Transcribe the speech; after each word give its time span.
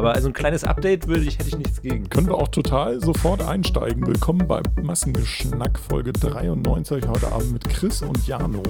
Aber 0.00 0.14
also 0.14 0.28
ein 0.28 0.32
kleines 0.32 0.64
Update 0.64 1.08
würde 1.08 1.24
ich, 1.24 1.38
hätte 1.38 1.48
ich 1.50 1.58
nichts 1.58 1.82
gegen. 1.82 2.08
Können 2.08 2.26
wir 2.26 2.36
auch 2.36 2.48
total 2.48 3.02
sofort 3.02 3.42
einsteigen. 3.42 4.06
Willkommen 4.06 4.48
bei 4.48 4.62
Massengeschnack 4.80 5.78
Folge 5.78 6.14
93 6.14 7.06
heute 7.06 7.30
Abend 7.30 7.52
mit 7.52 7.68
Chris 7.68 8.00
und 8.00 8.26
Jano. 8.26 8.62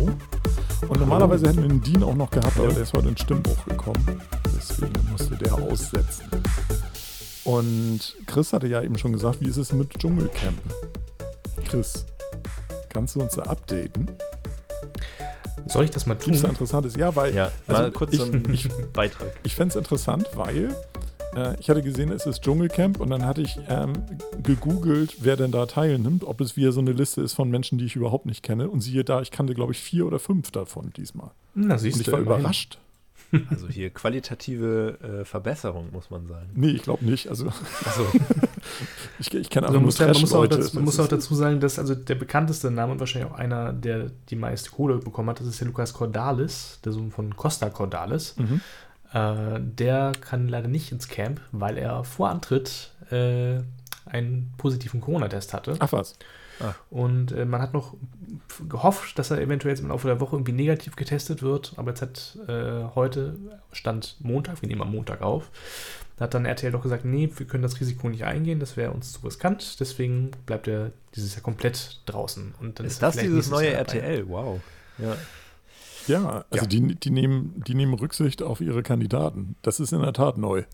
Und 0.89 0.99
normalerweise 0.99 1.47
hätten 1.47 1.63
wir 1.63 1.69
den 1.69 1.83
Dean 1.83 2.03
auch 2.03 2.17
noch 2.17 2.33
gehabt, 2.33 2.59
aber 2.59 2.73
der 2.73 2.83
ist 2.83 2.93
heute 2.95 3.11
in 3.11 3.17
Stimmbruch 3.17 3.65
gekommen. 3.65 4.21
Deswegen 4.57 4.93
musste 5.09 5.37
der 5.37 5.55
aussetzen. 5.55 6.25
Und 7.45 8.17
Chris 8.27 8.53
hatte 8.53 8.67
ja 8.67 8.83
eben 8.83 8.99
schon 8.99 9.13
gesagt, 9.13 9.41
wie 9.41 9.47
ist 9.51 9.57
es 9.57 9.73
mit 9.73 9.97
Dschungelcamp? 10.01 10.59
Chris, 11.65 12.07
kannst 12.89 13.15
du 13.15 13.21
uns 13.21 13.37
da 13.37 13.43
updaten? 13.43 14.11
Soll 15.67 15.85
ich 15.85 15.91
das 15.91 16.07
mal 16.07 16.17
tun? 16.17 16.33
Gibt 16.33 16.37
es 16.39 16.43
da 16.43 16.49
Interessantes? 16.49 16.97
Ja, 16.97 17.15
weil. 17.15 17.33
Ja, 17.33 17.53
also 17.69 17.83
mal 17.83 17.93
kurz 17.93 18.15
ich, 18.15 18.19
so 18.19 18.25
einen 18.25 18.45
ich, 18.53 18.69
Beitrag. 18.93 19.29
ich 19.45 19.55
fände 19.55 19.71
es 19.71 19.77
interessant, 19.77 20.29
weil 20.35 20.75
äh, 21.35 21.59
ich 21.61 21.71
hatte 21.71 21.83
gesehen, 21.83 22.11
es 22.11 22.27
ist 22.27 22.43
Dschungelcamp 22.43 23.01
und 23.01 23.11
dann 23.11 23.25
hatte 23.25 23.43
ich 23.43 23.59
ähm, 23.69 23.93
gegoogelt, 24.43 25.17
wer 25.21 25.37
denn 25.37 25.53
da 25.53 25.67
teilnimmt, 25.67 26.25
ob 26.25 26.41
es 26.41 26.57
wieder 26.57 26.73
so 26.73 26.81
eine 26.81 26.93
Liste 26.93 27.21
ist 27.21 27.35
von 27.35 27.51
Menschen, 27.51 27.79
die 27.79 27.85
ich 27.87 27.97
überhaupt 27.97 28.27
nicht 28.27 28.43
kenne. 28.43 28.69
Und 28.69 28.81
siehe 28.81 29.05
da, 29.05 29.21
ich 29.23 29.31
kannte, 29.31 29.55
glaube 29.55 29.73
ich, 29.73 29.81
vier 29.81 30.07
oder 30.07 30.19
fünf 30.19 30.51
davon 30.51 30.93
diesmal. 30.97 31.31
Na, 31.55 31.79
siehst 31.79 31.97
Und 31.97 32.01
ich 32.01 32.07
du, 32.07 32.13
war 32.13 32.21
immerhin. 32.21 32.41
überrascht. 32.41 32.79
Also 33.49 33.69
hier 33.69 33.91
qualitative 33.91 34.99
äh, 35.21 35.25
Verbesserung, 35.25 35.93
muss 35.93 36.11
man 36.11 36.27
sagen. 36.27 36.49
Nee, 36.55 36.71
ich 36.71 36.83
glaube 36.83 37.05
nicht. 37.05 37.29
Also 37.29 37.47
Achso, 37.47 38.05
ich, 39.21 39.33
ich 39.33 39.51
kenne 39.51 39.69
Also 39.69 39.79
man 39.79 39.85
muss, 39.85 39.99
ja, 39.99 40.09
man 40.09 40.21
muss, 40.21 40.33
auch, 40.33 40.47
dazu, 40.49 40.75
man 40.75 40.85
muss 40.85 40.99
auch 40.99 41.07
dazu 41.07 41.35
sagen, 41.37 41.61
dass 41.61 41.79
also 41.79 41.95
der 41.95 42.17
bekannteste 42.17 42.73
Name 42.73 42.93
und 42.93 42.99
wahrscheinlich 42.99 43.31
auch 43.31 43.37
einer, 43.37 43.73
der 43.73 44.11
die 44.31 44.35
meiste 44.37 44.71
Kohle 44.71 44.99
bekommen 44.99 45.31
hat, 45.31 45.39
das 45.39 45.47
ist 45.47 45.61
der 45.61 45.69
Lukas 45.69 45.93
Cordalis, 45.93 46.81
der 46.85 46.91
Sohn 46.91 47.13
von 47.13 47.37
Costa 47.37 47.71
Cordalis. 47.71 48.35
Mhm. 48.37 48.61
Äh, 49.13 49.61
der 49.61 50.13
kann 50.21 50.49
leider 50.49 50.69
nicht 50.69 50.93
ins 50.93 51.09
Camp, 51.09 51.41
weil 51.53 51.79
er 51.79 52.05
vor 52.05 52.31
Antritt 52.31 52.93
äh, 53.11 53.61
einen 54.07 54.53
positiven 54.57 55.01
Corona-Test 55.01 55.55
hatte. 55.55 55.77
Ach 55.79 55.93
was. 55.93 56.17
Und 56.91 57.33
äh, 57.33 57.45
man 57.45 57.63
hat 57.63 57.73
noch 57.73 57.95
gehofft, 58.69 59.19
dass 59.19 59.31
er 59.31 59.41
eventuell 59.41 59.75
jetzt 59.75 59.83
im 59.83 59.89
Laufe 59.89 60.07
der 60.07 60.21
Woche 60.21 60.37
irgendwie 60.37 60.53
negativ 60.53 60.97
getestet 60.97 61.43
wird. 61.43 61.73
Aber 61.77 61.91
jetzt 61.91 62.03
hat 62.03 62.39
äh, 62.49 62.85
heute, 62.95 63.37
Stand 63.73 64.17
Montag, 64.21 64.61
wir 64.61 64.69
nehmen 64.69 64.83
am 64.83 64.93
Montag 64.93 65.23
auf, 65.23 65.51
da 66.17 66.25
hat 66.25 66.35
dann 66.35 66.45
RTL 66.45 66.71
doch 66.71 66.83
gesagt, 66.83 67.05
nee, 67.07 67.31
wir 67.35 67.47
können 67.47 67.63
das 67.63 67.81
Risiko 67.81 68.11
nicht 68.11 68.25
eingehen, 68.25 68.61
das 68.61 68.77
wäre 68.77 68.91
uns 68.91 69.13
zu 69.13 69.25
riskant. 69.25 69.81
Deswegen 69.81 70.33
bleibt 70.45 70.69
er 70.69 70.93
dieses 71.15 71.35
Jahr 71.35 71.43
komplett 71.43 72.03
draußen. 72.05 72.55
Und 72.61 72.79
dann 72.79 72.87
ist 72.87 73.03
das 73.03 73.17
dieses 73.17 73.49
neue. 73.49 73.73
RTL? 73.73 74.29
Wow. 74.29 74.61
Ja. 74.99 75.17
Ja, 76.11 76.45
also 76.51 76.65
Ja. 76.65 76.67
Die, 76.67 76.95
die, 76.97 77.11
nehmen, 77.11 77.63
die 77.67 77.75
nehmen 77.75 77.95
Rücksicht 77.95 78.43
auf 78.43 78.61
ihre 78.61 78.83
Kandidaten. 78.83 79.57
Das 79.63 79.81
ist 79.81 79.93
in 79.93 80.03
der 80.03 80.13
Tat 80.13 80.39
neu. 80.39 80.65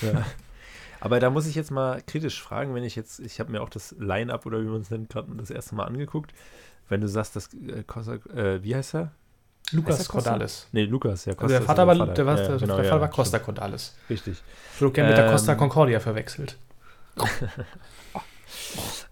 Ja. 0.00 0.24
Aber 1.00 1.20
da 1.20 1.28
muss 1.28 1.46
ich 1.46 1.54
jetzt 1.54 1.70
mal 1.70 2.00
kritisch 2.06 2.42
fragen, 2.42 2.74
wenn 2.74 2.82
ich 2.84 2.96
jetzt, 2.96 3.20
ich 3.20 3.38
habe 3.38 3.52
mir 3.52 3.60
auch 3.62 3.68
das 3.68 3.94
Line-Up 3.98 4.46
oder 4.46 4.62
wie 4.62 4.66
man 4.66 4.80
es 4.80 4.90
nennt, 4.90 5.10
gerade 5.10 5.30
das 5.36 5.50
erste 5.50 5.74
Mal 5.74 5.84
angeguckt. 5.84 6.32
Wenn 6.88 7.00
du 7.02 7.08
sagst, 7.08 7.36
dass 7.36 7.52
äh, 7.54 7.82
Costa, 7.86 8.14
äh, 8.34 8.62
wie 8.62 8.74
heißt 8.74 8.94
er? 8.94 9.12
Lukas 9.72 9.98
der? 9.98 10.06
Cordalis. 10.06 10.66
Nee, 10.72 10.84
Lukas, 10.84 11.24
ja. 11.24 11.32
Also 11.32 11.40
Costa 11.40 11.48
der 11.48 11.60
ist 11.60 11.66
Vater 11.66 11.86
war, 11.86 11.96
Vater. 11.96 12.12
der, 12.14 12.26
war, 12.26 12.38
Ja, 12.38 12.48
der, 12.48 12.56
genau, 12.58 12.76
der 12.76 12.84
ja, 12.84 12.90
Vater 12.90 13.00
war 13.00 13.08
stimmt. 13.08 13.16
Costa 13.16 13.38
Cordalis. 13.38 13.94
Richtig. 14.10 14.42
Ich 14.76 14.80
habe 14.82 14.92
gerne 14.92 15.10
mit 15.10 15.18
der 15.18 15.26
Ähm, 15.26 15.32
Costa 15.32 15.54
Concordia 15.54 16.00
verwechselt. 16.00 16.56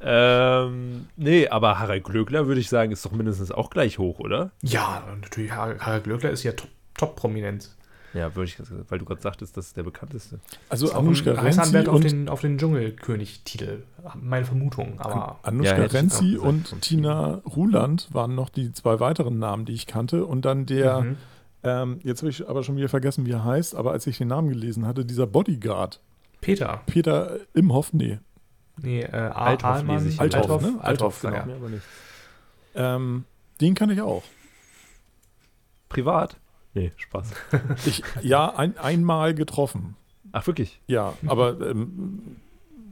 Ähm, 0.00 1.06
nee, 1.16 1.48
aber 1.48 1.78
Harald 1.78 2.04
Glöckler 2.04 2.46
würde 2.46 2.60
ich 2.60 2.68
sagen, 2.68 2.92
ist 2.92 3.04
doch 3.04 3.12
mindestens 3.12 3.52
auch 3.52 3.70
gleich 3.70 3.98
hoch, 3.98 4.18
oder? 4.18 4.50
Ja, 4.62 5.02
natürlich, 5.20 5.52
Har- 5.52 5.78
Harald 5.78 6.04
Glöckler 6.04 6.30
ist 6.30 6.42
ja 6.42 6.52
top- 6.52 6.70
top-prominent. 6.96 7.70
Ja, 8.14 8.34
würde 8.36 8.50
ich, 8.50 8.58
weil 8.90 8.98
du 8.98 9.06
gerade 9.06 9.22
sagtest, 9.22 9.56
das 9.56 9.68
ist 9.68 9.76
der 9.78 9.84
bekannteste. 9.84 10.38
Also 10.68 10.92
Anushka 10.92 11.30
Renzi 11.32 11.78
auf 11.88 12.00
den, 12.00 12.28
auf 12.28 12.42
den 12.42 12.58
Dschungelkönig-Titel. 12.58 13.84
Meine 14.20 14.44
Vermutung, 14.44 15.00
aber 15.00 15.38
Anushka 15.42 15.78
Ja, 15.78 15.84
Renzi 15.86 16.36
und 16.36 16.78
Tina 16.82 17.40
Ruland 17.56 18.08
waren 18.12 18.34
noch 18.34 18.50
die 18.50 18.70
zwei 18.74 19.00
weiteren 19.00 19.38
Namen, 19.38 19.64
die 19.64 19.72
ich 19.72 19.86
kannte. 19.86 20.26
Und 20.26 20.44
dann 20.44 20.66
der, 20.66 21.00
Mhm. 21.00 21.16
ähm, 21.62 21.98
jetzt 22.02 22.20
habe 22.20 22.28
ich 22.28 22.46
aber 22.46 22.62
schon 22.64 22.76
wieder 22.76 22.90
vergessen, 22.90 23.24
wie 23.24 23.30
er 23.32 23.44
heißt, 23.44 23.74
aber 23.74 23.92
als 23.92 24.06
ich 24.06 24.18
den 24.18 24.28
Namen 24.28 24.50
gelesen 24.50 24.86
hatte, 24.86 25.06
dieser 25.06 25.26
Bodyguard, 25.26 25.98
Peter. 26.42 26.82
Peter 26.84 27.38
Imhoff, 27.54 27.94
nee, 27.94 28.18
Nee, 28.80 29.02
äh, 29.02 29.10
Althoff 29.10 29.70
Ahlmann. 29.70 29.96
lese 29.96 30.08
ich 30.08 30.14
hier. 30.14 30.22
Althoff, 30.22 30.42
Althoff, 30.50 30.62
ne? 30.62 30.78
Althoff, 30.82 31.24
Althoff, 31.24 31.46
genau. 31.46 31.68
Nichts. 31.68 31.86
ähm, 32.74 33.24
den 33.60 33.74
kann 33.74 33.90
ich 33.90 34.00
auch. 34.00 34.22
Privat? 35.88 36.36
Nee, 36.74 36.92
Spaß. 36.96 37.30
Ich, 37.86 38.02
ja, 38.22 38.54
ein, 38.56 38.78
einmal 38.78 39.34
getroffen. 39.34 39.96
Ach, 40.32 40.46
wirklich? 40.46 40.80
Ja, 40.86 41.12
aber 41.26 41.60
ähm, 41.60 42.36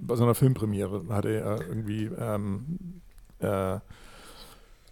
bei 0.02 0.16
so 0.16 0.24
einer 0.24 0.34
Filmpremiere 0.34 1.04
hat 1.08 1.24
er 1.24 1.60
irgendwie 1.66 2.04
ähm, 2.18 3.00
äh, 3.38 3.78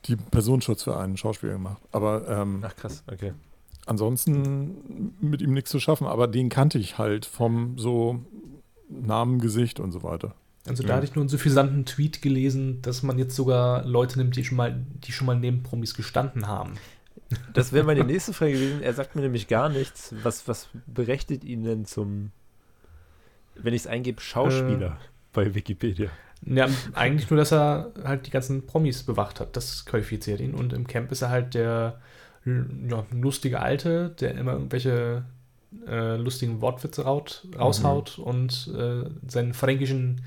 die 0.07 0.17
Personenschutz 0.17 0.85
für 0.85 0.97
einen 0.99 1.19
Schauspieler 1.19 1.53
gemacht. 1.53 1.83
Aber 1.93 2.27
ähm, 2.29 2.63
Ach, 2.67 2.75
krass, 2.75 3.05
okay. 3.13 3.35
ansonsten 3.85 5.15
mit 5.21 5.43
ihm 5.43 5.53
nichts 5.53 5.71
zu 5.71 5.81
schaffen. 5.81 6.07
Aber 6.07 6.27
den 6.27 6.49
kannte 6.49 6.79
ich 6.79 6.97
halt 6.97 7.27
vom 7.27 7.77
so 7.79 8.21
Namen, 8.89 9.39
Gesicht 9.39 9.81
und 9.81 9.93
so 9.93 10.03
weiter. 10.03 10.35
Also 10.67 10.83
da 10.83 10.97
hatte 10.97 11.07
ich 11.07 11.15
nur 11.15 11.23
einen 11.23 11.29
suffisanten 11.29 11.87
Tweet 11.87 12.21
gelesen, 12.21 12.83
dass 12.83 13.03
man 13.03 13.19
jetzt 13.19 13.35
sogar 13.35 13.85
Leute 13.85 14.19
nimmt, 14.19 14.37
die 14.37 14.45
schon 14.45 14.57
mal, 14.57 14.85
die 15.05 15.13
schon 15.13 15.27
mal 15.27 15.39
neben 15.39 15.63
Promis 15.63 15.95
gestanden 15.95 16.47
haben. 16.47 16.75
Das 17.53 17.73
wäre 17.73 17.85
meine 17.85 18.05
nächste 18.05 18.33
Frage 18.33 18.53
gewesen. 18.53 18.83
Er 18.83 18.93
sagt 18.93 19.17
mir 19.17 19.23
nämlich 19.23 19.49
gar 19.49 19.69
nichts. 19.69 20.15
Was, 20.23 20.49
was 20.49 20.69
berechtigt 20.87 21.45
ihn 21.45 21.65
denn 21.65 21.85
zum, 21.85 22.33
wenn 23.55 23.75
ich 23.75 23.83
es 23.83 23.87
eingebe, 23.87 24.21
Schauspieler 24.21 24.99
bei 25.33 25.55
Wikipedia? 25.55 26.11
Ja, 26.45 26.69
eigentlich 26.93 27.31
nur, 27.31 27.39
dass 27.39 27.53
er 27.53 27.93
halt 28.05 28.27
die 28.27 28.31
ganzen 28.31 28.67
Promis 28.67 29.03
bewacht 29.03 29.41
hat. 29.41 29.57
Das 29.57 29.85
qualifiziert 29.87 30.41
ihn. 30.41 30.55
Und 30.55 30.73
im 30.73 30.87
Camp 30.87 31.11
ist 31.11 31.23
er 31.23 31.31
halt 31.31 31.55
der 31.55 32.01
ja, 32.45 33.05
lustige 33.11 33.61
Alte, 33.61 34.15
der 34.21 34.35
immer 34.35 34.53
irgendwelche 34.53 35.25
äh, 35.87 36.17
lustigen 36.17 36.61
Wortwitze 36.61 37.03
raut, 37.03 37.47
raushaut 37.59 38.19
und 38.19 38.71
äh, 38.77 39.05
seinen 39.29 39.55
fränkischen 39.55 40.23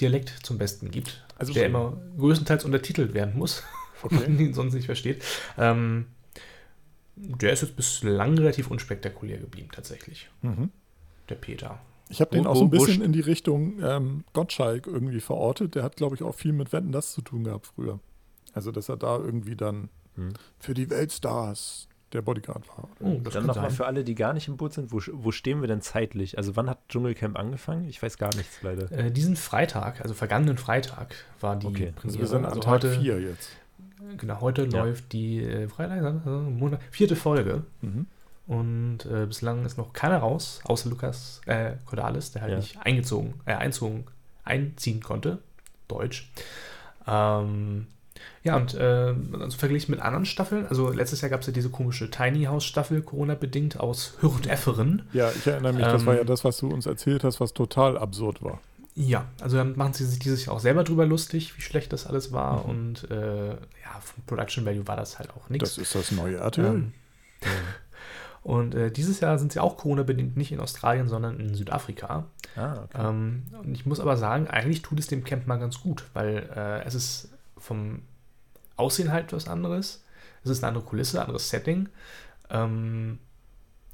Dialekt 0.00 0.30
zum 0.44 0.58
Besten 0.58 0.90
gibt. 0.90 1.24
Also 1.36 1.52
der 1.52 1.62
schon- 1.64 1.70
immer 1.70 1.96
größtenteils 2.18 2.64
untertitelt 2.64 3.14
werden 3.14 3.36
muss, 3.38 3.62
weil 4.02 4.20
man 4.28 4.38
ihn 4.38 4.54
sonst 4.54 4.74
nicht 4.74 4.86
versteht. 4.86 5.22
Ähm, 5.58 6.06
der 7.16 7.52
ist 7.52 7.62
jetzt 7.62 7.76
bislang 7.76 8.36
relativ 8.38 8.70
unspektakulär 8.70 9.38
geblieben, 9.38 9.68
tatsächlich. 9.72 10.28
Mhm. 10.42 10.70
Der 11.28 11.36
Peter. 11.36 11.80
Ich 12.08 12.20
habe 12.20 12.32
den 12.32 12.46
auch 12.46 12.56
so 12.56 12.64
ein 12.64 12.70
bisschen 12.70 13.02
in 13.02 13.12
die 13.12 13.20
Richtung 13.20 13.80
ähm, 13.82 14.24
Gottschalk 14.34 14.86
irgendwie 14.86 15.20
verortet. 15.20 15.74
Der 15.74 15.82
hat, 15.82 15.96
glaube 15.96 16.14
ich, 16.16 16.22
auch 16.22 16.34
viel 16.34 16.52
mit 16.52 16.72
Wetten 16.72 16.92
das 16.92 17.12
zu 17.12 17.22
tun 17.22 17.44
gehabt 17.44 17.66
früher. 17.68 17.98
Also, 18.52 18.72
dass 18.72 18.88
er 18.88 18.96
da 18.96 19.16
irgendwie 19.16 19.56
dann 19.56 19.88
Hm. 20.16 20.32
für 20.60 20.74
die 20.74 20.90
Weltstars 20.90 21.88
der 22.14 22.22
Bodyguard 22.22 22.66
war. 22.68 22.88
Oh, 23.00 23.20
das 23.22 23.34
Dann 23.34 23.46
nochmal 23.46 23.70
für 23.70 23.86
alle, 23.86 24.04
die 24.04 24.14
gar 24.14 24.32
nicht 24.32 24.48
im 24.48 24.56
Boot 24.56 24.72
sind, 24.72 24.92
wo, 24.92 25.00
wo 25.12 25.30
stehen 25.32 25.60
wir 25.60 25.68
denn 25.68 25.80
zeitlich? 25.82 26.38
Also 26.38 26.56
wann 26.56 26.68
hat 26.70 26.78
Dschungelcamp 26.88 27.38
angefangen? 27.38 27.88
Ich 27.88 28.02
weiß 28.02 28.18
gar 28.18 28.34
nichts 28.36 28.62
leider. 28.62 28.90
Äh, 28.92 29.10
diesen 29.10 29.36
Freitag, 29.36 30.00
also 30.00 30.14
vergangenen 30.14 30.56
Freitag, 30.58 31.14
war 31.40 31.56
die 31.56 31.66
Okay. 31.66 31.86
Also, 31.88 32.00
Premiere. 32.00 32.18
wir 32.20 32.26
sind 32.26 32.38
an 32.38 32.44
Also 32.46 32.60
Tag 32.60 32.72
heute, 32.72 32.90
4 32.92 33.20
jetzt. 33.20 33.50
genau, 34.18 34.40
heute 34.40 34.64
Ja. 34.66 34.84
läuft 34.84 35.12
die 35.12 35.42
äh, 35.44 35.68
Freitag, 35.68 36.26
äh, 36.26 36.28
Montag, 36.28 36.80
vierte 36.90 37.16
Folge. 37.16 37.62
Mhm. 37.82 38.06
Und 38.46 39.06
äh, 39.06 39.24
bislang 39.26 39.64
ist 39.64 39.78
noch 39.78 39.92
keiner 39.94 40.18
raus, 40.18 40.60
außer 40.64 40.90
Lukas 40.90 41.40
äh, 41.46 41.72
Cordalis, 41.86 42.32
der 42.32 42.42
halt 42.42 42.50
Ja. 42.52 42.56
nicht 42.58 42.76
eingezogen, 42.84 43.34
äh, 43.46 43.54
einzogen, 43.54 44.04
einziehen 44.44 45.02
konnte. 45.02 45.38
Deutsch. 45.88 46.30
Ähm, 47.06 47.86
ja, 48.44 48.56
und 48.56 48.74
äh, 48.74 49.14
also 49.40 49.56
verglichen 49.56 49.90
mit 49.92 50.02
anderen 50.02 50.26
Staffeln, 50.26 50.66
also 50.66 50.90
letztes 50.90 51.22
Jahr 51.22 51.30
gab 51.30 51.40
es 51.40 51.46
ja 51.46 51.52
diese 51.52 51.70
komische 51.70 52.10
Tiny 52.10 52.44
House 52.44 52.64
Staffel, 52.64 53.00
Corona-bedingt, 53.00 53.80
aus 53.80 54.18
Hürth 54.20 54.46
Efferen. 54.46 55.08
Ja, 55.14 55.30
ich 55.30 55.46
erinnere 55.46 55.72
mich, 55.72 55.82
das 55.82 56.02
Ähm, 56.02 56.06
war 56.06 56.16
ja 56.16 56.24
das, 56.24 56.44
was 56.44 56.58
du 56.58 56.68
uns 56.68 56.84
erzählt 56.84 57.24
hast, 57.24 57.40
was 57.40 57.54
total 57.54 57.96
absurd 57.96 58.42
war. 58.42 58.60
Ja, 58.94 59.26
also 59.40 59.56
dann 59.56 59.76
machen 59.76 59.94
sie 59.94 60.04
sich 60.04 60.18
dieses 60.18 60.44
Jahr 60.44 60.54
auch 60.54 60.60
selber 60.60 60.84
drüber 60.84 61.06
lustig, 61.06 61.56
wie 61.56 61.62
schlecht 61.62 61.92
das 61.94 62.06
alles 62.06 62.32
war. 62.32 62.64
Mhm. 62.64 62.70
Und 62.70 63.10
äh, 63.10 63.48
ja, 63.48 64.00
vom 64.00 64.22
Production 64.26 64.66
Value 64.66 64.86
war 64.86 64.96
das 64.96 65.18
halt 65.18 65.30
auch 65.30 65.48
nichts. 65.48 65.76
Das 65.76 65.78
ist 65.78 65.94
das 65.94 66.12
neue 66.12 66.36
RTL. 66.36 66.66
Ähm, 66.66 66.92
und 68.42 68.74
äh, 68.74 68.90
dieses 68.90 69.20
Jahr 69.20 69.38
sind 69.38 69.52
sie 69.52 69.60
auch 69.60 69.78
Corona-bedingt 69.78 70.36
nicht 70.36 70.52
in 70.52 70.60
Australien, 70.60 71.08
sondern 71.08 71.40
in 71.40 71.54
Südafrika. 71.54 72.26
Ah, 72.56 72.74
okay. 72.84 73.08
Ähm, 73.08 73.44
und 73.62 73.74
ich 73.74 73.86
muss 73.86 74.00
aber 74.00 74.18
sagen, 74.18 74.48
eigentlich 74.48 74.82
tut 74.82 75.00
es 75.00 75.06
dem 75.06 75.24
Camp 75.24 75.46
mal 75.46 75.56
ganz 75.56 75.80
gut, 75.80 76.04
weil 76.12 76.48
äh, 76.54 76.84
es 76.84 76.94
ist 76.94 77.30
vom 77.56 78.02
Aussehen 78.76 79.12
halt 79.12 79.32
was 79.32 79.48
anderes. 79.48 80.04
Es 80.42 80.50
ist 80.50 80.62
eine 80.62 80.68
andere 80.68 80.84
Kulisse, 80.84 81.20
anderes 81.20 81.48
Setting. 81.48 81.88
Ähm, 82.50 83.18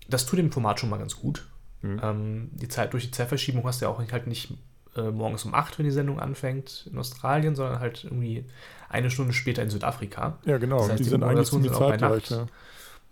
das 0.09 0.27
tut 0.27 0.39
dem 0.39 0.51
Format 0.53 0.81
schon 0.81 0.91
mal 0.91 0.99
ganz 0.99 1.17
gut. 1.17 1.47
Mhm. 1.83 2.01
Ähm, 2.03 2.51
die 2.53 2.69
Zeit, 2.69 2.93
durch 2.93 3.05
die 3.05 3.11
Zeitverschiebung 3.11 3.65
hast 3.65 3.81
du 3.81 3.87
ja 3.87 3.91
auch 3.91 4.01
halt 4.13 4.27
nicht 4.27 4.53
äh, 4.97 5.11
morgens 5.11 5.45
um 5.45 5.55
8, 5.55 5.79
wenn 5.79 5.85
die 5.85 5.91
Sendung 5.93 6.19
anfängt, 6.19 6.89
in 6.91 6.99
Australien, 6.99 7.55
sondern 7.55 7.79
halt 7.79 8.05
irgendwie 8.05 8.45
eine 8.89 9.11
Stunde 9.11 9.33
später 9.33 9.63
in 9.63 9.71
Südafrika. 9.71 10.39
Ja, 10.45 10.59
genau. 10.59 10.79
Das 10.79 10.91
heißt, 10.91 10.99
die 11.01 11.05
die 11.05 11.11
sind 11.11 11.23
eigentlich 11.23 11.49
sind 11.49 11.71
auch 11.73 11.79
bei. 11.79 11.97
Ja. 11.97 12.09
Nacht. 12.09 12.47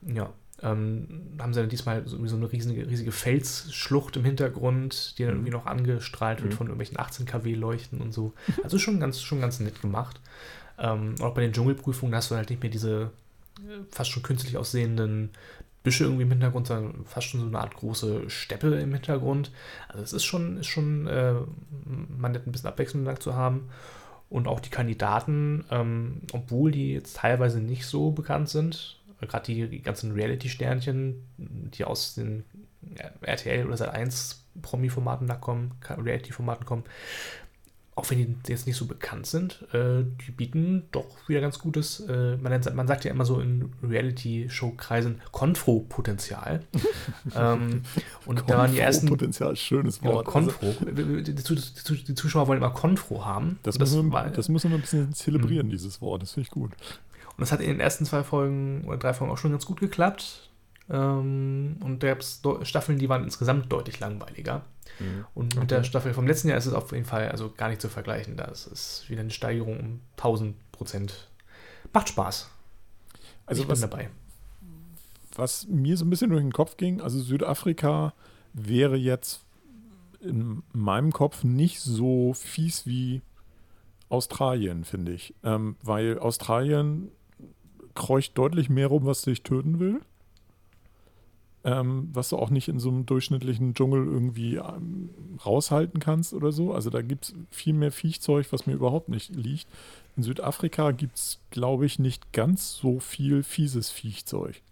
Ja. 0.07 0.33
ähm, 0.63 1.37
haben 1.39 1.55
sie 1.55 1.61
dann 1.61 1.69
diesmal 1.69 2.03
so, 2.07 2.25
so 2.27 2.37
eine 2.37 2.51
riesige, 2.51 2.89
riesige 2.91 3.13
Felsschlucht 3.13 4.17
im 4.17 4.25
Hintergrund, 4.25 5.17
die 5.19 5.25
dann 5.25 5.35
irgendwie 5.35 5.53
noch 5.53 5.67
angestrahlt 5.67 6.43
wird 6.43 6.53
Mhm. 6.53 6.57
von 6.57 6.67
irgendwelchen 6.67 6.99
18 6.99 7.27
kW 7.27 7.55
Leuchten 7.55 8.01
und 8.01 8.13
so. 8.13 8.33
Also 8.65 8.79
schon 8.79 8.99
ganz, 8.99 9.21
schon 9.23 9.41
ganz 9.41 9.61
nett 9.61 9.81
gemacht. 9.81 10.21
Ähm, 10.79 11.15
auch 11.21 11.35
bei 11.35 11.43
den 11.43 11.53
Dschungelprüfungen 11.53 12.15
hast 12.15 12.31
du 12.31 12.37
halt 12.37 12.51
nicht 12.51 12.63
mehr 12.63 12.71
diese 12.71 13.11
äh, 13.59 13.83
fast 13.91 14.11
schon 14.11 14.23
künstlich 14.23 14.57
aussehenden 14.57 15.31
Büsche 15.83 16.05
irgendwie 16.05 16.25
im 16.25 16.31
Hintergrund, 16.31 16.67
sondern 16.67 17.05
fast 17.05 17.29
schon 17.29 17.41
so 17.41 17.47
eine 17.47 17.59
Art 17.59 17.75
große 17.75 18.29
Steppe 18.29 18.79
im 18.79 18.93
Hintergrund. 18.93 19.51
Also 19.89 20.03
es 20.03 20.13
ist 20.13 20.25
schon, 20.25 20.59
ist 20.59 20.67
schon 20.67 21.07
äh, 21.07 21.35
mal 22.19 22.29
nett, 22.29 22.47
ein 22.47 22.53
bisschen 22.53 22.69
Abwechslung 22.69 23.09
zu 23.21 23.35
haben. 23.35 23.69
Und 24.29 24.47
auch 24.47 24.61
die 24.61 24.71
Kandidaten, 24.71 25.65
ähm, 25.71 26.21
obwohl 26.33 26.71
die 26.71 26.93
jetzt 26.93 27.17
teilweise 27.17 27.61
nicht 27.61 27.87
so 27.87 28.11
bekannt 28.11 28.51
sind, 28.51 28.99
äh, 29.21 29.27
gerade 29.27 29.47
die, 29.47 29.81
ganzen 29.81 30.13
Reality-Sternchen, 30.13 31.23
die 31.39 31.85
aus 31.85 32.15
den 32.15 32.45
ja, 32.99 33.11
RTL 33.23 33.67
oder 33.67 33.77
Sat1 33.77 34.37
Promi-Formaten 34.61 35.27
da 35.27 35.37
kommen, 35.37 35.73
Reality-Formaten 35.89 36.67
kommen, 36.67 36.85
auch 37.99 38.09
wenn 38.11 38.19
die 38.19 38.53
jetzt 38.53 38.69
nicht 38.69 38.77
so 38.77 38.87
bekannt 38.87 39.27
sind, 39.27 39.67
äh, 39.73 40.05
die 40.25 40.31
bieten 40.31 40.85
doch 40.93 41.29
wieder 41.29 41.41
ganz 41.41 41.59
gutes, 41.59 41.99
äh, 42.01 42.37
man, 42.37 42.61
man 42.75 42.87
sagt 42.87 43.05
ja 43.05 43.11
immer 43.11 43.25
so 43.25 43.41
in 43.41 43.73
Reality-Show-Kreisen 43.83 45.21
Konfro-Potenzial. 45.33 46.63
ähm, 47.37 47.83
und 48.25 48.49
da 48.49 48.57
waren 48.57 48.71
die 48.71 48.79
ersten 48.79 49.09
Potenzial, 49.09 49.57
schönes 49.57 50.01
ja, 50.01 50.13
Wort. 50.13 50.27
Konfro. 50.27 50.73
Die, 50.81 51.25
die, 51.25 51.35
die, 51.35 52.05
die 52.05 52.15
Zuschauer 52.15 52.47
wollen 52.47 52.59
immer 52.59 52.71
Konfro 52.71 53.25
haben. 53.25 53.59
das, 53.65 53.75
Und 53.75 53.81
müssen 53.81 54.09
wir, 54.11 54.31
das 54.31 54.49
müssen 54.49 54.71
wir 54.71 54.79
ein 54.79 54.83
bisschen 54.83 55.13
zelebrieren, 55.13 55.69
dieses 55.69 56.01
Wort. 56.01 56.23
Das 56.23 56.35
finde 56.35 56.47
ich 56.47 56.51
gut. 56.53 56.71
und 56.71 57.41
das 57.41 57.51
hat 57.51 57.61
in 57.61 57.67
den 57.67 57.81
ersten 57.81 58.05
zwei 58.05 58.23
Folgen 58.23 58.85
oder 58.87 58.99
drei 58.99 59.13
Folgen 59.13 59.33
auch 59.33 59.39
schon 59.39 59.51
ganz 59.51 59.67
gut 59.67 59.81
geklappt. 59.81 60.49
Ähm, 60.91 61.77
und 61.81 62.03
da 62.03 62.09
gab 62.09 62.21
es 62.21 62.41
Staffeln, 62.63 62.99
die 62.99 63.09
waren 63.09 63.25
insgesamt 63.25 63.71
deutlich 63.73 64.01
langweiliger. 64.01 64.63
Mhm. 64.99 65.27
Und 65.35 65.55
mit 65.55 65.65
Okay. 65.65 65.67
der 65.77 65.85
Staffel 65.85 66.15
vom 66.15 66.27
letzten 66.27 66.49
Jahr 66.49 66.59
ist 66.59 66.67
es 66.67 66.73
auf 66.73 66.93
jeden 66.93 67.05
Fall 67.05 67.29
also 67.29 67.53
gar 67.57 67.69
nicht 67.69 67.81
zu 67.81 67.89
vergleichen. 67.89 68.37
Das 68.37 68.67
ist 68.67 69.05
wieder 69.09 69.21
eine 69.21 69.31
Steigerung 69.31 69.79
um 69.79 70.01
1000 70.17 70.57
Prozent. 70.73 71.29
Macht 71.93 72.09
Spaß. 72.09 72.49
Also 73.47 73.63
ich 73.63 73.69
was, 73.69 73.81
bin 73.81 73.91
dabei. 73.91 74.11
was 75.37 75.67
mir 75.69 75.97
so 75.97 76.05
ein 76.05 76.11
bisschen 76.11 76.31
durch 76.31 76.43
den 76.43 76.53
Kopf 76.53 76.77
ging, 76.77 77.01
also 77.01 77.19
Südafrika 77.21 78.13
wäre 78.53 78.97
jetzt 78.97 79.43
in 80.21 80.63
meinem 80.73 81.13
Kopf 81.13 81.45
nicht 81.45 81.81
so 81.81 82.33
fies 82.35 82.87
wie 82.87 83.23
Australien, 84.09 84.85
finde 84.85 85.13
ich. 85.13 85.35
Ähm, 85.45 85.77
weil 85.83 86.19
Australien 86.19 87.11
kreucht 87.95 88.37
deutlich 88.39 88.69
mehr 88.69 88.89
rum, 88.89 89.07
was 89.07 89.23
dich 89.23 89.43
töten 89.43 89.79
will. 89.79 90.01
Ähm, 91.71 92.09
was 92.13 92.29
du 92.31 92.37
auch 92.39 92.51
nicht 92.51 92.69
in 92.69 92.79
so 92.79 92.89
einem 92.89 93.05
durchschnittlichen 93.05 93.75
Dschungel 93.75 94.07
irgendwie 94.07 94.55
ähm, 94.57 95.11
raushalten 95.45 96.01
kannst 96.01 96.33
oder 96.33 96.51
so. 96.53 96.73
Also 96.73 96.89
da 96.89 97.03
gibt 97.03 97.25
es 97.27 97.35
viel 97.51 97.75
mehr 97.75 97.93
Viechzeug, 97.93 98.47
was 98.53 98.67
mir 98.67 98.75
überhaupt 98.75 99.09
nicht 99.09 99.35
liegt. 99.35 99.67
In 100.17 100.23
Südafrika 100.23 100.93
gibt 100.93 101.17
es, 101.17 101.41
glaube 101.51 101.85
ich, 101.85 101.99
nicht 101.99 102.33
ganz 102.33 102.75
so 102.77 103.01
viel 103.01 103.43
fieses 103.43 103.91
Viechzeug. 103.91 104.63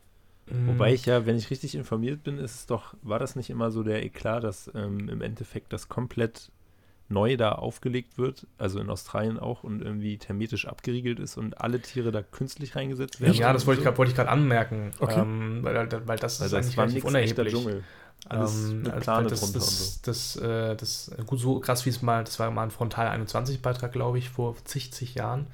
Wobei 0.49 0.91
Mhm. 0.91 0.95
ich 0.95 1.07
ja, 1.07 1.27
wenn 1.27 1.37
ich 1.37 1.51
richtig 1.51 1.75
informiert 1.75 2.23
bin, 2.23 2.39
ist 2.39 2.55
es 2.55 2.67
doch, 2.67 2.95
war 3.03 3.19
das 3.19 3.35
nicht 3.35 3.51
immer 3.51 3.73
so 3.73 3.83
der 3.83 4.05
Eklat, 4.05 4.45
dass 4.45 4.71
ähm, 4.75 5.09
im 5.09 5.21
Endeffekt 5.21 5.73
das 5.73 5.89
komplett 5.89 6.53
neu 7.09 7.37
da 7.37 7.53
aufgelegt 7.53 8.19
wird, 8.19 8.47
also 8.59 8.81
in 8.81 8.91
Australien 8.91 9.39
auch 9.39 9.63
und 9.63 9.81
irgendwie 9.83 10.19
thermetisch 10.19 10.67
abgeriegelt 10.67 11.21
ist 11.21 11.37
und 11.37 11.61
alle 11.61 11.81
Tiere 11.81 12.11
da 12.11 12.23
künstlich 12.23 12.75
reingesetzt 12.77 13.21
werden. 13.21 13.35
Ja, 13.35 13.53
das 13.53 13.67
wollte 13.67 13.81
ich 13.81 13.85
So. 13.87 14.03
ich 14.05 14.15
gerade 14.17 14.31
anmerken, 14.31 14.91
Okay. 14.99 15.21
ähm, 15.21 15.61
weil, 15.63 15.89
weil 16.07 16.19
das 16.19 16.41
Also 16.41 16.57
ist 16.57 16.71
das 16.71 16.79
eigentlich 16.79 16.79
relativ 16.79 16.97
echter 17.05 17.09
unerheblich. 17.09 17.53
Dschungel. 17.53 17.85
Alles 18.29 18.73
Ähm, 18.73 18.83
mit 18.83 18.93
also 18.93 19.01
Plane 19.05 19.29
das, 19.29 19.41
drunter 19.41 19.59
das, 19.61 20.01
das, 20.03 20.37
äh, 20.37 20.77
das, 20.77 21.11
gut, 21.27 21.39
so 21.39 21.61
krass 21.61 21.87
wie 21.87 21.91
es 21.91 22.03
mal, 22.03 22.25
das 22.25 22.39
war 22.41 22.51
mal 22.51 22.65
ein 22.65 22.71
Frontal 22.71 23.09
21 23.09 23.63
Beitrag, 23.63 23.93
glaube 23.93 24.19
ich, 24.19 24.31
vor 24.31 24.57
zig, 24.65 24.93
zig 24.93 25.15
Jahren, 25.15 25.47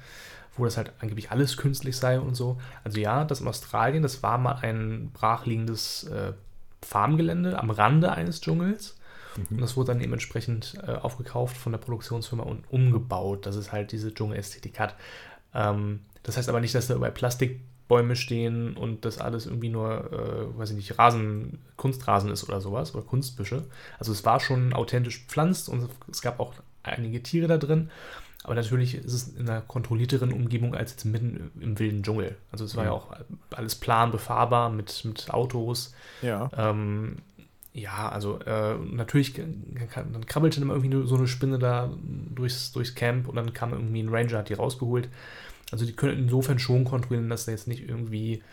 wo 0.57 0.65
das 0.65 0.77
halt 0.77 0.91
angeblich 0.99 1.29
alles 1.31 1.57
künstlich 1.57 1.97
sei 1.97 2.19
und 2.19 2.35
so. 2.35 2.57
Also 2.83 2.99
ja, 2.99 3.25
das 3.25 3.41
in 3.41 3.47
Australien, 3.47 4.01
das 4.01 4.23
war 4.23 4.37
mal 4.39 4.55
ein 4.61 5.11
brachliegendes 5.13 6.05
äh, 6.05 6.33
Farmgelände 6.81 7.59
am 7.59 7.69
Rande 7.69 8.11
eines 8.11 8.41
Dschungels. 8.41 8.95
Und 9.37 9.51
Mhm. 9.51 9.57
das 9.61 9.75
wurde 9.77 9.93
dann 9.93 10.01
eben 10.01 10.13
entsprechend 10.13 10.75
äh, 10.87 10.91
aufgekauft 10.91 11.57
von 11.57 11.71
der 11.71 11.79
Produktionsfirma 11.79 12.43
und 12.43 12.63
umgebaut, 12.71 13.45
dass 13.45 13.55
es 13.55 13.71
halt 13.71 13.91
diese 13.91 14.13
Dschungelästhetik 14.13 14.79
hat. 14.79 14.95
Ähm, 15.53 16.01
das 16.23 16.37
heißt 16.37 16.49
aber 16.49 16.59
nicht, 16.61 16.73
dass 16.75 16.87
da 16.87 16.95
überall 16.95 17.11
Plastikbäume 17.11 18.15
stehen 18.15 18.75
und 18.77 19.05
das 19.05 19.17
alles 19.17 19.45
irgendwie 19.45 19.69
nur, 19.69 20.11
äh, 20.11 20.57
weiß 20.57 20.71
ich 20.71 20.75
nicht, 20.77 20.97
Rasen, 20.99 21.59
Kunstrasen 21.77 22.31
ist 22.31 22.43
oder 22.47 22.61
sowas 22.61 22.93
oder 22.95 23.03
Kunstbüsche. 23.03 23.63
Also 23.99 24.11
es 24.11 24.23
war 24.25 24.39
schon 24.39 24.73
authentisch 24.73 25.25
bepflanzt 25.25 25.67
und 25.69 25.89
es 26.11 26.21
gab 26.21 26.39
auch 26.39 26.53
einige 26.83 27.21
Tiere 27.23 27.47
da 27.47 27.57
drin. 27.57 27.89
Aber 28.45 28.55
natürlich 28.55 28.95
ist 28.95 29.13
es 29.13 29.27
in 29.37 29.47
einer 29.47 29.61
kontrollierteren 29.61 30.33
Umgebung 30.33 30.75
als 30.75 30.91
jetzt 30.91 31.05
mitten 31.05 31.49
im 31.61 31.79
wilden 31.79 32.03
Dschungel. 32.03 32.35
Also 32.51 32.65
es 32.65 32.75
war 32.75 32.83
Mhm. 32.83 32.87
ja 32.89 32.93
auch 32.93 33.13
alles 33.55 33.75
plan 33.75 34.11
befahrbar 34.11 34.69
mit, 34.69 35.05
mit 35.05 35.29
Autos. 35.33 35.93
Ja. 36.21 36.49
Ähm, 36.57 37.17
ja, 37.73 38.09
also 38.09 38.39
äh, 38.39 38.75
natürlich 38.75 39.33
dann 39.33 40.25
krabbelte 40.27 40.59
dann 40.59 40.69
irgendwie 40.69 41.07
so 41.07 41.15
eine 41.15 41.27
Spinne 41.27 41.57
da 41.57 41.91
durchs, 42.35 42.71
durchs 42.71 42.93
Camp 42.93 43.27
und 43.27 43.35
dann 43.35 43.53
kam 43.53 43.73
irgendwie 43.73 44.01
ein 44.01 44.09
Ranger, 44.09 44.37
hat 44.37 44.49
die 44.49 44.53
rausgeholt. 44.53 45.09
Also 45.71 45.85
die 45.85 45.93
können 45.93 46.19
insofern 46.19 46.59
schon 46.59 46.85
kontrollieren, 46.85 47.29
dass 47.29 47.45
da 47.45 47.51
jetzt 47.51 47.67
nicht 47.67 47.89
irgendwie 47.89 48.43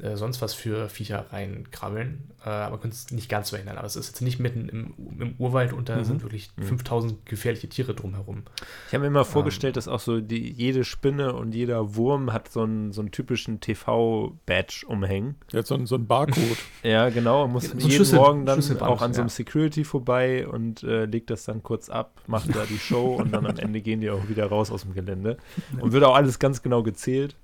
äh, 0.00 0.14
sonst 0.16 0.40
was 0.40 0.54
für 0.54 0.88
Viecher 0.88 1.26
reinkrabbeln, 1.32 2.30
äh, 2.44 2.48
aber 2.50 2.78
können 2.78 2.92
es 2.92 3.10
nicht 3.10 3.28
ganz 3.28 3.50
verhindern. 3.50 3.78
Aber 3.78 3.86
es 3.86 3.96
ist 3.96 4.06
jetzt 4.08 4.20
nicht 4.20 4.38
mitten 4.38 4.68
im, 4.68 4.94
im 5.20 5.34
Urwald 5.38 5.72
und 5.72 5.88
da 5.88 5.96
Mhm. 5.96 6.04
sind 6.04 6.22
wirklich 6.22 6.50
Mhm. 6.56 6.62
5000 6.62 7.26
gefährliche 7.26 7.68
Tiere 7.68 7.94
drumherum. 7.94 8.44
Ich 8.86 8.94
habe 8.94 9.00
mir 9.02 9.08
immer 9.08 9.24
vorgestellt, 9.24 9.76
dass 9.76 9.88
auch 9.88 9.98
so 9.98 10.20
die, 10.20 10.50
jede 10.52 10.84
Spinne 10.84 11.32
und 11.34 11.52
jeder 11.52 11.96
Wurm 11.96 12.32
hat 12.32 12.48
so 12.48 12.62
einen, 12.62 12.92
so 12.92 13.00
einen 13.00 13.10
typischen 13.10 13.58
TV-Badge 13.60 14.84
umhängen. 14.86 15.34
Jetzt 15.50 15.68
so 15.68 15.74
ein, 15.74 15.86
so 15.86 15.96
ein 15.96 16.06
Barcode. 16.06 16.38
Ja, 16.84 17.08
genau. 17.10 17.44
Und 17.44 17.52
muss 17.52 17.64
So 17.64 17.76
jeden 17.76 17.90
Schlüssel- 17.90 18.18
Morgen 18.20 18.46
dann 18.46 18.60
auch 18.80 19.02
an 19.02 19.12
so 19.12 19.20
einem 19.20 19.28
ja. 19.28 19.34
Security 19.34 19.82
vorbei 19.84 20.46
und 20.46 20.82
äh, 20.84 21.06
legt 21.06 21.28
das 21.30 21.44
dann 21.44 21.62
kurz 21.64 21.88
ab, 21.90 22.12
macht 22.28 22.54
da 22.54 22.64
die 22.68 22.78
Show 22.78 23.16
und 23.16 23.32
dann 23.32 23.44
am 23.46 23.56
Ende 23.56 23.80
gehen 23.80 24.00
die 24.00 24.10
auch 24.10 24.28
wieder 24.28 24.46
raus 24.46 24.70
aus 24.70 24.82
dem 24.82 24.94
Gelände. 24.94 25.38
Und 25.80 25.90
wird 25.92 26.04
auch 26.04 26.14
alles 26.14 26.38
ganz 26.38 26.62
genau 26.62 26.82
gezählt. 26.84 27.34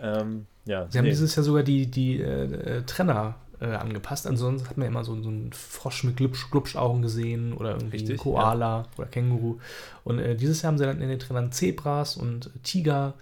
Ähm, 0.00 0.46
ja, 0.68 0.86
Sie 0.90 0.98
haben 0.98 1.04
nee. 1.04 1.10
dieses 1.10 1.34
Jahr 1.34 1.44
sogar 1.44 1.62
die, 1.62 1.90
die 1.90 2.20
äh, 2.20 2.44
äh, 2.78 2.82
Trenner 2.82 3.34
äh, 3.60 3.66
angepasst. 3.66 4.26
Ansonsten 4.26 4.68
hat 4.68 4.76
man 4.76 4.84
ja 4.84 4.90
immer 4.90 5.02
so, 5.04 5.20
so 5.22 5.28
einen 5.28 5.52
Frosch 5.52 6.04
mit 6.04 6.16
Glubsch, 6.16 6.50
Glubschaugen 6.50 7.02
gesehen 7.02 7.52
oder 7.54 7.70
irgendwie 7.72 7.96
Richtig, 7.96 8.10
einen 8.10 8.18
Koala 8.18 8.86
oder 8.96 9.08
Känguru. 9.08 9.58
Und 10.04 10.18
äh, 10.20 10.36
dieses 10.36 10.62
Jahr 10.62 10.70
haben 10.72 10.78
sie 10.78 10.84
dann 10.84 11.00
in 11.00 11.08
den 11.08 11.18
Trennern 11.18 11.50
Zebras 11.50 12.16
und 12.16 12.50
Tiger. 12.62 13.14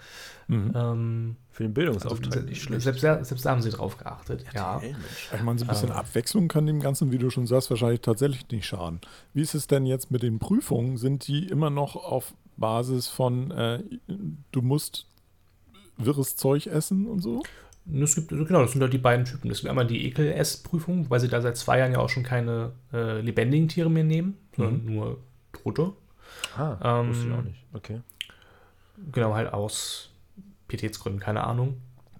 Mhm. 0.48 0.72
Ähm, 0.76 1.36
für 1.50 1.62
den 1.64 1.70
also, 1.70 1.74
Bildungsauftrag 1.74 2.34
se- 2.34 2.42
nicht 2.42 2.62
schlecht. 2.62 2.82
selbst, 2.82 3.02
da- 3.02 3.24
selbst 3.24 3.44
da 3.46 3.50
haben 3.50 3.62
sie 3.62 3.70
drauf 3.70 3.96
geachtet. 3.96 4.44
Ja. 4.54 4.80
Ich 5.34 5.42
meine, 5.42 5.58
so 5.58 5.64
ein 5.64 5.68
bisschen 5.68 5.88
Ähm. 5.88 5.96
Abwechslung 5.96 6.48
kann 6.48 6.66
dem 6.66 6.80
Ganzen, 6.80 7.10
wie 7.10 7.18
du 7.18 7.30
schon 7.30 7.46
sagst, 7.46 7.70
wahrscheinlich 7.70 8.02
tatsächlich 8.02 8.46
nicht 8.50 8.66
schaden. 8.66 9.00
Wie 9.32 9.40
ist 9.40 9.54
es 9.54 9.66
denn 9.66 9.86
jetzt 9.86 10.10
mit 10.10 10.22
den 10.22 10.38
Prüfungen? 10.38 10.98
Sind 10.98 11.26
die 11.26 11.46
immer 11.48 11.70
noch 11.70 11.96
auf 11.96 12.34
Basis 12.58 13.08
von, 13.08 13.50
äh, 13.50 13.82
du 14.52 14.62
musst 14.62 15.06
wirres 15.98 16.36
Zeug 16.36 16.66
essen 16.66 17.06
und 17.06 17.20
so? 17.20 17.42
Es 18.02 18.14
gibt, 18.16 18.28
genau, 18.30 18.62
das 18.62 18.72
sind 18.72 18.82
halt 18.82 18.92
die 18.92 18.98
beiden 18.98 19.24
Typen. 19.24 19.50
Es 19.50 19.58
gibt 19.60 19.68
einmal 19.70 19.86
die 19.86 20.06
Ekel-Ess-Prüfung, 20.06 21.08
weil 21.08 21.20
sie 21.20 21.28
da 21.28 21.40
seit 21.40 21.56
zwei 21.56 21.78
Jahren 21.78 21.92
ja 21.92 21.98
auch 22.00 22.08
schon 22.08 22.24
keine 22.24 22.72
äh, 22.92 23.20
lebendigen 23.20 23.68
Tiere 23.68 23.88
mehr 23.90 24.02
nehmen, 24.04 24.36
sondern 24.56 24.84
nur 24.84 25.18
tote. 25.52 25.92
Ah, 26.56 27.00
Ähm, 27.00 27.08
wusste 27.10 27.26
ich 27.28 27.32
auch 27.32 27.42
nicht. 27.44 27.64
Okay. 27.72 28.00
Genau, 29.12 29.34
halt 29.34 29.52
aus 29.52 30.10
Pietätsgründen, 30.68 31.20
keine 31.20 31.44
Ahnung. 31.44 31.76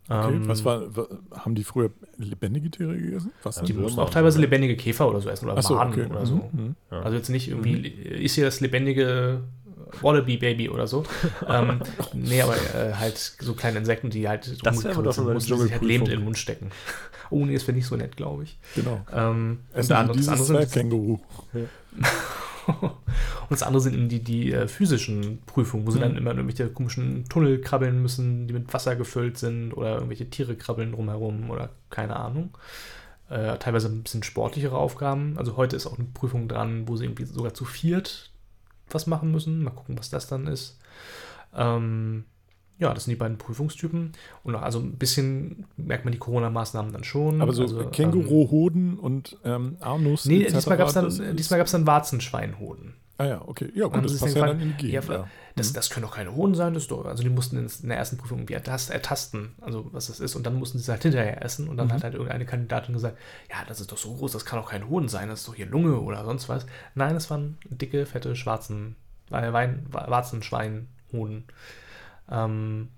Okay. 0.09 0.37
Ähm, 0.37 0.47
Was 0.49 0.65
war, 0.65 0.95
wa- 0.97 1.09
haben 1.33 1.57
die 1.57 1.65
früher 1.65 1.91
lebendige 2.17 2.71
Tiere 2.71 2.97
gegessen? 2.97 3.33
Was 3.43 3.61
Die 3.63 3.73
mussten 3.73 3.99
auch 3.99 4.11
teilweise 4.11 4.37
so, 4.37 4.41
lebendige 4.43 4.77
Käfer 4.77 5.09
oder 5.09 5.21
so 5.21 5.29
essen 5.29 5.47
oder 5.47 5.57
Achso, 5.59 5.75
Maden 5.75 5.93
okay. 5.95 6.07
oder 6.09 6.25
so. 6.27 6.37
Mhm, 6.37 6.51
mhm. 6.53 6.77
Ja. 6.93 7.01
Also 7.01 7.17
jetzt 7.17 7.29
nicht 7.29 7.49
irgendwie, 7.49 7.89
ist 7.89 8.37
hier 8.37 8.45
das 8.45 8.61
lebendige 8.61 9.41
Wallaby-Baby 10.01 10.69
oder 10.69 10.87
so. 10.87 11.05
ähm, 11.49 11.81
nee, 12.13 12.43
aber 12.43 12.57
äh, 12.75 12.95
halt 12.95 13.17
so 13.19 13.55
kleine 13.55 13.79
Insekten, 13.79 14.11
die 14.11 14.29
halt 14.29 14.65
Das 14.65 14.85
wäre 14.85 15.03
doch 15.03 15.13
so 15.13 15.23
eine 15.23 15.35
mussten 15.35 15.57
sie 15.57 15.63
sich 15.65 15.73
halt 15.73 15.83
lebend 15.83 16.09
in 16.09 16.19
den 16.19 16.25
Mund 16.25 16.39
stecken. 16.39 16.71
Oh 17.29 17.45
nee, 17.45 17.55
das 17.55 17.67
wäre 17.67 17.77
nicht 17.77 17.87
so 17.87 17.97
nett, 17.97 18.17
glaube 18.17 18.45
ich. 18.45 18.57
Genau. 18.77 19.05
Ähm, 19.13 19.59
und 19.73 19.79
Essen 19.79 19.89
die 19.89 19.95
andere, 19.95 20.17
das, 20.17 20.29
andere 20.29 20.47
sind, 20.47 20.57
Zwergkänguru. 20.57 21.19
und 22.67 23.51
das 23.51 23.65
andere 23.65 23.81
sind 23.81 24.09
die, 24.09 24.23
die 24.23 24.53
äh, 24.53 24.69
physischen 24.69 25.43
Prüfungen, 25.45 25.87
wo 25.87 25.91
sie 25.91 25.99
Mhm. 25.99 26.03
dann 26.03 26.17
immer 26.17 26.31
in 26.31 26.37
irgendwelche 26.39 26.73
komischen 26.73 27.25
Tunnel 27.29 27.61
krabbeln 27.61 28.01
müssen, 28.01 28.47
die 28.47 28.55
mit 28.55 28.73
Wasser 28.73 28.95
gefüllt 28.95 29.39
sind 29.39 29.73
oder 29.73 29.95
irgendwelche 29.95 30.31
Tiere 30.31 30.55
krabbeln 30.55 30.93
drumherum 30.93 31.51
oder 31.51 31.71
keine 31.91 32.15
Ahnung. 32.15 32.57
Äh, 33.29 33.59
teilweise 33.59 33.89
ein 33.89 34.05
bisschen 34.05 34.23
sportlichere 34.23 34.77
Aufgaben. 34.77 35.35
Also 35.37 35.57
heute 35.57 35.75
ist 35.75 35.87
auch 35.89 35.99
eine 35.99 36.07
Prüfung 36.07 36.47
dran, 36.47 36.87
wo 36.87 36.97
sie 36.97 37.07
irgendwie 37.07 37.25
sogar 37.25 37.55
zu 37.55 37.65
viert 37.65 38.31
was 38.91 39.07
machen 39.07 39.33
müssen. 39.33 39.63
Mal 39.63 39.71
gucken, 39.71 39.99
was 39.99 40.11
das 40.11 40.27
dann 40.27 40.47
ist. 40.47 40.79
Ähm, 41.55 42.25
ja, 42.79 42.93
das 42.93 43.05
sind 43.05 43.13
die 43.13 43.17
beiden 43.17 43.39
Prüfungstypen. 43.39 44.13
Und 44.43 44.53
noch, 44.53 44.63
also 44.63 44.79
ein 44.81 44.97
bisschen 44.97 45.67
merkt 45.77 46.05
man 46.05 46.13
die 46.13 46.19
Corona-Maßnahmen 46.19 46.93
dann 46.93 47.05
schon. 47.05 47.41
Aber 47.41 47.53
so 47.53 47.63
also, 47.63 47.87
Känguru-Hoden 47.91 48.99
und 48.99 49.39
ähm, 49.45 49.77
Arnuss. 49.81 50.27
Nee, 50.27 50.45
diesmal 50.45 50.77
gab 50.77 50.89
es 50.89 50.95
das 50.95 51.17
dann, 51.19 51.37
diesmal 51.37 51.59
gab's 51.59 51.73
dann 51.73 51.87
Warzenschweinhoden. 51.87 52.95
Ah 53.19 53.25
ja, 53.25 53.43
okay. 53.47 53.73
Ja, 53.75 53.87
gut, 53.87 54.05
das 54.05 54.13
sie 54.13 54.19
passt 54.19 54.37
ja 54.37 54.47
dann 54.47 54.61
in 54.61 54.77
die 54.77 54.89
Ja, 54.91 55.01
Gegend. 55.01 55.17
Ja, 55.17 55.27
Das, 55.55 55.73
das 55.73 55.89
können 55.89 56.05
doch 56.05 56.15
keine 56.15 56.35
Hoden 56.35 56.55
sein. 56.55 56.75
Das 56.75 56.83
ist 56.83 56.91
doch, 56.91 57.07
also 57.07 57.23
die 57.23 57.31
mussten 57.31 57.57
in, 57.57 57.89
der 57.89 57.97
ersten 57.97 58.19
Prüfung 58.19 58.41
irgendwie 58.41 58.53
ertast, 58.53 58.91
ertasten, 58.91 59.55
also 59.63 59.89
was 59.93 60.09
das 60.09 60.21
ist. 60.21 60.35
Und 60.37 60.45
dann 60.45 60.57
mussten 60.57 60.77
sie 60.77 60.83
es 60.83 60.89
halt 60.91 61.03
hinterher 61.03 61.43
essen. 61.43 61.69
Und 61.69 61.79
dann 61.79 61.87
Mhm. 61.87 61.93
hat 61.93 62.05
halt 62.05 62.13
irgendeine 62.13 62.45
Kandidatin 62.45 62.93
gesagt, 62.93 63.17
ja, 63.51 63.57
das 63.67 63.81
ist 63.81 63.91
doch 63.91 63.97
so 63.97 64.13
groß, 64.17 64.33
das 64.33 64.45
kann 64.45 64.61
doch 64.61 64.69
kein 64.69 64.87
Hoden 64.87 65.09
sein, 65.09 65.31
das 65.31 65.41
ist 65.41 65.49
doch 65.49 65.55
hier 65.55 65.65
Lunge 65.65 65.99
oder 65.99 66.27
sonst 66.27 66.51
was. 66.51 66.67
Nein, 66.95 67.17
es 67.17 67.31
waren 67.31 67.57
dicke, 67.71 68.05
fette, 68.05 68.37
schwarzen, 68.37 68.97
äh, 69.31 69.51
Wein, 69.51 69.87
Warzenschweinhoden. 69.91 71.45
Ähm, 72.31 72.89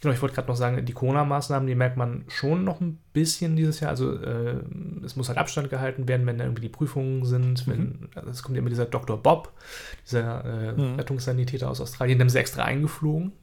genau, 0.00 0.14
ich 0.14 0.22
wollte 0.22 0.34
gerade 0.34 0.48
noch 0.48 0.56
sagen, 0.56 0.84
die 0.84 0.92
Corona-Maßnahmen, 0.92 1.66
die 1.66 1.74
merkt 1.74 1.96
man 1.96 2.24
schon 2.28 2.64
noch 2.64 2.80
ein 2.80 2.98
bisschen 3.12 3.56
dieses 3.56 3.80
Jahr. 3.80 3.90
Also 3.90 4.16
äh, 4.18 4.56
es 5.04 5.16
muss 5.16 5.28
halt 5.28 5.38
Abstand 5.38 5.70
gehalten 5.70 6.08
werden, 6.08 6.26
wenn 6.26 6.38
da 6.38 6.44
irgendwie 6.44 6.62
die 6.62 6.68
Prüfungen 6.68 7.24
sind. 7.24 7.66
Wenn, 7.66 8.08
also 8.14 8.30
es 8.30 8.42
kommt 8.42 8.56
ja 8.56 8.60
immer 8.60 8.70
dieser 8.70 8.86
Dr. 8.86 9.22
Bob, 9.22 9.52
dieser 10.06 10.44
äh, 10.44 10.72
Mhm. 10.72 10.94
Rettungssanitäter 10.96 11.68
aus 11.70 11.80
Australien, 11.80 12.20
haben 12.20 12.28
sie 12.28 12.38
extra 12.38 12.64
eingeflogen. 12.64 13.32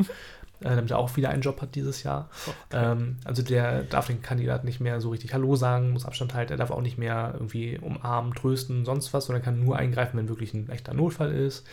äh, 0.62 0.76
damit 0.76 0.92
er 0.92 0.98
auch 0.98 1.16
wieder 1.16 1.30
einen 1.30 1.42
Job 1.42 1.62
hat 1.62 1.76
dieses 1.76 2.04
Jahr. 2.04 2.30
Ähm, 2.72 3.18
also 3.24 3.42
der 3.42 3.84
darf 3.84 4.08
den 4.08 4.22
Kandidaten 4.22 4.66
nicht 4.66 4.80
mehr 4.82 5.00
so 5.00 5.10
richtig 5.10 5.34
Hallo 5.34 5.56
sagen, 5.56 5.92
muss 5.92 6.06
Abstand 6.06 6.34
halten, 6.34 6.52
er 6.52 6.58
darf 6.58 6.72
auch 6.72 6.82
nicht 6.82 6.98
mehr 6.98 7.32
irgendwie 7.34 7.78
umarmen, 7.80 8.34
trösten, 8.34 8.84
sonst 8.86 9.14
was, 9.14 9.26
sondern 9.26 9.42
kann 9.44 9.64
nur 9.64 9.78
eingreifen, 9.78 10.18
wenn 10.18 10.28
wirklich 10.28 10.54
ein 10.54 10.70
echter 10.70 10.94
Notfall 10.94 11.32
ist. 11.32 11.66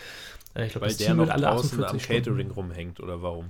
Äh, 0.57 0.67
ich 0.67 0.73
glaube, 0.73 0.83
Weil 0.87 0.89
das 0.91 0.99
der 0.99 1.09
Team 1.09 1.17
noch 1.19 1.29
alle 1.31 1.43
draußen 1.43 1.79
am 1.79 1.85
48 1.85 2.03
Stunden. 2.03 2.23
Catering 2.25 2.51
rumhängt, 2.51 3.01
oder 3.01 3.23
warum? 3.23 3.47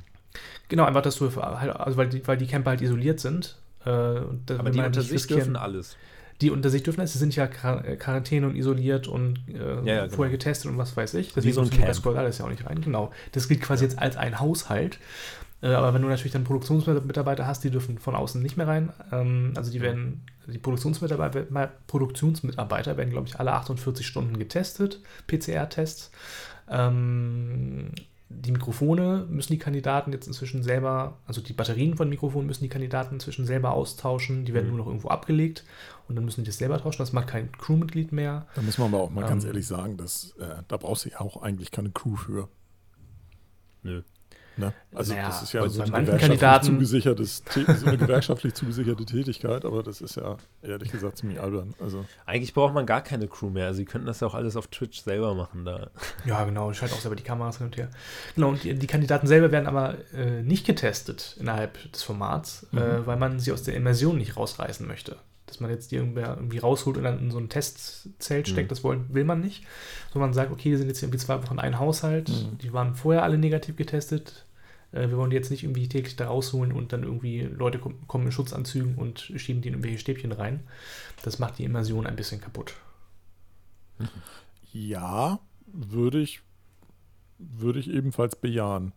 Genau, 0.69 0.85
einfach, 0.85 1.03
dass 1.03 1.17
du, 1.17 1.31
halt- 1.35 1.77
also 1.77 1.97
weil 1.97 2.09
die, 2.09 2.27
weil 2.27 2.37
die 2.37 2.47
Camper 2.47 2.71
halt 2.71 2.81
isoliert 2.83 3.21
sind. 3.21 3.57
Äh, 3.85 3.91
und 3.91 4.51
Aber 4.51 4.71
die 4.71 4.81
unter 4.81 5.01
sich 5.03 5.27
dürfen 5.27 5.57
alles. 5.57 5.97
Die 6.43 6.51
unter 6.51 6.69
sich 6.69 6.83
dürfen, 6.83 7.07
sie 7.07 7.19
sind 7.19 7.35
ja 7.35 7.45
äh, 7.47 7.97
Quarantäne 7.97 8.47
und 8.47 8.57
isoliert 8.57 9.09
und 9.09 9.39
äh, 9.49 9.55
Ja, 9.59 9.85
ja, 9.85 10.09
vorher 10.09 10.11
genau. 10.11 10.31
getestet 10.33 10.71
und 10.71 10.77
was 10.77 10.95
weiß 10.95 11.15
ich. 11.15 11.35
Wie 11.35 11.53
so 11.53 11.63
ein 11.63 11.71
die 11.71 11.79
Camp. 11.79 11.95
Squad 11.95 12.17
alles 12.17 12.39
ja 12.39 12.45
auch 12.45 12.51
nicht 12.51 12.67
rein. 12.67 12.81
Genau. 12.83 13.11
Das 13.33 13.49
gilt 13.49 13.63
quasi 13.63 13.85
jetzt 13.85 13.99
als 13.99 14.17
ein 14.19 14.39
Haushalt. 14.39 14.99
Äh, 15.63 15.69
aber 15.69 15.95
wenn 15.95 16.03
du 16.03 16.09
natürlich 16.09 16.33
dann 16.33 16.45
Produktionsmitarbeiter 16.45 17.47
hast, 17.47 17.65
die 17.65 17.71
dürfen 17.71 17.97
von 17.99 18.15
außen 18.15 18.43
nicht 18.43 18.59
mehr 18.59 18.67
rein. 18.69 18.93
Ähm, 19.13 19.55
also 19.57 19.71
die 19.73 19.81
werden, 19.81 20.27
die 20.47 20.59
Produktionsmitarbeiter, 20.59 21.47
Produktionsmitarbeiter 21.87 22.99
werden, 22.99 23.11
glaube 23.11 23.29
ich, 23.29 23.41
alle 23.41 23.53
48 23.53 24.07
Stunden 24.07 24.39
getestet, 24.39 25.01
PCR-Tests. 25.29 26.11
Ähm, 26.69 27.91
die 28.29 28.51
Mikrofone 28.51 29.25
müssen 29.31 29.53
die 29.53 29.59
Kandidaten 29.59 30.13
jetzt 30.13 30.27
inzwischen 30.27 30.63
selber, 30.65 31.17
also 31.27 31.41
die 31.41 31.53
Batterien 31.53 31.97
von 31.97 32.09
Mikrofonen 32.09 32.47
müssen 32.47 32.65
die 32.65 32.69
Kandidaten 32.69 33.15
inzwischen 33.15 33.47
selber 33.47 33.73
austauschen. 33.73 34.45
Die 34.45 34.53
werden 34.53 34.67
Mhm. 34.67 34.71
nur 34.71 34.79
noch 34.81 34.87
irgendwo 34.89 35.09
abgelegt 35.09 35.65
und 36.09 36.17
dann 36.17 36.25
müssen 36.25 36.43
die 36.43 36.49
das 36.51 36.59
selber 36.59 36.81
tauschen. 36.81 36.99
Das 36.99 37.13
macht 37.13 37.29
kein 37.29 37.53
Crewmitglied 37.53 38.11
mehr. 38.13 38.47
Da 38.57 38.63
muss 38.63 38.79
man 38.79 38.89
aber 38.93 39.03
auch 39.03 39.11
mal 39.11 39.25
ganz 39.25 39.45
Ähm, 39.45 39.51
ehrlich 39.51 39.67
sagen, 39.67 39.97
dass, 39.97 40.33
äh, 40.41 40.63
da 40.67 40.77
brauchst 40.77 41.05
du 41.05 41.11
ja 41.11 41.21
auch 41.21 41.41
eigentlich 41.43 41.71
keine 41.71 41.91
Crew 41.91 42.17
für. 42.17 42.49
Nö. 43.83 44.03
Ne? 44.59 44.73
Also 44.95 45.13
Naja, 45.13 45.27
das 45.27 45.43
ist 45.43 45.53
ja 45.53 45.69
so 45.69 45.79
bei 45.79 45.85
eine, 45.85 45.93
manchen 45.93 46.07
gewerkschaftlich 46.07 46.41
Kandidaten- 46.41 46.67
zugesichertes, 46.67 47.43
so 47.79 47.87
eine 47.87 47.99
gewerkschaftlich 47.99 48.55
zugesicherte 48.55 49.05
Tätigkeit, 49.05 49.65
aber 49.65 49.83
das 49.83 50.01
ist 50.01 50.17
ja 50.17 50.37
ehrlich 50.63 50.91
gesagt 50.93 51.19
ziemlich 51.19 51.41
albern. 51.41 51.75
Also 51.79 52.05
Eigentlich 52.25 52.55
braucht 52.55 52.73
man 52.73 52.87
gar 52.87 53.03
keine 53.03 53.29
Crew 53.29 53.51
mehr. 53.51 53.75
Sie 53.75 53.85
könnten 53.85 54.07
das 54.07 54.21
ja 54.21 54.27
auch 54.29 54.35
alles 54.35 54.57
auf 54.57 54.69
Twitch 54.69 55.03
selber 55.03 55.35
machen. 55.35 55.65
Da. 55.65 55.91
Ja, 56.25 56.45
genau, 56.45 56.73
schalten 56.73 56.95
auch 56.95 57.01
selber 57.01 57.17
die 57.17 57.23
Kameras 57.23 57.59
hin 57.59 57.67
und 57.67 57.77
her. 57.77 57.91
Genau, 58.35 58.49
und 58.49 58.65
die, 58.65 58.75
die 58.75 58.87
Kandidaten 58.87 59.27
selber 59.27 59.53
werden 59.53 59.67
aber 59.67 59.97
äh, 60.15 60.43
nicht 60.43 60.67
getestet 60.67 61.37
innerhalb 61.39 61.93
des 61.93 62.03
Formats, 62.03 62.67
Mhm. 62.73 62.79
äh, 62.79 63.07
weil 63.07 63.17
man 63.19 63.39
sie 63.41 63.53
aus 63.53 63.63
der 63.63 63.75
Immersion 63.75 64.17
nicht 64.17 64.37
rausreißen 64.37 64.87
möchte. 64.87 65.17
Dass 65.47 65.61
man 65.61 65.71
jetzt 65.71 65.93
die 65.93 65.97
irgendwer 65.97 66.35
irgendwie 66.37 66.59
rausholt 66.59 66.97
und 66.97 67.05
dann 67.05 67.21
in 67.21 67.31
so 67.31 67.39
ein 67.39 67.49
Testzelt 67.49 68.49
steckt, 68.49 68.67
Mhm. 68.67 68.69
das 68.71 68.83
wollen, 68.83 69.05
will 69.15 69.23
man 69.25 69.41
nicht. 69.41 69.65
Sondern 70.13 70.31
man 70.31 70.35
sagt, 70.35 70.51
okay, 70.51 70.71
die 70.71 70.77
sind 70.77 70.89
jetzt 70.89 71.03
irgendwie 71.03 71.19
zwei 71.19 71.41
Wochen 71.43 71.59
ein 71.61 71.79
Haushalt, 71.79 72.29
Mhm. 72.31 72.59
die 72.59 72.73
waren 72.73 72.95
vorher 72.97 73.23
alle 73.23 73.39
negativ 73.39 73.77
getestet. 73.77 74.46
Äh, 74.97 75.11
wir 75.11 75.19
wollen 75.19 75.31
die 75.31 75.37
jetzt 75.37 75.51
nicht 75.51 75.63
irgendwie 75.65 75.89
täglich 75.89 76.17
da 76.17 76.27
rausholen 76.29 76.73
und 76.73 76.93
dann 76.93 77.03
irgendwie 77.05 77.43
Leute 77.43 77.79
kom 77.79 78.07
kommen 78.09 78.27
in 78.27 78.33
Schutzanzügen 78.33 78.97
und 78.97 79.21
schieben 79.37 79.63
die 79.63 79.69
in 79.69 79.75
irgendwelche 79.75 79.99
Stäbchen 79.99 80.33
rein. 80.33 80.61
Das 81.23 81.39
macht 81.39 81.59
die 81.59 81.65
Immersion 81.65 82.07
ein 82.07 82.17
bisschen 82.17 82.41
kaputt. 82.41 82.75
ja, 84.73 85.39
würde 85.67 86.21
ich, 86.21 86.41
würde 87.39 87.79
ich 87.81 87.89
ebenfalls 87.91 88.37
bejahen, 88.37 88.93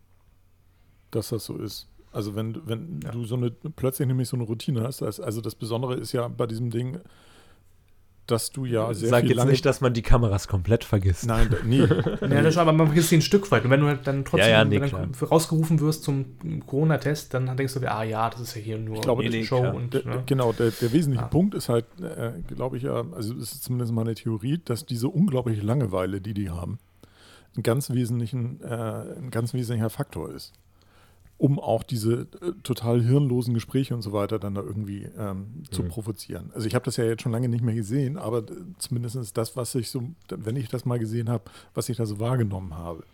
dass 1.10 1.30
das 1.30 1.44
so 1.44 1.56
ist. 1.56 1.88
Also 2.12 2.34
wenn, 2.34 2.66
wenn 2.66 3.00
Ja. 3.04 3.10
du 3.10 3.24
so 3.24 3.36
eine, 3.36 3.50
plötzlich 3.50 4.06
nämlich 4.08 4.28
so 4.28 4.36
eine 4.36 4.44
Routine 4.44 4.82
hast, 4.82 5.02
also 5.02 5.40
das 5.40 5.54
Besondere 5.54 5.94
ist 5.94 6.12
ja 6.12 6.28
bei 6.28 6.46
diesem 6.46 6.70
Ding, 6.70 7.00
dass 8.30 8.50
du 8.50 8.64
ja 8.64 8.92
sehr 8.94 9.08
Sag 9.08 9.22
viel 9.22 9.36
jetzt 9.36 9.46
nicht, 9.46 9.66
dass 9.66 9.80
man 9.80 9.92
die 9.92 10.02
Kameras 10.02 10.48
komplett 10.48 10.84
vergisst. 10.84 11.26
Nein, 11.26 11.54
nie. 11.64 11.80
Ja, 12.20 12.42
das 12.42 12.54
schon, 12.54 12.62
aber 12.62 12.72
man 12.72 12.86
vergisst 12.88 13.08
sie 13.08 13.16
ein 13.16 13.22
Stück 13.22 13.50
weit. 13.50 13.64
Und 13.64 13.70
wenn 13.70 13.80
du 13.80 13.86
halt 13.86 14.06
dann 14.06 14.24
trotzdem 14.24 14.50
Ja, 14.50 14.58
ja, 14.58 14.64
nee, 14.64 14.78
dann 14.78 15.12
rausgerufen 15.14 15.80
wirst 15.80 16.04
zum 16.04 16.36
Corona-Test, 16.66 17.34
dann 17.34 17.56
denkst 17.56 17.74
du 17.74 17.80
dir, 17.80 17.92
ah 17.92 18.02
ja, 18.02 18.30
das 18.30 18.40
ist 18.40 18.54
ja 18.54 18.60
hier 18.60 18.78
nur 18.78 18.96
Ich 18.96 19.02
glaube, 19.02 19.22
eine 19.22 19.30
nee, 19.30 19.44
Show 19.44 19.60
und 19.60 19.94
Der, 19.94 20.04
ne? 20.04 20.22
Genau, 20.26 20.52
der, 20.52 20.70
der 20.70 20.92
wesentliche 20.92 21.24
Ja. 21.24 21.28
Punkt 21.28 21.54
ist 21.54 21.68
halt, 21.68 21.86
äh, 22.00 22.32
glaube 22.54 22.76
ich 22.76 22.84
ja, 22.84 23.04
also 23.12 23.34
es 23.34 23.52
ist 23.52 23.64
zumindest 23.64 23.92
meine 23.92 24.14
Theorie, 24.14 24.60
dass 24.64 24.86
diese 24.86 25.08
unglaubliche 25.08 25.62
Langeweile, 25.62 26.20
die 26.20 26.34
die 26.34 26.50
haben, 26.50 26.78
ein 27.56 27.62
ganz, 27.62 27.90
wesentlichen, 27.90 28.60
äh, 28.62 28.66
ein 28.66 29.30
ganz 29.30 29.54
wesentlicher 29.54 29.90
Faktor 29.90 30.30
ist. 30.30 30.52
Um 31.40 31.58
auch 31.58 31.82
diese 31.82 32.26
äh, 32.42 32.52
total 32.62 33.00
hirnlosen 33.02 33.54
Gespräche 33.54 33.94
und 33.94 34.02
so 34.02 34.12
weiter 34.12 34.38
dann 34.38 34.54
da 34.54 34.60
irgendwie 34.60 35.08
ähm, 35.16 35.62
zu 35.70 35.82
Mhm. 35.82 35.88
provozieren. 35.88 36.50
Also 36.54 36.66
ich 36.66 36.74
habe 36.74 36.84
das 36.84 36.98
ja 36.98 37.04
jetzt 37.04 37.22
schon 37.22 37.32
lange 37.32 37.48
nicht 37.48 37.64
mehr 37.64 37.74
gesehen, 37.74 38.18
aber 38.18 38.40
äh, 38.40 38.44
zumindest 38.76 39.16
ist 39.16 39.38
das, 39.38 39.56
was 39.56 39.74
ich 39.74 39.88
so, 39.90 40.02
wenn 40.28 40.56
ich 40.56 40.68
das 40.68 40.84
mal 40.84 40.98
gesehen 40.98 41.30
habe, 41.30 41.44
was 41.72 41.88
ich 41.88 41.96
da 41.96 42.04
so 42.04 42.20
wahrgenommen 42.20 42.74
habe. 42.74 43.04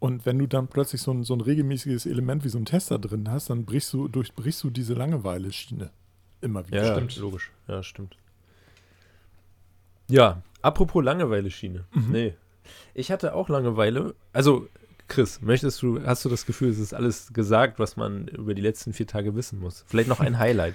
Und 0.00 0.26
wenn 0.26 0.40
du 0.40 0.48
dann 0.48 0.66
plötzlich 0.66 1.00
so 1.00 1.12
ein, 1.12 1.22
so 1.22 1.34
ein 1.34 1.40
regelmäßiges 1.40 2.06
Element 2.06 2.42
wie 2.42 2.48
so 2.48 2.58
ein 2.58 2.64
Tester 2.64 2.98
drin 2.98 3.30
hast, 3.30 3.48
dann 3.50 3.64
brichst 3.64 3.92
du, 3.92 4.08
durchbrichst 4.08 4.64
du 4.64 4.70
diese 4.70 4.94
Langeweile-Schiene 4.94 5.90
immer 6.40 6.66
wieder. 6.66 6.84
Ja, 6.84 6.92
Stimmt. 6.96 7.12
stimmt. 7.12 7.22
logisch. 7.24 7.52
Ja, 7.68 7.82
stimmt. 7.84 8.16
Ja, 10.08 10.42
apropos 10.62 11.04
Langeweile-Schiene. 11.04 11.84
Mhm. 11.94 12.10
Nee. 12.10 12.34
Ich 12.94 13.10
hatte 13.12 13.34
auch 13.34 13.48
Langeweile. 13.48 14.14
Also, 14.32 14.66
Chris, 15.12 15.40
möchtest 15.42 15.82
du, 15.82 16.02
hast 16.04 16.24
du 16.24 16.28
das 16.28 16.46
Gefühl, 16.46 16.70
es 16.70 16.78
ist 16.78 16.94
alles 16.94 17.32
gesagt, 17.32 17.78
was 17.78 17.96
man 17.96 18.28
über 18.28 18.54
die 18.54 18.62
letzten 18.62 18.92
vier 18.92 19.06
Tage 19.06 19.34
wissen 19.34 19.58
muss? 19.60 19.84
Vielleicht 19.86 20.08
noch 20.08 20.20
ein 20.20 20.38
Highlight. 20.38 20.74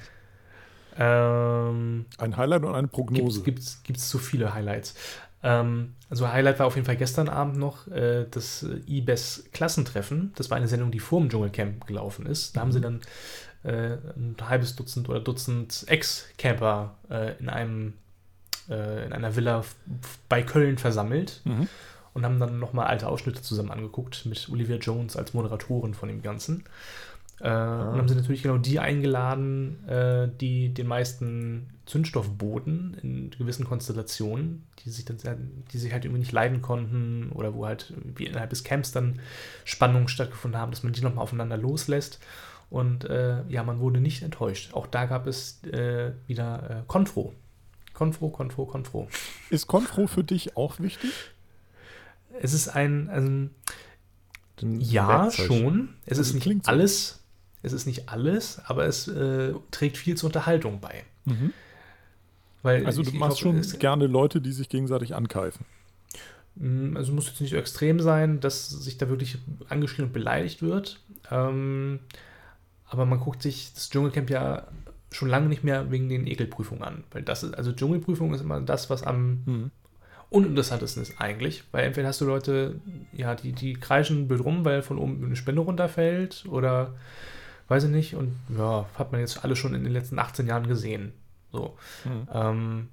ähm, 0.98 2.06
Ein 2.18 2.38
Highlight 2.38 2.64
und 2.64 2.76
eine 2.76 2.88
Prognose. 2.88 3.42
gibt 3.44 3.60
es 3.60 3.82
gibt's 3.84 4.10
zu 4.10 4.18
viele 4.20 4.54
Highlights. 4.54 4.96
Ähm, 5.44 5.94
also 6.10 6.28
Highlight 6.32 6.60
war 6.60 6.66
auf 6.68 6.76
jeden 6.76 6.86
Fall 6.86 6.98
gestern 6.98 7.30
Abend 7.30 7.58
noch 7.58 7.88
äh, 7.88 8.26
das 8.30 8.66
IBES 8.88 9.46
Klassentreffen. 9.54 10.32
Das 10.36 10.50
war 10.50 10.58
eine 10.58 10.68
Sendung, 10.68 10.92
die 10.92 11.00
vor 11.00 11.20
dem 11.20 11.30
Dschungelcamp 11.30 11.86
gelaufen 11.86 12.26
ist. 12.26 12.56
Da 12.58 12.62
haben 12.62 12.72
sie 12.72 12.82
dann 12.82 13.02
äh, 13.64 13.98
ein 14.16 14.36
halbes 14.42 14.76
Dutzend 14.76 15.10
oder 15.10 15.20
Dutzend 15.20 15.84
Ex-Camper 15.88 16.96
äh, 17.10 17.34
in 17.40 17.50
einem 17.50 17.94
äh, 18.70 19.06
in 19.06 19.14
einer 19.14 19.36
Villa 19.36 19.64
bei 20.30 20.42
Köln 20.44 20.78
versammelt 20.78 21.42
Mhm. 21.46 21.68
Und 22.18 22.26
haben 22.26 22.40
dann 22.40 22.58
nochmal 22.58 22.88
alte 22.88 23.08
Ausschnitte 23.08 23.44
zusammen 23.44 23.70
angeguckt 23.70 24.26
mit 24.26 24.50
Olivia 24.50 24.78
Jones 24.78 25.16
als 25.16 25.36
Moderatorin 25.36 25.94
von 25.94 26.10
dem 26.10 26.24
Ganzen. 26.24 26.64
Äh, 27.40 27.44
Und 27.44 27.52
haben 27.98 28.08
sie 28.08 28.16
natürlich 28.16 28.42
genau 28.42 28.58
die 28.58 28.80
eingeladen, 28.80 29.88
äh, 29.88 30.28
die 30.42 30.74
den 30.74 30.88
meisten 30.88 31.70
Zündstoff 31.86 32.28
boten 32.32 32.98
in 33.04 33.30
gewissen 33.30 33.66
Konstellationen, 33.66 34.66
die 34.84 34.90
sich 34.90 35.06
dann 35.06 35.20
sehr, 35.20 35.38
die 35.72 35.78
sich 35.78 35.94
halt 35.94 36.06
irgendwie 36.06 36.22
nicht 36.22 36.32
leiden 36.32 36.64
konnten 36.64 37.32
oder 37.36 37.54
wo 37.54 37.68
halt 37.68 37.94
wie 38.16 38.26
innerhalb 38.26 38.50
des 38.50 38.64
Camps 38.64 38.92
dann 38.92 39.20
Spannungen 39.64 40.08
stattgefunden 40.08 40.60
haben, 40.60 40.72
dass 40.72 40.82
man 40.82 40.94
die 40.94 41.02
nochmal 41.02 41.22
aufeinander 41.22 41.58
loslässt. 41.58 42.20
Und 42.72 43.06
äh, 43.06 43.48
ja, 43.48 43.62
man 43.62 43.80
wurde 43.80 44.02
nicht 44.02 44.24
enttäuscht. 44.24 44.74
Auch 44.74 44.88
da 44.88 45.06
gab 45.06 45.28
es 45.28 45.64
äh, 45.66 46.14
wieder 46.26 46.70
äh, 46.70 46.84
Konfro. 46.88 47.36
Konfro, 47.94 48.30
Konfro, 48.30 48.66
Konfro. 48.66 49.08
Ist 49.52 49.68
Konfro 49.68 50.08
für 50.08 50.24
dich 50.24 50.58
auch 50.58 50.80
wichtig? 50.80 51.12
Es 52.42 52.54
ist 52.54 52.70
ein, 52.70 53.10
ein 53.10 53.50
Dann 54.58 54.82
Ja, 54.82 55.24
Werkzeug. 55.26 55.48
schon. 55.48 55.90
Es 56.06 56.18
Also 56.18 56.22
ist 56.30 56.34
nicht 56.34 56.44
klingt 56.44 56.66
so. 56.66 56.72
alles. 56.72 57.20
Es 57.64 57.74
ist 57.74 57.86
nicht 57.86 58.10
alles, 58.10 58.60
aber 58.66 58.86
es 58.86 59.08
äh, 59.08 59.54
trägt 59.72 59.98
viel 59.98 60.16
zur 60.16 60.28
Unterhaltung 60.28 60.80
bei. 60.80 61.04
Weil 62.64 62.86
Also 62.86 63.02
du 63.02 63.10
ich- 63.10 63.14
ich 63.16 63.20
machst 63.20 63.38
hoffe, 63.38 63.44
schon 63.44 63.58
es- 63.58 63.78
gerne 63.80 64.08
Leute, 64.08 64.42
die 64.42 64.52
sich 64.52 64.70
gegenseitig 64.70 65.16
ankeifen. 65.16 65.66
Mm, 66.56 66.96
Also 66.98 67.12
muss 67.14 67.28
jetzt 67.28 67.42
nicht 67.42 67.52
so 67.52 67.56
extrem 67.58 68.00
sein, 68.00 68.40
dass 68.40 68.70
sich 68.70 68.98
da 68.98 69.10
wirklich 69.10 69.38
angeschrien 69.70 70.08
und 70.08 70.14
beleidigt 70.14 70.62
wird. 70.62 71.00
Ähm, 71.30 72.00
aber 72.90 73.06
man 73.06 73.20
guckt 73.20 73.42
sich 73.44 73.74
das 73.74 73.90
Dschungelcamp 73.90 74.30
ja 74.30 74.68
schon 75.12 75.30
lange 75.30 75.48
nicht 75.50 75.64
mehr 75.64 75.92
wegen 75.92 76.10
den 76.10 76.26
Ekelprüfungen 76.28 76.84
an. 76.84 77.04
Weil 77.12 77.22
das 77.22 77.44
ist, 77.44 77.54
also 77.56 77.72
Dschungelprüfung 77.74 78.34
ist 78.34 78.42
immer 78.42 78.60
das, 78.62 78.90
was 78.90 79.04
am 79.04 79.72
uninteressantesten 80.30 81.02
ist 81.04 81.20
eigentlich, 81.22 81.64
weil 81.72 81.86
entweder 81.86 82.10
hast 82.10 82.20
du 82.22 82.26
Leute, 82.26 82.80
ja, 83.14 83.36
die, 83.36 83.54
die 83.54 83.74
kreischen 83.74 84.28
blöd 84.28 84.44
rum, 84.44 84.66
weil 84.66 84.82
von 84.82 84.98
oben 84.98 85.24
eine 85.26 85.36
Spinne 85.36 85.62
runterfällt 85.62 86.46
oder 86.50 86.94
weiß 87.70 87.86
ich 87.86 87.90
nicht 87.90 88.16
und 88.16 88.34
ja, 88.58 88.86
hat 88.96 89.12
man 89.12 89.22
jetzt 89.22 89.44
alle 89.44 89.56
schon 89.56 89.74
in 89.74 89.84
den 89.84 89.94
letzten 89.94 90.20
18 90.20 90.48
Jahren 90.48 90.68
gesehen. 90.68 91.14
So. 91.52 91.78
Mhm. 92.06 92.28
Ähm, 92.34 92.88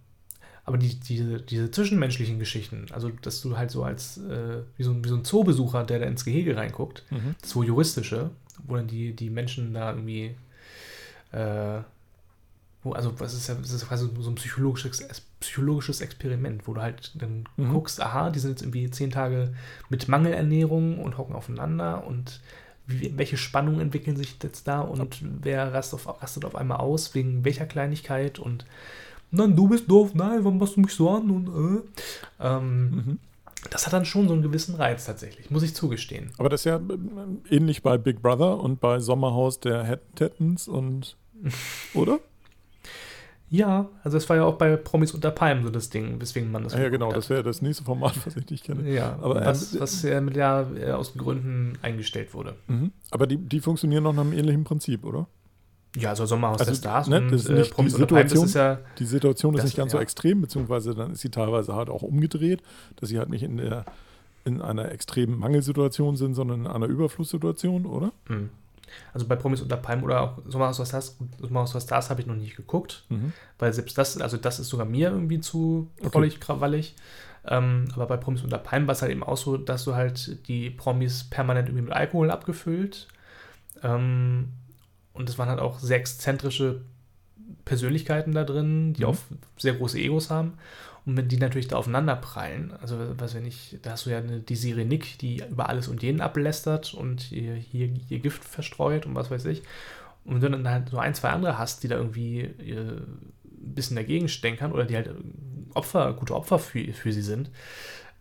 aber 0.64 0.78
die, 0.78 0.94
diese, 0.98 1.40
diese 1.42 1.70
zwischenmenschlichen 1.70 2.38
Geschichten, 2.38 2.86
also 2.92 3.10
dass 3.10 3.42
du 3.42 3.56
halt 3.58 3.70
so 3.70 3.84
als, 3.84 4.16
äh, 4.18 4.62
wie, 4.76 4.82
so, 4.84 4.92
ein- 4.92 5.04
wie 5.04 5.08
so 5.08 5.16
ein 5.16 5.24
Zoobesucher, 5.24 5.84
der 5.84 5.98
da 5.98 6.06
ins 6.06 6.24
Gehege 6.24 6.56
reinguckt, 6.56 7.04
Mhm. 7.10 7.34
das 7.40 7.52
juristische, 7.54 8.30
wo 8.66 8.76
dann 8.76 8.86
die, 8.86 9.14
die 9.14 9.28
Menschen 9.30 9.74
da 9.74 9.90
irgendwie, 9.90 10.36
äh, 11.32 11.80
wo, 12.82 12.92
also 12.92 13.18
was 13.20 13.34
ist 13.34 13.48
ja, 13.48 13.54
das 13.56 13.72
ist 13.72 13.86
quasi 13.88 14.08
so 14.20 14.30
ein 14.30 14.34
psychologisches, 14.36 15.06
psychologisches 15.44 16.00
Experiment, 16.00 16.66
wo 16.66 16.74
du 16.74 16.80
halt 16.82 17.12
dann 17.20 17.44
Mhm. 17.56 17.72
guckst, 17.72 18.00
aha, 18.00 18.30
die 18.30 18.38
sind 18.38 18.50
jetzt 18.50 18.62
irgendwie 18.62 18.90
zehn 18.90 19.10
Tage 19.10 19.52
mit 19.90 20.08
Mangelernährung 20.08 20.98
und 20.98 21.18
hocken 21.18 21.36
aufeinander 21.36 22.06
und 22.06 22.40
wie, 22.86 23.16
welche 23.16 23.36
Spannungen 23.36 23.80
entwickeln 23.80 24.16
sich 24.16 24.36
jetzt 24.42 24.66
da 24.68 24.80
und 24.80 25.22
wer 25.42 25.72
rastet 25.72 26.06
auf, 26.06 26.22
rastet 26.22 26.44
auf 26.44 26.54
einmal 26.56 26.78
aus, 26.78 27.14
wegen 27.14 27.44
welcher 27.44 27.66
Kleinigkeit 27.66 28.38
und 28.38 28.66
nein, 29.30 29.56
du 29.56 29.68
bist 29.68 29.90
doof, 29.90 30.10
nein, 30.14 30.44
warum 30.44 30.58
machst 30.58 30.76
du 30.76 30.80
mich 30.80 30.92
so 30.92 31.08
an 31.10 31.30
und 31.30 31.46
äh. 31.48 32.46
ähm, 32.46 32.90
Mhm. 32.90 33.18
das 33.70 33.86
hat 33.86 33.92
dann 33.94 34.04
schon 34.04 34.28
so 34.28 34.34
einen 34.34 34.42
gewissen 34.42 34.74
Reiz 34.74 35.06
tatsächlich, 35.06 35.50
muss 35.50 35.62
ich 35.62 35.74
zugestehen. 35.74 36.30
Aber 36.38 36.48
das 36.50 36.60
ist 36.62 36.64
ja 36.66 36.76
ähm, 36.76 37.40
ähnlich 37.50 37.82
bei 37.82 37.96
Big 37.98 38.20
Brother 38.20 38.60
und 38.60 38.80
bei 38.80 38.98
Sommerhaus 39.00 39.60
der 39.60 39.98
Tettens 40.14 40.68
und. 40.68 41.16
Oder? 41.94 42.20
Ja, 43.54 43.88
also 44.02 44.16
es 44.16 44.28
war 44.28 44.36
ja 44.36 44.44
auch 44.44 44.56
bei 44.56 44.76
Promis 44.76 45.12
unter 45.12 45.30
Palmen 45.30 45.62
so 45.62 45.70
das 45.70 45.88
Ding, 45.90 46.20
weswegen 46.20 46.50
man 46.50 46.64
das 46.64 46.72
Ja, 46.74 46.80
ja, 46.80 46.88
genau. 46.88 47.06
geguckt 47.08 47.18
Das 47.24 47.30
wäre 47.30 47.42
das 47.44 47.62
nächste 47.62 47.84
Format, 47.84 48.14
was 48.26 48.36
ich 48.36 48.50
nicht 48.50 48.64
kenne. 48.64 48.90
Ja, 48.92 49.16
Aber, 49.22 49.36
was, 49.44 49.74
ähm, 49.74 49.80
was 49.80 50.02
ja 50.02 50.20
mit 50.20 50.36
ja 50.36 50.66
äh, 50.76 50.90
aus 50.90 51.14
Gründen 51.14 51.78
eingestellt 51.82 52.34
wurde. 52.34 52.56
Mhm. 52.66 52.90
Aber 53.12 53.26
die, 53.28 53.36
die 53.36 53.60
funktionieren 53.60 54.02
noch 54.02 54.12
nach 54.12 54.22
einem 54.22 54.32
ähnlichen 54.32 54.64
Prinzip, 54.64 55.04
oder? 55.04 55.26
Ja, 55.96 56.10
also 56.10 56.26
Sommerhaus 56.26 56.58
Also, 56.58 56.72
der 56.72 56.76
Stars 56.78 57.06
ne, 57.06 57.18
und 57.20 57.30
das 57.30 57.42
ist 57.42 57.48
äh, 57.50 57.52
nicht 57.54 57.70
die 57.70 57.74
Promis 57.74 57.94
unter 57.94 58.06
Palmen, 58.06 58.22
das 58.24 58.32
Situation. 58.32 58.46
ist 58.48 58.54
ja, 58.54 58.88
Die 58.98 59.04
Situation 59.04 59.54
ist 59.54 59.58
Das- 59.58 59.64
nicht 59.66 59.76
ganz 59.76 59.92
so 59.92 59.98
ja. 59.98 60.02
extrem, 60.02 60.40
beziehungsweise 60.40 60.94
dann 60.94 61.12
ist 61.12 61.20
sie 61.20 61.30
teilweise 61.30 61.74
halt 61.76 61.88
auch 61.90 62.02
umgedreht, 62.02 62.60
dass 62.96 63.10
sie 63.10 63.18
halt 63.18 63.28
nicht 63.30 63.44
in 63.44 63.58
der 63.58 63.84
in 64.46 64.60
einer 64.60 64.90
extremen 64.92 65.38
Mangelsituation 65.38 66.16
sind, 66.16 66.34
sondern 66.34 66.62
in 66.62 66.66
einer 66.66 66.84
Überflusssituation, 66.86 67.86
oder? 67.86 68.12
mh. 68.28 68.48
Also 69.12 69.26
bei 69.26 69.36
Promis 69.36 69.60
unter 69.60 69.76
Palmen 69.76 70.04
oder 70.04 70.20
auch 70.22 70.38
Sommerhaus 70.46 70.76
der 70.78 70.86
Stars, 70.86 71.16
Sommerhaus 71.40 71.72
der 71.72 71.80
Stars 71.80 72.10
habe 72.10 72.20
ich 72.20 72.26
noch 72.26 72.34
nicht 72.36 72.56
geguckt, 72.56 73.04
Mhm. 73.08 73.32
weil 73.58 73.72
selbst 73.72 73.96
das, 73.98 74.20
also 74.20 74.36
das 74.36 74.58
ist 74.60 74.68
sogar 74.68 74.86
mir 74.86 75.10
irgendwie 75.10 75.40
zu 75.40 75.90
Okay. 76.00 76.08
prollig, 76.10 76.40
krawallig. 76.40 76.94
Ähm, 77.46 77.86
aber 77.94 78.06
bei 78.06 78.16
Promis 78.16 78.42
unter 78.42 78.58
Palmen 78.58 78.86
war 78.88 78.92
es 78.94 79.02
halt 79.02 79.12
eben 79.12 79.22
auch 79.22 79.36
so, 79.36 79.56
dass 79.58 79.84
du 79.84 79.94
halt 79.94 80.46
die 80.48 80.70
Promis 80.70 81.24
permanent 81.24 81.68
irgendwie 81.68 81.84
mit 81.84 81.92
Alkohol 81.92 82.30
abgefüllt. 82.30 83.06
Ähm, 83.82 84.48
und 85.12 85.28
es 85.28 85.38
waren 85.38 85.48
halt 85.48 85.60
auch 85.60 85.78
sehr 85.78 85.98
exzentrische 85.98 86.80
Persönlichkeiten 87.64 88.32
da 88.32 88.44
drin, 88.44 88.94
die 88.94 89.02
Mhm. 89.02 89.08
auch 89.08 89.16
sehr 89.58 89.74
große 89.74 89.98
Egos 89.98 90.30
haben. 90.30 90.54
Und 91.06 91.16
wenn 91.18 91.28
die 91.28 91.36
natürlich 91.36 91.68
da 91.68 91.76
aufeinander 91.76 92.16
prallen, 92.16 92.72
also 92.80 92.98
was 93.18 93.34
wenn 93.34 93.44
ich, 93.44 93.76
da 93.82 93.90
hast 93.90 94.06
du 94.06 94.10
ja 94.10 94.18
eine, 94.18 94.40
die 94.40 94.56
Serie 94.56 94.86
Nick, 94.86 95.18
die 95.18 95.42
über 95.50 95.68
alles 95.68 95.88
und 95.88 96.02
jeden 96.02 96.20
ablästert 96.22 96.94
und 96.94 97.30
ihr, 97.30 97.54
hier 97.54 97.90
ihr 98.08 98.18
Gift 98.20 98.42
verstreut 98.44 99.04
und 99.04 99.14
was 99.14 99.30
weiß 99.30 99.44
ich. 99.46 99.62
Und 100.24 100.40
wenn 100.40 100.52
du 100.52 100.58
dann 100.58 100.72
halt 100.72 100.88
so 100.88 100.98
ein, 100.98 101.14
zwei 101.14 101.28
andere 101.30 101.58
hast, 101.58 101.82
die 101.82 101.88
da 101.88 101.96
irgendwie 101.96 102.40
äh, 102.40 102.78
ein 102.96 103.34
bisschen 103.74 103.96
dagegen 103.96 104.28
stänkern 104.28 104.72
oder 104.72 104.84
die 104.86 104.96
halt 104.96 105.10
Opfer, 105.74 106.14
gute 106.14 106.34
Opfer 106.34 106.58
für, 106.58 106.92
für 106.94 107.12
sie 107.12 107.20
sind, 107.20 107.50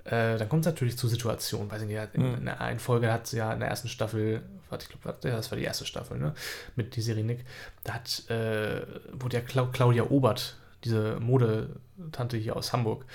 äh, 0.04 0.38
dann 0.38 0.50
kommt 0.50 0.66
es 0.66 0.72
natürlich 0.72 0.98
zu 0.98 1.08
Situationen. 1.08 1.72
Weiß 1.72 1.82
ich 1.84 1.88
nicht, 1.88 2.00
in, 2.13 2.22
Mhm. 2.32 2.36
in 2.40 2.46
der 2.46 2.60
einen 2.60 2.80
Folge 2.80 3.13
hat 3.13 3.28
sie 3.28 3.38
ja 3.38 3.54
in 3.54 3.62
der 3.62 3.70
ersten 3.70 3.88
Staffel, 3.88 4.42
warte, 4.70 4.86
ich 4.86 5.02
glaube, 5.02 5.18
das 5.22 5.52
war 5.52 5.58
die 5.58 5.63
erste 5.63 5.86
Staffel, 5.86 6.18
ne? 6.18 6.34
Mit 6.75 6.98
die 6.98 7.02
Serie 7.02 7.24
Nick, 7.24 7.46
da 7.86 7.94
hat, 7.94 8.30
äh, 8.30 8.82
wurde 9.13 9.38
ja 9.38 9.42
Clau 9.42 9.68
Claudia 9.68 10.04
Obert, 10.10 10.58
diese 10.84 11.20
Modetante 11.20 12.38
hier 12.38 12.56
aus 12.56 12.74
Hamburg, 12.74 13.06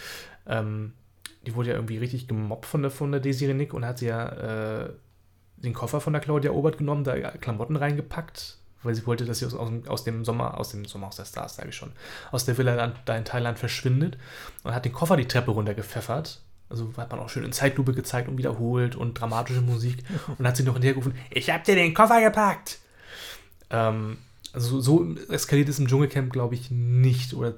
ähm, 0.46 0.92
die 1.46 1.54
wurde 1.54 1.70
ja 1.70 1.74
irgendwie 1.76 1.98
richtig 1.98 2.28
gemobbt 2.28 2.66
von 2.66 2.82
der, 2.82 2.90
von 2.90 3.12
der 3.12 3.20
Desiree 3.20 3.54
Nick 3.54 3.72
und 3.74 3.84
hat 3.84 3.98
sie 3.98 4.06
ja 4.06 4.28
äh, 4.84 4.90
den 5.56 5.72
Koffer 5.74 6.00
von 6.00 6.12
der 6.12 6.20
Claudia 6.22 6.50
Obert 6.52 6.78
genommen, 6.78 7.04
da 7.04 7.16
Klamotten 7.32 7.76
reingepackt, 7.76 8.58
weil 8.82 8.94
sie 8.94 9.06
wollte, 9.06 9.24
dass 9.24 9.38
sie 9.40 9.46
aus, 9.46 9.54
aus, 9.54 9.68
dem- 9.68 9.88
aus 9.88 10.04
dem 10.04 10.24
Sommer, 10.24 10.58
aus 10.58 10.70
dem 10.70 10.84
Sommer 10.84 11.08
aus 11.08 11.16
der 11.16 11.24
Stars, 11.24 11.56
sage 11.56 11.70
ich 11.70 11.74
schon, 11.76 11.92
aus 12.30 12.44
der 12.44 12.56
Villa 12.58 12.76
da- 12.76 12.92
da 13.04 13.16
in 13.16 13.24
Thailand 13.24 13.58
verschwindet 13.58 14.18
und 14.62 14.74
hat 14.74 14.84
den 14.84 14.92
Koffer 14.92 15.16
die 15.16 15.26
Treppe 15.28 15.50
runtergepfeffert. 15.50 16.40
Also 16.70 16.92
hat 16.98 17.10
man 17.10 17.18
auch 17.20 17.30
schön 17.30 17.44
in 17.44 17.52
Zeitlupe 17.52 17.94
gezeigt 17.94 18.28
und 18.28 18.36
wiederholt 18.36 18.94
und 18.94 19.14
dramatische 19.18 19.62
Musik. 19.62 20.04
Und 20.38 20.46
hat 20.46 20.54
sie 20.56 20.64
noch 20.64 20.74
hinterhergerufen, 20.74 21.14
ich 21.30 21.48
hab 21.50 21.64
dir 21.64 21.74
den 21.76 21.94
Koffer 21.94 22.20
gepackt. 22.20 22.78
Ähm, 23.70 24.18
also 24.52 24.80
so 24.80 25.14
eskaliert 25.30 25.68
es 25.68 25.78
im 25.78 25.86
Dschungelcamp, 25.88 26.32
glaube 26.32 26.54
ich, 26.54 26.70
nicht. 26.70 27.34
Oder 27.34 27.54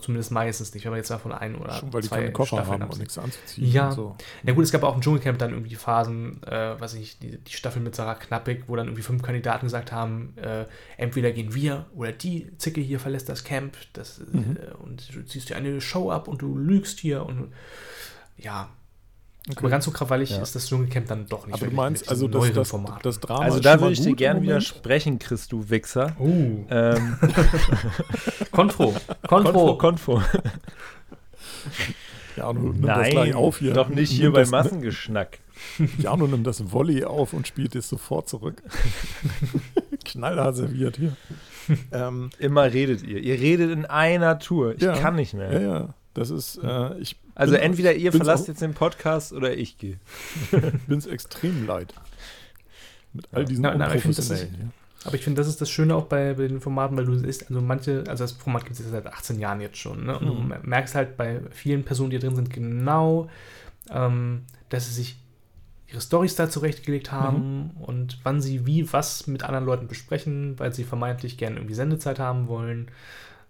zumindest 0.00 0.30
meistens 0.30 0.72
nicht, 0.74 0.84
wenn 0.84 0.92
man 0.92 0.98
jetzt 0.98 1.10
davon 1.10 1.32
ein 1.32 1.54
oder 1.56 1.72
Schon 1.74 1.92
weil 1.92 2.02
die 2.02 2.08
zwei 2.08 2.16
keine 2.20 2.32
Koffer 2.32 2.56
Staffeln 2.56 2.72
haben 2.72 2.82
und 2.82 2.86
absieht. 2.88 3.00
nichts 3.00 3.18
anzuziehen. 3.18 3.70
Ja. 3.72 3.88
Und 3.88 3.94
so. 3.94 4.16
Ja 4.44 4.52
gut, 4.52 4.64
es 4.64 4.72
gab 4.72 4.82
auch 4.82 4.94
im 4.94 5.00
Dschungelcamp 5.00 5.38
dann 5.38 5.50
irgendwie 5.50 5.74
Phasen, 5.74 6.42
äh, 6.44 6.80
weiß 6.80 6.94
ich 6.94 7.00
nicht, 7.00 7.22
die, 7.22 7.38
die 7.38 7.52
Staffel 7.52 7.82
mit 7.82 7.94
Sarah 7.94 8.14
Knappig, 8.14 8.64
wo 8.68 8.76
dann 8.76 8.86
irgendwie 8.86 9.02
fünf 9.02 9.22
Kandidaten 9.22 9.66
gesagt 9.66 9.92
haben, 9.92 10.32
äh, 10.36 10.64
entweder 10.96 11.32
gehen 11.32 11.54
wir 11.54 11.86
oder 11.94 12.12
die 12.12 12.56
Zicke 12.58 12.80
hier 12.80 13.00
verlässt 13.00 13.28
das 13.28 13.44
Camp 13.44 13.76
das, 13.92 14.20
Mhm. 14.32 14.56
äh, 14.56 14.74
und 14.82 15.14
du 15.14 15.24
ziehst 15.24 15.48
dir 15.50 15.56
eine 15.56 15.80
Show 15.80 16.10
ab 16.10 16.28
und 16.28 16.42
du 16.42 16.56
lügst 16.56 16.98
hier 17.00 17.24
und 17.26 17.52
ja. 18.36 18.70
Okay. 19.48 19.58
Aber 19.58 19.70
ganz 19.70 19.84
so 19.86 19.90
krawallig 19.90 20.30
Ja. 20.30 20.42
ist 20.42 20.54
das 20.54 20.68
Dschungelcamp 20.68 21.06
dann 21.08 21.26
doch 21.26 21.46
nicht. 21.46 21.54
Aber 21.54 21.66
du 21.66 21.74
meinst, 21.74 22.08
also 22.08 22.28
das, 22.28 22.52
das, 22.52 22.74
das 23.02 23.20
Drama 23.20 23.40
Also 23.42 23.58
da 23.60 23.80
würde 23.80 23.92
ich 23.94 24.00
dir 24.00 24.14
gerne 24.14 24.42
widersprechen, 24.42 25.18
Chris, 25.18 25.48
du 25.48 25.70
Wichser. 25.70 26.14
Oh. 26.18 26.26
Ähm, 26.70 27.16
Konfro. 28.52 28.94
Konfo, 29.26 29.76
Konfro. 29.76 29.76
Konfo. 29.76 30.22
Jano 32.36 32.60
nimmt 32.60 32.84
das 32.86 32.96
gleich 33.10 33.14
Nein, 33.14 33.34
auf 33.34 33.58
hier. 33.58 33.72
doch 33.72 33.88
nicht 33.88 34.10
hier 34.10 34.24
Nimmt 34.24 34.34
bei 34.34 34.40
das, 34.42 34.50
Massengeschnack. 34.50 35.38
Jano 35.98 36.26
nimmt 36.26 36.46
das 36.46 36.70
Volley 36.72 37.04
auf 37.04 37.32
und 37.32 37.46
spielt 37.46 37.74
es 37.74 37.88
sofort 37.88 38.28
zurück. 38.28 38.62
Knallhart 40.04 40.56
serviert 40.56 40.96
hier. 40.96 41.16
ähm, 41.92 42.30
Immer 42.38 42.72
redet 42.72 43.02
ihr. 43.02 43.18
Ihr 43.20 43.38
redet 43.38 43.70
in 43.70 43.84
einer 43.84 44.38
Tour. 44.38 44.74
Ich 44.76 44.82
Ja. 44.82 44.92
kann 44.96 45.16
nicht 45.16 45.34
mehr. 45.34 45.52
ja, 45.52 45.60
ja, 45.60 45.94
das 46.14 46.30
ist, 46.30 46.56
äh, 46.62 46.98
ich 46.98 47.16
Also 47.34 47.52
bin- 47.54 47.62
entweder 47.62 47.94
ihr 47.94 48.12
verlasst 48.12 48.44
auch- 48.44 48.48
jetzt 48.48 48.62
den 48.62 48.74
Podcast 48.74 49.32
oder 49.32 49.56
ich 49.56 49.78
gehe. 49.78 49.98
bin's 50.86 51.06
extrem 51.06 51.66
leid. 51.66 51.94
Mit 53.12 53.28
all 53.32 53.44
diesen 53.44 53.62
nein, 53.62 53.80
ich 53.80 53.86
ist- 53.86 53.94
Unprofessionellen. 54.06 54.72
Aber 55.04 55.14
ich 55.14 55.24
finde, 55.24 55.40
das 55.40 55.48
ist 55.48 55.60
das 55.62 55.70
Schöne 55.70 55.94
auch 55.94 56.04
bei, 56.04 56.34
bei 56.34 56.46
den 56.46 56.60
Formaten, 56.60 56.94
weil 56.96 57.06
du 57.06 57.14
siehst, 57.14 57.48
also 57.48 57.62
manche, 57.62 58.04
also 58.06 58.22
das 58.24 58.32
Format 58.32 58.64
gibt 58.66 58.78
es 58.78 58.84
ja 58.84 58.90
seit 58.90 59.06
18 59.06 59.38
Jahren 59.38 59.60
jetzt 59.62 59.78
schon, 59.78 60.04
ne? 60.04 60.18
Und 60.18 60.26
Mhm. 60.26 60.50
du 60.62 60.68
merkst 60.68 60.94
halt 60.94 61.16
bei 61.16 61.40
vielen 61.50 61.84
Personen, 61.84 62.10
die 62.10 62.18
da 62.18 62.26
drin 62.26 62.36
sind, 62.36 62.52
genau, 62.52 63.30
ähm, 63.90 64.42
dass 64.68 64.86
sie 64.88 64.92
sich 64.94 65.16
ihre 65.88 66.02
Storys 66.02 66.34
da 66.36 66.50
zurechtgelegt 66.50 67.10
haben 67.12 67.70
und 67.80 68.18
wann 68.24 68.42
sie 68.42 68.66
wie 68.66 68.92
was 68.92 69.26
mit 69.26 69.42
anderen 69.42 69.64
Leuten 69.64 69.88
besprechen, 69.88 70.58
weil 70.58 70.72
sie 70.74 70.84
vermeintlich 70.84 71.38
gerne 71.38 71.56
irgendwie 71.56 71.74
Sendezeit 71.74 72.18
haben 72.18 72.46
wollen. 72.46 72.90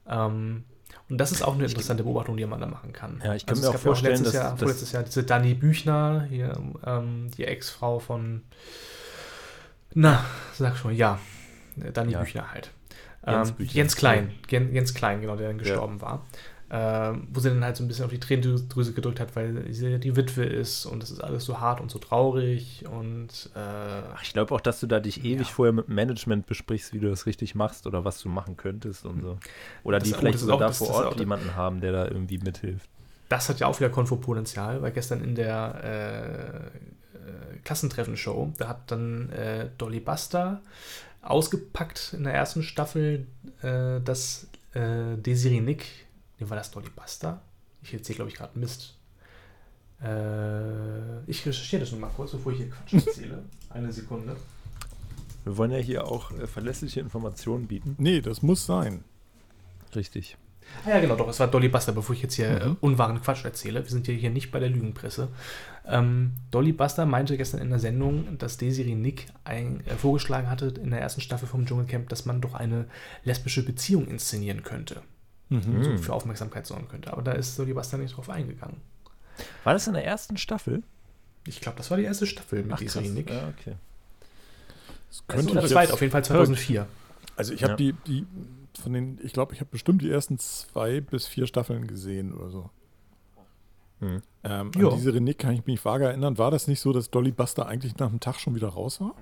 Ähm, 0.08 0.62
und 1.10 1.18
das 1.18 1.32
ist 1.32 1.42
auch 1.42 1.54
eine 1.54 1.64
interessante 1.64 2.04
Beobachtung, 2.04 2.36
die 2.36 2.46
man 2.46 2.60
da 2.60 2.66
machen 2.66 2.92
kann. 2.92 3.20
Ja, 3.24 3.34
ich 3.34 3.44
kann 3.44 3.56
also 3.56 3.62
mir 3.62 3.68
auch 3.70 3.72
ja 3.74 3.78
vorstellen, 3.78 4.12
letztes 4.14 4.32
dass- 4.32 4.42
Jahr, 4.42 4.50
dass- 4.52 4.58
vorletztes 4.60 4.92
Jahr 4.92 5.02
diese 5.02 5.24
Dani 5.24 5.54
Büchner, 5.54 6.26
hier, 6.30 6.52
ähm, 6.86 7.30
die 7.36 7.44
Ex-Frau 7.44 7.98
von 7.98 8.42
na, 9.92 10.24
sag 10.54 10.76
schon, 10.76 10.94
ja. 10.94 11.18
Dani 11.76 12.12
Ja. 12.12 12.20
Büchner 12.20 12.52
halt. 12.52 12.70
Jens 13.26 13.50
Ähm, 13.50 13.54
Büchner. 13.56 13.74
Jens 13.74 13.96
Klein. 13.96 14.32
Jens 14.50 14.94
Klein, 14.94 15.20
genau, 15.20 15.36
der 15.36 15.48
dann 15.48 15.58
gestorben 15.58 16.00
war. 16.00 16.24
Ähm, 16.72 17.26
wo 17.32 17.40
sie 17.40 17.48
dann 17.48 17.64
halt 17.64 17.76
so 17.76 17.82
ein 17.82 17.88
bisschen 17.88 18.04
auf 18.04 18.12
die 18.12 18.20
Tränendrüse 18.20 18.92
gedrückt 18.92 19.18
hat, 19.18 19.34
weil 19.34 19.72
sie 19.72 19.98
die 19.98 20.14
Witwe 20.14 20.44
ist 20.44 20.86
und 20.86 21.02
das 21.02 21.10
ist 21.10 21.18
alles 21.18 21.44
so 21.44 21.58
hart 21.58 21.80
und 21.80 21.90
so 21.90 21.98
traurig 21.98 22.84
und 22.88 23.50
äh, 23.56 24.02
Ich 24.22 24.32
glaube 24.32 24.54
auch, 24.54 24.60
dass 24.60 24.78
du 24.78 24.86
da 24.86 25.00
dich 25.00 25.24
ewig 25.24 25.48
Ja. 25.48 25.52
vorher 25.52 25.72
mit 25.72 25.88
Management 25.88 26.46
besprichst, 26.46 26.92
wie 26.94 27.00
du 27.00 27.10
das 27.10 27.26
richtig 27.26 27.56
machst 27.56 27.88
oder 27.88 28.04
was 28.04 28.22
du 28.22 28.28
machen 28.28 28.56
könntest 28.56 29.04
und 29.04 29.20
so. 29.20 29.38
Oder 29.82 29.98
Das- 29.98 30.06
die 30.08 30.14
vielleicht 30.14 30.38
sogar 30.38 30.58
da 30.58 30.70
vor 30.70 30.90
Ort 30.90 31.06
auch- 31.06 31.18
jemanden 31.18 31.56
haben, 31.56 31.80
der 31.80 31.90
da 31.90 32.04
irgendwie 32.06 32.38
mithilft. 32.38 32.88
das 33.28 33.48
hat 33.48 33.58
ja 33.58 33.66
auch 33.66 33.80
wieder 33.80 33.90
Konfopotenzial, 33.90 34.80
weil 34.80 34.92
gestern 34.92 35.24
in 35.24 35.34
der 35.34 35.80
äh, 35.82 36.56
äh, 37.16 37.58
Klassentreffen-Show, 37.64 38.52
da 38.58 38.68
hat 38.68 38.90
dann 38.92 39.30
äh, 39.30 39.70
Dolly 39.76 39.98
Buster 39.98 40.60
ausgepackt 41.22 42.14
in 42.16 42.24
der 42.24 42.34
ersten 42.34 42.62
Staffel, 42.62 43.26
äh, 43.62 44.00
dass 44.00 44.48
äh, 44.74 45.16
Desiree 45.16 45.60
Nick, 45.60 45.86
nee, 46.40 46.48
war 46.50 46.56
das 46.56 46.70
Dolly 46.70 46.88
Buster? 46.94 47.42
Ich 47.82 47.92
erzähle, 47.94 48.16
glaube 48.16 48.30
ich, 48.30 48.36
gerade 48.36 48.58
Mist. 48.58 48.96
Äh, 50.02 51.22
ich 51.30 51.44
recherchiere 51.46 51.80
das 51.80 51.90
nur 51.92 52.00
mal 52.00 52.10
kurz, 52.14 52.32
bevor 52.32 52.52
ich 52.52 52.58
hier 52.58 52.70
Quatsch 52.70 52.94
erzähle. 53.06 53.42
Eine 53.70 53.92
Sekunde. 53.92 54.36
Wir 55.44 55.56
wollen 55.56 55.70
ja 55.70 55.78
hier 55.78 56.06
auch 56.06 56.30
äh, 56.32 56.46
verlässliche 56.46 57.00
Informationen 57.00 57.66
bieten. 57.66 57.94
Nee, 57.98 58.20
das 58.20 58.42
muss 58.42 58.66
sein. 58.66 59.04
Richtig. 59.94 60.36
Ah 60.86 60.90
ja, 60.90 61.00
genau, 61.00 61.16
doch, 61.16 61.28
es 61.28 61.40
war 61.40 61.48
Dolly 61.48 61.68
Buster, 61.68 61.92
bevor 61.92 62.14
ich 62.14 62.22
jetzt 62.22 62.34
hier 62.34 62.48
Mhm. 62.50 62.72
äh, 62.72 62.76
unwahren 62.80 63.20
Quatsch 63.20 63.44
erzähle. 63.44 63.82
Wir 63.82 63.90
sind 63.90 64.06
ja 64.06 64.14
hier 64.14 64.30
nicht 64.30 64.50
bei 64.52 64.60
der 64.60 64.68
Lügenpresse. 64.68 65.28
Ähm, 65.86 66.32
Dolly 66.50 66.72
Buster 66.72 67.06
meinte 67.06 67.36
gestern 67.36 67.60
in 67.60 67.70
der 67.70 67.78
Sendung, 67.80 68.38
dass 68.38 68.56
Desiree 68.56 68.94
Nick 68.94 69.26
ein, 69.44 69.84
äh, 69.86 69.96
vorgeschlagen 69.96 70.48
hatte 70.48 70.66
in 70.66 70.90
der 70.90 71.00
ersten 71.00 71.20
Staffel 71.22 71.48
vom 71.48 71.66
Dschungelcamp, 71.66 72.08
dass 72.08 72.24
man 72.24 72.40
doch 72.40 72.54
eine 72.54 72.86
lesbische 73.24 73.64
Beziehung 73.64 74.06
inszenieren 74.06 74.62
könnte. 74.62 75.02
Mhm. 75.50 75.84
So 75.84 75.96
für 75.98 76.12
Aufmerksamkeit 76.14 76.66
sorgen 76.66 76.88
könnte. 76.88 77.12
Aber 77.12 77.22
da 77.22 77.32
ist 77.32 77.58
Dolly 77.58 77.74
Buster 77.74 77.98
nicht 77.98 78.16
drauf 78.16 78.30
eingegangen. 78.30 78.76
War 79.64 79.72
das 79.74 79.86
in 79.86 79.94
der 79.94 80.04
ersten 80.04 80.36
Staffel? 80.36 80.82
Ich 81.46 81.60
glaube, 81.60 81.76
das 81.78 81.90
war 81.90 81.98
die 81.98 82.04
erste 82.04 82.26
Staffel 82.26 82.62
mit 82.62 82.78
Desiree 82.80 83.04
krass. 83.04 83.14
Nick. 83.14 83.30
Ja, 83.30 83.48
okay. 83.48 83.74
Das 85.08 85.24
Also, 85.28 85.48
könnte 85.48 85.64
ich 85.66 85.72
zweit, 85.72 85.84
jetzt- 85.88 85.92
auf 85.94 86.00
jeden 86.00 86.12
Fall 86.12 86.24
2004. 86.24 86.86
Also 87.36 87.52
ich 87.52 87.62
habe 87.64 87.72
Ja. 87.72 87.76
die, 87.76 87.92
die 88.06 88.26
von 88.80 88.92
den, 88.92 89.18
ich 89.22 89.32
glaube, 89.32 89.52
ich 89.54 89.60
habe 89.60 89.70
bestimmt 89.70 90.02
die 90.02 90.10
ersten 90.10 90.38
zwei 90.38 91.00
bis 91.00 91.26
vier 91.26 91.46
Staffeln 91.46 91.86
gesehen 91.86 92.32
oder 92.32 92.50
so. 92.50 92.70
Hm. 94.00 94.22
Ähm, 94.42 94.70
an 94.74 94.90
diese 94.96 95.12
Renick 95.14 95.38
kann 95.38 95.52
ich 95.54 95.66
mich 95.66 95.84
vage 95.84 96.06
erinnern. 96.06 96.38
War 96.38 96.50
das 96.50 96.66
nicht 96.66 96.80
so, 96.80 96.92
dass 96.92 97.10
Dolly 97.10 97.30
Buster 97.32 97.66
eigentlich 97.66 97.96
nach 97.98 98.08
dem 98.08 98.20
Tag 98.20 98.40
schon 98.40 98.54
wieder 98.54 98.68
raus 98.68 99.00
war? 99.00 99.14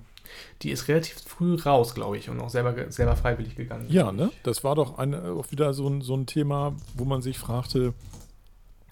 Die 0.63 0.71
ist 0.71 0.89
relativ 0.89 1.21
früh 1.27 1.55
raus, 1.57 1.95
glaube 1.95 2.19
ich, 2.19 2.29
und 2.29 2.39
auch 2.41 2.51
selber, 2.51 2.75
selber 2.93 3.17
freiwillig 3.17 3.57
gegangen. 3.57 3.87
Ja, 3.89 4.13
ne? 4.13 4.31
Das 4.43 4.63
war 4.63 4.75
doch 4.75 4.99
ein, 4.99 5.15
auch 5.15 5.51
wieder 5.51 5.73
so 5.75 5.89
ein, 5.89 6.03
so 6.03 6.15
ein 6.17 6.27
Thema, 6.27 6.75
wo 6.95 7.05
man 7.05 7.23
sich 7.23 7.39
fragte, 7.39 7.95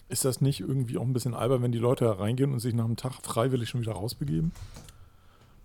ist 0.08 0.24
das 0.24 0.40
nicht 0.40 0.60
irgendwie 0.60 0.98
auch 0.98 1.02
ein 1.02 1.12
bisschen 1.12 1.34
albern, 1.34 1.62
wenn 1.62 1.72
die 1.72 1.78
Leute 1.78 2.04
da 2.06 2.12
reingehen 2.12 2.52
und 2.52 2.60
sich 2.60 2.74
nach 2.74 2.86
dem 2.86 2.96
Tag 2.96 3.12
freiwillig 3.22 3.68
schon 3.68 3.80
wieder 3.82 3.92
rausbegeben? 3.92 4.52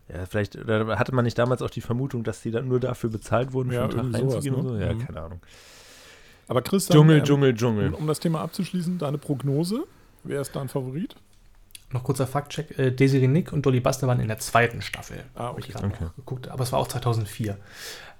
Ja, 0.10 0.26
vielleicht 0.26 0.58
oder 0.58 1.00
hatte 1.00 1.16
man 1.16 1.24
nicht 1.24 1.38
damals 1.38 1.62
auch 1.62 1.70
die 1.70 1.80
Vermutung, 1.82 2.24
dass 2.24 2.42
die 2.42 2.52
dann 2.52 2.68
nur 2.68 2.80
dafür 2.82 3.10
bezahlt 3.10 3.54
wurden, 3.54 3.72
Ja, 3.72 3.88
für 3.88 4.00
einen 4.00 4.12
Tag 4.12 4.22
reinzugehen 4.22 4.56
sowas, 4.56 4.66
und 4.66 4.68
so? 4.72 4.76
ne? 4.76 4.86
Ja, 4.88 4.94
Mhm. 4.94 5.00
keine 5.00 5.22
Ahnung. 5.22 5.40
Aber 6.50 6.62
Christian, 6.62 6.98
Dschungel, 6.98 7.20
ähm, 7.20 7.24
Dschungel, 7.24 7.52
um, 7.52 7.56
Dschungel. 7.58 7.94
um 7.94 8.08
das 8.08 8.20
Thema 8.20 8.42
abzuschließen, 8.42 8.98
deine 8.98 9.18
Prognose, 9.18 9.86
wer 10.24 10.42
ist 10.42 10.56
dein 10.56 10.70
Favorit? 10.70 11.16
Noch 11.92 12.04
kurzer 12.04 12.26
Faktcheck: 12.28 12.78
äh, 12.80 12.92
Desiree 12.92 13.28
Nick 13.28 13.52
und 13.52 13.66
Dolly 13.66 13.80
Buster 13.82 14.08
waren 14.08 14.20
in 14.20 14.28
der 14.30 14.40
zweiten 14.40 14.82
Staffel. 14.82 15.24
Ah, 15.36 15.48
Hab 15.50 15.60
ich 15.60 15.66
okay. 15.66 15.74
gerade 15.74 15.88
Okay. 15.88 16.04
noch 16.06 16.16
geguckt, 16.16 16.48
aber 16.48 16.64
es 16.64 16.72
war 16.72 16.80
auch 16.80 16.88
2004. 16.88 17.58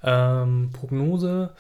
Ähm, 0.04 0.70
Prognose. 0.74 1.52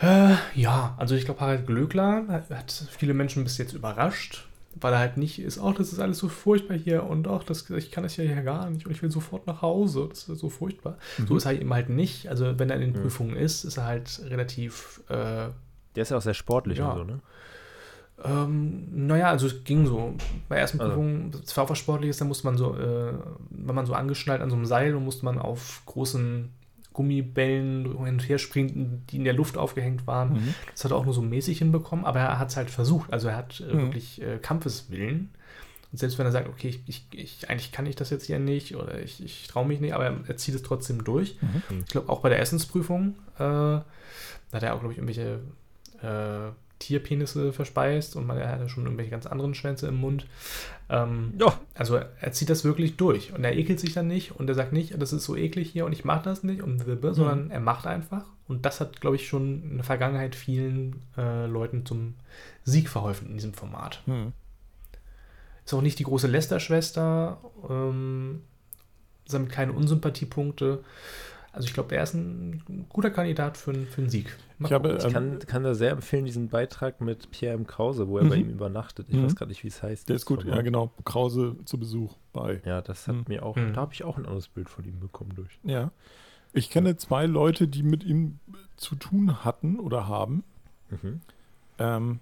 Äh, 0.00 0.34
ja, 0.54 0.94
also 0.98 1.14
ich 1.14 1.24
glaube, 1.24 1.40
Harald 1.40 1.66
Glöckler 1.66 2.24
hat, 2.28 2.72
viele 2.90 3.14
Menschen 3.14 3.44
bis 3.44 3.58
jetzt 3.58 3.74
überrascht, 3.74 4.44
weil 4.74 4.92
er 4.92 4.98
halt 4.98 5.16
nicht 5.18 5.38
ist, 5.40 5.60
ach, 5.62 5.74
das 5.74 5.92
ist 5.92 6.00
alles 6.00 6.18
so 6.18 6.28
furchtbar 6.28 6.76
hier 6.76 7.04
und 7.04 7.28
ach, 7.28 7.44
das, 7.44 7.70
ich 7.70 7.92
kann 7.92 8.02
das 8.02 8.16
ja 8.16 8.24
hier 8.24 8.42
gar 8.42 8.68
nicht 8.70 8.86
und 8.86 8.90
ich 8.92 9.02
will 9.02 9.10
sofort 9.12 9.46
nach 9.46 9.62
Hause, 9.62 10.06
das 10.10 10.28
ist 10.28 10.40
so 10.40 10.48
furchtbar. 10.50 10.98
So 11.28 11.36
ist 11.36 11.44
er 11.44 11.52
eben 11.52 11.72
halt 11.72 11.90
nicht. 11.90 12.28
Also 12.28 12.58
wenn 12.58 12.70
er 12.70 12.76
in 12.76 12.80
den 12.82 12.90
Mhm. 12.92 13.02
Prüfungen 13.02 13.36
ist, 13.36 13.62
ist 13.62 13.76
er 13.76 13.84
halt 13.84 14.20
relativ 14.24 15.00
äh, 15.08 15.50
Der 15.94 16.02
ist 16.02 16.10
ja 16.10 16.16
auch 16.16 16.22
sehr 16.22 16.34
sportlich 16.34 16.78
Ja. 16.78 16.90
und 16.90 16.98
so, 16.98 17.04
ne? 17.04 17.20
Ähm, 18.24 19.06
naja, 19.06 19.28
also 19.28 19.46
es 19.46 19.64
ging 19.64 19.86
so. 19.86 20.14
Bei 20.48 20.56
ersten 20.56 20.80
Also. 20.80 20.92
Prüfungen, 20.94 21.30
es 21.44 21.56
war 21.56 21.64
auch 21.64 21.70
was 21.70 21.78
Sportliches, 21.78 22.16
da 22.16 22.24
musste 22.24 22.46
man 22.46 22.56
so, 22.56 22.74
äh, 22.74 23.12
war 23.50 23.74
man 23.74 23.86
so 23.86 23.92
angeschnallt 23.94 24.40
an 24.40 24.50
so 24.50 24.56
einem 24.56 24.66
Seil 24.66 24.94
und 24.94 25.04
musste 25.04 25.24
man 25.24 25.38
auf 25.38 25.82
großen 25.86 26.50
Gummibällen 26.92 27.84
hin 27.84 27.96
und 27.96 28.28
her 28.28 28.38
springen, 28.38 29.02
die 29.10 29.16
in 29.16 29.24
der 29.24 29.32
Luft 29.34 29.58
aufgehängt 29.58 30.06
waren. 30.06 30.34
Mhm. 30.34 30.54
Das 30.72 30.84
hat 30.84 30.92
er 30.92 30.96
auch 30.96 31.04
nur 31.04 31.12
so 31.14 31.22
mäßig 31.22 31.58
hinbekommen, 31.58 32.04
aber 32.04 32.20
er 32.20 32.38
hat 32.38 32.50
es 32.50 32.56
halt 32.56 32.70
versucht. 32.70 33.12
Also 33.12 33.28
er 33.28 33.36
hat 33.36 33.60
äh, 33.60 33.74
Mhm. 33.74 33.78
wirklich 33.82 34.22
äh, 34.22 34.38
Kampfeswillen. 34.40 35.30
Und 35.92 35.98
selbst 35.98 36.18
wenn 36.18 36.26
er 36.26 36.32
sagt, 36.32 36.48
okay, 36.48 36.68
ich, 36.68 36.80
ich, 36.86 37.06
ich, 37.12 37.50
eigentlich 37.50 37.72
kann 37.72 37.86
ich 37.86 37.94
das 37.96 38.10
jetzt 38.10 38.26
hier 38.26 38.38
nicht 38.38 38.74
oder 38.76 39.00
ich, 39.00 39.22
ich 39.24 39.46
traue 39.48 39.66
mich 39.66 39.80
nicht, 39.80 39.92
aber 39.94 40.04
er, 40.26 40.36
zieht 40.36 40.54
es 40.54 40.62
trotzdem 40.62 41.04
durch. 41.04 41.36
Mhm. 41.42 41.80
Ich 41.84 41.90
glaube, 41.90 42.08
auch 42.08 42.20
bei 42.20 42.28
der 42.30 42.40
Essensprüfung, 42.40 43.14
äh, 43.36 43.38
da 43.38 43.84
hat 44.52 44.62
er 44.62 44.74
auch, 44.74 44.80
glaube 44.80 44.92
ich, 44.92 44.98
irgendwelche 44.98 45.40
äh, 46.00 46.52
Tierpenisse 46.84 47.52
verspeist 47.52 48.14
und 48.16 48.26
man, 48.26 48.36
er 48.36 48.50
hatte 48.52 48.68
schon 48.68 48.84
irgendwelche 48.84 49.10
ganz 49.10 49.26
anderen 49.26 49.54
Schwänze 49.54 49.86
im 49.88 49.96
Mund. 49.96 50.26
Ähm, 50.90 51.32
Ja. 51.38 51.58
also 51.74 51.96
er 51.96 52.32
zieht 52.32 52.50
das 52.50 52.64
wirklich 52.64 52.96
durch 52.96 53.32
und 53.32 53.42
er 53.42 53.56
ekelt 53.56 53.80
sich 53.80 53.94
dann 53.94 54.06
nicht 54.06 54.32
und 54.38 54.48
er 54.48 54.54
sagt 54.54 54.72
nicht, 54.72 55.00
das 55.00 55.12
ist 55.14 55.24
so 55.24 55.34
eklig 55.36 55.70
hier 55.70 55.86
und 55.86 55.92
ich 55.92 56.04
mache 56.04 56.24
das 56.24 56.42
nicht 56.42 56.62
und 56.62 56.76
blablabla, 56.76 57.14
sondern 57.14 57.50
er 57.50 57.60
macht 57.60 57.86
einfach. 57.86 58.24
Und 58.46 58.66
das 58.66 58.80
hat, 58.80 59.00
glaube 59.00 59.16
ich, 59.16 59.26
schon 59.26 59.62
in 59.62 59.76
der 59.76 59.84
Vergangenheit 59.84 60.34
vielen 60.34 60.96
äh, 61.16 61.46
Leuten 61.46 61.86
zum 61.86 62.14
Sieg 62.64 62.90
verholfen 62.90 63.28
in 63.28 63.34
diesem 63.34 63.54
Format. 63.54 64.02
Mhm. 64.04 64.32
Ist 65.64 65.72
auch 65.72 65.80
nicht 65.80 65.98
die 65.98 66.04
große 66.04 66.26
Lester-Schwester, 66.26 67.38
ähm, 67.70 68.42
sammelt 69.26 69.50
keine 69.50 69.72
Unsympathiepunkte. 69.72 70.84
Also 71.54 71.68
ich 71.68 71.74
glaube, 71.74 71.94
er 71.94 72.02
ist 72.02 72.14
ein 72.14 72.86
guter 72.88 73.10
Kandidat 73.10 73.56
für, 73.56 73.70
einen- 73.70 73.86
für 73.86 74.00
einen 74.00 74.10
Sieg. 74.10 74.36
Mal 74.58 74.66
Ich 74.68 74.72
habe. 74.72 74.96
Ich 74.98 75.04
Ähm, 75.04 75.12
kann, 75.12 75.38
kann 75.40 75.62
da 75.62 75.74
sehr 75.74 75.92
empfehlen, 75.92 76.24
diesen 76.24 76.48
Beitrag 76.48 77.00
mit 77.00 77.30
Pierre 77.30 77.54
M. 77.54 77.64
Krause, 77.66 78.08
wo 78.08 78.18
er 78.18 78.24
bei 78.24 78.36
Mhm. 78.36 78.42
ihm 78.42 78.50
übernachtet. 78.50 79.06
Ich 79.08 79.14
Mhm. 79.14 79.24
weiß 79.24 79.36
gerade 79.36 79.50
nicht, 79.50 79.62
wie 79.62 79.68
es 79.68 79.80
heißt. 79.82 80.08
Der 80.08 80.14
das 80.14 80.22
ist 80.22 80.26
gut, 80.26 80.44
ja 80.44 80.60
genau. 80.62 80.90
Krause 81.04 81.54
zu 81.64 81.78
Besuch 81.78 82.16
bei. 82.32 82.60
Ja, 82.64 82.82
das 82.82 83.06
hat 83.06 83.14
Mhm. 83.14 83.24
mir 83.28 83.44
auch, 83.44 83.54
Mhm. 83.56 83.72
da 83.72 83.82
habe 83.82 83.94
ich 83.94 84.02
auch 84.02 84.18
ein 84.18 84.26
anderes 84.26 84.48
Bild 84.48 84.68
von 84.68 84.84
ihm 84.84 84.98
bekommen 84.98 85.32
durch. 85.36 85.58
Ja. 85.62 85.92
Ich 86.52 86.70
kenne 86.70 86.96
zwei 86.96 87.26
Leute, 87.26 87.68
die 87.68 87.82
mit 87.84 88.02
ihm 88.04 88.38
zu 88.76 88.96
tun 88.96 89.44
hatten 89.44 89.78
oder 89.78 90.08
haben, 90.08 90.42
Mhm. 90.90 91.20
ähm, 91.78 92.18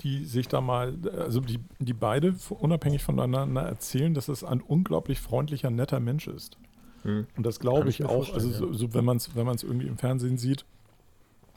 die 0.00 0.24
sich 0.24 0.46
da 0.48 0.60
mal, 0.60 0.94
also 1.16 1.40
die, 1.40 1.58
die 1.80 1.92
beide 1.92 2.34
unabhängig 2.50 3.02
voneinander 3.02 3.62
erzählen, 3.62 4.14
dass 4.14 4.28
es 4.28 4.42
ein 4.44 4.60
unglaublich 4.60 5.20
freundlicher, 5.20 5.70
netter 5.70 5.98
Mensch 6.00 6.26
ist. 6.28 6.56
Mhm. 7.04 7.26
Und 7.36 7.46
das 7.46 7.60
glaube 7.60 7.88
ich 7.88 8.00
ich 8.00 8.06
auch. 8.06 8.32
Also 8.32 8.50
so, 8.50 8.72
so, 8.72 8.94
wenn 8.94 9.04
man 9.04 9.16
es 9.18 9.34
wenn 9.34 9.46
man's 9.46 9.62
irgendwie 9.62 9.86
im 9.86 9.98
Fernsehen 9.98 10.38
sieht, 10.38 10.64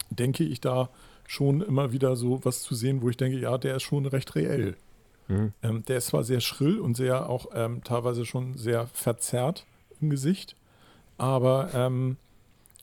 denke 0.10 0.44
ich 0.44 0.62
da 0.62 0.90
schon 1.28 1.62
immer 1.62 1.92
wieder 1.92 2.16
so 2.16 2.44
was 2.44 2.62
zu 2.62 2.76
sehen, 2.76 3.02
wo 3.02 3.10
ich 3.10 3.18
denke, 3.18 3.40
ja, 3.40 3.58
der 3.58 3.78
ist 3.78 3.84
schon 3.84 4.06
recht 4.06 4.36
reell. 4.36 4.76
Mhm. 5.28 5.54
Ähm, 5.64 5.86
der 5.86 5.98
ist 5.98 6.08
zwar 6.08 6.24
sehr 6.24 6.42
schrill 6.42 6.80
und 6.80 6.96
sehr 6.96 7.30
auch 7.30 7.48
ähm, 7.54 7.84
teilweise 7.84 8.26
schon 8.26 8.58
sehr 8.58 8.88
verzerrt 8.88 9.66
im 10.02 10.10
Gesicht, 10.10 10.56
aber 11.18 11.70
ähm, 11.74 12.18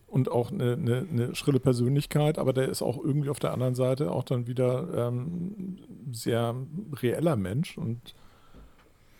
und 0.07 0.31
auch 0.31 0.51
eine, 0.51 0.73
eine, 0.73 1.07
eine 1.11 1.35
schrille 1.35 1.61
Persönlichkeit, 1.61 2.39
aber 2.39 2.55
der 2.55 2.69
ist 2.69 2.81
auch 2.81 2.97
irgendwie 3.03 3.29
auf 3.29 3.39
der 3.39 3.53
anderen 3.53 3.75
Seite 3.75 4.11
auch 4.11 4.25
dann 4.25 4.47
wieder 4.47 5.09
ähm, 5.09 5.77
sehr 6.11 6.55
reeller 7.03 7.37
Mensch 7.37 7.77
und 7.77 8.15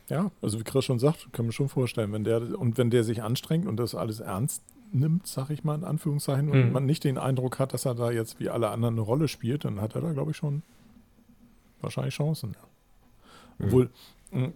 ja, 0.09 0.31
also 0.43 0.59
wie 0.59 0.65
Chris 0.65 0.85
schon 0.85 0.99
sagt, 0.99 1.33
kann 1.33 1.47
man 1.47 1.53
schon 1.53 1.69
vorstellen, 1.69 2.13
wenn 2.13 2.25
der 2.25 2.59
und 2.59 2.79
wenn 2.79 2.91
der 2.91 3.05
sich 3.05 3.23
anstrengt 3.23 3.67
und 3.67 3.77
das 3.77 3.95
alles 3.95 4.21
ernst 4.21 4.63
nimmt, 4.93 5.27
sag 5.27 5.51
ich 5.51 5.65
mal 5.65 5.75
in 5.75 5.85
Anführungszeichen, 5.85 6.49
und 6.49 6.67
Mhm. 6.69 6.73
man 6.73 6.87
nicht 6.87 7.05
den 7.05 7.19
Eindruck 7.19 7.59
hat, 7.59 7.75
dass 7.75 7.85
er 7.85 7.95
da 7.95 8.11
jetzt 8.11 8.41
wie 8.41 8.49
alle 8.49 8.71
anderen 8.71 8.95
eine 8.95 9.03
Rolle 9.03 9.29
spielt, 9.29 9.65
dann 9.65 9.81
hat 9.81 9.95
er 9.95 10.01
da, 10.01 10.13
glaube 10.13 10.31
ich, 10.31 10.37
schon 10.39 10.63
wahrscheinlich 11.83 12.15
Chancen. 12.15 12.57
Mhm. 13.59 13.65
Obwohl, 13.67 13.91
mh, 14.33 14.53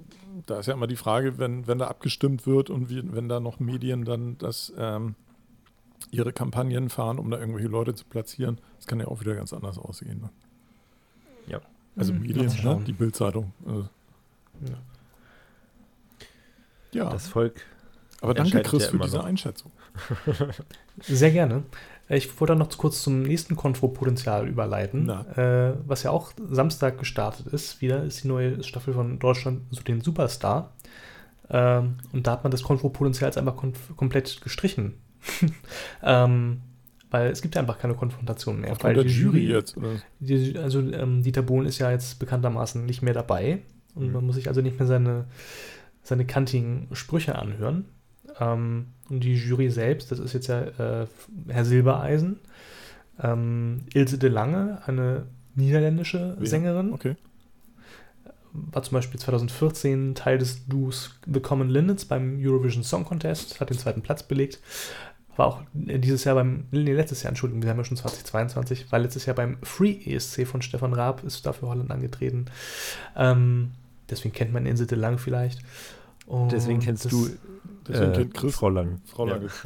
da 0.47 0.59
ist 0.61 0.67
ja 0.67 0.73
immer 0.75 0.87
die 0.87 0.97
Frage, 0.97 1.39
wenn, 1.39 1.67
wenn 1.67 1.79
da 1.79 1.89
abgestimmt 1.89 2.47
wird 2.47 2.71
und 2.71 2.89
wie, 2.89 3.03
wenn 3.13 3.29
da 3.29 3.41
noch 3.41 3.61
Medien 3.61 4.05
dann 4.07 4.39
das, 4.39 4.73
ähm, 4.79 5.15
ihre 6.11 6.33
Kampagnen 6.33 6.89
fahren, 6.89 7.19
um 7.19 7.31
da 7.31 7.39
irgendwelche 7.39 7.69
Leute 7.69 7.95
zu 7.95 8.05
platzieren, 8.07 8.59
das 8.77 8.87
kann 8.87 8.99
ja 9.01 9.09
auch 9.09 9.21
wieder 9.21 9.35
ganz 9.35 9.53
anders 9.53 9.79
aussehen. 9.79 10.21
Ne? 10.23 10.31
Ja. 11.47 11.61
Also 11.95 12.13
Mhm. 12.15 12.21
Medien, 12.23 12.47
ne? 12.79 12.83
die 12.87 12.93
Bildzeitung. 12.93 13.53
Also, 13.67 13.83
Ja. 14.67 14.79
Ja, 16.93 17.11
Das 17.11 17.29
Volk. 17.29 17.63
aber 18.21 18.35
danke 18.35 18.63
Chris 18.63 18.85
ja 18.85 18.91
für 18.91 18.99
diese 18.99 19.19
noch. 19.19 19.25
Einschätzung. 19.25 19.73
Sehr 21.01 21.31
gerne. 21.31 21.65
Ich 22.09 22.39
wollte 22.41 22.57
noch 22.57 22.77
kurz 22.77 23.03
zum 23.03 23.23
nächsten 23.23 23.57
Konfro-Potenzial 23.57 24.47
überleiten, 24.49 25.09
äh, 25.09 25.75
was 25.87 26.03
ja 26.03 26.11
auch 26.11 26.33
Samstag 26.51 26.99
gestartet 26.99 27.47
ist. 27.47 27.81
Wieder 27.81 28.03
ist 28.05 28.23
die 28.25 28.29
neue 28.29 28.63
Staffel 28.63 28.93
von 28.93 29.19
Deutschland 29.19 29.63
zu 29.75 29.83
den 29.83 30.01
Superstar. 30.03 30.73
Ähm, 31.49 31.97
und 32.13 32.27
da 32.27 32.33
hat 32.33 32.45
man 32.45 32.51
das 32.51 32.63
Konfro-Potenzial 32.63 33.29
jetzt 33.29 33.39
einfach 33.39 33.57
komplett 33.97 34.41
gestrichen. 34.43 34.95
ähm, 36.03 36.61
weil 37.11 37.31
es 37.31 37.43
gibt 37.43 37.55
ja 37.55 37.61
einfach 37.61 37.79
keine 37.79 37.95
Konfrontation 37.95 38.61
mehr. 38.61 38.77
Weil 38.83 38.95
der 38.95 39.05
Jury 39.07 39.47
jetzt. 39.47 39.77
Oder? 39.77 39.91
Die, 40.19 40.59
also 40.59 40.81
ähm, 40.81 41.23
Dieter 41.23 41.43
Bohlen 41.43 41.67
ist 41.67 41.79
ja 41.79 41.91
jetzt 41.91 42.19
bekanntermaßen 42.19 42.85
nicht 42.85 43.03
mehr 43.03 43.15
dabei 43.15 43.61
und 43.95 44.07
Mhm. 44.09 44.13
man 44.15 44.27
muss 44.27 44.37
sich 44.37 44.49
also 44.49 44.61
nicht 44.63 44.79
mehr 44.79 44.89
seine, 44.89 45.27
seine 46.03 46.25
kantigen 46.27 46.89
Sprüche 46.93 47.37
anhören. 47.39 47.87
Ähm, 48.41 48.87
und 49.09 49.21
die 49.25 49.35
Jury 49.35 49.71
selbst, 49.71 50.11
das 50.11 50.19
ist 50.19 50.33
jetzt 50.33 50.47
ja 50.47 50.63
äh, 50.63 51.07
Herr 51.49 51.65
Silbereisen, 51.65 52.41
ähm, 53.23 53.83
Ilse 53.93 54.19
de 54.19 54.31
Lange, 54.31 54.81
eine 54.87 55.27
niederländische 55.55 56.37
Wer? 56.39 56.47
Sängerin, 56.49 56.93
Okay. 56.93 57.15
war 58.53 58.83
zum 58.83 58.95
Beispiel 58.95 59.21
2014 59.21 60.15
Teil 60.15 60.39
des 60.39 60.67
Duos 60.67 61.19
The 61.31 61.41
Common 61.41 61.69
Linnets 61.69 62.05
beim 62.07 62.39
Eurovision 62.41 62.83
Song 62.83 63.05
Contest, 63.05 63.61
hat 63.61 63.71
den 63.71 63.79
zweiten 63.79 64.03
Platz 64.03 64.23
belegt. 64.23 64.61
War 65.37 65.47
auch 65.47 65.63
dieses 65.73 66.25
Jahr 66.25 66.35
beim, 66.35 66.65
nee, 66.73 66.93
letztes 66.93 67.23
Jahr, 67.23 67.31
Entschuldigung, 67.31 67.63
wir 67.63 67.71
haben 67.71 67.79
ja 67.79 67.85
schon 67.85 67.97
2022, 67.97 68.93
war 68.93 68.99
letztes 68.99 69.25
Jahr 69.25 69.35
beim 69.35 69.57
Free 69.63 69.93
ESC 70.05 70.47
von 70.47 70.61
Stefan 70.61 70.93
Raab, 70.93 71.25
ist 71.25 71.47
dafür 71.47 71.69
Holland 71.69 71.91
angetreten. 71.91 72.47
Ähm, 73.17 73.71
deswegen 74.11 74.35
kennt 74.35 74.53
man 74.53 74.67
Insel 74.67 74.87
de 74.87 74.99
Lang 74.99 75.19
vielleicht. 75.19 75.61
Und 76.27 76.53
Deswegen 76.53 76.81
kennst 76.81 77.05
das- 77.07 77.13
du 77.13 77.29
Deswegen 77.89 78.13
äh, 78.13 78.17
kennt 78.17 78.35
Chris 78.35 78.55
Frau 78.55 78.69
Lang. 78.69 79.01
Frau 79.07 79.27
Ja. 79.27 79.35
Lange. 79.35 79.49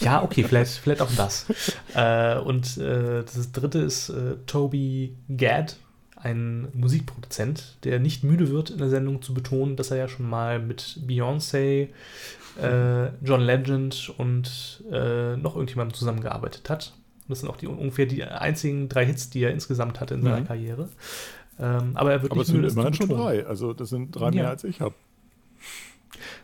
Ja, 0.00 0.22
okay, 0.22 0.44
vielleicht, 0.44 0.72
vielleicht 0.72 1.00
auch 1.00 1.10
das. 1.16 1.46
Äh, 1.94 2.38
und 2.38 2.76
äh, 2.76 3.22
das 3.22 3.50
dritte 3.52 3.78
ist 3.78 4.10
äh, 4.10 4.36
Toby 4.46 5.16
Gadd, 5.30 5.76
ein 6.16 6.68
Musikproduzent, 6.74 7.78
der 7.84 7.98
nicht 7.98 8.24
müde 8.24 8.50
wird, 8.50 8.68
in 8.68 8.76
der 8.78 8.90
Sendung 8.90 9.22
zu 9.22 9.32
betonen, 9.32 9.76
dass 9.76 9.90
er 9.90 9.96
ja 9.96 10.08
schon 10.08 10.28
mal 10.28 10.58
mit 10.58 11.00
Beyoncé, 11.06 11.88
äh, 12.60 13.06
John 13.24 13.40
Legend 13.40 14.12
und 14.18 14.82
äh, 14.92 15.36
noch 15.38 15.54
irgendjemandem 15.54 15.94
zusammengearbeitet 15.94 16.68
hat. 16.68 16.92
Und 17.22 17.30
das 17.30 17.40
sind 17.40 17.48
auch 17.48 17.56
die, 17.56 17.68
ungefähr 17.68 18.04
die 18.06 18.24
einzigen 18.24 18.88
drei 18.90 19.06
Hits, 19.06 19.30
die 19.30 19.42
er 19.44 19.52
insgesamt 19.52 19.98
hatte 20.00 20.14
in 20.14 20.22
seiner 20.22 20.40
Mhm. 20.40 20.46
Karriere. 20.46 20.88
Ähm, 21.60 21.92
aber 21.94 22.12
er 22.12 22.22
wird 22.22 22.32
Aber 22.32 22.40
es 22.42 22.48
nicht 22.48 22.54
sind 22.54 22.62
das 22.62 22.72
zu 22.74 22.78
immerhin 22.80 22.94
schon 22.94 23.08
drei. 23.08 23.46
Also 23.46 23.72
das 23.72 23.88
sind 23.88 24.12
drei 24.12 24.30
mehr 24.30 24.44
Ja. 24.44 24.50
als 24.50 24.64
ich 24.64 24.80
habe. 24.80 24.94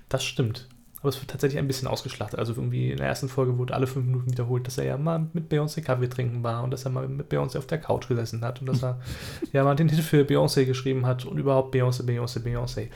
Das 0.09 0.25
stimmt. 0.25 0.69
Aber 1.05 1.11
es 1.11 1.21
wird 1.21 1.31
tatsächlich 1.31 1.59
ein 1.59 1.67
bisschen 1.67 1.87
ausgeschlachtet. 1.87 2.39
Also 2.39 2.55
irgendwie 2.55 2.91
in 2.91 2.97
der 2.97 3.09
ersten 3.09 3.29
Folge 3.29 3.59
wurde 3.59 3.75
alle 3.75 3.87
fünf 3.87 4.07
Minuten 4.07 4.31
wiederholt, 4.31 4.67
dass 4.67 4.79
er 4.79 4.87
ja 4.87 4.97
mal 4.97 5.27
mit 5.35 5.53
Beyoncé 5.53 5.83
Kaffee 5.83 6.09
trinken 6.09 6.43
war 6.43 6.65
und 6.65 6.71
dass 6.71 6.87
er 6.87 6.93
mal 6.93 7.07
mit 7.07 7.31
Beyoncé 7.31 7.59
auf 7.59 7.67
der 7.67 7.77
Couch 7.77 8.09
gesessen 8.09 8.43
hat 8.43 8.61
und 8.63 8.67
dass 8.71 8.83
er 8.83 8.99
ja 9.53 9.65
mal 9.65 9.77
den 9.77 9.91
Hit 9.91 10.01
für 10.01 10.23
Beyoncé 10.23 10.65
geschrieben 10.65 11.05
hat 11.05 11.27
und 11.27 11.37
überhaupt 11.37 11.75
Beyoncé, 11.75 12.05
Beyoncé, 12.05 12.41
Beyoncé. 12.43 12.89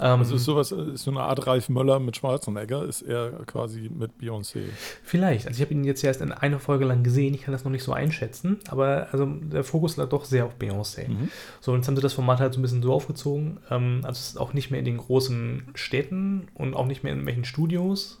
Ähm, 0.00 0.18
Also 0.18 0.34
ist 0.34 0.44
sowas, 0.44 0.72
ist 0.72 1.04
so 1.04 1.12
eine 1.12 1.20
Art 1.20 1.46
Ralf 1.46 1.68
Möller 1.68 2.00
mit 2.00 2.16
Schwarzenegger, 2.16 2.84
ist 2.84 3.02
er 3.02 3.30
quasi 3.46 3.88
mit 3.96 4.10
Beyoncé. 4.20 4.62
Vielleicht. 5.04 5.46
Also 5.46 5.58
ich 5.58 5.64
habe 5.64 5.72
ihn 5.72 5.84
jetzt 5.84 6.02
erst 6.02 6.20
in 6.20 6.32
einer 6.32 6.58
Folge 6.58 6.84
lang 6.84 7.04
gesehen. 7.04 7.32
Ich 7.34 7.42
kann 7.42 7.52
das 7.52 7.62
noch 7.64 7.70
nicht 7.70 7.84
so 7.84 7.92
einschätzen. 7.92 8.58
Aber 8.68 9.06
also 9.12 9.24
der 9.26 9.62
Fokus 9.62 9.96
lag 9.96 10.08
doch 10.08 10.24
sehr 10.24 10.46
auf 10.46 10.56
Beyoncé. 10.58 11.08
Mhm. 11.08 11.28
So, 11.60 11.70
und 11.70 11.78
jetzt 11.78 11.86
haben 11.86 11.94
sie 11.94 12.02
das 12.02 12.14
Format 12.14 12.40
halt 12.40 12.54
so 12.54 12.58
ein 12.58 12.62
bisschen 12.62 12.82
so 12.82 12.92
aufgezogen. 12.92 13.60
Ähm, 13.70 14.00
also 14.02 14.18
es 14.18 14.30
ist 14.30 14.40
auch 14.40 14.52
nicht 14.52 14.70
mehr 14.70 14.80
in 14.80 14.84
den 14.86 14.96
großen 14.98 15.68
Städten 15.74 16.48
und 16.54 16.74
auch 16.74 16.86
nicht 16.86 17.04
mehr 17.04 17.12
in 17.12 17.18
irgendwelchen 17.18 17.44
Studios. 17.52 18.20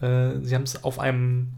Äh, 0.00 0.40
sie 0.42 0.54
haben 0.54 0.64
es 0.64 0.82
auf 0.82 0.98
einem 0.98 1.52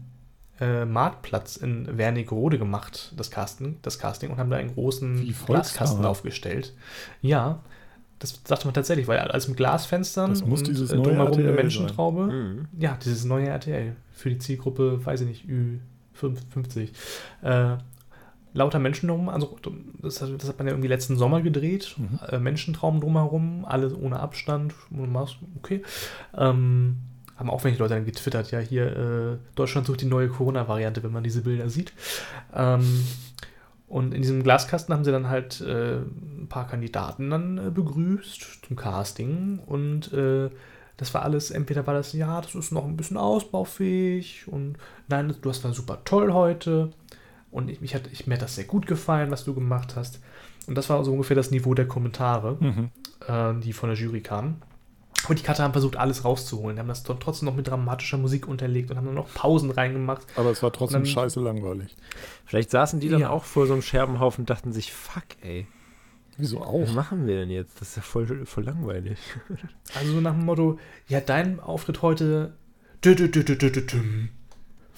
äh, 0.61 0.85
Marktplatz 0.85 1.57
in 1.57 1.97
Wernigerode 1.97 2.59
gemacht, 2.59 3.13
das 3.17 3.31
Casting, 3.31 3.77
das 3.81 3.97
Casting, 3.97 4.29
und 4.29 4.37
haben 4.37 4.51
da 4.51 4.57
einen 4.57 4.73
großen 4.75 5.33
Glaskasten 5.45 6.05
aufgestellt. 6.05 6.75
Ja, 7.21 7.63
das 8.19 8.43
dachte 8.43 8.67
man 8.67 8.73
tatsächlich, 8.73 9.07
weil 9.07 9.17
alles 9.17 9.47
mit 9.47 9.57
Glasfenstern 9.57 10.31
Das 10.31 10.45
muss 10.45 10.59
und 10.59 10.67
dieses 10.67 10.91
äh, 10.91 10.97
neue 10.97 11.05
drumherum 11.05 11.33
eine 11.33 11.43
RTL. 11.45 11.55
Menschentraube. 11.55 12.23
Mhm. 12.25 12.67
Ja, 12.77 12.97
dieses 13.03 13.25
neue 13.25 13.47
RTL 13.47 13.95
für 14.11 14.29
die 14.29 14.37
Zielgruppe, 14.37 15.03
weiß 15.03 15.21
ich 15.21 15.27
nicht, 15.27 15.45
Ü50. 15.49 16.89
Äh, 17.41 17.77
lauter 18.53 18.79
Menschen 18.79 19.07
drum, 19.09 19.29
also 19.29 19.57
das, 20.01 20.21
hat- 20.21 20.29
das 20.41 20.49
hat 20.49 20.57
man 20.57 20.67
ja 20.67 20.73
irgendwie 20.73 20.87
letzten 20.89 21.17
Sommer 21.17 21.41
gedreht. 21.41 21.95
Mhm. 21.97 22.19
Äh, 22.27 22.39
Menschentraum 22.39 22.99
drumherum, 23.01 23.65
alle 23.65 23.95
ohne 23.95 24.19
Abstand, 24.19 24.73
okay. 25.57 25.83
Ähm, 26.35 26.97
haben 27.37 27.49
auch 27.49 27.63
welche 27.63 27.79
Leute 27.79 27.93
dann 27.93 28.05
getwittert, 28.05 28.51
ja, 28.51 28.59
hier, 28.59 28.97
äh, 28.97 29.37
Deutschland 29.55 29.87
sucht 29.87 30.01
die 30.01 30.05
neue 30.07 30.27
Corona-Variante, 30.27 31.03
wenn 31.03 31.11
man 31.13 31.23
diese 31.23 31.41
Bilder 31.41 31.69
sieht. 31.69 31.93
Ähm, 32.53 33.05
und 33.87 34.13
in 34.13 34.21
diesem 34.21 34.43
Glaskasten 34.43 34.93
haben 34.93 35.03
sie 35.03 35.11
dann 35.11 35.29
halt 35.29 35.61
äh, 35.61 35.97
ein 35.97 36.47
paar 36.49 36.67
Kandidaten 36.67 37.29
dann 37.29 37.57
äh, 37.57 37.71
begrüßt 37.71 38.65
zum 38.67 38.75
Casting 38.75 39.59
und 39.65 40.11
äh, 40.13 40.49
das 40.97 41.13
war 41.13 41.23
alles, 41.23 41.49
entweder 41.49 41.87
war 41.87 41.93
das, 41.93 42.11
ja, 42.13 42.41
das 42.41 42.55
ist 42.55 42.71
noch 42.73 42.85
ein 42.85 42.97
bisschen 42.97 43.15
ausbaufähig 43.17 44.43
und 44.47 44.75
nein, 45.07 45.33
du 45.41 45.49
hast 45.49 45.63
war 45.63 45.73
super 45.73 45.99
toll 46.03 46.33
heute 46.33 46.91
und 47.51 47.69
ich, 47.69 47.81
mich 47.81 47.95
hat, 47.95 48.03
ich, 48.11 48.27
mir 48.27 48.35
hat 48.35 48.41
das 48.41 48.55
sehr 48.55 48.65
gut 48.65 48.85
gefallen, 48.87 49.31
was 49.31 49.43
du 49.45 49.53
gemacht 49.53 49.95
hast. 49.95 50.19
Und 50.67 50.75
das 50.75 50.89
war 50.89 51.03
so 51.03 51.11
ungefähr 51.11 51.35
das 51.35 51.51
Niveau 51.51 51.73
der 51.73 51.87
Kommentare, 51.87 52.57
Mhm. 52.59 52.89
äh, 53.27 53.59
die 53.61 53.73
von 53.73 53.89
der 53.89 53.97
Jury 53.97 54.21
kamen. 54.21 54.61
Und 55.27 55.37
die 55.39 55.43
Cutter 55.43 55.63
haben 55.63 55.73
versucht, 55.73 55.97
alles 55.97 56.23
rauszuholen. 56.23 56.75
Die 56.75 56.79
haben 56.79 56.87
das 56.87 57.03
dort 57.03 57.21
trotzdem 57.21 57.47
noch 57.47 57.55
mit 57.55 57.67
dramatischer 57.67 58.17
Musik 58.17 58.47
unterlegt 58.47 58.89
und 58.89 58.97
haben 58.97 59.05
dann 59.05 59.15
noch 59.15 59.33
Pausen 59.33 59.69
reingemacht. 59.71 60.25
Aber 60.37 60.49
es 60.51 60.63
war 60.63 60.71
trotzdem 60.71 61.01
dann- 61.01 61.11
scheiße 61.11 61.39
langweilig. 61.41 61.95
Vielleicht 62.45 62.71
saßen 62.71 62.99
die 62.99 63.09
dann 63.09 63.21
Ja. 63.21 63.29
auch 63.29 63.43
vor 63.43 63.67
so 63.67 63.73
einem 63.73 63.81
Scherbenhaufen 63.81 64.43
und 64.43 64.49
dachten 64.49 64.71
sich, 64.71 64.93
fuck, 64.93 65.23
ey, 65.41 65.67
Wieso 66.37 66.61
was 66.61 66.67
auch? 66.67 66.93
machen 66.93 67.27
wir 67.27 67.35
denn 67.35 67.49
jetzt? 67.49 67.81
Das 67.81 67.89
ist 67.89 67.95
ja 67.97 68.01
voll, 68.01 68.45
voll 68.45 68.63
langweilig. 68.63 69.17
Also 69.97 70.13
so 70.13 70.21
nach 70.21 70.31
dem 70.33 70.45
Motto, 70.45 70.79
ja, 71.09 71.19
dein 71.19 71.59
Auftritt 71.59 72.01
heute 72.01 72.53
dü 73.03 73.09
-dü 73.11 73.27
-dü 73.29 73.43
-dü 73.43 73.57
-dü 73.57 73.69
-dü 73.71 73.85
-dü. 73.89 74.27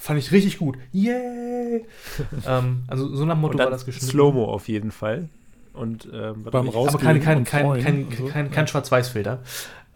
Fand 0.02 0.18
ich 0.20 0.32
richtig 0.32 0.58
gut. 0.58 0.78
Yay! 0.92 1.86
ähm, 2.48 2.84
also 2.88 3.16
so 3.16 3.24
nach 3.26 3.36
dem 3.36 3.42
Motto 3.42 3.54
Und 3.54 3.60
war 3.64 3.70
das 3.70 3.86
geschnitten. 3.86 4.10
Slow-Mo 4.12 4.46
auf 4.46 4.68
jeden 4.68 4.92
Fall. 4.92 5.30
Und 5.74 6.10
ähm, 6.12 6.44
Beim 6.44 6.68
Raus- 6.70 6.90
Aber 6.90 6.98
kein, 6.98 7.22
kein, 7.22 7.44
kein, 7.44 7.82
kein, 7.82 8.08
so. 8.18 8.26
kein, 8.26 8.50
kein 8.50 8.68
Schwarz-Weiß-Filter. 8.68 9.44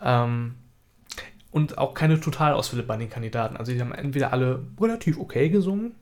Ähm, 0.01 0.55
und 1.49 1.79
auch 1.79 1.95
keine 1.95 2.19
Totalausfälle 2.21 2.83
bei 2.83 2.97
den 2.97 3.09
Kandidaten. 3.09 3.57
Also 3.57 3.71
die 3.71 3.81
haben 3.81 3.93
entweder 3.93 4.31
alle 4.31 4.61
relativ 4.79 5.17
okay 5.17 5.49
gesungen, 5.49 5.95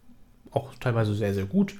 auch 0.52 0.74
teilweise 0.80 1.16
sehr, 1.16 1.34
sehr 1.34 1.46
gut. 1.46 1.76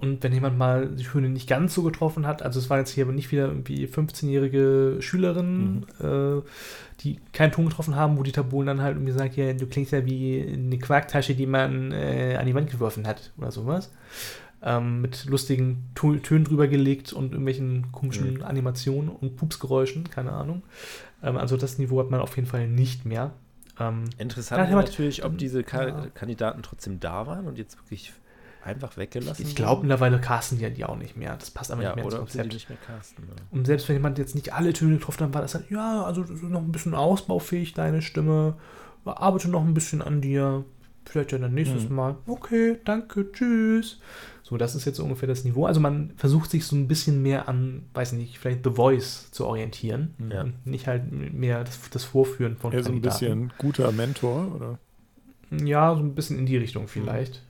Und 0.00 0.22
wenn 0.22 0.32
jemand 0.32 0.56
mal 0.56 0.86
die 0.88 1.12
Höhe 1.12 1.22
nicht 1.22 1.48
ganz 1.48 1.74
so 1.74 1.82
getroffen 1.82 2.26
hat, 2.26 2.42
also 2.42 2.60
es 2.60 2.70
war 2.70 2.78
jetzt 2.78 2.90
hier 2.90 3.04
aber 3.04 3.12
nicht 3.12 3.32
wieder 3.32 3.46
irgendwie 3.48 3.86
15-jährige 3.86 4.98
Schülerinnen, 5.00 5.86
äh, 6.00 6.42
die 7.00 7.18
keinen 7.32 7.52
Ton 7.52 7.66
getroffen 7.68 7.96
haben, 7.96 8.16
wo 8.18 8.22
die 8.22 8.32
Tabulen 8.32 8.66
dann 8.66 8.80
halt 8.82 8.96
irgendwie 8.96 9.12
sagt, 9.12 9.36
ja, 9.36 9.52
du 9.52 9.66
klingst 9.66 9.92
ja 9.92 10.04
wie 10.06 10.40
eine 10.52 10.78
Quarktasche, 10.78 11.34
die 11.34 11.46
man 11.46 11.92
äh, 11.92 12.36
an 12.38 12.46
die 12.46 12.54
Wand 12.54 12.70
geworfen 12.70 13.06
hat 13.06 13.32
oder 13.38 13.50
sowas. 13.50 13.90
Ähm, 14.62 15.00
mit 15.02 15.24
lustigen 15.26 15.84
Tu- 15.94 16.16
Tönen 16.18 16.44
drüber 16.44 16.66
gelegt 16.66 17.12
und 17.12 17.26
irgendwelchen 17.32 17.92
komischen 17.92 18.34
Mhm. 18.34 18.42
Animationen 18.42 19.08
und 19.08 19.36
Pupsgeräuschen, 19.36 20.10
keine 20.10 20.32
Ahnung. 20.32 20.62
Ähm, 21.22 21.36
also 21.36 21.56
das 21.56 21.78
Niveau 21.78 22.00
hat 22.00 22.10
man 22.10 22.20
auf 22.20 22.34
jeden 22.36 22.48
Fall 22.48 22.66
nicht 22.68 23.04
mehr. 23.04 23.32
Ähm, 23.78 24.04
Interessant 24.18 24.60
aber- 24.62 24.82
natürlich, 24.82 25.24
ob 25.24 25.38
diese 25.38 25.62
Ka 25.62 25.86
Ja. 25.88 26.06
Kandidaten 26.12 26.62
trotzdem 26.62 26.98
da 26.98 27.26
waren 27.28 27.46
und 27.46 27.56
jetzt 27.58 27.78
wirklich 27.78 28.12
einfach 28.64 28.96
weggelassen 28.96 29.46
ich 29.46 29.54
glaube, 29.56 29.82
mittlerweile 29.82 30.20
casten 30.20 30.58
die 30.58 30.64
ja 30.64 30.70
die 30.70 30.84
auch 30.84 30.96
nicht 30.96 31.16
mehr. 31.16 31.36
Das 31.36 31.50
passt 31.50 31.70
aber 31.70 31.82
ja, 31.82 31.88
nicht 31.90 31.96
mehr 31.96 32.04
ins 32.04 32.14
oder 32.14 32.24
die 32.24 32.30
Konzept. 32.30 32.52
nicht 32.54 32.68
mehr 32.68 32.78
casten. 32.78 33.24
ne? 33.26 33.32
Und 33.50 33.66
selbst 33.66 33.88
wenn 33.88 33.96
jemand 33.96 34.18
jetzt 34.18 34.34
nicht 34.34 34.52
alle 34.52 34.72
Töne 34.72 34.94
getroffen 34.98 35.24
hat, 35.24 35.34
war 35.34 35.42
das 35.42 35.54
halt, 35.54 35.70
ja, 35.70 36.02
also 36.04 36.22
noch 36.22 36.60
ein 36.60 36.72
bisschen 36.72 36.94
ausbaufähig, 36.94 37.74
deine 37.74 38.02
Stimme. 38.02 38.56
Arbeite 39.04 39.48
noch 39.48 39.64
ein 39.64 39.72
bisschen 39.74 40.02
an 40.02 40.20
dir. 40.20 40.64
Vielleicht 41.06 41.32
ja 41.32 41.38
dann 41.38 41.54
nächstes 41.54 41.88
Mhm. 41.88 41.94
Mal. 41.96 42.16
Okay, 42.26 42.76
danke, 42.84 43.32
tschüss. 43.32 43.98
So, 44.42 44.58
das 44.58 44.74
ist 44.74 44.84
jetzt 44.84 44.96
so 44.98 45.04
ungefähr 45.04 45.26
das 45.28 45.44
Niveau. 45.44 45.64
Also 45.64 45.80
man 45.80 46.12
versucht 46.16 46.50
sich 46.50 46.66
so 46.66 46.76
ein 46.76 46.88
bisschen 46.88 47.22
mehr 47.22 47.48
an, 47.48 47.86
weiß 47.94 48.12
nicht, 48.12 48.38
vielleicht 48.38 48.64
The 48.64 48.70
Voice 48.70 49.30
zu 49.30 49.46
orientieren. 49.46 50.14
Ja. 50.30 50.42
Und 50.42 50.66
nicht 50.66 50.86
halt 50.86 51.10
mehr 51.10 51.64
das, 51.64 51.78
das 51.90 52.04
Vorführen 52.04 52.56
von 52.56 52.72
Eher 52.72 52.82
so 52.82 52.92
ein 52.92 53.00
bisschen 53.00 53.52
guter 53.56 53.90
Mentor, 53.92 54.54
oder? 54.54 54.78
Ja, 55.50 55.94
so 55.94 56.02
ein 56.02 56.14
bisschen 56.14 56.38
in 56.38 56.44
die 56.44 56.58
Richtung 56.58 56.88
vielleicht. 56.88 57.42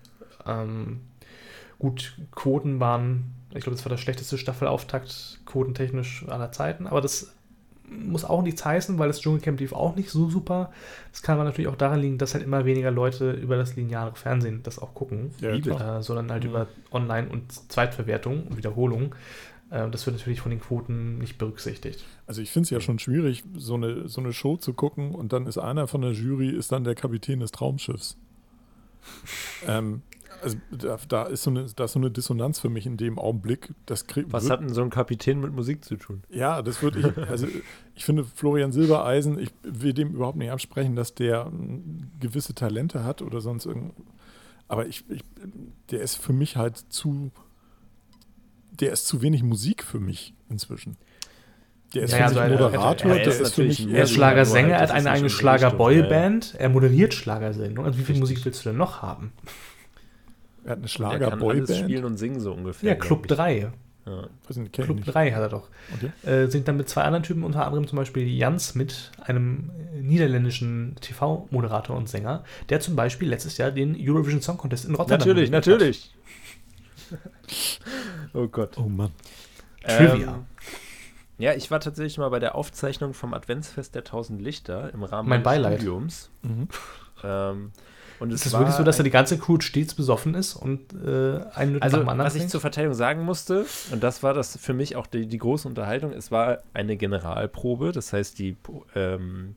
Ähm, 0.49 1.01
gut, 1.79 2.17
Quoten 2.33 2.81
waren, 2.81 3.35
ich 3.55 3.63
glaube, 3.63 3.77
das 3.77 3.85
war 3.85 3.91
der 3.91 3.99
schlechteste 3.99 4.39
Staffelauftakt 4.39 5.41
quotentechnisch 5.47 6.25
aller 6.29 6.51
Zeiten, 6.53 6.87
aber 6.87 7.01
das 7.01 7.35
muss 7.91 8.25
auch 8.25 8.43
nichts 8.43 8.65
heißen, 8.65 8.99
weil 8.99 9.09
das 9.09 9.21
Dschungelcamp 9.21 9.61
lief 9.61 9.73
auch 9.73 9.97
nicht 9.97 10.11
so 10.11 10.29
super. 10.29 10.71
Das 11.11 11.23
kann 11.23 11.37
aber 11.37 11.45
natürlich 11.45 11.69
auch 11.69 11.77
daran 11.77 12.01
liegen, 12.01 12.19
dass 12.19 12.35
halt 12.35 12.45
immer 12.45 12.67
weniger 12.67 12.91
Leute 12.91 13.31
über 13.33 13.57
das 13.57 13.77
lineare 13.77 14.15
Fernsehen 14.15 14.63
das 14.63 14.79
auch 14.79 14.93
gucken, 14.95 15.31
Ja, 15.41 15.53
äh, 15.53 16.03
sondern 16.03 16.31
halt 16.31 16.45
Mhm. 16.45 16.51
über 16.51 16.67
Online- 16.93 17.29
und 17.31 17.51
Zweitverwertung 17.73 18.47
und 18.47 18.59
Wiederholung. 18.59 19.15
Äh, 19.71 19.89
das 19.89 20.05
wird 20.05 20.17
natürlich 20.17 20.43
von 20.43 20.51
den 20.51 20.61
Quoten 20.61 21.17
nicht 21.17 21.39
berücksichtigt. 21.39 22.05
Also 22.27 22.43
ich 22.43 22.51
finde 22.51 22.65
es 22.65 22.71
ja 22.71 22.81
schon 22.81 22.99
schwierig, 22.99 23.45
so 23.57 23.75
eine, 23.75 24.07
so 24.07 24.21
eine 24.21 24.35
Show 24.35 24.59
zu 24.59 24.75
gucken 24.75 25.15
und 25.15 25.33
dann 25.33 25.47
ist 25.47 25.57
einer 25.57 25.87
von 25.87 26.03
der 26.03 26.13
Jury, 26.13 26.51
ist 26.51 26.71
dann 26.73 26.85
der 26.85 26.95
Kapitän 26.95 27.41
des 27.41 27.53
Traumschiffs. 27.53 28.19
ähm, 29.67 30.03
also 30.43 30.57
da, 30.71 30.99
da, 31.09 31.23
ist 31.25 31.43
so 31.43 31.51
eine, 31.51 31.67
da 31.75 31.85
ist 31.85 31.93
so 31.93 31.99
eine 31.99 32.11
Dissonanz 32.11 32.61
für 32.61 32.69
mich 32.69 32.87
in 32.87 32.97
dem 32.97 33.19
Augenblick. 33.19 33.73
Das 33.87 34.07
krieg, 34.07 34.27
Was 34.31 34.45
wird, 34.45 34.53
hat 34.53 34.61
denn 34.61 34.73
so 34.73 34.83
ein 34.83 34.91
Kapitän 34.91 35.41
mit 35.41 35.53
Musik 35.53 35.85
zu 35.85 35.97
tun? 35.97 36.23
Ja, 36.31 36.63
das 36.63 36.83
würde 36.83 37.01
ich, 37.01 37.29
also 37.29 37.47
ich 37.95 38.05
finde 38.05 38.25
Florian 38.25 38.71
Silbereisen, 38.73 39.39
ich 39.39 39.51
will 39.63 39.93
dem 39.93 40.13
überhaupt 40.15 40.39
nicht 40.39 40.51
absprechen, 40.51 40.95
dass 40.97 41.15
der 41.15 41.47
mm, 41.47 42.13
gewisse 42.21 42.55
Talente 42.55 43.05
hat 43.05 43.23
oder 43.23 43.41
sonst 43.41 43.67
irgend. 43.67 43.93
Aber 44.69 44.87
ich, 44.87 45.05
ich, 45.11 45.23
der 45.91 46.01
ist 46.03 46.17
für 46.17 46.33
mich 46.33 46.57
halt 46.57 46.77
zu, 46.77 47.31
der 48.81 48.93
ist 48.93 49.07
zu 49.07 49.23
wenig 49.23 49.43
Musik 49.43 49.83
für 49.83 49.99
mich 50.01 50.35
inzwischen. 50.49 50.97
Der 51.95 52.03
ist 52.03 52.13
Ja, 52.13 52.29
für 52.29 52.35
mich 52.35 52.41
also 52.43 52.55
er- 52.55 52.63
Moderator, 52.71 53.11
er- 53.13 53.17
er 53.19 53.25
der 53.25 53.33
ist 53.33 53.41
ist 53.41 53.55
für 53.55 53.65
mich 53.65 53.89
Er 53.91 54.03
ist 54.05 54.13
Schlagersänger, 54.13 54.75
er 54.75 54.81
hat 54.83 54.91
eine 54.91 55.11
eigene 55.11 55.31
Schlagerboyband, 55.31 56.55
er 56.59 56.69
moderiert 56.69 57.15
Schlagersendungen. 57.15 57.87
Also 57.87 57.99
wie 57.99 58.03
viel 58.05 58.15
Richtig. 58.17 58.21
Musik 58.21 58.45
willst 58.45 58.65
du 58.65 58.69
denn 58.69 58.77
noch 58.79 59.01
haben? 59.01 59.33
Er 60.69 60.73
hat 60.73 60.79
eine 60.79 60.87
Der 60.87 60.91
kann 60.99 61.07
alles 61.07 61.21
Schlager-Boyband. 61.39 61.77
spielen 61.77 62.05
und 62.05 62.17
singen 62.19 62.41
so 62.41 62.53
ungefähr. 62.53 62.91
Ja, 62.91 62.95
Club 62.95 63.23
ich. 63.23 63.29
3. 63.37 63.73
Ja. 64.05 64.29
Nicht, 64.55 64.73
Club 64.75 64.97
nicht. 64.97 65.07
3 65.15 65.33
hat 65.33 65.41
er 65.41 65.49
doch. 65.49 65.69
Okay. 65.95 66.29
Äh, 66.31 66.47
singt 66.49 66.69
dann 66.69 66.77
mit 66.77 66.89
zwei 66.89 67.03
anderen 67.03 67.23
Typen, 67.23 67.43
unter 67.43 67.65
anderem 67.67 67.87
zum 67.87 67.97
Beispiel 67.97 68.27
Jans 68.29 68.75
mit, 68.75 69.13
einem 69.23 69.71
äh, 69.95 70.03
niederländischen 70.03 70.97
TV-Moderator 71.01 71.97
und 71.97 72.09
Sänger, 72.09 72.45
der 72.69 72.81
zum 72.81 72.97
Beispiel 72.97 73.29
letztes 73.29 73.57
Jahr 73.57 73.71
den 73.71 73.97
Eurovision 73.99 74.43
Song 74.43 74.59
Contest 74.59 74.85
in 74.85 74.95
Rotterdam 74.95 75.19
Natürlich, 75.27 75.51
natürlich. 75.51 76.15
oh 78.35 78.47
Gott. 78.49 78.77
Oh 78.79 78.89
Mann. 78.89 79.13
Trivia. 79.87 80.35
Ähm, 80.35 80.47
ja, 81.39 81.55
ich 81.55 81.71
war 81.71 81.81
tatsächlich 81.81 82.19
mal 82.19 82.29
bei 82.31 82.41
der 82.41 82.55
Aufzeichnung 82.57 83.15
vom 83.15 83.33
Adventsfest 83.33 83.95
der 83.95 84.05
Tausend 84.05 84.43
Lichter 84.43 84.93
im 84.93 85.03
Rahmen 85.03 85.29
Mein 85.29 85.43
meines 85.43 85.45
Beileid. 85.45 85.81
Studiums. 85.81 86.31
Mhm. 86.43 86.69
Ähm, 87.25 87.73
Und 88.21 88.33
Ist 88.33 88.41
es 88.41 88.47
es 88.47 88.53
war 88.53 88.61
wirklich 88.61 88.77
so, 88.77 88.83
dass 88.83 88.97
da 88.97 89.03
die 89.03 89.11
ganze 89.11 89.39
Crew 89.39 89.61
stets 89.61 89.95
besoffen 89.95 90.35
ist 90.35 90.57
und 90.57 90.93
äh, 90.93 91.41
einen 91.55 91.81
Also, 91.81 91.99
nach 91.99 92.05
dem 92.05 92.09
anderen 92.09 92.19
was 92.27 92.35
ich 92.35 92.49
zur 92.49 92.61
Verteidigung 92.61 92.95
sagen 92.95 93.23
musste, 93.25 93.65
und 93.93 94.03
das 94.03 94.23
war 94.23 94.35
das 94.35 94.57
für 94.57 94.75
mich 94.75 94.97
auch 94.97 95.07
die, 95.07 95.27
die 95.27 95.39
große 95.39 95.69
Unterhaltung, 95.69 96.13
es 96.13 96.31
war 96.31 96.59
eine 96.75 96.97
Generalprobe, 96.97 97.93
das 97.93 98.13
heißt 98.13 98.39
die 98.39 98.57
ähm, 98.95 99.55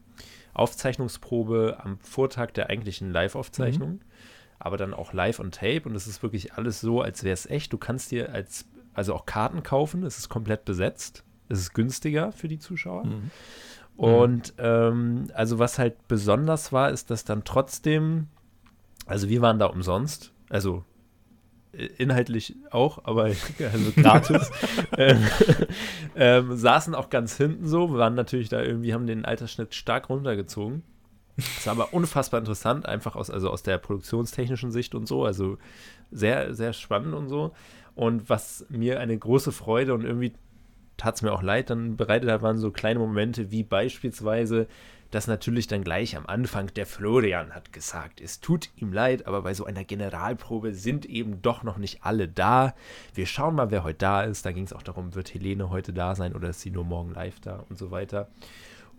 Aufzeichnungsprobe 0.54 1.78
am 1.84 1.97
Vortag 2.00 2.52
der 2.52 2.69
eigentlichen 2.69 3.12
Live-Aufzeichnung, 3.12 4.02
aber 4.60 4.78
dann 4.78 4.93
auch 4.93 5.13
live 5.13 5.39
on 5.39 5.52
Tape 5.52 5.82
und 5.86 5.95
es 5.95 6.08
ist 6.08 6.21
wirklich 6.21 6.54
alles 6.54 6.82
so, 6.82 7.02
als 7.02 7.24
wäre 7.24 7.34
es 7.34 7.47
echt. 7.47 7.74
Du 7.74 7.78
kannst 7.78 8.12
dir 8.12 8.32
als, 8.32 8.65
also 8.93 9.15
auch 9.15 9.26
Karten 9.26 9.63
kaufen, 9.63 10.04
es 10.04 10.17
ist 10.17 10.30
komplett 10.30 10.65
besetzt, 10.65 11.24
es 11.50 11.60
ist 11.60 11.74
günstiger 11.74 12.32
für 12.32 12.47
die 12.47 12.60
Zuschauer. 12.60 13.06
Mhm. 13.06 13.32
Und 13.97 14.54
ähm, 14.58 15.28
also 15.34 15.60
was 15.60 15.78
halt 15.78 16.08
besonders 16.08 16.71
war, 16.71 16.89
ist, 16.89 17.12
dass 17.12 17.24
dann 17.24 17.43
trotzdem, 17.43 18.28
also 19.12 19.28
wir 19.30 19.41
waren 19.41 19.60
da 19.60 19.65
umsonst, 19.65 20.32
also 20.50 20.86
äh, 21.74 21.86
inhaltlich 21.97 22.56
auch, 22.71 23.04
aber 23.04 23.24
also 23.74 23.91
gratis, 23.95 24.52
ähm, 24.97 25.28
ähm, 26.15 26.56
saßen 26.56 26.95
auch 26.95 27.10
ganz 27.10 27.36
hinten 27.36 27.67
so, 27.67 27.93
waren 27.93 28.15
natürlich 28.15 28.50
da 28.50 28.62
irgendwie, 28.62 28.93
haben 28.93 29.08
den 29.08 29.26
Altersschnitt 29.26 29.76
stark 29.76 30.10
runtergezogen. 30.10 30.84
Das 31.36 31.65
war 31.65 31.74
aber 31.74 31.93
unfassbar 31.93 32.39
interessant, 32.39 32.86
einfach 32.86 33.15
aus, 33.15 33.30
also 33.30 33.50
aus 33.50 33.63
der 33.63 33.78
produktionstechnischen 33.78 34.71
Sicht 34.71 34.95
und 34.95 35.08
so, 35.08 35.26
also 35.26 35.58
sehr, 36.12 36.54
sehr 36.54 36.71
spannend 36.71 37.13
und 37.13 37.28
so. 37.28 37.52
Und 37.95 38.30
was 38.30 38.65
mir 38.69 39.00
eine 39.00 39.17
große 39.17 39.52
Freude 39.52 39.93
und 39.93 40.06
irgendwie 40.06 40.34
tat 40.95 41.15
es 41.15 41.21
mir 41.21 41.34
auch 41.34 41.41
leid, 41.41 41.69
dann 41.69 41.97
bereitet 41.97 42.30
hat, 42.30 42.41
waren 42.41 42.58
so 42.58 42.71
kleine 42.71 43.00
Momente 43.00 43.52
wie 43.52 43.63
beispielsweise, 43.63 44.67
dass 45.12 45.28
natürlich 45.28 45.67
dann 45.67 45.84
gleich 45.84 46.15
am 46.17 46.26
Anfang 46.26 46.74
der 46.74 46.86
Florian 46.86 47.52
hat 47.52 47.71
gesagt, 47.74 48.19
es 48.21 48.39
tut 48.39 48.69
ihm 48.78 48.91
leid, 48.93 49.28
aber 49.28 49.41
bei 49.43 49.54
so 49.54 49.65
einer 49.65 49.84
Generalprobe 49.84 50.74
sind 50.74 51.06
eben 51.06 51.41
doch 51.41 51.63
noch 51.63 51.78
nicht 51.78 52.00
alle 52.04 52.28
da. 52.28 52.74
Wir 53.13 53.26
schauen 53.26 53.56
mal, 53.56 53.71
wer 53.71 53.84
heute 53.84 53.97
da 54.00 54.24
ist. 54.24 54.45
Da 54.45 54.52
ging 54.52 54.63
es 54.63 54.74
auch 54.74 54.84
darum, 54.84 55.13
wird 55.13 55.34
Helene 55.34 55.69
heute 55.69 55.93
da 55.93 56.15
sein 56.15 56.34
oder 56.36 56.50
ist 56.50 56.62
sie 56.62 56.71
nur 56.71 56.86
morgen 56.86 57.13
live 57.13 57.39
da 57.41 57.63
und 57.69 57.78
so 57.78 57.91
weiter. 57.91 58.30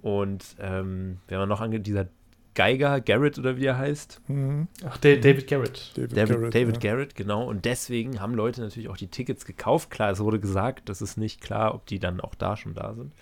Und 0.03 0.45
ähm, 0.61 1.19
wer 1.29 1.39
war 1.39 1.47
noch 1.47 1.61
ange 1.61 1.81
dieser 1.81 2.07
Geiger, 2.55 3.01
Garrett 3.01 3.39
oder 3.39 3.57
wie 3.57 3.65
er 3.65 3.79
heißt, 3.79 4.21
Mhm. 4.29 4.69
Ach, 4.87 4.99
Da- 4.99 5.17
David 5.17 5.47
Garrett. 5.49 5.93
David, 5.97 6.15
David, 6.17 6.29
Garrett, 6.37 6.55
David 6.55 6.75
ja. 6.85 6.91
Garrett, 6.91 7.15
genau. 7.15 7.45
Und 7.49 7.65
deswegen 7.65 8.21
haben 8.21 8.35
Leute 8.35 8.61
natürlich 8.61 8.91
auch 8.91 8.97
die 8.99 9.07
Tickets 9.07 9.47
gekauft. 9.47 9.91
Klar, 9.91 10.11
es 10.11 10.21
wurde 10.21 10.39
gesagt, 10.39 10.91
das 10.91 11.01
ist 11.01 11.17
nicht 11.17 11.41
klar, 11.41 11.75
ob 11.75 11.87
die 11.87 11.99
dann 11.99 12.21
auch 12.21 12.35
da 12.35 12.59
schon 12.59 12.75
da 12.75 12.93
sind. 12.95 13.15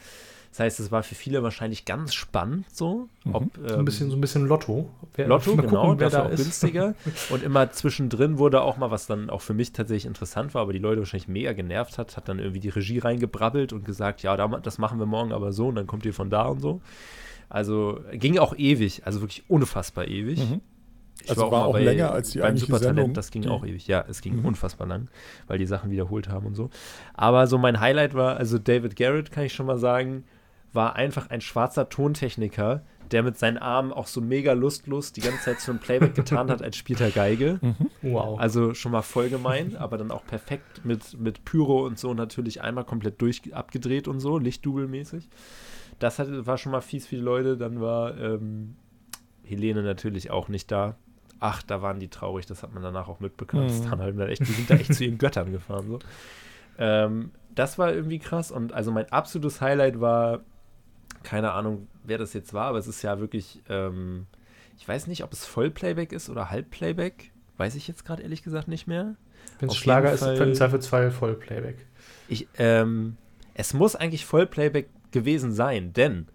Das 0.51 0.59
heißt, 0.61 0.81
es 0.81 0.91
war 0.91 1.05
für 1.05 1.15
viele 1.15 1.43
wahrscheinlich 1.45 1.85
ganz 1.85 2.13
spannend 2.13 2.67
so. 2.75 3.09
Ob, 3.33 3.45
Mhm. 3.45 3.51
So 3.69 3.75
ein 3.75 3.79
ähm, 3.81 3.85
bisschen, 3.85 4.11
so 4.11 4.17
ein 4.17 4.21
bisschen 4.21 4.47
Lotto. 4.47 4.91
Wer, 5.15 5.29
Lotto, 5.29 5.55
mal 5.55 5.63
genau, 5.63 5.83
gucken, 5.83 6.01
wer 6.01 6.11
dafür 6.11 6.19
da 6.25 6.27
auch 6.29 6.33
ist. 6.33 6.43
günstiger. 6.43 6.95
Und 7.31 7.43
immer 7.45 7.71
zwischendrin 7.71 8.39
wurde 8.39 8.61
auch 8.63 8.77
mal, 8.77 8.91
was 8.91 9.07
dann 9.07 9.31
auch 9.31 9.43
für 9.43 9.55
mich 9.55 9.73
tatsächlich 9.73 10.07
interessant 10.07 10.53
war, 10.55 10.63
aber 10.63 10.73
die 10.73 10.81
Leute 10.81 10.99
wahrscheinlich 11.01 11.29
mega 11.29 11.53
genervt 11.53 11.99
hat, 11.99 12.17
hat 12.17 12.29
dann 12.29 12.41
irgendwie 12.41 12.59
die 12.61 12.69
Regie 12.69 12.99
reingebrabbelt 12.99 13.73
und 13.73 13.85
gesagt, 13.85 14.23
ja, 14.25 14.37
da- 14.37 14.49
das 14.49 14.79
machen 14.79 14.99
wir 14.99 15.07
morgen 15.07 15.33
aber 15.33 15.53
so 15.53 15.69
und 15.69 15.77
dann 15.77 15.87
kommt 15.87 16.05
ihr 16.05 16.15
von 16.15 16.31
da 16.31 16.47
und 16.47 16.61
so. 16.61 16.81
Also 17.49 18.01
ging 18.13 18.39
auch 18.39 18.57
ewig, 18.57 19.03
also 19.07 19.21
wirklich 19.21 19.45
unfassbar 19.49 20.07
ewig. 20.09 20.39
Mhm. 20.41 20.61
Ich 21.23 21.31
Also 21.31 21.51
war 21.51 21.67
auch 21.67 21.79
länger 21.79 22.13
als 22.13 22.31
die 22.31 22.39
beim 22.39 22.47
eigentliche 22.49 22.67
Supertalent, 22.73 22.97
Sendung, 22.97 23.15
das 23.15 23.31
ging 23.31 23.47
auch 23.47 23.65
ewig. 23.67 23.87
Ja, 23.87 24.05
es 24.09 24.21
ging 24.23 24.37
Mhm. 24.39 24.47
unfassbar 24.47 24.87
lang, 24.87 25.09
weil 25.49 25.59
die 25.59 25.67
Sachen 25.67 25.91
wiederholt 25.91 26.29
haben 26.29 26.47
und 26.47 26.55
so. 26.55 26.71
Aber 27.15 27.47
so 27.47 27.59
mein 27.59 27.79
Highlight 27.79 28.15
war, 28.15 28.37
also 28.37 28.59
David 28.59 28.97
Garrett, 28.97 29.31
kann 29.31 29.45
ich 29.45 29.53
schon 29.53 29.67
mal 29.67 29.79
sagen, 29.79 30.25
war 30.73 30.97
einfach 30.97 31.31
ein 31.31 31.41
schwarzer 31.41 31.89
Tontechniker, 31.89 32.83
der 33.11 33.23
mit 33.23 33.39
seinen 33.39 33.59
Armen 33.59 33.93
auch 33.93 34.07
so 34.07 34.21
mega 34.21 34.53
lustlos 34.53 35.13
die 35.13 35.21
ganze 35.21 35.41
Zeit 35.41 35.61
so 35.61 35.73
ein 35.73 35.81
Playback 35.81 36.15
getan 36.15 36.51
hat, 36.51 36.63
als 36.63 36.77
spielt 36.77 37.01
er 37.01 37.11
Geige. 37.11 37.59
Wow. 38.03 38.39
Also 38.39 38.75
schon 38.75 38.93
mal 38.93 39.03
voll 39.03 39.29
gemein, 39.29 39.77
aber 39.77 39.99
dann 39.99 40.11
auch 40.11 40.25
perfekt 40.25 40.85
mit, 40.85 41.19
mit 41.19 41.45
Pyro 41.45 41.85
und 41.85 41.99
so 41.99 42.15
natürlich 42.15 42.63
einmal 42.63 42.85
komplett 42.85 43.21
durch 43.21 43.43
abgedreht 43.53 44.07
und 44.07 44.21
so, 44.21 44.39
Lichtdubelmäßig. 44.39 45.29
Das 45.99 46.19
hat, 46.19 46.29
war 46.47 46.57
schon 46.57 46.73
mal 46.73 46.81
fies 46.81 47.07
für 47.07 47.17
die 47.17 47.23
Leute. 47.23 47.57
Dann 47.57 47.81
war 47.81 48.17
ähm, 48.19 48.77
Helene 49.45 49.83
natürlich 49.83 50.31
auch 50.31 50.49
nicht 50.49 50.71
da. 50.71 50.97
Ach, 51.41 51.63
da 51.63 51.83
waren 51.83 52.01
die 52.01 52.09
traurig, 52.09 52.47
das 52.47 52.63
hat 52.63 52.73
man 52.73 52.83
danach 52.83 53.09
auch 53.09 53.21
mitbekommen. 53.21 53.67
Mhm. 53.67 53.91
halt 53.91 54.19
dann 54.19 54.29
echt, 54.29 54.43
die 54.43 54.53
sind 54.53 54.71
da 54.71 54.75
echt 54.75 54.95
zu 54.95 55.05
ihren 55.05 55.19
Göttern 55.19 55.53
gefahren. 55.53 55.89
So. 55.89 55.99
Ähm, 56.79 57.33
das 57.55 57.79
war 57.79 57.93
irgendwie 57.93 58.19
krass. 58.19 58.51
Und 58.51 58.73
also 58.73 58.93
mein 58.93 59.11
absolutes 59.11 59.61
Highlight 59.61 60.01
war, 60.01 60.41
keine 61.23 61.53
Ahnung, 61.53 61.87
wer 62.05 62.19
das 62.19 62.33
jetzt 62.33 62.55
war, 62.55 62.67
aber 62.67 62.79
es 62.79 62.87
ist 62.87 63.03
ja 63.03 63.21
wirklich, 63.21 63.61
ähm, 63.69 64.27
ich 64.79 64.87
weiß 64.87 65.07
nicht, 65.07 65.23
ob 65.25 65.33
es 65.33 65.45
Vollplayback 65.45 66.13
ist 66.13 66.31
oder 66.31 66.51
Halbplayback. 66.51 67.31
Weiß 67.57 67.75
ich 67.75 67.87
jetzt 67.89 68.05
gerade 68.05 68.23
ehrlich 68.23 68.43
gesagt 68.43 68.69
nicht 68.69 68.87
mehr. 68.87 69.17
Wenn 69.59 69.69
es 69.69 69.77
Schlager 69.77 70.13
ist, 70.13 70.23
im 70.23 70.55
Zweifelsfall 70.55 71.11
Vollplayback. 71.11 71.77
Ich, 72.29 72.49
ähm, 72.59 73.17
es 73.55 73.75
muss 73.75 73.97
eigentlich 73.97 74.25
Vollplayback 74.25 74.89
gewesen 75.11 75.53
sein, 75.53 75.93
denn 75.93 76.27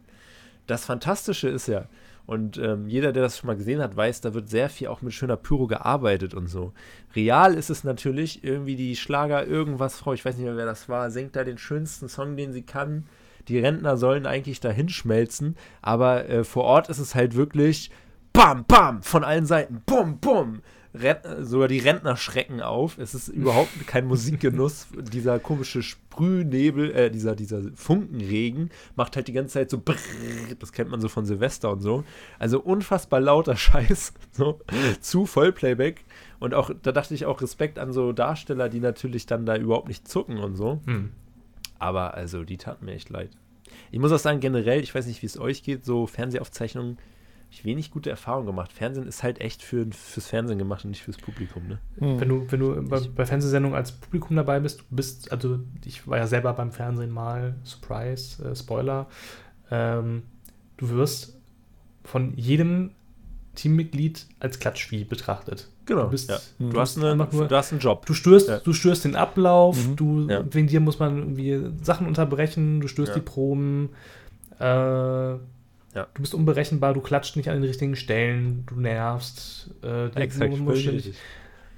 das 0.67 0.85
Fantastische 0.85 1.49
ist 1.49 1.67
ja, 1.67 1.87
und 2.27 2.57
ähm, 2.57 2.87
jeder, 2.87 3.11
der 3.11 3.23
das 3.23 3.37
schon 3.37 3.47
mal 3.47 3.55
gesehen 3.55 3.81
hat, 3.81 3.95
weiß, 3.95 4.21
da 4.21 4.33
wird 4.33 4.49
sehr 4.49 4.69
viel 4.69 4.87
auch 4.87 5.01
mit 5.01 5.13
schöner 5.13 5.37
Pyro 5.37 5.67
gearbeitet 5.67 6.33
und 6.33 6.47
so. 6.47 6.73
Real 7.15 7.53
ist 7.53 7.69
es 7.69 7.83
natürlich 7.83 8.43
irgendwie 8.43 8.75
die 8.75 8.95
Schlager 8.95 9.45
irgendwas, 9.45 9.97
Frau, 9.97 10.13
ich 10.13 10.25
weiß 10.25 10.35
nicht 10.35 10.45
mehr, 10.45 10.57
wer 10.57 10.65
das 10.65 10.89
war, 10.89 11.11
singt 11.11 11.35
da 11.35 11.43
den 11.43 11.59
schönsten 11.59 12.09
Song, 12.09 12.35
den 12.35 12.51
sie 12.51 12.63
kann. 12.63 13.05
Die 13.47 13.59
Rentner 13.59 13.97
sollen 13.97 14.25
eigentlich 14.25 14.59
da 14.59 14.69
hinschmelzen, 14.69 15.55
aber 15.81 16.27
äh, 16.29 16.43
vor 16.43 16.63
Ort 16.63 16.89
ist 16.89 16.99
es 16.99 17.15
halt 17.15 17.35
wirklich 17.35 17.91
bam, 18.33 18.65
bam, 18.65 19.01
von 19.01 19.23
allen 19.23 19.45
Seiten, 19.45 19.81
bum, 19.85 20.19
bum. 20.19 20.61
Sogar 21.41 21.67
die 21.67 21.79
Rentner 21.79 22.15
schrecken 22.15 22.61
auf. 22.61 22.97
Es 22.97 23.13
ist 23.13 23.27
überhaupt 23.27 23.69
kein 23.87 24.05
Musikgenuss. 24.05 24.87
dieser 24.93 25.39
komische 25.39 25.83
Sprühnebel, 25.83 26.91
äh, 26.91 27.11
dieser, 27.11 27.35
dieser 27.35 27.61
Funkenregen 27.75 28.69
macht 28.95 29.17
halt 29.17 29.27
die 29.27 29.33
ganze 29.33 29.55
Zeit 29.55 29.69
so 29.69 29.77
brrr, 29.77 29.97
das 30.57 30.71
kennt 30.71 30.89
man 30.89 31.01
so 31.01 31.09
von 31.09 31.25
Silvester 31.25 31.69
und 31.71 31.81
so. 31.81 32.05
Also 32.39 32.61
unfassbar 32.61 33.19
lauter 33.19 33.57
Scheiß, 33.57 34.13
so 34.31 34.61
zu 35.01 35.25
Vollplayback. 35.25 36.05
Und 36.39 36.53
auch, 36.53 36.71
da 36.81 36.93
dachte 36.93 37.13
ich 37.13 37.25
auch 37.25 37.41
Respekt 37.41 37.77
an 37.77 37.91
so 37.91 38.13
Darsteller, 38.13 38.69
die 38.69 38.79
natürlich 38.79 39.25
dann 39.25 39.45
da 39.45 39.57
überhaupt 39.57 39.89
nicht 39.89 40.07
zucken 40.07 40.37
und 40.37 40.55
so. 40.55 40.81
Hm. 40.85 41.11
Aber 41.79 42.13
also, 42.13 42.43
die 42.43 42.57
taten 42.57 42.85
mir 42.85 42.93
echt 42.93 43.09
leid. 43.09 43.31
Ich 43.91 43.99
muss 43.99 44.11
auch 44.11 44.19
sagen, 44.19 44.39
generell, 44.39 44.81
ich 44.81 44.93
weiß 44.93 45.07
nicht, 45.07 45.21
wie 45.21 45.25
es 45.25 45.39
euch 45.39 45.63
geht, 45.63 45.85
so 45.85 46.07
Fernsehaufzeichnungen, 46.07 46.97
habe 46.97 47.51
ich 47.51 47.65
wenig 47.65 47.91
gute 47.91 48.09
Erfahrungen 48.09 48.47
gemacht. 48.47 48.71
Fernsehen 48.73 49.07
ist 49.07 49.23
halt 49.23 49.39
echt 49.39 49.61
für, 49.61 49.85
fürs 49.91 50.27
Fernsehen 50.27 50.57
gemacht 50.57 50.83
und 50.83 50.91
nicht 50.91 51.03
fürs 51.03 51.17
Publikum, 51.17 51.67
ne? 51.67 51.79
Mhm. 51.97 52.19
Wenn 52.19 52.29
du, 52.29 52.51
wenn 52.51 52.59
du 52.59 52.81
bei, 52.87 52.99
bei 52.99 53.25
Fernsehsendungen 53.25 53.77
als 53.77 53.91
Publikum 53.91 54.35
dabei 54.35 54.59
bist, 54.59 54.81
du 54.81 54.83
bist, 54.89 55.31
also 55.31 55.59
ich 55.85 56.07
war 56.07 56.17
ja 56.17 56.27
selber 56.27 56.53
beim 56.53 56.71
Fernsehen 56.71 57.11
mal, 57.11 57.55
Surprise, 57.63 58.43
äh, 58.43 58.55
Spoiler, 58.55 59.07
ähm, 59.71 60.23
du 60.77 60.89
wirst 60.89 61.39
von 62.03 62.35
jedem 62.35 62.91
Teammitglied 63.55 64.27
als 64.39 64.59
Klatschvieh 64.59 65.05
betrachtet. 65.05 65.69
Genau. 65.85 66.03
Du 66.05 66.09
bist, 66.09 66.29
ja. 66.29 66.37
Mhm. 66.59 66.71
Du, 66.71 66.79
hast 66.79 66.97
eine, 66.97 67.15
nur- 67.15 67.27
du 67.47 67.55
hast 67.55 67.71
einen 67.71 67.79
Job. 67.81 68.05
Du 68.05 68.13
störst, 68.13 68.49
Ja. 68.49 68.57
du 68.59 68.73
störst 68.73 69.05
den 69.05 69.15
Ablauf, 69.15 69.77
Mhm. 69.87 69.95
du, 69.95 70.27
Ja. 70.29 70.43
wegen 70.51 70.67
dir 70.67 70.79
muss 70.79 70.97
man 70.99 71.17
irgendwie 71.17 71.61
Sachen 71.83 72.07
unterbrechen, 72.07 72.81
du 72.81 72.87
störst 72.87 73.15
die 73.15 73.19
Proben, 73.21 73.89
äh, 74.59 74.63
du 74.63 75.41
bist 76.19 76.33
unberechenbar, 76.33 76.93
du 76.93 77.01
klatscht 77.01 77.35
nicht 77.37 77.49
an 77.49 77.55
den 77.55 77.63
richtigen 77.63 77.95
Stellen, 77.95 78.63
du 78.67 78.79
nervst, 78.79 79.69
äh, 79.81 80.09
du 80.09 80.11
Exakt, 80.15 80.51
musst 80.51 80.63
völlig 80.63 80.81
ständig, 80.83 81.13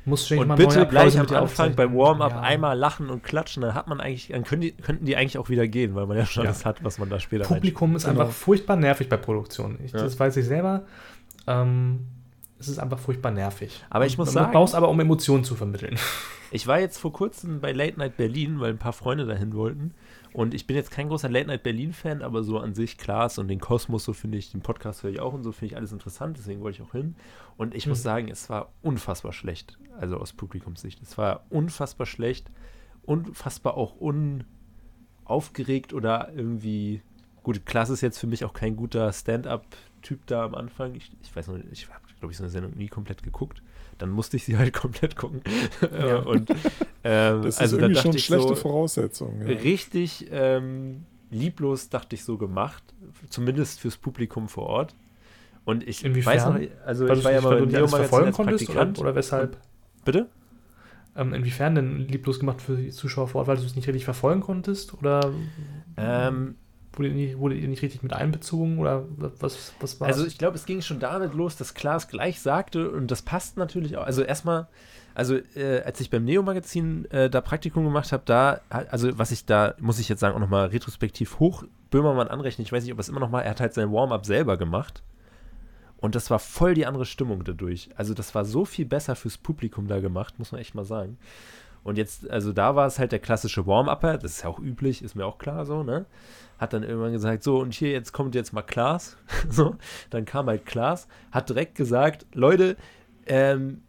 musst 0.05 0.25
ständig 0.25 0.41
Und 0.43 0.47
mal 0.47 0.55
bitte 0.55 0.85
gleich 0.87 1.19
am 1.19 1.27
Anfang 1.27 1.75
beim. 1.75 1.93
Warm-up 1.95 2.33
einmal 2.41 2.77
lachen 2.77 3.09
und 3.09 3.23
klatschen, 3.23 3.61
dann 3.61 3.73
hat 3.73 3.87
man 3.87 3.99
eigentlich, 3.99 4.29
dann 4.29 4.43
können 4.43 4.61
die, 4.61 4.71
könnten 4.71 5.05
die 5.05 5.15
eigentlich 5.17 5.37
auch 5.37 5.49
wieder 5.49 5.67
gehen, 5.67 5.95
weil 5.95 6.05
man 6.07 6.17
ja 6.17 6.25
schon 6.25 6.45
alles 6.47 6.65
hat, 6.65 6.83
was 6.83 6.97
man 6.97 7.09
da 7.09 7.19
später 7.19 7.43
Publikum 7.45 7.95
ist 7.95 8.05
Genau. 8.07 8.21
einfach 8.21 8.33
furchtbar 8.33 8.75
nervig 8.77 9.09
bei 9.09 9.17
Produktionen. 9.17 9.79
Ich. 9.83 9.91
Das 9.91 10.17
weiß 10.19 10.37
ich 10.37 10.45
selber. 10.45 10.83
Ähm, 11.45 11.99
es 12.59 12.67
ist 12.67 12.79
einfach 12.79 12.99
furchtbar 12.99 13.31
nervig. 13.31 13.83
Aber 13.89 14.05
ich 14.05 14.17
muss 14.17 14.27
man 14.27 14.33
sagen- 14.45 14.51
brauchst 14.53 14.75
aber, 14.75 14.89
um 14.89 14.99
Emotionen 14.99 15.43
zu 15.43 15.55
vermitteln. 15.55 15.97
Ich 16.49 16.65
war 16.65 16.79
jetzt 16.79 16.97
vor 16.97 17.11
kurzem 17.11 17.59
bei 17.59 17.73
Late 17.73 17.99
Night 17.99 18.15
Berlin, 18.15 18.61
weil 18.61 18.69
ein 18.69 18.77
paar 18.77 18.93
Freunde 18.93 19.25
dahin 19.25 19.53
wollten. 19.53 19.93
Und 20.31 20.53
ich 20.53 20.65
bin 20.65 20.77
jetzt 20.77 20.91
kein 20.91 21.09
großer 21.09 21.27
Late 21.27 21.47
Night 21.47 21.61
Berlin-Fan, 21.63 22.21
aber 22.21 22.41
so 22.41 22.57
an 22.57 22.73
sich 22.73 22.97
Klaas 22.97 23.37
und 23.37 23.49
den 23.49 23.59
Kosmos, 23.59 24.05
so 24.05 24.13
finde 24.13 24.37
ich, 24.37 24.51
den 24.51 24.61
Podcast 24.61 25.03
höre 25.03 25.09
ich 25.11 25.19
auch 25.19 25.33
und 25.33 25.43
so 25.43 25.51
finde 25.51 25.73
ich 25.73 25.75
alles 25.77 25.91
interessant, 25.91 26.37
deswegen 26.37 26.61
wollte 26.61 26.81
ich 26.81 26.87
auch 26.87 26.93
hin. 26.93 27.17
Und 27.57 27.75
ich 27.75 27.85
muss 27.85 27.99
Mhm. 27.99 28.03
sagen, 28.03 28.27
es 28.29 28.49
war 28.49 28.71
unfassbar 28.81 29.33
schlecht, 29.33 29.77
also 29.99 30.15
aus 30.15 30.31
Publikumssicht. 30.31 31.01
Es 31.01 31.17
war 31.17 31.43
unfassbar 31.49 32.05
schlecht, 32.07 32.49
unfassbar 33.03 33.73
auch 33.75 33.97
unaufgeregt 35.25 35.93
oder 35.93 36.31
irgendwie. 36.33 37.01
Gut, 37.43 37.65
Klaas 37.65 37.89
ist 37.89 37.99
jetzt 37.99 38.19
für 38.19 38.27
mich 38.27 38.45
auch 38.45 38.53
kein 38.53 38.77
guter 38.77 39.11
Stand-up-Typ 39.11 40.25
da 40.27 40.45
am 40.45 40.55
Anfang. 40.55 40.95
Ich, 40.95 41.11
ich 41.21 41.35
weiß 41.35 41.47
noch 41.47 41.57
nicht, 41.57 41.67
ich 41.73 41.89
habe, 41.89 41.99
glaube 42.19 42.31
ich, 42.31 42.37
so 42.37 42.43
eine 42.43 42.49
Sendung 42.51 42.73
nie 42.75 42.87
komplett 42.87 43.23
geguckt. 43.23 43.61
Dann 43.97 44.09
musste 44.09 44.37
ich 44.37 44.45
sie 44.45 44.57
halt 44.57 44.73
komplett 44.81 45.15
gucken. 45.15 45.41
Ja. 45.81 46.17
und 46.17 46.49
ähm, 47.03 47.41
Das 47.43 47.55
ist 47.55 47.61
also 47.61 47.77
irgendwie 47.77 47.99
schon 48.01 48.17
schlechte 48.17 48.49
so, 48.49 48.55
Voraussetzung. 48.55 49.41
Ja. 49.41 49.47
richtig 49.57 50.27
ähm, 50.31 51.05
lieblos, 51.31 51.89
dachte 51.89 52.15
ich, 52.15 52.23
so 52.23 52.37
gemacht. 52.37 52.83
Zumindest 53.29 53.79
fürs 53.79 53.97
Publikum 53.97 54.47
vor 54.49 54.67
Ort. 54.67 54.95
Und 55.65 55.85
ich 55.87 56.05
Inwiefern? 56.05 56.33
weiß 56.33 56.45
noch, 56.45 56.59
also 56.85 57.07
Weil 57.07 57.17
ich 57.17 57.23
du 57.23 57.25
war 57.25 57.31
ja 57.33 57.41
mal 57.41 57.55
alles 57.57 57.71
Neo-Magazin 57.71 57.97
verfolgen 57.99 58.27
als 58.27 58.35
konntest 58.37 58.69
oder, 58.69 58.73
Praktikant. 58.79 58.99
oder 58.99 59.15
weshalb? 59.15 59.57
Bitte? 60.05 60.27
Ähm, 61.15 61.33
inwiefern 61.33 61.75
denn 61.75 62.07
lieblos 62.07 62.39
gemacht 62.39 62.61
für 62.61 62.77
die 62.77 62.91
Zuschauer 62.91 63.27
vor 63.27 63.39
Ort, 63.39 63.47
weil 63.47 63.57
du 63.57 63.63
es 63.65 63.75
nicht 63.75 63.87
richtig 63.87 64.05
verfolgen 64.05 64.41
konntest? 64.41 64.93
Oder 64.93 65.31
Ähm, 65.97 66.55
wurde, 66.97 67.09
ihr 67.09 67.15
nicht, 67.15 67.37
wurde 67.37 67.55
ihr 67.55 67.67
nicht 67.67 67.81
richtig 67.81 68.03
mit 68.03 68.13
einbezogen? 68.13 68.79
Oder 68.79 69.05
was, 69.17 69.73
was 69.79 69.99
war 69.99 70.07
Also 70.07 70.25
ich 70.25 70.37
glaube, 70.37 70.55
es 70.55 70.65
ging 70.65 70.81
schon 70.81 70.99
damit 70.99 71.33
los, 71.33 71.55
dass 71.55 71.73
Klaas 71.73 72.07
gleich 72.07 72.39
sagte, 72.39 72.89
und 72.91 73.11
das 73.11 73.21
passt 73.21 73.57
natürlich 73.57 73.97
auch. 73.97 74.05
Also 74.05 74.21
erstmal, 74.21 74.67
also 75.15 75.35
äh, 75.55 75.81
als 75.81 75.99
ich 75.99 76.09
beim 76.09 76.25
Neo-Magazin 76.25 77.05
äh, 77.11 77.29
da 77.29 77.41
Praktikum 77.41 77.83
gemacht 77.83 78.11
habe, 78.11 78.23
da, 78.25 78.61
also 78.69 79.17
was 79.17 79.31
ich 79.31 79.45
da, 79.45 79.75
muss 79.79 79.99
ich 79.99 80.09
jetzt 80.09 80.19
sagen, 80.19 80.35
auch 80.35 80.39
nochmal 80.39 80.67
retrospektiv 80.67 81.39
hoch 81.39 81.63
Böhmermann 81.89 82.27
anrechnen. 82.27 82.65
Ich 82.65 82.71
weiß 82.71 82.83
nicht, 82.83 82.93
ob 82.93 82.99
er 82.99 83.01
es 83.01 83.09
immer 83.09 83.19
noch 83.19 83.29
mal, 83.29 83.41
er 83.41 83.51
hat 83.51 83.61
halt 83.61 83.73
sein 83.73 83.91
Warm-up 83.91 84.25
selber 84.25 84.57
gemacht. 84.57 85.03
Und 85.97 86.13
das 86.13 86.29
war 86.29 86.39
voll 86.39 86.75
die 86.75 86.85
andere 86.85 87.05
Stimmung 87.05 87.43
dadurch. 87.43 87.89
Also 87.95 88.13
das 88.13 88.35
war 88.35 88.45
so 88.45 88.65
viel 88.65 88.85
besser 88.85 89.15
fürs 89.15 89.37
Publikum 89.37 89.87
da 89.87 89.99
gemacht, 89.99 90.37
muss 90.37 90.51
man 90.51 90.61
echt 90.61 90.75
mal 90.75 90.85
sagen. 90.85 91.17
Und 91.87 91.97
jetzt, 91.97 92.29
also 92.29 92.51
da 92.51 92.75
war 92.75 92.85
es 92.85 92.99
halt 92.99 93.13
der 93.13 93.19
klassische 93.19 93.65
Warm-Upper, 93.65 94.17
das 94.17 94.31
ist 94.33 94.43
ja 94.43 94.49
auch 94.49 94.59
üblich, 94.59 95.01
ist 95.01 95.15
mir 95.15 95.25
auch 95.25 95.37
klar 95.37 95.65
so, 95.65 95.83
ne? 95.83 96.05
Hat 96.57 96.73
dann 96.73 96.83
irgendwann 96.83 97.13
gesagt, 97.13 97.43
so, 97.43 97.59
und 97.59 97.73
hier, 97.73 97.91
jetzt 97.91 98.11
kommt 98.11 98.35
jetzt 98.35 98.51
mal 98.51 98.61
Klaas. 98.61 99.15
so, 99.49 99.77
dann 100.09 100.25
kam 100.25 100.47
halt 100.47 100.65
Klaas, 100.65 101.07
hat 101.31 101.47
direkt 101.47 101.75
gesagt, 101.75 102.25
Leute, 102.33 102.75
ähm, 103.25 103.83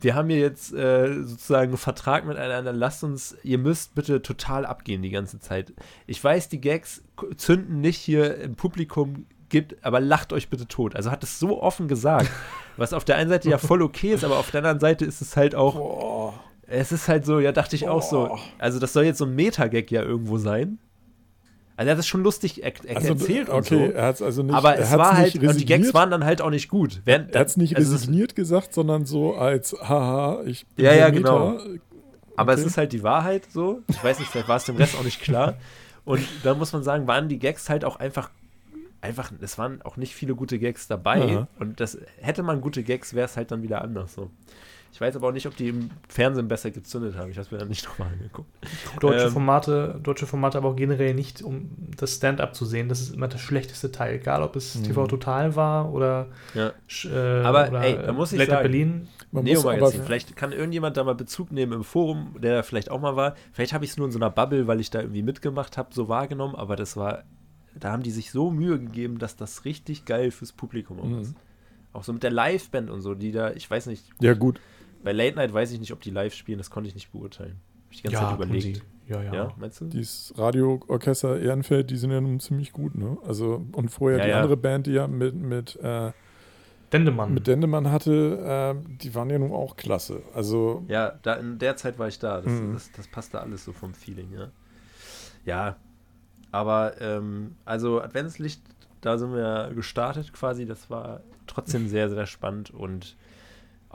wir 0.00 0.16
haben 0.16 0.28
hier 0.28 0.40
jetzt 0.40 0.74
äh, 0.74 1.22
sozusagen 1.22 1.68
einen 1.68 1.78
Vertrag 1.78 2.26
miteinander, 2.26 2.72
lasst 2.72 3.04
uns, 3.04 3.36
ihr 3.44 3.58
müsst 3.58 3.94
bitte 3.94 4.20
total 4.20 4.66
abgehen 4.66 5.00
die 5.00 5.10
ganze 5.10 5.38
Zeit. 5.38 5.72
Ich 6.08 6.22
weiß, 6.22 6.48
die 6.48 6.60
Gags 6.60 7.04
zünden 7.36 7.80
nicht 7.80 7.98
hier 7.98 8.38
im 8.38 8.56
Publikum, 8.56 9.26
gibt, 9.50 9.84
aber 9.84 10.00
lacht 10.00 10.32
euch 10.32 10.50
bitte 10.50 10.66
tot. 10.66 10.96
Also 10.96 11.12
hat 11.12 11.22
es 11.22 11.38
so 11.38 11.62
offen 11.62 11.86
gesagt, 11.86 12.28
was 12.76 12.92
auf 12.92 13.04
der 13.04 13.18
einen 13.18 13.30
Seite 13.30 13.48
ja 13.48 13.58
voll 13.58 13.82
okay 13.82 14.14
ist, 14.14 14.24
aber 14.24 14.38
auf 14.38 14.50
der 14.50 14.58
anderen 14.58 14.80
Seite 14.80 15.04
ist 15.04 15.20
es 15.20 15.36
halt 15.36 15.54
auch, 15.54 15.76
Boah. 15.76 16.53
Es 16.66 16.92
ist 16.92 17.08
halt 17.08 17.24
so, 17.26 17.40
ja, 17.40 17.52
dachte 17.52 17.76
ich 17.76 17.88
auch 17.88 18.02
so. 18.02 18.38
Also, 18.58 18.78
das 18.78 18.92
soll 18.92 19.04
jetzt 19.04 19.18
so 19.18 19.24
ein 19.24 19.34
Meta-Gag 19.34 19.90
ja 19.90 20.02
irgendwo 20.02 20.38
sein. 20.38 20.78
Also, 21.76 21.88
er 21.88 21.92
hat 21.92 21.98
es 21.98 22.06
schon 22.06 22.22
lustig 22.22 22.62
er 22.62 22.72
er 22.86 22.96
Also, 22.96 23.08
erzählt 23.14 23.48
und 23.48 23.56
okay, 23.56 23.88
so. 23.88 23.92
er 23.92 24.06
hat 24.06 24.14
es 24.16 24.22
also 24.22 24.42
nicht. 24.42 24.54
aber 24.54 24.76
er 24.76 24.82
es 24.82 24.90
hat's 24.90 24.98
war 24.98 25.16
halt, 25.16 25.34
und 25.34 25.60
die 25.60 25.64
Gags 25.66 25.92
waren 25.92 26.10
dann 26.10 26.24
halt 26.24 26.40
auch 26.40 26.50
nicht 26.50 26.68
gut. 26.68 27.02
Während, 27.04 27.34
Er 27.34 27.40
hat 27.40 27.48
es 27.48 27.56
nicht 27.56 27.76
also 27.76 27.94
es 27.94 28.02
resigniert 28.02 28.36
gesagt, 28.36 28.72
sondern 28.74 29.06
so 29.06 29.34
als, 29.34 29.72
haha, 29.82 30.42
ich 30.46 30.66
bin 30.76 30.84
Ja, 30.84 30.92
ja, 30.94 31.08
Meta. 31.10 31.18
genau. 31.18 31.58
Aber 32.36 32.52
es 32.54 32.60
Okay. 32.60 32.68
ist 32.68 32.76
halt 32.78 32.92
die 32.92 33.02
Wahrheit 33.02 33.44
so. 33.50 33.82
Ich 33.88 34.02
weiß 34.02 34.18
nicht, 34.18 34.28
vielleicht 34.30 34.48
war 34.48 34.56
es 34.56 34.64
dem 34.64 34.76
Rest 34.76 34.96
auch 34.96 35.04
nicht 35.04 35.20
klar. 35.20 35.56
Und 36.04 36.20
da 36.42 36.54
muss 36.54 36.72
man 36.72 36.82
sagen, 36.82 37.06
waren 37.06 37.28
die 37.28 37.38
Gags 37.38 37.68
halt 37.70 37.84
auch 37.84 37.96
einfach, 37.96 38.30
einfach, 39.00 39.32
es 39.40 39.56
waren 39.58 39.82
auch 39.82 39.96
nicht 39.96 40.14
viele 40.14 40.34
gute 40.34 40.58
Gags 40.58 40.86
dabei. 40.86 41.22
Aha. 41.22 41.48
Und 41.58 41.80
das 41.80 41.98
hätte 42.20 42.42
man 42.42 42.60
gute 42.60 42.82
Gags, 42.82 43.14
wäre 43.14 43.24
es 43.26 43.36
halt 43.36 43.50
dann 43.50 43.62
wieder 43.62 43.82
anders 43.82 44.14
so. 44.14 44.30
Ich 44.94 45.00
weiß 45.00 45.16
aber 45.16 45.26
auch 45.26 45.32
nicht, 45.32 45.46
ob 45.48 45.56
die 45.56 45.70
im 45.70 45.90
Fernsehen 46.08 46.46
besser 46.46 46.70
gezündet 46.70 47.16
haben. 47.16 47.28
Ich 47.28 47.36
habe 47.36 47.44
es 47.46 47.50
mir 47.50 47.58
dann 47.58 47.66
nicht 47.68 47.84
nochmal 47.88 48.12
angeguckt. 48.12 48.48
Deutsche 49.00 49.26
Ähm, 49.26 49.32
Formate, 49.32 49.98
deutsche 50.00 50.24
Formate 50.28 50.56
aber 50.56 50.68
auch 50.68 50.76
generell 50.76 51.14
nicht, 51.14 51.42
um 51.42 51.68
das 51.96 52.14
Stand-up 52.14 52.54
zu 52.54 52.64
sehen. 52.64 52.88
Das 52.88 53.00
ist 53.00 53.12
immer 53.12 53.26
das 53.26 53.40
schlechteste 53.40 53.90
Teil. 53.90 54.14
Egal, 54.14 54.44
ob 54.44 54.54
es 54.54 54.76
Mhm. 54.76 54.84
TV 54.84 55.06
Total 55.08 55.56
war 55.56 55.92
oder, 55.92 56.28
Ja. 56.54 56.68
äh, 57.06 57.42
Aber, 57.42 57.68
oder 57.70 57.80
ey, 57.82 57.96
da 58.06 58.12
muss 58.12 58.32
ich 58.32 58.38
sagen, 58.46 58.62
Berlin. 58.62 59.08
Man 59.32 59.42
muss 59.42 59.64
Neo-Magazin. 59.64 59.98
aber, 59.98 60.06
Vielleicht 60.06 60.36
kann 60.36 60.52
irgendjemand 60.52 60.96
da 60.96 61.02
mal 61.02 61.16
Bezug 61.16 61.50
nehmen 61.50 61.72
im 61.72 61.82
Forum, 61.82 62.36
der 62.40 62.54
da 62.54 62.62
vielleicht 62.62 62.88
auch 62.92 63.00
mal 63.00 63.16
war. 63.16 63.34
Vielleicht 63.52 63.72
habe 63.72 63.84
ich 63.84 63.90
es 63.90 63.96
nur 63.96 64.06
in 64.06 64.12
so 64.12 64.18
einer 64.20 64.30
Bubble, 64.30 64.68
weil 64.68 64.78
ich 64.78 64.90
da 64.90 65.00
irgendwie 65.00 65.22
mitgemacht 65.24 65.76
habe, 65.76 65.92
so 65.92 66.08
wahrgenommen. 66.08 66.54
Aber 66.54 66.76
das 66.76 66.96
war, 66.96 67.24
da 67.74 67.90
haben 67.90 68.04
die 68.04 68.12
sich 68.12 68.30
so 68.30 68.52
Mühe 68.52 68.78
gegeben, 68.78 69.18
dass 69.18 69.34
das 69.34 69.64
richtig 69.64 70.04
geil 70.04 70.30
fürs 70.30 70.52
Publikum 70.52 71.00
auch 71.00 71.04
Mhm. 71.06 71.18
ist. 71.18 71.34
Auch 71.92 72.04
so 72.04 72.12
mit 72.12 72.22
der 72.22 72.30
Liveband 72.32 72.90
und 72.90 73.02
so, 73.02 73.14
die 73.14 73.30
da, 73.32 73.52
ich 73.52 73.68
weiß 73.70 73.86
nicht, 73.86 74.04
ja 74.20 74.34
gut, 74.34 74.60
bei 75.04 75.12
Late 75.12 75.36
Night 75.36 75.52
weiß 75.52 75.70
ich 75.72 75.78
nicht, 75.80 75.92
ob 75.92 76.00
die 76.00 76.10
live 76.10 76.34
spielen, 76.34 76.58
das 76.58 76.70
konnte 76.70 76.88
ich 76.88 76.94
nicht 76.94 77.12
beurteilen. 77.12 77.60
Hab 77.86 77.92
ich 77.92 77.98
die 77.98 78.08
ganze 78.08 78.18
Zeit 78.18 78.36
tun 78.36 78.36
überlegt. 78.48 78.82
Ja, 79.06 79.22
ja. 79.22 79.34
Ja, 79.34 79.54
meinst 79.58 79.80
du? 79.82 79.84
dieses 79.86 80.32
Radioorchester 80.36 81.38
Ehrenfeld, 81.38 81.90
die 81.90 81.96
sind 81.98 82.10
ja 82.10 82.20
nun 82.22 82.40
ziemlich 82.40 82.72
gut, 82.72 82.94
ne? 82.96 83.18
Also, 83.26 83.64
und 83.72 83.90
vorher 83.90 84.18
Ja, 84.18 84.24
die 84.24 84.30
ja. 84.30 84.36
andere 84.38 84.56
Band, 84.56 84.86
die 84.86 84.92
ja 84.92 85.06
mit, 85.06 85.34
mit, 85.34 85.76
äh, 85.76 86.10
Dendemann. 86.90 87.34
mit 87.34 87.46
Dendemann 87.46 87.90
hatte, 87.90 88.74
äh, 88.82 88.96
die 89.02 89.14
waren 89.14 89.28
ja 89.28 89.38
nun 89.38 89.52
auch 89.52 89.76
klasse. 89.76 90.22
Also, 90.34 90.84
Ja, 90.88 91.18
da, 91.22 91.34
in 91.34 91.58
der 91.58 91.76
Zeit 91.76 91.98
war 91.98 92.08
ich 92.08 92.18
da. 92.18 92.40
Das, 92.40 92.50
Mhm. 92.52 92.72
das, 92.72 92.90
das 92.92 93.08
passte 93.08 93.40
alles 93.40 93.64
so 93.64 93.72
vom 93.72 93.92
Feeling, 93.94 94.32
ja. 94.32 94.50
Ja, 95.44 95.76
aber 96.50 97.00
ähm, 97.02 97.56
also 97.66 98.00
Adventslicht, 98.00 98.62
da 99.02 99.18
sind 99.18 99.34
wir 99.34 99.70
gestartet 99.74 100.32
quasi. 100.32 100.64
Das 100.64 100.88
war 100.88 101.20
trotzdem 101.46 101.88
sehr, 101.88 102.08
sehr 102.08 102.24
spannend 102.26 102.70
und 102.70 103.16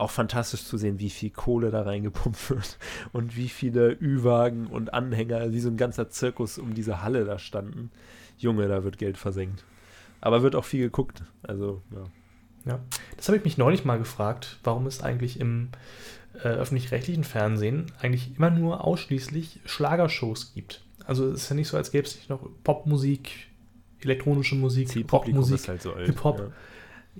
auch 0.00 0.10
fantastisch 0.10 0.64
zu 0.64 0.76
sehen, 0.78 0.98
wie 0.98 1.10
viel 1.10 1.30
Kohle 1.30 1.70
da 1.70 1.82
reingepumpt 1.82 2.50
wird 2.50 2.78
und 3.12 3.36
wie 3.36 3.48
viele 3.48 3.96
Ü-Wagen 4.00 4.66
und 4.66 4.94
Anhänger, 4.94 5.52
wie 5.52 5.60
so 5.60 5.68
ein 5.68 5.76
ganzer 5.76 6.08
Zirkus 6.10 6.58
um 6.58 6.74
diese 6.74 7.02
Halle 7.02 7.24
da 7.24 7.38
standen. 7.38 7.90
Junge, 8.38 8.68
da 8.68 8.84
wird 8.84 8.98
Geld 8.98 9.18
versenkt. 9.18 9.64
Aber 10.20 10.42
wird 10.42 10.56
auch 10.56 10.64
viel 10.64 10.80
geguckt. 10.80 11.22
Also, 11.42 11.82
ja. 11.92 12.04
Ja. 12.66 12.80
Das 13.16 13.28
habe 13.28 13.38
ich 13.38 13.44
mich 13.44 13.58
neulich 13.58 13.84
mal 13.84 13.98
gefragt, 13.98 14.58
warum 14.64 14.86
es 14.86 15.02
eigentlich 15.02 15.40
im 15.40 15.70
äh, 16.34 16.48
öffentlich-rechtlichen 16.48 17.24
Fernsehen 17.24 17.86
eigentlich 18.00 18.36
immer 18.36 18.50
nur 18.50 18.84
ausschließlich 18.84 19.60
Schlagershows 19.64 20.52
gibt. 20.54 20.82
Also 21.06 21.30
es 21.30 21.44
ist 21.44 21.48
ja 21.50 21.56
nicht 21.56 21.68
so, 21.68 21.76
als 21.76 21.90
gäbe 21.90 22.06
es 22.06 22.16
nicht 22.16 22.28
noch 22.28 22.40
Popmusik, 22.64 23.30
elektronische 24.00 24.54
Musik, 24.54 24.88
ist 25.60 25.68
halt 25.68 25.82
so. 25.82 25.96
Hip-Hop. 25.96 26.38
Ja. 26.38 26.46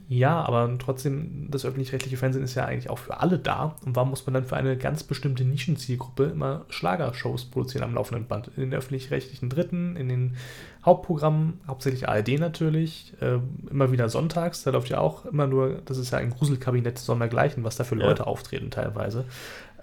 Ja, 0.08 0.42
aber 0.42 0.76
trotzdem, 0.78 1.48
das 1.50 1.64
öffentlich-rechtliche 1.64 2.16
Fernsehen 2.16 2.42
ist 2.42 2.56
ja 2.56 2.64
eigentlich 2.64 2.90
auch 2.90 2.98
für 2.98 3.20
alle 3.20 3.38
da. 3.38 3.76
Und 3.84 3.94
warum 3.94 4.10
muss 4.10 4.26
man 4.26 4.34
dann 4.34 4.44
für 4.44 4.56
eine 4.56 4.76
ganz 4.76 5.04
bestimmte 5.04 5.44
Nischenzielgruppe 5.44 6.24
immer 6.24 6.64
Schlagershows 6.68 7.44
produzieren 7.44 7.84
am 7.84 7.94
laufenden 7.94 8.26
Band? 8.26 8.48
In 8.56 8.62
den 8.62 8.74
öffentlich-rechtlichen 8.74 9.48
Dritten, 9.48 9.94
in 9.94 10.08
den 10.08 10.36
Hauptprogrammen, 10.84 11.60
hauptsächlich 11.68 12.08
ARD 12.08 12.40
natürlich, 12.40 13.12
äh, 13.20 13.38
immer 13.70 13.92
wieder 13.92 14.08
sonntags, 14.08 14.64
da 14.64 14.70
läuft 14.70 14.88
ja 14.88 14.98
auch 14.98 15.26
immer 15.26 15.46
nur, 15.46 15.80
das 15.84 15.98
ist 15.98 16.10
ja 16.10 16.18
ein 16.18 16.30
Gruselkabinett 16.30 16.98
sondergleichen, 16.98 17.62
was 17.62 17.76
da 17.76 17.84
für 17.84 17.96
Ja. 17.96 18.06
Leute 18.06 18.26
auftreten 18.26 18.70
teilweise. 18.70 19.26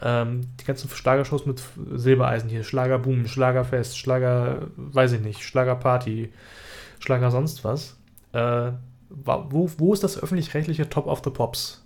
Ähm, 0.02 0.42
die 0.60 0.66
ganzen 0.66 0.90
Schlagershows 0.90 1.46
mit 1.46 1.62
Silbereisen 1.96 2.50
hier, 2.50 2.64
Schlagerboom, 2.64 3.28
Schlagerfest, 3.28 3.98
Schlager, 3.98 4.68
weiß 4.76 5.14
ich 5.14 5.22
nicht, 5.22 5.44
Schlagerparty, 5.44 6.32
Schlager 7.00 7.32
sonst 7.32 7.64
was. 7.64 7.96
Äh, 8.34 8.72
wo, 9.10 9.70
wo 9.78 9.94
ist 9.94 10.04
das 10.04 10.22
öffentlich-rechtliche 10.22 10.90
Top 10.90 11.08
of 11.08 11.22
the 11.24 11.30
Pops? 11.30 11.84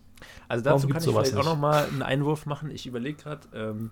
Also 0.48 0.64
dazu 0.64 0.88
kann 0.88 0.98
ich 0.98 1.04
sowas 1.04 1.30
vielleicht 1.30 1.48
auch 1.48 1.52
nicht? 1.52 1.54
noch 1.54 1.60
mal 1.60 1.86
einen 1.86 2.02
Einwurf 2.02 2.46
machen. 2.46 2.72
Ich 2.72 2.86
überlege 2.86 3.22
gerade, 3.22 3.48
ähm, 3.54 3.92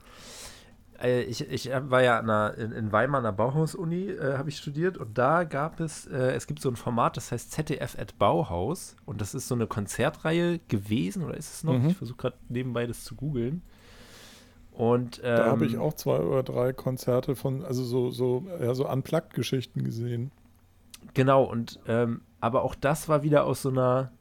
äh, 1.01 1.21
ich, 1.21 1.49
ich 1.49 1.69
war 1.71 2.03
ja 2.03 2.19
einer, 2.19 2.55
in, 2.57 2.71
in 2.71 2.91
Weimar 2.91 3.19
an 3.19 3.23
der 3.23 3.31
Bauhaus-Uni, 3.31 4.09
äh, 4.09 4.37
habe 4.37 4.49
ich 4.49 4.57
studiert 4.57 4.97
und 4.97 5.17
da 5.17 5.43
gab 5.43 5.79
es, 5.79 6.05
äh, 6.07 6.33
es 6.33 6.47
gibt 6.47 6.61
so 6.61 6.69
ein 6.69 6.75
Format, 6.75 7.17
das 7.17 7.31
heißt 7.31 7.51
ZDF 7.51 7.97
at 7.97 8.17
Bauhaus 8.17 8.95
und 9.05 9.21
das 9.21 9.33
ist 9.33 9.47
so 9.47 9.55
eine 9.55 9.67
Konzertreihe 9.67 10.59
gewesen 10.67 11.23
oder 11.23 11.37
ist 11.37 11.53
es 11.53 11.63
noch? 11.63 11.79
Mhm. 11.79 11.89
Ich 11.89 11.97
versuche 11.97 12.17
gerade 12.17 12.37
nebenbei 12.49 12.85
das 12.85 13.03
zu 13.03 13.15
googeln. 13.15 13.61
Und 14.71 15.19
ähm, 15.23 15.35
da 15.35 15.45
habe 15.47 15.65
ich 15.65 15.77
auch 15.77 15.93
zwei 15.93 16.19
oder 16.19 16.43
drei 16.43 16.71
Konzerte 16.71 17.35
von, 17.35 17.65
also 17.65 17.83
so, 17.83 18.11
so, 18.11 18.45
ja, 18.61 18.73
so 18.73 18.89
Unplugged-Geschichten 18.89 19.83
gesehen. 19.83 20.31
Genau, 21.13 21.43
und 21.43 21.79
ähm, 21.85 22.21
aber 22.41 22.63
auch 22.63 22.75
das 22.75 23.09
war 23.09 23.23
wieder 23.23 23.45
aus 23.45 23.61
so 23.61 23.69
einer. 23.69 24.11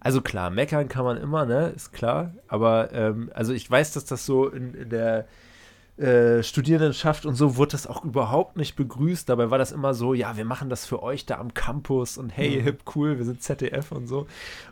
Also 0.00 0.20
klar, 0.20 0.50
meckern 0.50 0.88
kann 0.88 1.04
man 1.04 1.16
immer, 1.16 1.44
ne? 1.44 1.72
Ist 1.74 1.92
klar. 1.92 2.32
Aber 2.46 2.92
ähm, 2.92 3.30
also 3.34 3.52
ich 3.52 3.68
weiß, 3.68 3.92
dass 3.92 4.04
das 4.04 4.24
so 4.24 4.46
in, 4.48 4.74
in 4.74 4.90
der 4.90 5.26
äh, 5.96 6.44
Studierendenschaft 6.44 7.26
und 7.26 7.34
so 7.34 7.56
wurde 7.56 7.72
das 7.72 7.88
auch 7.88 8.04
überhaupt 8.04 8.56
nicht 8.56 8.76
begrüßt. 8.76 9.28
Dabei 9.28 9.50
war 9.50 9.58
das 9.58 9.72
immer 9.72 9.94
so, 9.94 10.14
ja, 10.14 10.36
wir 10.36 10.44
machen 10.44 10.70
das 10.70 10.86
für 10.86 11.02
euch 11.02 11.26
da 11.26 11.38
am 11.38 11.52
Campus 11.52 12.16
und 12.16 12.30
hey, 12.30 12.58
Mhm. 12.58 12.62
hip, 12.62 12.80
cool, 12.94 13.18
wir 13.18 13.24
sind 13.24 13.42
ZDF 13.42 13.90
und 13.90 14.06
so. 14.06 14.28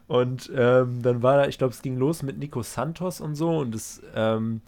Und 0.06 0.48
ähm, 0.54 1.02
dann 1.02 1.24
war 1.24 1.38
da, 1.38 1.48
ich 1.48 1.58
glaube, 1.58 1.74
es 1.74 1.82
ging 1.82 1.96
los 1.96 2.22
mit 2.22 2.38
Nico 2.38 2.62
Santos 2.62 3.20
und 3.20 3.34
so 3.34 3.58
und 3.58 3.74
es, 3.74 4.00
ähm, 4.14 4.60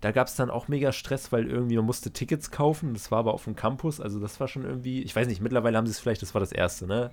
da 0.00 0.12
gab 0.12 0.28
es 0.28 0.36
dann 0.36 0.50
auch 0.50 0.68
mega 0.68 0.92
Stress, 0.92 1.32
weil 1.32 1.48
irgendwie 1.50 1.76
man 1.76 1.84
musste 1.86 2.12
Tickets 2.12 2.52
kaufen. 2.52 2.94
Das 2.94 3.10
war 3.10 3.18
aber 3.18 3.34
auf 3.34 3.42
dem 3.42 3.56
Campus, 3.56 4.00
also 4.00 4.20
das 4.20 4.38
war 4.38 4.46
schon 4.46 4.64
irgendwie, 4.64 5.02
ich 5.02 5.16
weiß 5.16 5.26
nicht, 5.26 5.40
mittlerweile 5.42 5.76
haben 5.76 5.86
sie 5.86 5.90
es 5.92 5.98
vielleicht, 5.98 6.22
das 6.22 6.32
war 6.32 6.40
das 6.40 6.52
erste, 6.52 6.86
ne? 6.86 7.10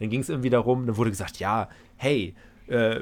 Dann 0.00 0.10
ging 0.10 0.20
es 0.20 0.28
irgendwie 0.28 0.50
darum, 0.50 0.86
dann 0.86 0.96
wurde 0.96 1.10
gesagt, 1.10 1.38
ja, 1.38 1.68
hey, 1.96 2.34
äh, 2.66 3.00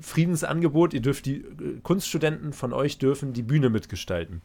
Friedensangebot, 0.00 0.94
ihr 0.94 1.00
dürft 1.00 1.26
die 1.26 1.36
äh, 1.36 1.80
Kunststudenten 1.82 2.52
von 2.52 2.72
euch 2.72 2.98
dürfen 2.98 3.32
die 3.32 3.42
Bühne 3.42 3.68
mitgestalten. 3.68 4.40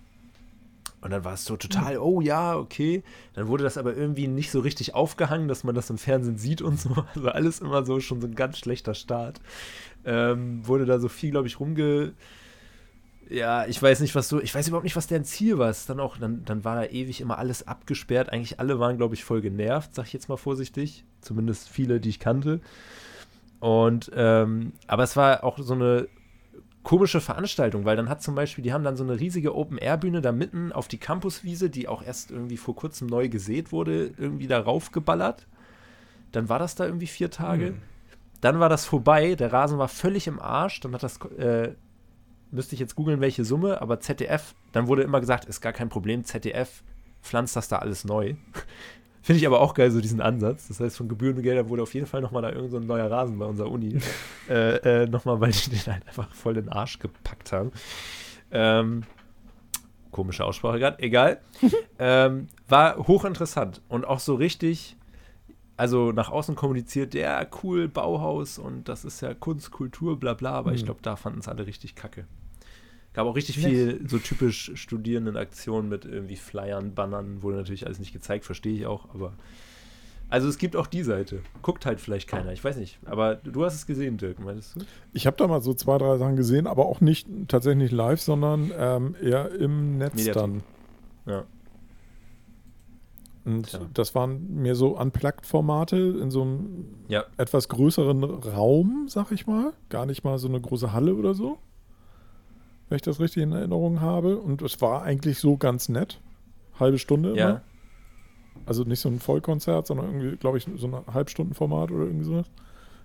Und 1.02 1.10
dann 1.10 1.24
war 1.24 1.34
es 1.34 1.46
so 1.46 1.58
total, 1.58 1.98
oh 1.98 2.22
ja, 2.22 2.56
okay. 2.56 3.04
Dann 3.34 3.48
wurde 3.48 3.64
das 3.64 3.78
aber 3.78 3.96
irgendwie 3.96 4.28
nicht 4.28 4.52
so 4.52 4.60
richtig 4.60 4.94
aufgehangen, 4.94 5.48
dass 5.48 5.64
man 5.64 5.74
das 5.74 5.90
im 5.90 5.98
Fernsehen 5.98 6.38
sieht 6.38 6.62
und 6.62 6.80
so. 6.80 6.92
Also 7.16 7.30
alles 7.30 7.60
immer 7.60 7.84
so 7.86 8.00
schon 8.00 8.22
so 8.22 8.28
ein 8.28 8.36
ganz 8.36 8.60
schlechter 8.60 8.94
Start. 8.94 9.42
Ähm, 10.06 10.66
wurde 10.66 10.86
da 10.86 11.00
so 11.00 11.10
viel, 11.10 11.32
glaube 11.32 11.48
ich, 11.48 11.60
rumge. 11.60 12.14
Ja, 13.32 13.66
ich 13.66 13.82
weiß 13.82 14.02
nicht, 14.02 14.14
was 14.14 14.28
so, 14.28 14.42
ich 14.42 14.54
weiß 14.54 14.68
überhaupt 14.68 14.84
nicht, 14.84 14.98
was 14.98 15.08
deren 15.08 15.24
Ziel 15.24 15.58
war. 15.58 15.70
Es 15.70 15.82
ist 15.82 15.90
dann 15.90 16.02
auch, 16.02 16.18
dann, 16.18 16.44
dann 16.44 16.66
war 16.66 16.76
da 16.76 16.86
ewig 16.86 17.22
immer 17.22 17.38
alles 17.38 17.66
abgesperrt. 17.66 18.30
Eigentlich 18.30 18.60
alle 18.60 18.78
waren, 18.78 18.98
glaube 18.98 19.16
ich, 19.16 19.24
voll 19.24 19.40
genervt, 19.40 19.96
sag 19.96 20.08
ich 20.08 20.14
jetzt 20.14 20.28
mal 20.28 20.36
vorsichtig. 20.36 21.06
Zumindest 21.22 21.70
viele, 21.70 22.02
die 22.02 22.10
ich 22.10 22.20
kannte. 22.20 22.60
Und, 23.62 24.12
ähm, 24.16 24.74
aber 24.86 25.04
es 25.04 25.16
war 25.16 25.46
auch 25.46 25.58
so 25.60 25.74
eine 25.74 26.10
komische 26.84 27.22
Veranstaltung, 27.22 27.86
weil 27.86 27.96
dann 27.96 28.10
hat 28.10 28.22
zum 28.22 28.36
Beispiel, 28.36 28.64
die 28.64 28.74
haben 28.74 28.84
dann 28.84 28.98
so 28.98 29.04
eine 29.06 29.18
riesige 29.18 29.56
Open-Air-Bühne 29.56 30.22
da 30.22 30.34
mitten 30.34 30.74
auf 30.74 30.90
die 30.90 30.98
Campuswiese, 30.98 31.70
die 31.70 31.88
auch 31.88 32.04
erst 32.04 32.32
irgendwie 32.32 32.58
vor 32.58 32.76
kurzem 32.76 33.08
neu 33.08 33.30
gesät 33.30 33.72
wurde, 33.72 34.12
irgendwie 34.18 34.48
da 34.48 34.60
raufgeballert. 34.60 35.48
Dann 36.34 36.50
war 36.50 36.60
das 36.60 36.76
da 36.76 36.86
irgendwie 36.86 37.08
vier 37.08 37.32
Tage. 37.32 37.68
Hm. 37.68 37.82
Dann 38.42 38.60
war 38.60 38.68
das 38.68 38.86
vorbei, 38.86 39.36
der 39.36 39.54
Rasen 39.54 39.78
war 39.78 39.88
völlig 39.88 40.28
im 40.28 40.42
Arsch. 40.42 40.82
Dann 40.82 40.94
hat 40.94 41.04
das, 41.04 41.18
äh, 41.38 41.76
müsste 42.52 42.76
ich 42.76 42.80
jetzt 42.80 42.96
googeln, 42.96 43.22
welche 43.22 43.46
Summe, 43.46 43.82
aber 43.82 44.00
ZDF, 44.00 44.56
dann 44.72 44.88
wurde 44.88 45.04
immer 45.04 45.20
gesagt, 45.20 45.46
ist 45.46 45.62
gar 45.62 45.74
kein 45.74 45.90
Problem, 45.90 46.24
ZDF 46.24 46.84
pflanzt 47.22 47.56
das 47.56 47.68
da 47.68 47.78
alles 47.78 48.06
neu. 48.06 48.36
Finde 49.24 49.40
ich 49.40 49.46
aber 49.46 49.62
auch 49.62 49.76
geil, 49.76 49.92
so 49.92 50.02
diesen 50.02 50.20
Ansatz. 50.20 50.68
Das 50.68 50.80
heißt, 50.80 50.98
von 50.98 51.08
Gebührengeldern 51.08 51.70
wurde 51.70 51.84
auf 51.84 51.94
jeden 51.94 52.08
Fall 52.08 52.22
nochmal 52.22 52.42
da 52.42 52.52
irgend 52.52 52.72
so 52.72 52.78
ein 52.78 52.88
neuer 52.88 53.10
Rasen 53.10 53.38
bei 53.38 53.46
unserer 53.46 53.70
Uni. 53.70 54.00
äh, 54.50 55.04
äh, 55.04 55.08
nochmal, 55.08 55.40
weil 55.40 55.52
die 55.52 55.70
den 55.70 55.94
halt 55.94 56.08
einfach 56.08 56.34
voll 56.34 56.58
in 56.58 56.66
den 56.66 56.74
Arsch 56.74 56.98
gepackt 56.98 57.52
haben. 57.52 57.72
Ähm, 58.50 59.04
komische 60.12 60.44
Aussprache 60.44 60.80
gerade, 60.80 61.00
egal. 61.04 61.40
ähm, 62.00 62.48
war 62.68 62.98
hochinteressant 62.98 63.82
und 63.90 64.06
auch 64.06 64.20
so 64.20 64.34
richtig, 64.34 64.98
also 65.78 66.12
nach 66.12 66.30
außen 66.30 66.56
kommuniziert, 66.56 67.14
ja, 67.14 67.46
cool, 67.64 67.88
Bauhaus 67.88 68.58
und 68.58 68.90
das 68.90 69.06
ist 69.06 69.22
ja 69.22 69.36
Kunst, 69.36 69.72
Kultur, 69.72 70.20
bla 70.20 70.34
bla, 70.34 70.54
aber 70.54 70.72
mhm. 70.72 70.78
ich 70.78 70.86
glaube, 70.86 71.02
da 71.04 71.16
fanden 71.16 71.40
es 71.40 71.48
alle 71.48 71.68
richtig 71.68 71.96
kacke. 71.96 72.26
Gab 73.14 73.28
auch 73.28 73.36
richtig 73.36 73.58
viel 73.58 74.08
so 74.08 74.20
typisch 74.20 74.72
Studierendenaktionen 74.76 75.90
mit 75.90 76.06
irgendwie 76.06 76.38
Flyern, 76.38 76.94
Bannern, 76.96 77.44
wurde 77.44 77.58
natürlich 77.58 77.86
alles 77.86 78.00
nicht 78.00 78.14
gezeigt, 78.14 78.46
verstehe 78.46 78.74
ich 78.74 78.86
auch, 78.86 79.14
aber. 79.14 79.34
Also 80.30 80.48
es 80.48 80.58
gibt 80.58 80.78
auch 80.78 80.88
die 80.88 81.04
Seite. 81.04 81.42
Guckt 81.62 81.86
halt 81.86 82.00
vielleicht 82.00 82.30
keiner, 82.30 82.54
ich 82.54 82.64
weiß 82.64 82.78
nicht. 82.78 83.00
Aber 83.04 83.36
du 83.36 83.66
hast 83.66 83.76
es 83.76 83.86
gesehen, 83.86 84.16
Dirk, 84.16 84.40
meinst 84.40 84.78
du? 84.78 84.86
Ich 85.12 85.28
habe 85.28 85.36
da 85.36 85.46
mal 85.46 85.62
so 85.62 85.74
zwei, 85.74 85.98
drei 85.98 86.18
Sachen 86.18 86.38
gesehen, 86.38 86.68
aber 86.68 86.86
auch 86.86 87.02
nicht 87.02 87.28
tatsächlich 87.50 87.92
live, 87.92 88.22
sondern 88.22 88.72
ähm, 88.78 89.16
eher 89.22 89.52
im 89.52 89.98
Netz 89.98 90.16
Mediathek. 90.16 90.42
dann. 90.42 90.64
Ja. 91.26 91.44
Und 93.44 93.72
Tja. 93.72 93.82
das 93.94 94.16
waren 94.16 94.62
mehr 94.62 94.76
so 94.76 94.98
Unplugged-Formate 94.98 95.98
in 95.98 96.32
so 96.32 96.44
einem 96.44 96.86
ja. 97.10 97.26
etwas 97.36 97.68
größeren 97.68 98.24
Raum, 98.24 99.08
sag 99.10 99.34
ich 99.34 99.48
mal. 99.48 99.74
Gar 99.90 100.06
nicht 100.06 100.24
mal 100.24 100.38
so 100.38 100.48
eine 100.48 100.62
große 100.62 100.94
Halle 100.94 101.16
oder 101.16 101.34
so 101.34 101.58
wenn 102.92 102.98
ich 102.98 103.02
das 103.04 103.22
richtig 103.22 103.44
in 103.44 103.54
Erinnerung 103.54 104.02
habe. 104.02 104.38
Und 104.38 104.62
es 104.62 104.82
war 104.82 105.04
eigentlich 105.04 105.40
so 105.40 105.56
ganz 105.56 105.88
nett. 105.88 106.20
Halbe 106.78 107.00
Stunde 107.00 107.34
ja. 107.36 107.50
Immer. 107.50 107.62
Also 108.66 108.84
nicht 108.84 109.00
so 109.00 109.08
ein 109.08 109.20
Vollkonzert, 109.20 109.88
sondern 109.88 110.08
irgendwie, 110.08 110.36
glaube 110.36 110.58
ich, 110.58 110.68
so 110.76 110.88
ein 110.88 111.14
Halbstundenformat 111.14 111.90
oder 111.90 112.04
irgendwie 112.04 112.26
sowas. 112.26 112.48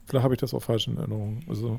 Vielleicht 0.05 0.25
habe 0.25 0.35
ich 0.35 0.41
das 0.41 0.53
auch 0.55 0.63
falsch 0.63 0.89
in 0.89 0.97
Erinnerung. 0.97 1.41
Also. 1.49 1.79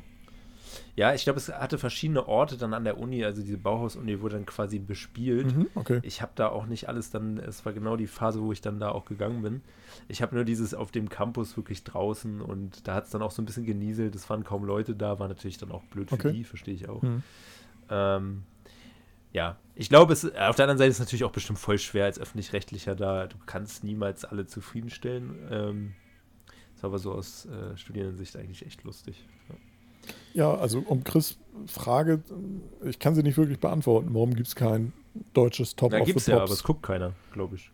Ja, 0.96 1.12
ich 1.14 1.24
glaube, 1.24 1.38
es 1.38 1.50
hatte 1.50 1.76
verschiedene 1.76 2.26
Orte 2.26 2.56
dann 2.56 2.72
an 2.72 2.84
der 2.84 2.98
Uni, 2.98 3.24
also 3.24 3.42
diese 3.42 3.58
Bauhaus-Uni 3.58 4.22
wurde 4.22 4.36
dann 4.36 4.46
quasi 4.46 4.78
bespielt. 4.78 5.54
Mhm, 5.54 5.68
okay. 5.74 6.00
Ich 6.02 6.22
habe 6.22 6.32
da 6.34 6.48
auch 6.48 6.64
nicht 6.64 6.88
alles 6.88 7.10
dann, 7.10 7.36
es 7.36 7.66
war 7.66 7.74
genau 7.74 7.96
die 7.96 8.06
Phase, 8.06 8.42
wo 8.42 8.52
ich 8.52 8.62
dann 8.62 8.80
da 8.80 8.90
auch 8.90 9.04
gegangen 9.04 9.42
bin. 9.42 9.60
Ich 10.08 10.22
habe 10.22 10.34
nur 10.34 10.44
dieses 10.44 10.72
auf 10.72 10.90
dem 10.90 11.10
Campus 11.10 11.56
wirklich 11.58 11.84
draußen 11.84 12.40
und 12.40 12.88
da 12.88 12.94
hat 12.94 13.04
es 13.04 13.10
dann 13.10 13.20
auch 13.20 13.32
so 13.32 13.42
ein 13.42 13.44
bisschen 13.44 13.66
genieselt, 13.66 14.14
es 14.14 14.28
waren 14.30 14.44
kaum 14.44 14.64
Leute 14.64 14.94
da, 14.94 15.18
war 15.18 15.28
natürlich 15.28 15.58
dann 15.58 15.72
auch 15.72 15.84
blöd 15.84 16.08
für 16.08 16.14
okay. 16.14 16.32
die, 16.32 16.44
verstehe 16.44 16.74
ich 16.74 16.88
auch. 16.88 17.02
Mhm. 17.02 17.22
Ähm, 17.90 18.44
ja, 19.32 19.56
ich 19.74 19.88
glaube, 19.88 20.12
es 20.12 20.24
auf 20.24 20.56
der 20.56 20.64
anderen 20.64 20.78
Seite 20.78 20.90
ist 20.90 20.96
es 20.96 21.00
natürlich 21.00 21.24
auch 21.24 21.32
bestimmt 21.32 21.58
voll 21.58 21.78
schwer 21.78 22.06
als 22.06 22.18
öffentlich-rechtlicher 22.18 22.94
da. 22.94 23.26
Du 23.26 23.36
kannst 23.46 23.84
niemals 23.84 24.24
alle 24.24 24.46
zufriedenstellen. 24.46 25.38
Ähm, 25.50 25.94
ist 26.74 26.84
aber 26.84 26.98
so 26.98 27.12
aus 27.12 27.46
äh, 27.46 27.76
Studierendensicht 27.76 28.36
eigentlich 28.36 28.64
echt 28.64 28.84
lustig. 28.84 29.24
Ja. 29.48 29.54
ja, 30.32 30.54
also 30.54 30.80
um 30.80 31.04
Chris 31.04 31.38
Frage, 31.66 32.22
ich 32.84 32.98
kann 32.98 33.14
sie 33.14 33.22
nicht 33.22 33.36
wirklich 33.36 33.58
beantworten. 33.58 34.14
Warum 34.14 34.34
gibt 34.34 34.48
es 34.48 34.54
kein 34.54 34.92
deutsches 35.34 35.76
Top 35.76 35.90
da 35.90 36.00
of 36.00 36.06
gibt's 36.06 36.26
the 36.26 36.32
ja, 36.32 36.38
aber 36.38 36.52
es 36.52 36.62
guckt 36.62 36.82
keiner, 36.82 37.14
glaube 37.32 37.56
ich. 37.56 37.70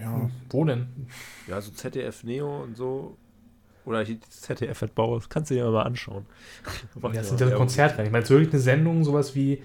Ja, 0.00 0.30
wo 0.50 0.64
denn? 0.64 0.88
Ja, 1.46 1.60
so 1.60 1.70
ZDF 1.70 2.24
Neo 2.24 2.62
und 2.62 2.76
so 2.76 3.16
oder 3.88 4.04
ZDF 4.04 4.82
hat 4.82 4.94
Bau, 4.94 5.16
das 5.16 5.28
kannst 5.28 5.50
du 5.50 5.54
dir 5.54 5.70
mal 5.70 5.82
anschauen. 5.82 6.26
ja, 7.02 7.08
das 7.10 7.28
sind 7.30 7.40
ja 7.40 7.50
Konzertreihen. 7.50 8.06
Ich 8.06 8.12
meine, 8.12 8.22
es 8.22 8.30
ist 8.30 8.36
wirklich 8.36 8.52
eine 8.52 8.60
Sendung, 8.60 9.02
sowas 9.02 9.34
wie, 9.34 9.62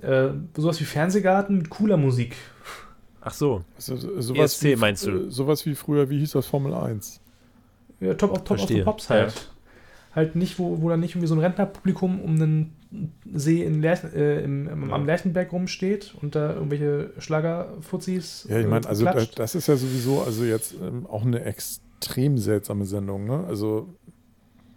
äh, 0.00 0.28
sowas 0.56 0.80
wie 0.80 0.84
Fernsehgarten 0.84 1.58
mit 1.58 1.70
cooler 1.70 1.96
Musik. 1.96 2.36
Ach 3.20 3.34
so. 3.34 3.64
Also, 3.74 4.20
sowas 4.20 4.54
ESC 4.54 4.64
wie, 4.64 4.76
meinst 4.76 5.06
du? 5.06 5.30
Sowas 5.30 5.66
wie 5.66 5.74
früher, 5.74 6.08
wie 6.08 6.20
hieß 6.20 6.32
das, 6.32 6.46
Formel 6.46 6.72
1? 6.72 7.20
Ja, 8.00 8.14
Top 8.14 8.32
of, 8.32 8.44
Top 8.44 8.60
of 8.60 8.68
the 8.68 8.82
Pops 8.82 9.10
halt. 9.10 9.34
Ja. 9.34 9.40
Halt 10.14 10.36
nicht, 10.36 10.58
wo, 10.58 10.80
wo 10.80 10.88
dann 10.88 11.00
nicht 11.00 11.12
irgendwie 11.12 11.26
so 11.26 11.34
ein 11.34 11.40
Rentnerpublikum 11.40 12.20
um 12.20 12.34
einen 12.36 12.76
See 13.34 13.64
in 13.64 13.82
Lerchen, 13.82 14.14
äh, 14.14 14.40
im, 14.40 14.68
im, 14.68 14.92
am 14.92 15.04
Lerchenberg 15.04 15.52
rumsteht 15.52 16.14
und 16.22 16.34
da 16.34 16.54
irgendwelche 16.54 17.10
Schlagerfuzis. 17.18 18.46
Ja, 18.48 18.60
ich 18.60 18.66
meine, 18.66 18.86
äh, 18.86 18.88
also 18.88 19.04
das, 19.04 19.30
das, 19.32 19.54
ist 19.54 19.66
ja 19.66 19.76
sowieso 19.76 20.22
also 20.22 20.44
jetzt 20.44 20.74
ähm, 20.80 21.06
auch 21.06 21.24
eine 21.24 21.44
extrem 21.44 21.85
extrem 21.96 22.38
seltsame 22.38 22.84
Sendung, 22.84 23.26
ne? 23.26 23.44
Also. 23.46 23.88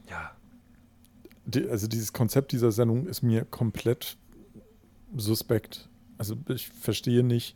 Ja. 0.09 0.32
Die, 1.45 1.67
also 1.67 1.88
dieses 1.88 2.13
Konzept 2.13 2.51
dieser 2.51 2.72
Sendung 2.72 3.07
ist 3.07 3.22
mir 3.22 3.45
komplett 3.45 4.17
suspekt. 5.15 5.89
Also 6.17 6.36
ich 6.49 6.70
verstehe 6.70 7.24
nicht, 7.24 7.55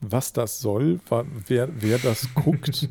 was 0.00 0.32
das 0.32 0.60
soll, 0.60 1.00
wer, 1.46 1.68
wer 1.80 1.98
das 1.98 2.28
guckt. 2.34 2.88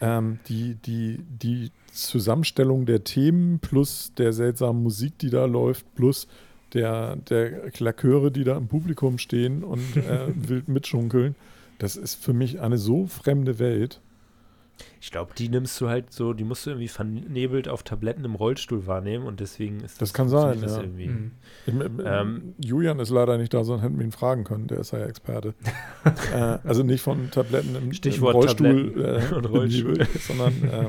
ähm, 0.00 0.38
die, 0.48 0.74
die, 0.74 1.18
die 1.28 1.72
Zusammenstellung 1.92 2.86
der 2.86 3.04
Themen 3.04 3.58
plus 3.58 4.12
der 4.16 4.32
seltsamen 4.32 4.82
Musik, 4.82 5.18
die 5.18 5.30
da 5.30 5.46
läuft, 5.46 5.94
plus 5.94 6.28
der, 6.74 7.16
der 7.16 7.70
Klaköre, 7.70 8.30
die 8.30 8.44
da 8.44 8.56
im 8.56 8.68
Publikum 8.68 9.18
stehen 9.18 9.64
und 9.64 9.96
äh, 9.96 10.28
wild 10.48 10.68
mitschunkeln. 10.68 11.34
Das 11.78 11.96
ist 11.96 12.22
für 12.22 12.32
mich 12.32 12.60
eine 12.60 12.78
so 12.78 13.06
fremde 13.06 13.58
Welt. 13.58 14.00
Ich 15.00 15.10
glaube, 15.10 15.32
die 15.36 15.48
nimmst 15.48 15.80
du 15.80 15.88
halt 15.88 16.12
so, 16.12 16.32
die 16.32 16.44
musst 16.44 16.66
du 16.66 16.70
irgendwie 16.70 16.88
vernebelt 16.88 17.68
auf 17.68 17.82
Tabletten 17.82 18.24
im 18.24 18.34
Rollstuhl 18.34 18.86
wahrnehmen 18.86 19.26
und 19.26 19.40
deswegen 19.40 19.76
ist 19.80 20.00
das. 20.00 20.10
Das 20.10 20.14
kann 20.14 20.28
sein, 20.28 20.60
ja. 20.60 20.82
Mhm. 20.82 21.32
Ich, 21.66 21.74
ähm, 22.04 22.54
Julian 22.58 22.98
ist 22.98 23.10
leider 23.10 23.38
nicht 23.38 23.54
da, 23.54 23.64
sonst 23.64 23.82
hätten 23.82 23.98
wir 23.98 24.04
ihn 24.04 24.12
fragen 24.12 24.44
können, 24.44 24.66
der 24.66 24.78
ist 24.78 24.92
ja 24.92 25.00
Experte. 25.00 25.54
äh, 26.32 26.58
also 26.64 26.82
nicht 26.82 27.02
von 27.02 27.30
Tabletten 27.30 27.74
im, 27.76 27.92
Stichwort 27.92 28.34
im 28.34 28.40
Rollstuhl, 28.40 29.30
äh, 29.30 29.34
und 29.34 29.44
Rollstuhl. 29.46 30.06
sondern 30.20 30.62
äh, 30.64 30.88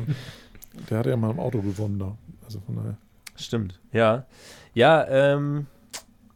der 0.90 1.00
hat 1.00 1.06
ja 1.06 1.18
mal 1.18 1.32
im 1.32 1.40
Auto 1.40 1.62
gewonnen 1.62 2.00
da. 2.00 2.18
Also 2.44 2.60
von 2.62 2.76
daher. 2.76 2.98
Stimmt, 3.36 3.80
ja. 3.92 4.26
Ja, 4.74 5.08
ähm, 5.08 5.68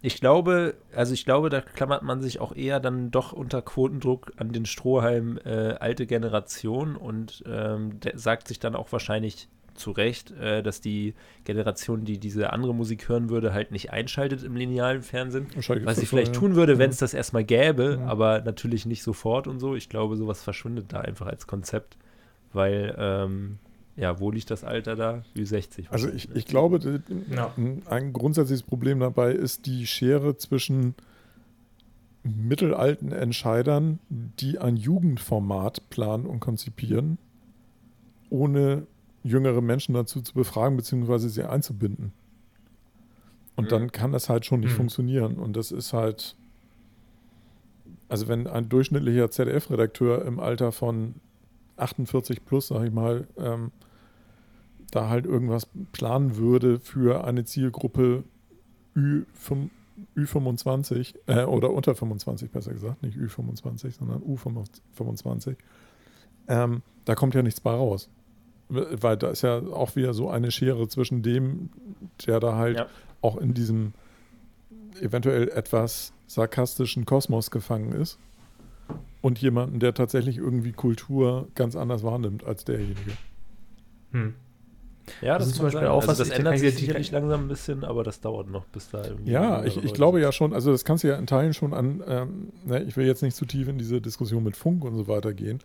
ich 0.01 0.19
glaube, 0.19 0.75
also 0.95 1.13
ich 1.13 1.25
glaube, 1.25 1.49
da 1.49 1.61
klammert 1.61 2.01
man 2.01 2.21
sich 2.21 2.39
auch 2.39 2.55
eher 2.55 2.79
dann 2.79 3.11
doch 3.11 3.33
unter 3.33 3.61
Quotendruck 3.61 4.31
an 4.37 4.51
den 4.51 4.65
Strohhalm 4.65 5.39
äh, 5.45 5.73
alte 5.79 6.07
Generation 6.07 6.95
und 6.95 7.43
ähm, 7.47 7.99
sagt 8.15 8.47
sich 8.47 8.59
dann 8.59 8.75
auch 8.75 8.91
wahrscheinlich 8.91 9.47
zu 9.75 9.91
Recht, 9.91 10.31
äh, 10.31 10.63
dass 10.63 10.81
die 10.81 11.13
Generation, 11.43 12.03
die 12.03 12.17
diese 12.17 12.51
andere 12.51 12.73
Musik 12.73 13.07
hören 13.09 13.29
würde, 13.29 13.53
halt 13.53 13.71
nicht 13.71 13.91
einschaltet 13.91 14.43
im 14.43 14.55
linearen 14.55 15.01
Fernsehen. 15.01 15.47
Was 15.85 15.97
sie 15.97 16.05
vielleicht 16.05 16.33
tun 16.33 16.55
würde, 16.55 16.77
wenn 16.77 16.89
es 16.89 16.97
das 16.97 17.13
erstmal 17.13 17.43
gäbe, 17.43 17.99
ja. 17.99 18.07
aber 18.07 18.41
natürlich 18.41 18.85
nicht 18.85 19.03
sofort 19.03 19.47
und 19.47 19.59
so. 19.59 19.75
Ich 19.75 19.87
glaube, 19.87 20.17
sowas 20.17 20.43
verschwindet 20.43 20.93
da 20.93 21.01
einfach 21.01 21.27
als 21.27 21.47
Konzept, 21.47 21.97
weil 22.53 22.95
ähm, 22.97 23.59
ja, 24.01 24.19
wo 24.19 24.31
liegt 24.31 24.49
das 24.49 24.63
Alter 24.63 24.95
da? 24.95 25.23
Wie 25.35 25.45
60. 25.45 25.91
Also 25.91 26.09
ich, 26.09 26.27
ich 26.33 26.45
glaube, 26.45 27.03
ja. 27.29 27.53
ein 27.85 28.13
grundsätzliches 28.13 28.63
Problem 28.63 28.99
dabei 28.99 29.31
ist 29.31 29.67
die 29.67 29.85
Schere 29.85 30.35
zwischen 30.37 30.95
mittelalten 32.23 33.11
Entscheidern, 33.11 33.99
die 34.09 34.57
ein 34.57 34.75
Jugendformat 34.75 35.87
planen 35.91 36.25
und 36.25 36.39
konzipieren, 36.39 37.19
ohne 38.31 38.87
jüngere 39.21 39.61
Menschen 39.61 39.93
dazu 39.93 40.21
zu 40.21 40.33
befragen 40.33 40.77
bzw. 40.77 41.27
sie 41.27 41.43
einzubinden. 41.43 42.11
Und 43.55 43.65
mhm. 43.65 43.69
dann 43.69 43.91
kann 43.91 44.11
das 44.11 44.29
halt 44.29 44.47
schon 44.47 44.61
nicht 44.61 44.71
mhm. 44.71 44.77
funktionieren. 44.77 45.35
Und 45.35 45.55
das 45.55 45.71
ist 45.71 45.93
halt, 45.93 46.35
also 48.09 48.27
wenn 48.27 48.47
ein 48.47 48.67
durchschnittlicher 48.67 49.29
ZDF-Redakteur 49.29 50.25
im 50.25 50.39
Alter 50.39 50.71
von 50.71 51.13
48 51.77 52.43
plus, 52.45 52.69
sag 52.69 52.83
ich 52.83 52.91
mal, 52.91 53.27
ähm, 53.37 53.71
da 54.91 55.09
halt 55.09 55.25
irgendwas 55.25 55.67
planen 55.93 56.37
würde 56.37 56.79
für 56.79 57.23
eine 57.23 57.45
Zielgruppe 57.45 58.23
Ü5, 58.95 59.69
Ü25 60.17 61.15
äh, 61.27 61.43
oder 61.45 61.71
unter 61.71 61.95
25 61.95 62.51
besser 62.51 62.73
gesagt, 62.73 63.01
nicht 63.01 63.17
Ü25, 63.17 63.91
sondern 63.91 64.21
U25, 64.21 65.55
ähm, 66.47 66.81
da 67.05 67.15
kommt 67.15 67.33
ja 67.33 67.41
nichts 67.41 67.61
bei 67.61 67.71
raus. 67.71 68.09
Weil 68.69 69.17
da 69.17 69.29
ist 69.29 69.41
ja 69.41 69.59
auch 69.59 69.95
wieder 69.97 70.13
so 70.13 70.29
eine 70.29 70.49
Schere 70.49 70.87
zwischen 70.87 71.23
dem, 71.23 71.69
der 72.25 72.39
da 72.39 72.55
halt 72.55 72.77
ja. 72.77 72.87
auch 73.21 73.35
in 73.37 73.53
diesem 73.53 73.93
eventuell 75.01 75.49
etwas 75.49 76.13
sarkastischen 76.27 77.05
Kosmos 77.05 77.51
gefangen 77.51 77.91
ist 77.91 78.17
und 79.21 79.39
jemanden, 79.39 79.79
der 79.79 79.93
tatsächlich 79.93 80.37
irgendwie 80.37 80.71
Kultur 80.71 81.47
ganz 81.55 81.75
anders 81.75 82.03
wahrnimmt 82.03 82.45
als 82.45 82.63
derjenige. 82.63 83.11
Hm. 84.11 84.35
Ja, 85.21 85.33
Das 85.37 85.43
das, 85.43 85.47
ist 85.47 85.55
zum 85.55 85.65
Beispiel 85.65 85.81
sein. 85.81 85.89
auch 85.89 86.07
also 86.07 86.09
was, 86.09 86.17
das 86.19 86.29
ändert 86.29 86.59
sich 86.59 86.75
sicherlich 86.75 87.11
langsam 87.11 87.41
ein 87.41 87.47
bisschen, 87.47 87.83
aber 87.83 88.03
das 88.03 88.21
dauert 88.21 88.49
noch, 88.49 88.65
bis 88.65 88.89
da 88.89 89.03
irgendwie. 89.03 89.31
Ja, 89.31 89.63
ich, 89.63 89.77
ich 89.83 89.93
glaube 89.93 90.21
ja 90.21 90.31
schon, 90.31 90.53
also 90.53 90.71
das 90.71 90.85
kannst 90.85 91.03
du 91.03 91.07
ja 91.07 91.15
in 91.15 91.27
Teilen 91.27 91.53
schon 91.53 91.73
an, 91.73 92.03
ähm, 92.07 92.49
ne, 92.65 92.83
ich 92.83 92.95
will 92.97 93.05
jetzt 93.05 93.21
nicht 93.23 93.35
zu 93.35 93.45
tief 93.45 93.67
in 93.67 93.77
diese 93.77 93.99
Diskussion 94.01 94.43
mit 94.43 94.55
Funk 94.55 94.83
und 94.83 94.95
so 94.95 95.07
weiter 95.07 95.33
gehen, 95.33 95.59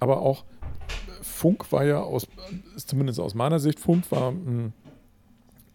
aber 0.00 0.20
auch 0.20 0.42
äh, 0.42 1.22
Funk 1.22 1.70
war 1.70 1.84
ja 1.84 2.00
aus, 2.00 2.26
ist 2.76 2.88
zumindest 2.88 3.20
aus 3.20 3.34
meiner 3.34 3.58
Sicht, 3.58 3.78
Funk 3.78 4.10
war 4.10 4.32
mh, 4.32 4.72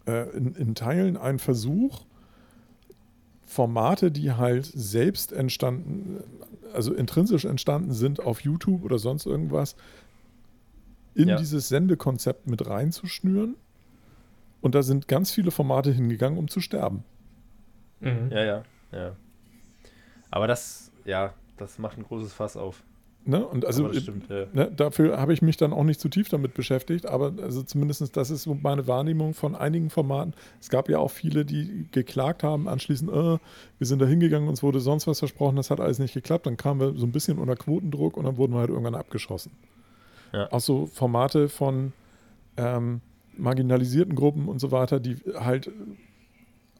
äh, 0.06 0.30
in, 0.36 0.54
in 0.54 0.74
Teilen 0.74 1.16
ein 1.16 1.38
Versuch, 1.38 2.04
Formate, 3.46 4.10
die 4.10 4.32
halt 4.32 4.66
selbst 4.66 5.32
entstanden, 5.32 6.22
also 6.74 6.92
intrinsisch 6.92 7.46
entstanden 7.46 7.92
sind 7.92 8.20
auf 8.20 8.40
YouTube 8.42 8.84
oder 8.84 8.98
sonst 8.98 9.24
irgendwas, 9.24 9.74
in 11.18 11.28
Ja. 11.28 11.36
dieses 11.36 11.68
Sendekonzept 11.68 12.46
mit 12.46 12.66
reinzuschnüren. 12.66 13.56
Und 14.60 14.74
da 14.74 14.82
sind 14.82 15.08
ganz 15.08 15.32
viele 15.32 15.50
Formate 15.50 15.90
hingegangen, 15.92 16.38
um 16.38 16.48
zu 16.48 16.60
sterben. 16.60 17.04
Mhm. 18.00 18.30
Ja, 18.30 18.44
ja, 18.44 18.62
ja. 18.92 19.16
Aber 20.30 20.46
das, 20.46 20.92
ja, 21.04 21.34
das 21.56 21.78
macht 21.78 21.98
ein 21.98 22.04
großes 22.04 22.32
Fass 22.32 22.56
auf. 22.56 22.82
Ne? 23.24 23.44
Und 23.44 23.66
also 23.66 23.88
das 23.88 24.02
stimmt, 24.02 24.30
ja. 24.30 24.46
ne, 24.52 24.70
dafür 24.74 25.20
habe 25.20 25.34
ich 25.34 25.42
mich 25.42 25.56
dann 25.58 25.72
auch 25.72 25.84
nicht 25.84 26.00
zu 26.00 26.08
tief 26.08 26.28
damit 26.30 26.54
beschäftigt, 26.54 27.04
aber 27.04 27.34
also 27.42 27.62
zumindest 27.62 28.16
das 28.16 28.30
ist 28.30 28.44
so 28.44 28.54
meine 28.54 28.86
Wahrnehmung 28.86 29.34
von 29.34 29.54
einigen 29.54 29.90
Formaten. 29.90 30.32
Es 30.60 30.70
gab 30.70 30.88
ja 30.88 30.98
auch 30.98 31.10
viele, 31.10 31.44
die 31.44 31.88
geklagt 31.90 32.42
haben, 32.42 32.68
anschließend, 32.68 33.10
äh, 33.10 33.38
wir 33.78 33.86
sind 33.86 34.00
da 34.00 34.06
hingegangen, 34.06 34.48
uns 34.48 34.62
wurde 34.62 34.80
sonst 34.80 35.06
was 35.06 35.18
versprochen, 35.18 35.56
das 35.56 35.70
hat 35.70 35.80
alles 35.80 35.98
nicht 35.98 36.14
geklappt. 36.14 36.46
Dann 36.46 36.56
kamen 36.56 36.80
wir 36.80 36.94
so 36.98 37.04
ein 37.04 37.12
bisschen 37.12 37.38
unter 37.38 37.56
Quotendruck 37.56 38.16
und 38.16 38.24
dann 38.24 38.38
wurden 38.38 38.54
wir 38.54 38.60
halt 38.60 38.70
irgendwann 38.70 38.94
abgeschossen. 38.94 39.52
Ja. 40.32 40.50
Auch 40.52 40.60
so 40.60 40.86
Formate 40.86 41.48
von 41.48 41.92
ähm, 42.56 43.00
marginalisierten 43.36 44.14
Gruppen 44.14 44.48
und 44.48 44.58
so 44.60 44.70
weiter, 44.72 45.00
die 45.00 45.16
halt 45.38 45.70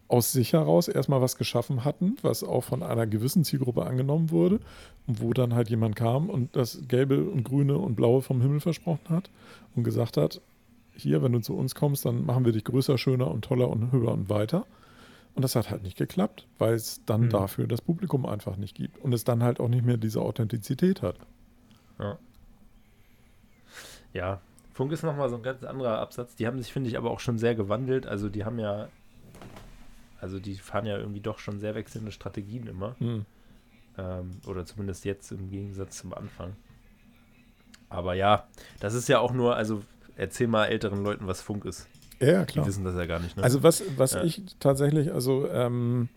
aus 0.08 0.32
sich 0.32 0.54
heraus 0.54 0.88
erstmal 0.88 1.20
was 1.20 1.36
geschaffen 1.36 1.84
hatten, 1.84 2.16
was 2.22 2.42
auch 2.42 2.62
von 2.64 2.82
einer 2.82 3.06
gewissen 3.06 3.44
Zielgruppe 3.44 3.84
angenommen 3.84 4.30
wurde 4.30 4.58
und 5.06 5.20
wo 5.20 5.32
dann 5.34 5.54
halt 5.54 5.68
jemand 5.68 5.96
kam 5.96 6.30
und 6.30 6.56
das 6.56 6.80
Gelbe 6.88 7.24
und 7.24 7.44
Grüne 7.44 7.76
und 7.76 7.94
Blaue 7.94 8.22
vom 8.22 8.40
Himmel 8.40 8.60
versprochen 8.60 9.08
hat 9.10 9.30
und 9.76 9.84
gesagt 9.84 10.16
hat, 10.16 10.40
hier, 10.94 11.22
wenn 11.22 11.32
du 11.32 11.40
zu 11.40 11.54
uns 11.54 11.74
kommst, 11.74 12.06
dann 12.06 12.24
machen 12.24 12.44
wir 12.44 12.52
dich 12.52 12.64
größer, 12.64 12.96
schöner 12.98 13.30
und 13.30 13.44
toller 13.44 13.68
und 13.68 13.92
höher 13.92 14.12
und 14.12 14.30
weiter. 14.30 14.66
Und 15.34 15.42
das 15.42 15.54
hat 15.54 15.70
halt 15.70 15.82
nicht 15.84 15.96
geklappt, 15.96 16.46
weil 16.58 16.74
es 16.74 17.02
dann 17.04 17.26
Mhm. 17.26 17.30
dafür 17.30 17.66
das 17.68 17.82
Publikum 17.82 18.26
einfach 18.26 18.56
nicht 18.56 18.74
gibt 18.74 18.98
und 19.04 19.12
es 19.12 19.22
dann 19.24 19.42
halt 19.42 19.60
auch 19.60 19.68
nicht 19.68 19.84
mehr 19.84 19.98
diese 19.98 20.22
Authentizität 20.22 21.02
hat. 21.02 21.16
Ja, 22.00 22.18
Funk 24.72 24.92
ist 24.92 25.02
nochmal 25.02 25.28
so 25.28 25.36
ein 25.36 25.42
ganz 25.42 25.64
anderer 25.64 25.98
Absatz. 25.98 26.34
Die 26.36 26.46
haben 26.46 26.58
sich, 26.58 26.72
finde 26.72 26.88
ich, 26.88 26.96
aber 26.96 27.10
auch 27.10 27.20
schon 27.20 27.38
sehr 27.38 27.54
gewandelt. 27.54 28.06
Also 28.06 28.28
die 28.28 28.44
haben 28.44 28.58
ja, 28.58 28.88
also 30.20 30.38
die 30.38 30.54
fahren 30.54 30.86
ja 30.86 30.96
irgendwie 30.98 31.20
doch 31.20 31.38
schon 31.38 31.58
sehr 31.58 31.74
wechselnde 31.74 32.12
Strategien 32.12 32.66
immer. 32.66 32.94
Hm. 32.98 33.24
Ähm, 33.96 34.30
oder 34.46 34.64
zumindest 34.64 35.04
jetzt 35.04 35.32
im 35.32 35.50
Gegensatz 35.50 35.98
zum 35.98 36.14
Anfang. 36.14 36.54
Aber 37.88 38.14
ja, 38.14 38.46
das 38.80 38.94
ist 38.94 39.08
ja 39.08 39.18
auch 39.18 39.32
nur, 39.32 39.56
also 39.56 39.82
erzähl 40.16 40.46
mal 40.46 40.66
älteren 40.66 41.02
Leuten, 41.02 41.26
was 41.26 41.40
Funk 41.42 41.64
ist. 41.64 41.88
Ja, 42.20 42.44
Die 42.44 42.52
klar. 42.52 42.66
wissen 42.66 42.84
das 42.84 42.94
ja 42.96 43.06
gar 43.06 43.20
nicht, 43.20 43.36
ne? 43.36 43.42
Also 43.42 43.62
was, 43.62 43.82
was 43.96 44.12
Ja. 44.12 44.22
ich 44.24 44.42
tatsächlich, 44.60 45.12
also 45.12 45.48
ähm, 45.48 46.08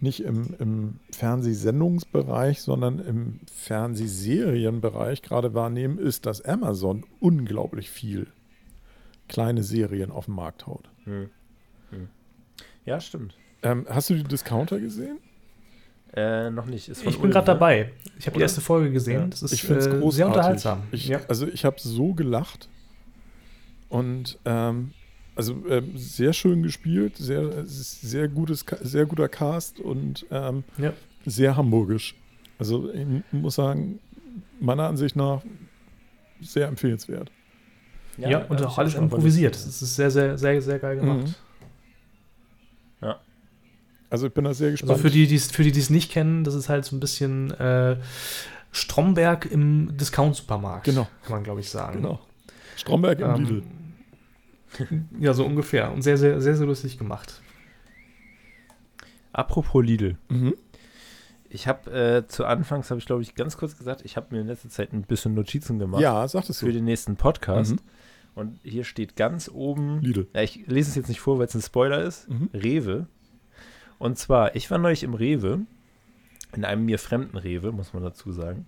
nicht 0.00 0.20
im, 0.20 0.54
im 0.58 1.00
Fernsehsendungsbereich, 1.10 2.62
sondern 2.62 2.98
im 2.98 3.40
Fernsehserienbereich 3.52 5.22
gerade 5.22 5.54
wahrnehmen, 5.54 5.98
ist, 5.98 6.26
dass 6.26 6.44
Amazon 6.44 7.04
unglaublich 7.20 7.90
viel 7.90 8.28
kleine 9.28 9.62
Serien 9.62 10.10
auf 10.10 10.26
den 10.26 10.34
Markt 10.34 10.66
haut. 10.66 10.88
Hm. 11.04 11.30
Hm. 11.90 12.08
Ja, 12.84 13.00
stimmt. 13.00 13.36
Ähm, 13.62 13.86
hast 13.88 14.10
du 14.10 14.14
die 14.14 14.24
Discounter 14.24 14.78
gesehen? 14.78 15.18
Äh, 16.14 16.50
noch 16.50 16.66
nicht. 16.66 16.88
Ist 16.88 17.02
von 17.02 17.12
Ich 17.12 17.20
bin 17.20 17.30
gerade 17.30 17.50
ne? 17.50 17.54
dabei. 17.54 17.92
Ich 18.18 18.26
habe 18.26 18.36
die 18.36 18.42
erste 18.42 18.60
Folge 18.60 18.90
gesehen. 18.90 19.20
Ja. 19.20 19.26
Das 19.26 19.42
ist 19.42 19.52
ich 19.52 19.62
finde 19.62 19.80
es 19.80 19.86
äh, 19.86 19.90
großartig. 19.90 20.14
sehr 20.14 20.26
unterhaltsam. 20.26 20.82
Ich, 20.90 21.08
ja. 21.08 21.20
Also 21.28 21.46
ich 21.46 21.64
habe 21.64 21.76
so 21.78 22.14
gelacht 22.14 22.68
und 23.88 24.38
ähm, 24.44 24.92
also 25.38 25.56
ähm, 25.70 25.92
sehr 25.96 26.32
schön 26.32 26.62
gespielt, 26.64 27.16
sehr, 27.16 27.42
es 27.58 28.00
sehr 28.00 28.26
gutes, 28.28 28.64
sehr 28.82 29.06
guter 29.06 29.28
Cast 29.28 29.78
und 29.80 30.26
ähm, 30.30 30.64
Ja. 30.76 30.92
sehr 31.24 31.56
hamburgisch. 31.56 32.14
Also 32.58 32.92
ich 32.92 33.06
muss 33.30 33.54
sagen, 33.54 34.00
meiner 34.60 34.88
Ansicht 34.88 35.14
nach 35.14 35.42
sehr 36.40 36.66
empfehlenswert. 36.66 37.30
Ja, 38.16 38.44
und 38.46 38.60
hab 38.60 38.66
auch 38.66 38.78
alles 38.78 38.94
improvisiert. 38.96 39.54
Das 39.54 39.64
ist 39.80 39.94
sehr, 39.94 40.10
sehr, 40.10 40.36
sehr, 40.36 40.60
sehr 40.60 40.78
geil 40.80 40.96
gemacht. 40.96 41.28
Mhm. 41.28 41.34
Also 44.10 44.26
ich 44.28 44.32
bin 44.32 44.44
da 44.44 44.54
sehr 44.54 44.68
Also 44.70 44.86
gespannt. 44.86 45.00
für 45.02 45.10
die, 45.10 45.26
die 45.26 45.34
es 45.34 45.50
für 45.50 45.62
die, 45.62 45.70
die 45.70 45.80
es 45.80 45.90
nicht 45.90 46.10
kennen, 46.10 46.42
das 46.42 46.54
ist 46.54 46.70
halt 46.70 46.86
so 46.86 46.96
ein 46.96 47.00
bisschen 47.00 47.50
äh, 47.52 47.98
Stromberg 48.72 49.44
im 49.50 49.96
Discount-Supermarkt. 49.98 50.84
Genau. 50.84 51.06
Kann 51.24 51.32
man, 51.32 51.44
glaube 51.44 51.60
ich, 51.60 51.68
sagen. 51.68 52.00
genau. 52.00 52.18
Stromberg 52.76 53.20
im 53.20 53.34
Lidl. 53.34 53.62
Ja, 55.20 55.32
so 55.34 55.44
ungefähr. 55.44 55.92
Und 55.92 56.02
sehr, 56.02 56.16
sehr, 56.16 56.40
sehr, 56.40 56.56
sehr 56.56 56.66
lustig 56.66 56.98
gemacht. 56.98 57.42
Apropos 59.32 59.84
Lidl. 59.84 60.16
Mhm. 60.28 60.54
Ich 61.50 61.66
habe 61.66 61.90
äh, 61.90 62.26
zu 62.26 62.44
Anfangs, 62.44 62.90
habe 62.90 62.98
ich 63.00 63.06
glaube 63.06 63.22
ich 63.22 63.34
ganz 63.34 63.56
kurz 63.56 63.76
gesagt, 63.78 64.02
ich 64.04 64.16
habe 64.16 64.34
mir 64.34 64.40
in 64.42 64.46
letzter 64.46 64.68
Zeit 64.68 64.92
ein 64.92 65.02
bisschen 65.02 65.34
Notizen 65.34 65.78
gemacht 65.78 66.02
Ja, 66.02 66.26
sagtest 66.28 66.60
für 66.60 66.66
du. 66.66 66.72
den 66.72 66.84
nächsten 66.84 67.16
Podcast. 67.16 67.72
Mhm. 67.72 67.78
Und 68.34 68.60
hier 68.62 68.84
steht 68.84 69.16
ganz 69.16 69.50
oben, 69.52 70.00
Lidl. 70.00 70.28
ja, 70.34 70.42
ich 70.42 70.66
lese 70.66 70.90
es 70.90 70.94
jetzt 70.96 71.08
nicht 71.08 71.20
vor, 71.20 71.38
weil 71.38 71.46
es 71.46 71.54
ein 71.54 71.62
Spoiler 71.62 72.02
ist, 72.02 72.28
Mhm. 72.28 72.50
Rewe. 72.54 73.06
Und 73.98 74.18
zwar, 74.18 74.54
ich 74.54 74.70
war 74.70 74.78
neulich 74.78 75.02
im 75.02 75.14
Rewe, 75.14 75.60
in 76.54 76.64
einem 76.64 76.84
mir 76.84 76.98
fremden 76.98 77.36
Rewe, 77.36 77.72
muss 77.72 77.92
man 77.94 78.02
dazu 78.02 78.30
sagen, 78.30 78.66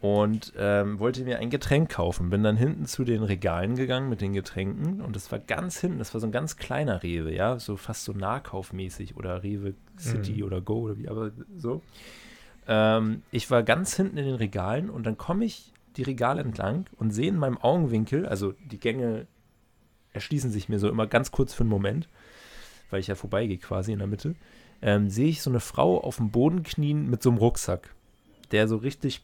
und 0.00 0.54
ähm, 0.56 0.98
wollte 0.98 1.24
mir 1.24 1.38
ein 1.38 1.50
Getränk 1.50 1.90
kaufen. 1.90 2.30
Bin 2.30 2.42
dann 2.42 2.56
hinten 2.56 2.86
zu 2.86 3.04
den 3.04 3.22
Regalen 3.22 3.76
gegangen 3.76 4.08
mit 4.08 4.20
den 4.20 4.32
Getränken 4.32 5.00
und 5.02 5.14
das 5.14 5.30
war 5.30 5.38
ganz 5.38 5.78
hinten, 5.78 5.98
das 5.98 6.14
war 6.14 6.20
so 6.20 6.26
ein 6.26 6.32
ganz 6.32 6.56
kleiner 6.56 7.02
Rewe, 7.02 7.34
ja, 7.34 7.58
so 7.58 7.76
fast 7.76 8.04
so 8.04 8.12
nahkaufmäßig 8.12 9.16
oder 9.16 9.42
Rewe 9.42 9.74
City 9.98 10.38
Mhm. 10.38 10.44
oder 10.44 10.60
Go 10.62 10.80
oder 10.80 10.96
wie, 10.96 11.08
aber 11.08 11.32
so. 11.56 11.82
Ähm, 12.66 13.22
ich 13.30 13.50
war 13.50 13.62
ganz 13.62 13.94
hinten 13.94 14.16
in 14.16 14.24
den 14.24 14.34
Regalen 14.36 14.88
und 14.88 15.04
dann 15.04 15.18
komme 15.18 15.44
ich 15.44 15.72
die 15.96 16.02
Regale 16.02 16.40
entlang 16.40 16.86
und 16.96 17.10
sehe 17.10 17.28
in 17.28 17.36
meinem 17.36 17.58
Augenwinkel, 17.58 18.26
also 18.26 18.54
die 18.70 18.78
Gänge 18.78 19.26
erschließen 20.12 20.50
sich 20.50 20.68
mir 20.68 20.78
so 20.78 20.88
immer 20.88 21.06
ganz 21.06 21.30
kurz 21.30 21.52
für 21.52 21.62
einen 21.62 21.70
Moment, 21.70 22.08
weil 22.90 23.00
ich 23.00 23.06
ja 23.08 23.14
vorbeigehe 23.14 23.58
quasi 23.58 23.92
in 23.92 23.98
der 23.98 24.08
Mitte, 24.08 24.34
ähm, 24.82 25.10
sehe 25.10 25.28
ich 25.28 25.42
so 25.42 25.50
eine 25.50 25.60
Frau 25.60 26.00
auf 26.00 26.16
dem 26.16 26.30
Boden 26.30 26.62
knien 26.62 27.10
mit 27.10 27.22
so 27.22 27.30
einem 27.30 27.38
Rucksack, 27.38 27.94
der 28.50 28.66
so 28.66 28.76
richtig 28.76 29.22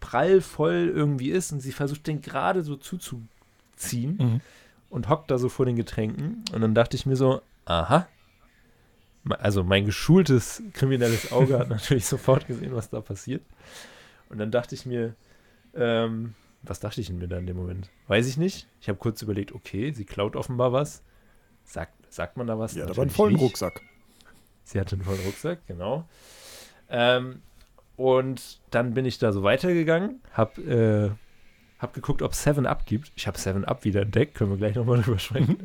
prallvoll 0.00 0.90
irgendwie 0.94 1.30
ist 1.30 1.52
und 1.52 1.60
sie 1.60 1.72
versucht 1.72 2.06
den 2.06 2.20
gerade 2.22 2.62
so 2.62 2.76
zuzuziehen 2.76 4.16
Mhm. 4.18 4.40
und 4.90 5.08
hockt 5.08 5.30
da 5.30 5.38
so 5.38 5.48
vor 5.48 5.66
den 5.66 5.76
Getränken 5.76 6.44
und 6.52 6.60
dann 6.60 6.74
dachte 6.74 6.96
ich 6.96 7.06
mir 7.06 7.16
so, 7.16 7.42
aha, 7.64 8.06
also 9.28 9.64
mein 9.64 9.84
geschultes 9.84 10.62
kriminelles 10.72 11.32
Auge 11.32 11.58
hat 11.58 11.68
natürlich 11.70 12.06
sofort 12.06 12.46
gesehen, 12.46 12.74
was 12.74 12.90
da 12.90 13.00
passiert 13.00 13.42
und 14.28 14.38
dann 14.38 14.50
dachte 14.50 14.74
ich 14.74 14.86
mir, 14.86 15.14
ähm, 15.74 16.34
was 16.62 16.80
dachte 16.80 17.00
ich 17.00 17.10
mir 17.10 17.28
da 17.28 17.38
in 17.38 17.46
dem 17.46 17.56
Moment? 17.56 17.90
Weiß 18.08 18.26
ich 18.26 18.36
nicht. 18.38 18.66
Ich 18.80 18.88
habe 18.88 18.98
kurz 18.98 19.22
überlegt, 19.22 19.52
okay, 19.52 19.92
sie 19.92 20.04
klaut 20.04 20.34
offenbar 20.34 20.72
was. 20.72 21.00
Sagt, 21.64 21.92
sagt 22.12 22.36
man 22.36 22.46
da 22.48 22.58
was? 22.58 22.74
Ja, 22.74 22.86
da 22.86 22.96
war 22.96 23.04
ein 23.04 23.08
Natürlich 23.08 23.16
vollen 23.16 23.32
nicht. 23.34 23.42
Rucksack. 23.42 23.82
Sie 24.64 24.80
hatte 24.80 24.96
einen 24.96 25.04
vollen 25.04 25.20
Rucksack, 25.20 25.64
genau. 25.68 26.08
Ähm, 26.88 27.40
und 27.96 28.60
dann 28.70 28.94
bin 28.94 29.04
ich 29.04 29.18
da 29.18 29.32
so 29.32 29.42
weitergegangen, 29.42 30.20
hab, 30.32 30.58
äh, 30.58 31.10
hab 31.78 31.94
geguckt, 31.94 32.22
ob 32.22 32.32
7-Up 32.32 32.86
gibt. 32.86 33.12
Ich 33.16 33.26
habe 33.26 33.38
7-Up 33.38 33.84
wieder 33.84 34.02
entdeckt, 34.02 34.34
können 34.34 34.50
wir 34.50 34.58
gleich 34.58 34.74
nochmal 34.74 35.00
drüber 35.02 35.18
sprechen. 35.18 35.58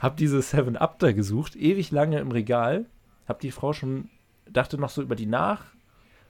hab 0.00 0.16
diese 0.16 0.38
7-Up 0.38 0.98
da 0.98 1.12
gesucht, 1.12 1.56
ewig 1.56 1.90
lange 1.90 2.18
im 2.18 2.30
Regal. 2.30 2.86
Hab 3.26 3.40
die 3.40 3.50
Frau 3.50 3.72
schon, 3.72 4.08
dachte 4.50 4.78
noch 4.78 4.90
so 4.90 5.02
über 5.02 5.16
die 5.16 5.26
nach. 5.26 5.64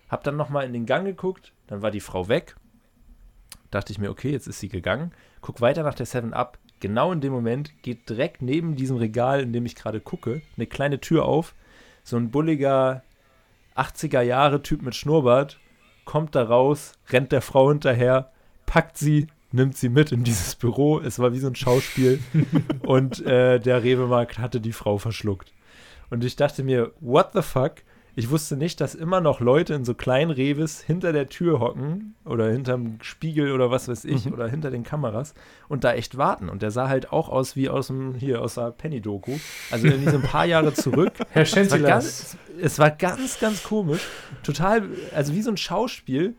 Hab 0.09 0.25
dann 0.25 0.37
nochmal 0.37 0.65
in 0.67 0.73
den 0.73 0.87
Gang 0.87 1.07
geguckt, 1.07 1.53
dann 1.67 1.83
war 1.83 1.91
die 1.91 2.01
Frau 2.01 2.29
weg. 2.29 2.57
Dachte 3.71 3.93
ich 3.93 3.99
mir, 3.99 4.11
okay, 4.11 4.31
jetzt 4.31 4.47
ist 4.47 4.61
sie 4.61 4.69
gegangen. 4.69 5.13
Guck 5.41 5.61
weiter 5.61 5.83
nach 5.83 5.95
der 5.95 6.07
7-Up. 6.07 6.59
Genau 6.81 7.13
in 7.13 7.21
dem 7.21 7.33
Moment 7.33 7.83
geht 7.83 8.09
direkt 8.09 8.43
neben 8.43 8.77
diesem 8.77 8.97
Regal, 8.97 9.41
in 9.41 9.53
dem 9.53 9.67
ich 9.67 9.75
gerade 9.75 10.01
gucke, 10.01 10.43
eine 10.57 10.67
kleine 10.67 11.01
Tür 11.01 11.25
auf 11.25 11.55
so 12.05 12.17
ein 12.19 12.31
bulliger 12.31 13.03
80er 13.77 14.21
Jahre 14.21 14.63
Typ 14.63 14.83
mit 14.83 14.95
Schnurrbart 14.95 15.59
kommt 16.05 16.35
da 16.35 16.43
raus, 16.43 16.93
rennt 17.11 17.33
der 17.33 17.41
Frau 17.41 17.71
hinterher, 17.71 18.31
packt 18.67 18.99
sie, 18.99 19.27
nimmt 19.53 19.77
sie 19.77 19.89
mit 19.89 20.13
in 20.13 20.25
dieses 20.25 20.55
Büro. 20.55 21.01
Es 21.01 21.19
war 21.19 21.33
wie 21.33 21.39
so 21.39 21.47
ein 21.47 21.55
Schauspiel 21.55 22.21
und 22.81 23.25
äh, 23.25 23.59
der 23.59 23.83
Rewe-Markt 23.83 24.39
hatte 24.39 24.61
die 24.61 24.73
Frau 24.73 24.99
verschluckt. 24.99 25.53
Und 26.11 26.25
ich 26.25 26.37
dachte 26.37 26.63
mir, 26.63 26.93
what 27.01 27.31
the 27.33 27.43
fuck? 27.43 27.77
Ich 28.17 28.31
wusste 28.31 28.57
nicht, 28.57 28.81
dass 28.81 28.95
immer 28.95 29.21
noch 29.21 29.41
Leute 29.41 29.75
in 29.75 29.85
so 29.85 29.95
kleinen 29.95 30.31
Reves 30.31 30.81
hinter 30.81 31.13
der 31.13 31.29
Tür 31.29 31.59
hocken 31.61 32.15
oder 32.25 32.51
hinterm 32.51 32.99
Spiegel 33.03 33.51
oder 33.53 33.71
was 33.71 33.89
weiß 33.89 34.05
ich 34.05 34.27
Mhm. 34.27 34.33
oder 34.35 34.49
hinter 34.49 34.71
den 34.71 34.85
Kameras 34.85 35.35
und 35.69 35.83
da 35.85 35.95
echt 35.95 36.17
warten. 36.17 36.49
Und 36.49 36.63
der 36.63 36.71
sah 36.71 36.89
halt 36.89 37.13
auch 37.13 37.29
aus 37.29 37.57
wie 37.57 37.69
aus 37.69 37.89
dem, 37.89 38.15
hier, 38.15 38.41
aus 38.41 38.55
der 38.55 38.71
Penny-Doku. 38.71 39.33
Also 39.71 39.87
irgendwie 39.89 40.11
so 40.11 40.17
ein 40.17 40.23
paar 40.23 40.45
Jahre 40.47 40.73
zurück. 40.75 41.13
Herr 41.31 41.43
Es 41.43 41.51
Schenzilas. 41.51 41.89
ganz, 41.89 42.37
es 42.63 42.79
war 42.79 42.91
ganz, 42.91 43.41
ganz 43.41 43.63
komisch. 43.63 44.07
Total, 44.43 44.83
also 45.15 45.35
wie 45.35 45.43
so 45.43 45.51
ein 45.51 45.57
Schauspiel 45.57 46.35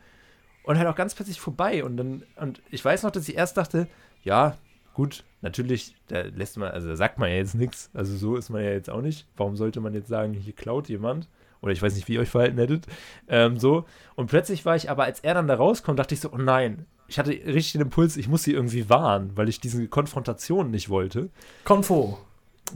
und 0.63 0.78
halt 0.78 0.88
auch 0.88 0.95
ganz 0.95 1.13
plötzlich 1.13 1.39
vorbei. 1.41 1.84
Und 1.84 1.97
dann, 1.97 2.23
und 2.38 2.61
ich 2.71 2.84
weiß 2.84 3.03
noch, 3.03 3.11
dass 3.11 3.28
ich 3.28 3.36
erst 3.36 3.57
dachte, 3.57 3.88
ja, 4.23 4.57
gut, 4.93 5.26
natürlich, 5.41 5.93
da 6.07 6.21
lässt 6.21 6.57
man, 6.57 6.71
also 6.71 6.88
da 6.88 6.95
sagt 6.95 7.19
man 7.19 7.30
ja 7.30 7.36
jetzt 7.36 7.53
nichts. 7.55 7.89
Also 7.93 8.15
so 8.15 8.38
ist 8.38 8.49
man 8.49 8.63
ja 8.63 8.71
jetzt 8.71 8.89
auch 8.89 9.01
nicht. 9.01 9.28
Warum 9.36 9.57
sollte 9.57 9.82
man 9.82 9.93
jetzt 9.93 10.07
sagen, 10.07 10.34
hier 10.34 10.53
klaut 10.53 10.88
jemand? 10.88 11.28
Oder 11.66 11.74
ich 11.74 11.82
weiß 11.82 11.95
nicht, 11.95 12.07
wie 12.07 12.13
ihr 12.13 12.22
euch 12.22 12.30
verhalten 12.30 12.59
hättet. 12.59 12.86
Ähm, 13.28 13.57
so. 13.57 13.86
Und 14.13 14.28
plötzlich 14.28 14.66
war 14.66 14.76
ich 14.76 14.91
aber, 14.91 15.03
als 15.03 15.20
er 15.22 15.34
dann 15.34 15.47
da 15.47 15.55
rauskommt, 15.55 15.97
dachte 15.97 16.13
ich 16.13 16.22
so, 16.22 16.32
oh 16.32 16.38
nein. 16.38 16.86
Ich 17.07 17.18
hatte 17.20 17.32
richtig 17.32 17.74
den 17.74 17.82
Impuls, 17.82 18.18
ich 18.18 18.28
muss 18.28 18.43
sie 18.43 18.53
irgendwie 18.53 18.88
warnen, 18.89 19.32
weil 19.36 19.49
ich 19.49 19.59
diese 19.59 19.88
Konfrontation 19.88 20.70
nicht 20.70 20.89
wollte. 20.89 21.30
Konfo. 21.63 22.20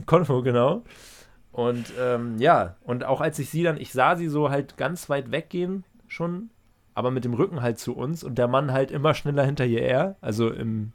Konfo, 0.06 0.42
genau. 0.42 0.82
Und 1.52 1.92
ähm, 2.00 2.38
ja, 2.38 2.76
und 2.82 3.04
auch 3.04 3.20
als 3.20 3.38
ich 3.38 3.48
sie 3.48 3.62
dann, 3.62 3.76
ich 3.76 3.92
sah 3.92 4.16
sie 4.16 4.28
so 4.28 4.50
halt 4.50 4.76
ganz 4.76 5.08
weit 5.08 5.30
weggehen 5.30 5.84
schon, 6.08 6.50
aber 6.94 7.10
mit 7.10 7.24
dem 7.24 7.34
Rücken 7.34 7.62
halt 7.62 7.78
zu 7.78 7.96
uns 7.96 8.24
und 8.24 8.38
der 8.38 8.48
Mann 8.48 8.72
halt 8.72 8.90
immer 8.90 9.14
schneller 9.14 9.44
hinter 9.44 9.66
ihr 9.66 9.80
her. 9.80 10.16
Also 10.20 10.50
im, 10.50 10.92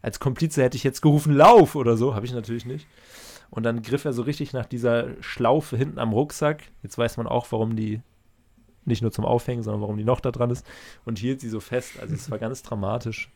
als 0.00 0.20
Komplize 0.20 0.62
hätte 0.62 0.76
ich 0.76 0.84
jetzt 0.84 1.02
gerufen, 1.02 1.34
Lauf 1.34 1.74
oder 1.74 1.96
so, 1.96 2.14
habe 2.14 2.24
ich 2.24 2.32
natürlich 2.32 2.64
nicht. 2.64 2.86
Und 3.50 3.62
dann 3.62 3.82
griff 3.82 4.04
er 4.04 4.12
so 4.12 4.22
richtig 4.22 4.52
nach 4.52 4.66
dieser 4.66 5.06
Schlaufe 5.22 5.76
hinten 5.76 5.98
am 5.98 6.12
Rucksack. 6.12 6.64
Jetzt 6.82 6.98
weiß 6.98 7.16
man 7.16 7.26
auch, 7.26 7.50
warum 7.52 7.76
die 7.76 8.00
nicht 8.84 9.02
nur 9.02 9.10
zum 9.12 9.24
Aufhängen, 9.24 9.62
sondern 9.62 9.80
warum 9.80 9.96
die 9.96 10.04
noch 10.04 10.20
da 10.20 10.30
dran 10.30 10.50
ist. 10.50 10.66
Und 11.04 11.18
hielt 11.18 11.40
sie 11.40 11.48
so 11.48 11.60
fest. 11.60 11.98
Also 12.00 12.14
es 12.14 12.30
war 12.30 12.38
ganz 12.40 12.62
dramatisch. 12.62 13.30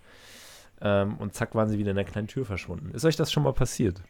Ähm, 0.80 1.16
und 1.18 1.34
zack 1.34 1.54
waren 1.54 1.68
sie 1.68 1.78
wieder 1.78 1.90
in 1.90 1.96
der 1.96 2.04
kleinen 2.04 2.28
Tür 2.28 2.44
verschwunden. 2.44 2.90
Ist 2.94 3.04
euch 3.04 3.16
das 3.16 3.30
schon 3.32 3.42
mal 3.42 3.52
passiert? 3.52 4.00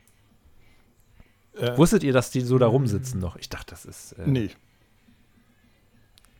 Äh, 1.56 1.76
Wusstet 1.76 2.02
ihr, 2.04 2.12
dass 2.12 2.30
die 2.30 2.40
so 2.42 2.58
da 2.58 2.66
rumsitzen 2.66 3.20
noch? 3.20 3.36
Ich 3.36 3.48
dachte, 3.48 3.70
das 3.70 3.84
ist. 3.84 4.12
Äh, 4.12 4.26
nee. 4.26 4.50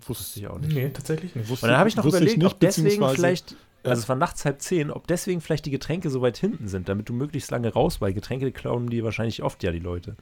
Wusste 0.06 0.40
ich 0.40 0.48
auch 0.48 0.58
nicht. 0.58 0.72
Nee, 0.72 0.88
tatsächlich 0.90 1.34
nicht. 1.36 1.48
Wusste- 1.48 1.66
Und 1.66 1.70
dann 1.70 1.78
habe 1.78 1.88
ich 1.88 1.96
noch 1.96 2.04
überlegt, 2.04 2.38
nicht, 2.38 2.46
ob 2.52 2.58
deswegen 2.60 3.06
vielleicht. 3.10 3.54
Also 3.84 4.00
es 4.02 4.08
war 4.08 4.16
nachts 4.16 4.44
halb 4.44 4.60
zehn, 4.60 4.90
ob 4.90 5.06
deswegen 5.06 5.40
vielleicht 5.40 5.66
die 5.66 5.70
Getränke 5.70 6.10
so 6.10 6.20
weit 6.22 6.36
hinten 6.36 6.68
sind, 6.68 6.88
damit 6.88 7.08
du 7.08 7.12
möglichst 7.12 7.50
lange 7.50 7.72
raus, 7.72 8.00
weil 8.00 8.12
Getränke 8.12 8.50
klauen 8.52 8.88
die 8.88 9.02
wahrscheinlich 9.04 9.42
oft 9.42 9.62
ja 9.62 9.72
die 9.72 9.78
Leute. 9.78 10.16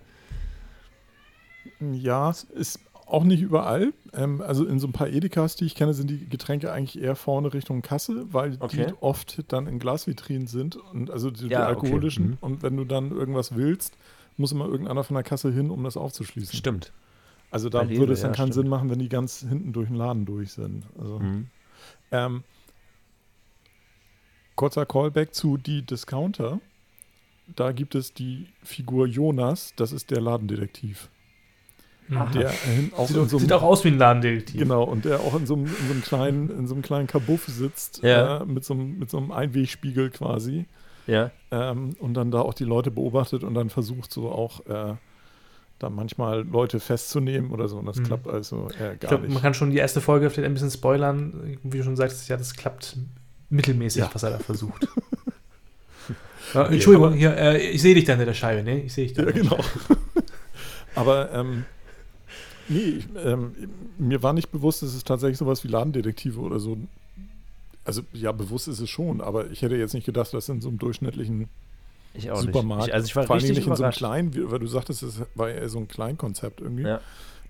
Ja, 1.81 2.31
es 2.31 2.45
ist 2.45 2.81
auch 3.07 3.25
nicht 3.25 3.41
überall. 3.43 3.93
Ähm, 4.13 4.41
also 4.43 4.65
in 4.67 4.79
so 4.79 4.87
ein 4.87 4.93
paar 4.93 5.09
Edekas, 5.09 5.57
die 5.57 5.65
ich 5.65 5.75
kenne, 5.75 5.95
sind 5.95 6.09
die 6.11 6.29
Getränke 6.29 6.73
eigentlich 6.73 7.01
eher 7.03 7.17
vorne 7.17 7.53
Richtung 7.55 7.83
Kasse, 7.83 8.27
weil 8.33 8.57
Okay. 8.61 8.87
die 8.89 8.95
oft 9.03 9.45
dann 9.49 9.67
in 9.67 9.79
Glasvitrinen 9.79 10.47
sind 10.47 10.77
und 10.77 11.11
also 11.11 11.31
die, 11.31 11.45
die 11.45 11.51
Ja, 11.53 11.63
okay. 11.63 11.69
alkoholischen. 11.69 12.27
Mhm. 12.31 12.39
Und 12.41 12.63
wenn 12.63 12.77
du 12.77 12.85
dann 12.85 13.11
irgendwas 13.11 13.55
willst, 13.57 13.97
muss 14.37 14.53
immer 14.53 14.67
irgendeiner 14.67 15.05
von 15.05 15.15
der 15.15 15.25
Kasse 15.25 15.51
hin, 15.53 15.71
um 15.71 15.83
das 15.85 15.97
aufzuschließen. 15.97 16.57
Stimmt. 16.57 16.93
Also 17.51 17.71
da 17.71 17.81
Rewe, 17.81 17.99
würde 17.99 18.13
es 18.13 18.21
dann 18.21 18.33
ja, 18.33 18.37
keinen 18.37 18.53
stimmt. 18.53 18.65
Sinn 18.65 18.69
machen, 18.69 18.91
wenn 18.91 18.99
die 18.99 19.09
ganz 19.09 19.41
hinten 19.41 19.73
durch 19.73 19.89
den 19.89 19.97
Laden 19.97 20.27
durch 20.27 20.53
sind. 20.53 20.85
Also, 20.99 21.19
Mhm. 21.19 21.47
ähm, 22.13 22.45
kurzer 24.59 24.85
Callback 24.85 25.35
zu 25.35 25.57
die 25.57 25.83
Discounter. 25.83 26.61
Da 27.57 27.73
gibt 27.73 27.95
es 27.95 28.13
die 28.13 28.47
Figur 28.63 29.07
Jonas, 29.07 29.73
das 29.77 29.93
ist 29.93 30.11
der 30.11 30.21
Ladendetektiv. 30.21 31.09
Mhm. 32.09 32.31
Der 32.35 32.51
auch 32.97 33.07
Sieht, 33.07 33.17
so 33.17 33.21
einem 33.23 33.39
sieht 33.39 33.53
auch 33.53 33.63
aus 33.63 33.85
wie 33.85 33.89
ein 33.89 33.99
Ladendetektiv. 33.99 34.61
Genau, 34.61 34.83
und 34.85 35.05
der 35.05 35.21
auch 35.21 35.35
in 35.37 35.47
so 35.47 35.55
einem, 35.55 35.67
in 35.67 35.73
so 35.87 35.93
einem 35.93 36.03
kleinen, 36.03 36.51
in 36.51 36.67
so 36.67 36.75
einem 36.75 36.83
kleinen 36.83 37.07
Kabuff 37.07 37.47
sitzt, 37.47 38.03
Ja. 38.03 38.39
äh, 38.39 38.45
mit, 38.47 38.65
so 38.65 38.75
einem, 38.75 38.99
mit 38.99 39.09
so 39.11 39.19
einem 39.19 39.31
Einwegspiegel 39.31 40.11
quasi. 40.11 40.67
Ja. 41.07 41.31
Ähm, 41.51 41.97
und 42.01 42.15
dann 42.15 42.31
da 42.31 42.41
auch 42.41 42.55
die 42.55 42.65
Leute 42.65 42.91
beobachtet 42.91 43.45
und 43.45 43.55
dann 43.55 43.71
versucht 43.71 44.13
so 44.13 44.31
auch 44.31 44.67
äh, 44.67 44.95
da 45.79 45.91
manchmal 45.91 46.43
Leute 46.47 46.81
festzunehmen 46.81 47.51
oder 47.51 47.69
so. 47.69 47.79
Und 47.79 47.87
das 47.87 47.99
Mhm. 47.99 48.05
klappt 48.05 48.27
also 48.29 48.69
äh, 48.79 48.95
Ich 48.95 49.01
gar 49.01 49.09
glaube, 49.11 49.23
man 49.25 49.29
nicht. 49.33 49.43
kann 49.43 49.55
schon 49.55 49.71
die 49.71 49.79
erste 49.79 50.01
Folge 50.01 50.29
vielleicht 50.29 50.47
ein 50.49 50.55
bisschen 50.55 50.71
spoilern. 50.71 51.59
Wie 51.63 51.79
du 51.79 51.85
schon 51.85 51.97
sagst, 51.97 52.29
ja, 52.29 52.37
das 52.37 52.55
klappt 52.55 52.97
mittelmäßig, 53.51 54.01
Ja. 54.03 54.11
was 54.13 54.23
er 54.23 54.31
da 54.31 54.39
versucht. 54.39 54.87
ja, 56.55 56.67
Entschuldigung, 56.67 57.15
hier, 57.15 57.37
äh, 57.37 57.59
ich 57.71 57.83
sehe 57.83 57.95
dich 57.95 58.05
da 58.05 58.13
hinter 58.13 58.27
der 58.27 58.35
Scheibe, 58.35 58.63
ne? 58.63 58.81
Ich 58.83 58.93
sehe 58.93 59.07
dich 59.07 59.17
da. 59.17 59.25
Ja, 59.25 59.31
genau. 59.31 59.59
Aber 60.95 61.33
ähm, 61.33 61.65
nee, 62.69 62.79
ich, 62.99 63.07
ähm, 63.25 63.53
mir 63.99 64.23
war 64.23 64.33
nicht 64.33 64.51
bewusst, 64.51 64.83
dass 64.83 64.95
es 64.95 65.05
tatsächlich 65.05 65.39
sowas 65.39 65.63
wie 65.65 65.69
Ladendetektive 65.69 66.41
oder 66.41 66.59
so. 66.59 66.77
Also 67.85 68.03
ja, 68.13 68.33
bewusst 68.33 68.69
ist 68.69 68.81
es 68.81 68.91
schon, 68.91 69.21
aber 69.23 69.51
ich 69.51 69.63
hätte 69.63 69.75
jetzt 69.77 69.95
nicht 69.95 70.05
gedacht, 70.05 70.35
dass 70.35 70.49
in 70.51 70.61
so 70.61 70.69
einem 70.69 70.79
durchschnittlichen 70.79 71.49
Ich 72.13 72.31
auch 72.31 72.41
Supermarkt. 72.43 72.83
nicht. 72.83 72.89
Ich, 72.89 72.95
also 72.95 73.07
ich 73.07 73.17
war 73.17 73.25
Vor 73.25 73.37
allem 73.37 73.47
nicht 73.49 73.67
in 73.67 73.75
so 73.77 73.83
einem 73.83 73.93
kleinen, 73.93 74.51
weil 74.51 74.59
du 74.59 74.67
sagtest, 74.67 75.03
es 75.03 75.23
war 75.35 75.49
eher 75.49 75.69
so 75.71 75.79
ein 75.79 75.89
Kleinkonzept 75.89 76.61
irgendwie, 76.61 76.83
Ja. 76.83 77.01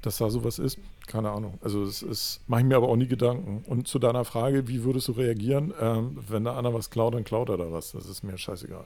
Dass 0.02 0.18
da 0.18 0.30
sowas 0.30 0.58
ist. 0.58 0.78
Keine 1.06 1.30
Ahnung. 1.30 1.58
Also 1.62 1.82
es 1.82 2.02
ist, 2.02 2.40
mache 2.46 2.60
ich 2.60 2.66
mir 2.66 2.76
aber 2.76 2.88
auch 2.88 2.96
nie 2.96 3.08
Gedanken. 3.08 3.64
Und 3.66 3.88
zu 3.88 3.98
deiner 3.98 4.24
Frage, 4.24 4.68
wie 4.68 4.84
würdest 4.84 5.08
du 5.08 5.12
reagieren, 5.12 5.72
ähm, 5.80 6.18
wenn 6.28 6.44
da 6.44 6.56
einer 6.56 6.72
was 6.74 6.90
klaut, 6.90 7.14
dann 7.14 7.24
klaut 7.24 7.48
er 7.48 7.56
da 7.56 7.72
was. 7.72 7.92
Das 7.92 8.06
ist 8.06 8.22
mir 8.22 8.36
scheißegal. 8.36 8.84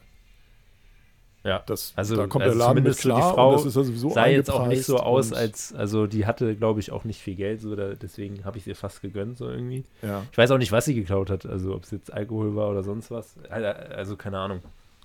Ja. 1.44 1.62
Das, 1.66 1.92
Also, 1.96 2.16
da 2.16 2.26
kommt 2.28 2.44
also 2.44 2.56
der 2.56 2.66
Laden 2.66 2.84
mit 2.84 2.94
zumindest 2.94 3.02
so 3.02 3.08
die 3.08 3.14
klar 3.16 3.34
Frau 3.34 3.52
das 3.52 3.72
sowieso 3.72 4.10
sah 4.10 4.26
jetzt 4.26 4.50
auch 4.50 4.68
nicht 4.68 4.84
so 4.84 4.98
aus, 4.98 5.32
als, 5.32 5.74
also 5.74 6.06
die 6.06 6.24
hatte, 6.24 6.54
glaube 6.54 6.80
ich, 6.80 6.92
auch 6.92 7.04
nicht 7.04 7.20
viel 7.20 7.34
Geld, 7.34 7.60
so 7.60 7.74
da, 7.74 7.94
deswegen 7.94 8.44
habe 8.44 8.58
ich 8.58 8.66
ihr 8.66 8.76
fast 8.76 9.02
gegönnt, 9.02 9.38
so 9.38 9.48
irgendwie. 9.48 9.84
Ja. 10.02 10.22
Ich 10.30 10.38
weiß 10.38 10.52
auch 10.52 10.58
nicht, 10.58 10.70
was 10.70 10.84
sie 10.84 10.94
geklaut 10.94 11.30
hat, 11.30 11.44
also 11.44 11.74
ob 11.74 11.82
es 11.82 11.90
jetzt 11.90 12.12
Alkohol 12.12 12.54
war 12.54 12.70
oder 12.70 12.84
sonst 12.84 13.10
was. 13.10 13.34
Also 13.50 14.16
keine 14.16 14.38
Ahnung. 14.38 14.60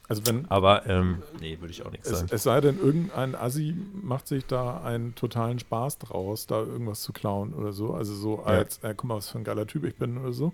Also 0.10 0.26
wenn 0.26 0.50
Aber, 0.50 0.86
ähm, 0.88 1.22
nee, 1.42 1.60
würde 1.60 1.72
ich 1.72 1.86
auch 1.86 1.92
nichts 1.92 2.10
sagen. 2.10 2.28
es 2.32 2.44
sei 2.44 2.62
denn, 2.62 2.80
irgendein 2.80 3.36
Assi 3.36 3.76
macht 4.02 4.28
sich 4.28 4.46
da 4.46 4.82
einen 4.82 5.16
totalen 5.16 5.60
Spaß 5.60 5.98
draus, 6.00 6.48
da 6.48 6.60
irgendwas 6.62 7.02
zu 7.02 7.12
klauen 7.12 7.54
oder 7.54 7.74
so. 7.74 7.94
Also 7.94 8.14
so 8.16 8.40
als, 8.40 8.78
äh, 8.84 8.94
guck 8.96 9.10
mal, 9.10 9.16
was 9.18 9.30
für 9.30 9.38
ein 9.40 9.44
geiler 9.44 9.68
Typ 9.68 9.84
ich 9.84 9.96
bin 9.98 10.18
oder 10.18 10.32
so. 10.32 10.54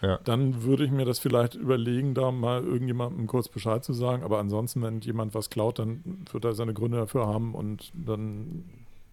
Ja. 0.00 0.18
Dann 0.24 0.62
würde 0.62 0.84
ich 0.84 0.90
mir 0.90 1.04
das 1.06 1.18
vielleicht 1.18 1.54
überlegen, 1.54 2.14
da 2.14 2.30
mal 2.30 2.62
irgendjemandem 2.62 3.26
kurz 3.26 3.48
Bescheid 3.48 3.82
zu 3.82 3.92
sagen. 3.94 4.22
Aber 4.22 4.38
ansonsten, 4.38 4.80
wenn 4.82 5.00
jemand 5.00 5.34
was 5.34 5.50
klaut, 5.50 5.78
dann 5.78 6.24
wird 6.30 6.44
er 6.44 6.54
seine 6.54 6.74
Gründe 6.74 6.98
dafür 6.98 7.26
haben 7.26 7.54
und 7.54 7.90
dann 7.94 8.64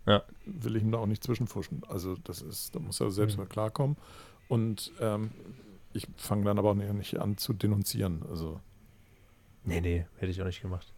Ja. 0.05 0.21
will 0.45 0.75
ich 0.75 0.83
ihm 0.83 0.91
da 0.91 0.97
auch 0.99 1.05
nicht 1.07 1.23
zwischenfuschen. 1.23 1.81
Also 1.87 2.17
das 2.23 2.41
ist, 2.41 2.75
da 2.75 2.79
muss 2.79 2.99
er 2.99 3.09
selbst 3.09 3.37
Mhm. 3.37 3.43
mal 3.43 3.47
klarkommen. 3.49 3.97
Und 4.47 4.91
ähm, 4.99 5.31
ich 5.93 6.07
fange 6.17 6.43
dann 6.45 6.59
aber 6.59 6.71
auch 6.71 6.75
nicht 6.75 7.19
an 7.19 7.37
zu 7.37 7.53
denunzieren. 7.53 8.21
Also 8.29 8.59
Nee, 9.63 9.81
nee, 9.81 10.05
hätte 10.19 10.31
ich 10.31 10.41
auch 10.41 10.45
nicht 10.45 10.61
gemacht. 10.61 10.91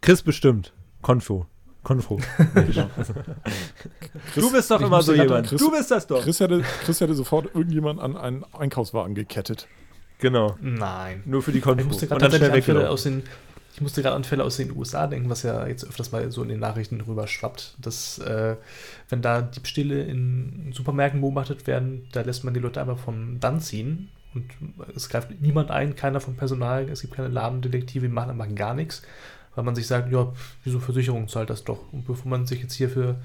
Chris 0.00 0.22
bestimmt. 0.22 0.72
Konfo. 1.02 1.46
Konfo. 1.82 2.18
du 4.34 4.52
bist 4.52 4.70
doch 4.70 4.80
ich 4.80 4.86
immer 4.86 5.02
so 5.02 5.14
jemand. 5.14 5.48
Chris- 5.48 5.60
du 5.60 5.70
bist 5.70 5.90
das 5.90 6.06
doch. 6.06 6.22
Chris 6.22 6.40
hätte, 6.40 6.62
Chris 6.84 7.00
hätte 7.00 7.14
sofort 7.14 7.54
irgendjemand 7.54 8.00
an 8.00 8.16
einen 8.16 8.44
Einkaufswagen 8.54 9.14
gekettet. 9.14 9.66
Genau. 10.18 10.56
Nein. 10.60 11.22
Nur 11.26 11.42
für 11.42 11.52
die 11.52 11.60
Konfo. 11.60 11.80
Ich 11.80 11.86
musste 11.86 12.06
Und 12.06 12.08
gerade 12.10 12.20
dann 12.22 12.30
schnell 12.30 12.40
tatsächlich 12.50 12.62
an 12.62 12.62
Fälle 12.64 12.78
weggelaufen. 12.78 12.92
aus 12.94 13.02
den, 13.02 13.22
ich 13.74 13.80
musste 13.80 14.02
gerade 14.02 14.16
an 14.16 14.24
Fälle 14.24 14.44
aus 14.44 14.56
den 14.56 14.74
USA 14.76 15.06
denken, 15.06 15.28
was 15.28 15.42
ja 15.42 15.66
jetzt 15.66 15.84
öfters 15.86 16.12
mal 16.12 16.30
so 16.30 16.42
in 16.42 16.48
den 16.48 16.60
Nachrichten 16.60 17.00
rüber 17.02 17.26
schwappt, 17.26 17.74
dass 17.78 18.18
äh, 18.18 18.56
wenn 19.10 19.20
da 19.22 19.42
Diebstähle 19.42 20.02
in 20.04 20.70
Supermärkten 20.72 21.20
beobachtet 21.20 21.66
werden, 21.66 22.08
da 22.12 22.22
lässt 22.22 22.44
man 22.44 22.54
die 22.54 22.60
Leute 22.60 22.80
einfach 22.80 22.98
vom 22.98 23.40
Dann 23.40 23.60
ziehen 23.60 24.08
und 24.34 24.44
es 24.94 25.08
greift 25.08 25.40
niemand 25.40 25.70
ein, 25.70 25.94
keiner 25.96 26.20
vom 26.20 26.34
Personal, 26.36 26.88
es 26.88 27.00
gibt 27.02 27.14
keine 27.14 27.28
Ladendetektive, 27.28 28.06
die 28.08 28.12
machen 28.12 28.30
einfach 28.30 28.54
gar 28.54 28.74
nichts, 28.74 29.02
weil 29.54 29.64
man 29.64 29.74
sich 29.74 29.86
sagt, 29.86 30.10
ja, 30.12 30.32
wieso 30.64 30.80
Versicherung 30.80 31.28
zahlt 31.28 31.50
das 31.50 31.64
doch 31.64 31.92
und 31.92 32.06
bevor 32.06 32.30
man 32.30 32.46
sich 32.46 32.60
jetzt 32.62 32.74
hier 32.74 32.88
für 32.88 33.16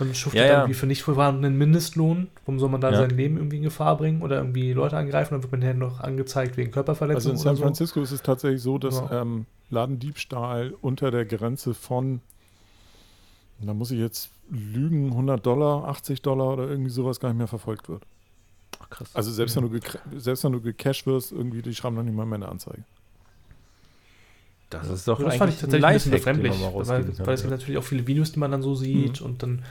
man 0.00 0.14
schuftet 0.14 0.42
Ja, 0.42 0.46
ja. 0.46 0.58
irgendwie 0.60 0.74
für 0.74 0.86
nicht 0.86 1.02
vorhandenen 1.02 1.58
Mindestlohn. 1.58 2.28
Warum 2.46 2.60
soll 2.60 2.68
man 2.68 2.80
da 2.80 2.92
Ja. 2.92 2.98
sein 2.98 3.10
Leben 3.10 3.36
irgendwie 3.36 3.56
in 3.56 3.64
Gefahr 3.64 3.96
bringen 3.96 4.22
oder 4.22 4.36
irgendwie 4.36 4.72
Leute 4.72 4.96
angreifen? 4.96 5.34
Dann 5.34 5.42
wird 5.42 5.50
man 5.50 5.60
dann 5.60 5.78
noch 5.78 5.98
angezeigt 5.98 6.56
wegen 6.56 6.68
Also 6.68 6.74
Körperverletzung 6.74 7.32
in 7.32 7.36
San 7.38 7.48
oder 7.48 7.56
so. 7.56 7.62
Francisco 7.64 8.00
ist 8.00 8.12
es 8.12 8.22
tatsächlich 8.22 8.62
so, 8.62 8.78
dass 8.78 8.94
Ja. 8.94 9.22
ähm, 9.22 9.46
Ladendiebstahl 9.70 10.72
unter 10.82 11.10
der 11.10 11.24
Grenze 11.24 11.74
von, 11.74 12.20
da 13.60 13.74
muss 13.74 13.90
ich 13.90 13.98
jetzt 13.98 14.30
lügen, 14.50 15.10
100 15.10 15.44
Dollar, 15.44 15.88
80 15.88 16.22
Dollar 16.22 16.52
oder 16.52 16.68
irgendwie 16.68 16.90
sowas 16.90 17.18
gar 17.18 17.30
nicht 17.30 17.38
mehr 17.38 17.48
verfolgt 17.48 17.88
wird. 17.88 18.04
Ach, 18.80 18.90
krass. 18.90 19.10
Also 19.14 19.32
selbst 19.32 19.56
wenn 19.56 19.62
du, 19.68 19.76
gekra- 19.76 19.98
selbst 20.16 20.44
wenn 20.44 20.52
du 20.52 20.60
gecasht 20.60 21.06
wirst, 21.06 21.32
irgendwie, 21.32 21.62
die 21.62 21.74
schreiben 21.74 21.96
noch 21.96 22.02
nicht 22.02 22.14
mal 22.14 22.26
mehr 22.26 22.36
eine 22.36 22.48
Anzeige. 22.48 22.84
das 24.70 24.88
ist 24.90 25.08
doch 25.08 25.18
das 25.22 25.36
fand 25.36 25.52
ich 25.54 25.60
tatsächlich 25.60 25.86
ein 25.86 25.94
bisschen 25.94 26.12
befremdlich, 26.12 26.52
weil, 26.52 27.26
weil 27.26 27.34
es 27.34 27.42
gibt 27.42 27.50
natürlich 27.50 27.78
auch 27.78 27.84
viele 27.84 28.06
Videos, 28.06 28.32
die 28.32 28.38
man 28.38 28.50
dann 28.50 28.62
so 28.62 28.74
sieht 28.74 29.20
und 29.20 29.42
dann 29.42 29.64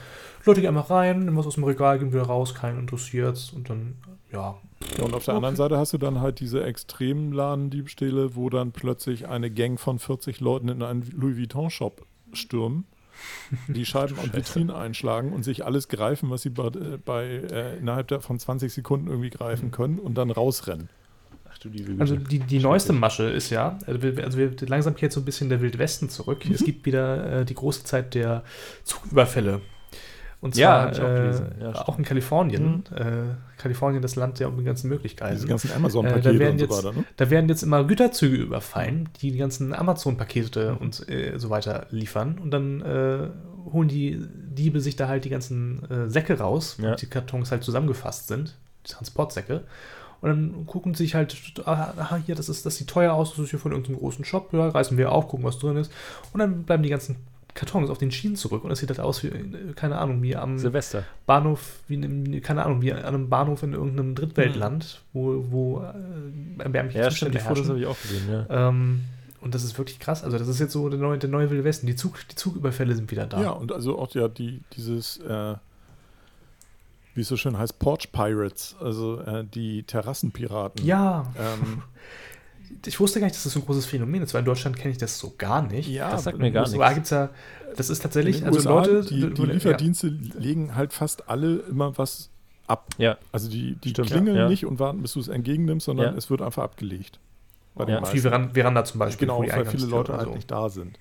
Leute 0.44 0.60
gehen 0.60 0.76
einfach 0.76 0.90
rein, 0.90 1.20
nehmen 1.24 1.36
was 1.36 1.46
aus 1.46 1.54
dem 1.54 1.64
Regal, 1.64 1.98
gehen 1.98 2.12
wieder 2.12 2.22
raus, 2.22 2.54
keinen 2.54 2.80
interessiert's 2.80 3.52
und 3.52 3.70
dann, 3.70 3.96
ja. 4.32 4.58
Ja, 4.96 5.04
und 5.04 5.14
auf 5.14 5.24
der 5.24 5.34
anderen 5.34 5.56
Seite 5.56 5.76
hast 5.78 5.92
du 5.92 5.98
dann 5.98 6.20
halt 6.20 6.40
diese 6.40 6.62
extremen 6.64 7.32
Ladendiebstähle, 7.32 8.34
wo 8.34 8.48
dann 8.50 8.72
plötzlich 8.72 9.28
eine 9.28 9.50
Gang 9.50 9.78
von 9.78 9.98
40 9.98 10.40
Leuten 10.40 10.68
in 10.68 10.82
einen 10.82 11.02
Louis 11.12 11.36
Vuitton-Shop 11.36 12.04
stürmen 12.32 12.84
die 13.66 13.84
Scheiben 13.84 14.16
und 14.22 14.34
Vitrinen 14.34 14.70
einschlagen 14.70 15.32
und 15.32 15.42
sich 15.42 15.64
alles 15.64 15.88
greifen, 15.88 16.30
was 16.30 16.42
sie 16.42 16.50
bei, 16.50 16.66
äh, 16.66 16.98
bei 17.04 17.24
äh, 17.24 17.78
innerhalb 17.78 18.08
der, 18.08 18.20
von 18.20 18.38
20 18.38 18.72
Sekunden 18.72 19.08
irgendwie 19.08 19.30
greifen 19.30 19.70
können 19.70 19.98
und 19.98 20.14
dann 20.14 20.30
rausrennen. 20.30 20.88
Ach 21.50 21.58
du 21.58 21.68
liebe 21.68 22.00
Also 22.00 22.16
die, 22.16 22.38
die 22.40 22.58
neueste 22.58 22.92
Masche 22.92 23.24
ist 23.24 23.50
ja, 23.50 23.78
also 23.86 24.02
wir, 24.02 24.24
also 24.24 24.38
wir 24.38 24.52
langsam 24.66 24.94
kehrt 24.94 25.12
so 25.12 25.20
ein 25.20 25.24
bisschen 25.24 25.48
der 25.48 25.60
Wildwesten 25.60 26.08
zurück. 26.08 26.44
Mhm. 26.44 26.54
Es 26.54 26.64
gibt 26.64 26.86
wieder 26.86 27.40
äh, 27.40 27.44
die 27.44 27.54
große 27.54 27.84
Zeit 27.84 28.14
der 28.14 28.44
Zugüberfälle. 28.84 29.60
Und 30.40 30.56
Ja, 30.56 30.92
zwar 30.92 31.04
auch 31.06 31.10
äh, 31.10 31.14
gelesen. 31.16 31.46
Ja, 31.60 31.72
auch 31.88 31.98
in 31.98 32.04
Kalifornien. 32.04 32.84
Äh, 32.94 33.60
Kalifornien, 33.60 34.02
das 34.02 34.14
Land 34.14 34.38
der 34.38 34.48
ganzen 34.50 34.88
Möglichkeiten. 34.88 35.34
Diese 35.34 35.48
ganzen 35.48 35.70
Äh, 35.70 35.74
Amazon-Pakete 35.74 36.32
da 36.34 36.38
werden 36.38 36.52
und 36.52 36.58
so 36.60 36.64
jetzt- 36.66 36.84
weiter. 36.84 36.96
Ne? 36.96 37.04
Da 37.16 37.30
werden 37.30 37.48
jetzt 37.48 37.62
immer 37.62 37.82
Güterzüge 37.84 38.36
überfallen, 38.36 39.08
die 39.20 39.32
die 39.32 39.38
ganzen 39.38 39.72
Amazon-Pakete 39.74 40.72
Mhm. 40.72 40.76
und 40.78 41.08
äh, 41.08 41.38
so 41.38 41.50
weiter 41.50 41.86
liefern. 41.90 42.38
Und 42.40 42.52
dann 42.52 42.80
äh, 42.82 43.28
holen 43.72 43.88
die 43.88 44.22
Diebe 44.32 44.80
sich 44.80 44.94
da 44.94 45.08
halt 45.08 45.24
die 45.24 45.28
ganzen 45.30 45.82
äh, 45.90 46.08
Säcke 46.08 46.38
raus, 46.38 46.76
wo 46.78 46.86
Ja. 46.86 46.94
die 46.94 47.06
Kartons 47.06 47.50
halt 47.50 47.64
zusammengefasst 47.64 48.28
sind, 48.28 48.54
die 48.86 48.92
Transportsäcke. 48.92 49.62
Und 50.20 50.28
dann 50.30 50.66
gucken 50.66 50.94
sie 50.94 51.04
sich 51.04 51.14
halt, 51.16 51.36
ah, 51.64 51.92
aha, 51.96 52.16
hier, 52.24 52.34
das, 52.34 52.48
ist, 52.48 52.64
das 52.66 52.76
sieht 52.76 52.88
teuer 52.88 53.12
aus, 53.14 53.30
das 53.30 53.38
ist 53.40 53.50
hier 53.50 53.58
von 53.58 53.70
irgendeinem 53.72 53.98
großen 53.98 54.24
Shop, 54.24 54.52
ja, 54.52 54.68
reißen 54.68 54.96
wir 54.98 55.12
auf, 55.12 55.28
gucken, 55.28 55.44
was 55.44 55.58
drin 55.58 55.76
ist. 55.76 55.92
Und 56.32 56.40
dann 56.40 56.62
bleiben 56.64 56.82
die 56.82 56.88
ganzen 56.88 57.16
Kartons 57.58 57.90
auf 57.90 57.98
den 57.98 58.10
Schienen 58.10 58.36
zurück 58.36 58.62
und 58.64 58.70
es 58.70 58.78
sieht 58.78 58.88
halt 58.88 59.00
aus 59.00 59.22
wie, 59.22 59.28
äh, 59.28 59.72
keine 59.74 59.98
Ahnung, 59.98 60.22
wie 60.22 60.36
am 60.36 60.58
Silvester. 60.58 61.04
Bahnhof, 61.26 61.80
wie 61.88 61.94
in, 61.94 62.04
einem- 62.04 62.40
keine 62.42 62.64
Ahnung, 62.64 62.80
wie 62.82 62.92
an 62.92 63.02
einem 63.04 63.28
Bahnhof 63.28 63.62
in 63.64 63.72
irgendeinem 63.72 64.14
Drittweltland, 64.14 65.02
wo, 65.12 65.44
wo 65.50 65.80
äh, 65.80 66.62
erbärmliche 66.62 66.98
Ja, 67.00 67.10
stimmt, 67.10 67.34
die 67.34 67.38
Zustände 67.38 67.40
Fotos 67.40 67.68
herrschen. 67.68 67.68
habe 67.70 67.80
ich 67.80 67.86
auch 67.86 68.00
gesehen, 68.00 68.22
ja. 68.30 68.68
Ähm, 68.68 69.00
und 69.40 69.54
das 69.54 69.64
ist 69.64 69.76
wirklich 69.78 69.98
krass. 69.98 70.24
Also, 70.24 70.36
das 70.38 70.48
ist 70.48 70.58
jetzt 70.60 70.72
so 70.72 70.88
der 70.88 70.98
neue, 70.98 71.18
der 71.18 71.30
neue 71.30 71.48
Wilde 71.50 71.62
Westen. 71.64 71.86
Die, 71.86 71.94
Zug, 71.96 72.18
die 72.30 72.34
Zugüberfälle 72.34 72.94
sind 72.94 73.10
wieder 73.10 73.26
da. 73.26 73.40
Ja, 73.40 73.50
und 73.50 73.70
also 73.72 73.98
auch 73.98 74.12
ja 74.14 74.26
die, 74.28 74.60
dieses, 74.76 75.18
äh, 75.18 75.54
wie 77.14 77.20
es 77.22 77.28
so 77.28 77.36
schön 77.36 77.56
heißt, 77.58 77.78
Porch 77.78 78.10
Pirates, 78.12 78.76
also 78.80 79.20
äh, 79.20 79.44
die 79.44 79.82
Terrassenpiraten. 79.82 80.84
Ja, 80.84 81.32
Ähm, 81.38 81.82
ich 82.86 83.00
wusste 83.00 83.20
gar 83.20 83.26
nicht, 83.26 83.36
dass 83.36 83.44
das 83.44 83.52
so 83.52 83.60
ein 83.60 83.66
großes 83.66 83.86
Phänomen 83.86 84.22
ist, 84.22 84.34
weil 84.34 84.40
in 84.40 84.44
Deutschland 84.46 84.76
kenne 84.76 84.92
ich 84.92 84.98
das 84.98 85.18
so 85.18 85.34
gar 85.38 85.62
nicht. 85.62 85.88
ja, 85.88 86.10
Das 86.10 86.24
sagt 86.24 86.38
mir 86.38 86.50
gar 86.50 86.62
nichts. 86.62 86.74
USA 86.76 86.92
gibt 86.92 87.04
es 87.06 87.10
ja, 87.10 87.30
das 87.76 87.90
ist 87.90 87.98
In 87.98 88.02
tatsächlich, 88.02 88.38
den 88.38 88.46
also 88.46 88.58
USA, 88.58 88.70
Leute, 88.70 89.04
die, 89.08 89.32
die 89.32 89.42
ja. 89.42 89.52
Lieferdienste 89.52 90.08
legen 90.08 90.74
halt 90.74 90.92
fast 90.92 91.28
alle 91.28 91.56
immer 91.70 91.96
was 91.98 92.30
ab. 92.66 92.88
Ja. 92.98 93.16
Also 93.32 93.48
die, 93.48 93.74
die 93.76 93.90
Stimmt, 93.90 94.08
klingeln 94.08 94.36
ja. 94.36 94.48
nicht 94.48 94.66
und 94.66 94.78
warten, 94.78 95.02
bis 95.02 95.12
du 95.12 95.20
es 95.20 95.28
entgegennimmst, 95.28 95.86
sondern 95.86 96.12
Ja. 96.12 96.18
es 96.18 96.30
wird 96.30 96.42
einfach 96.42 96.62
abgelegt. 96.62 97.18
Bei 97.74 97.86
Ja. 97.86 98.00
den 98.00 98.12
Wie 98.12 98.18
Veranda 98.20 98.84
zum 98.84 98.98
Beispiel. 98.98 99.26
Genau, 99.26 99.38
wo 99.38 99.42
die 99.44 99.50
weil 99.52 99.66
viele 99.66 99.86
Leute 99.86 100.12
halt 100.14 100.28
so. 100.28 100.34
nicht 100.34 100.50
da 100.50 100.68
sind. 100.68 100.98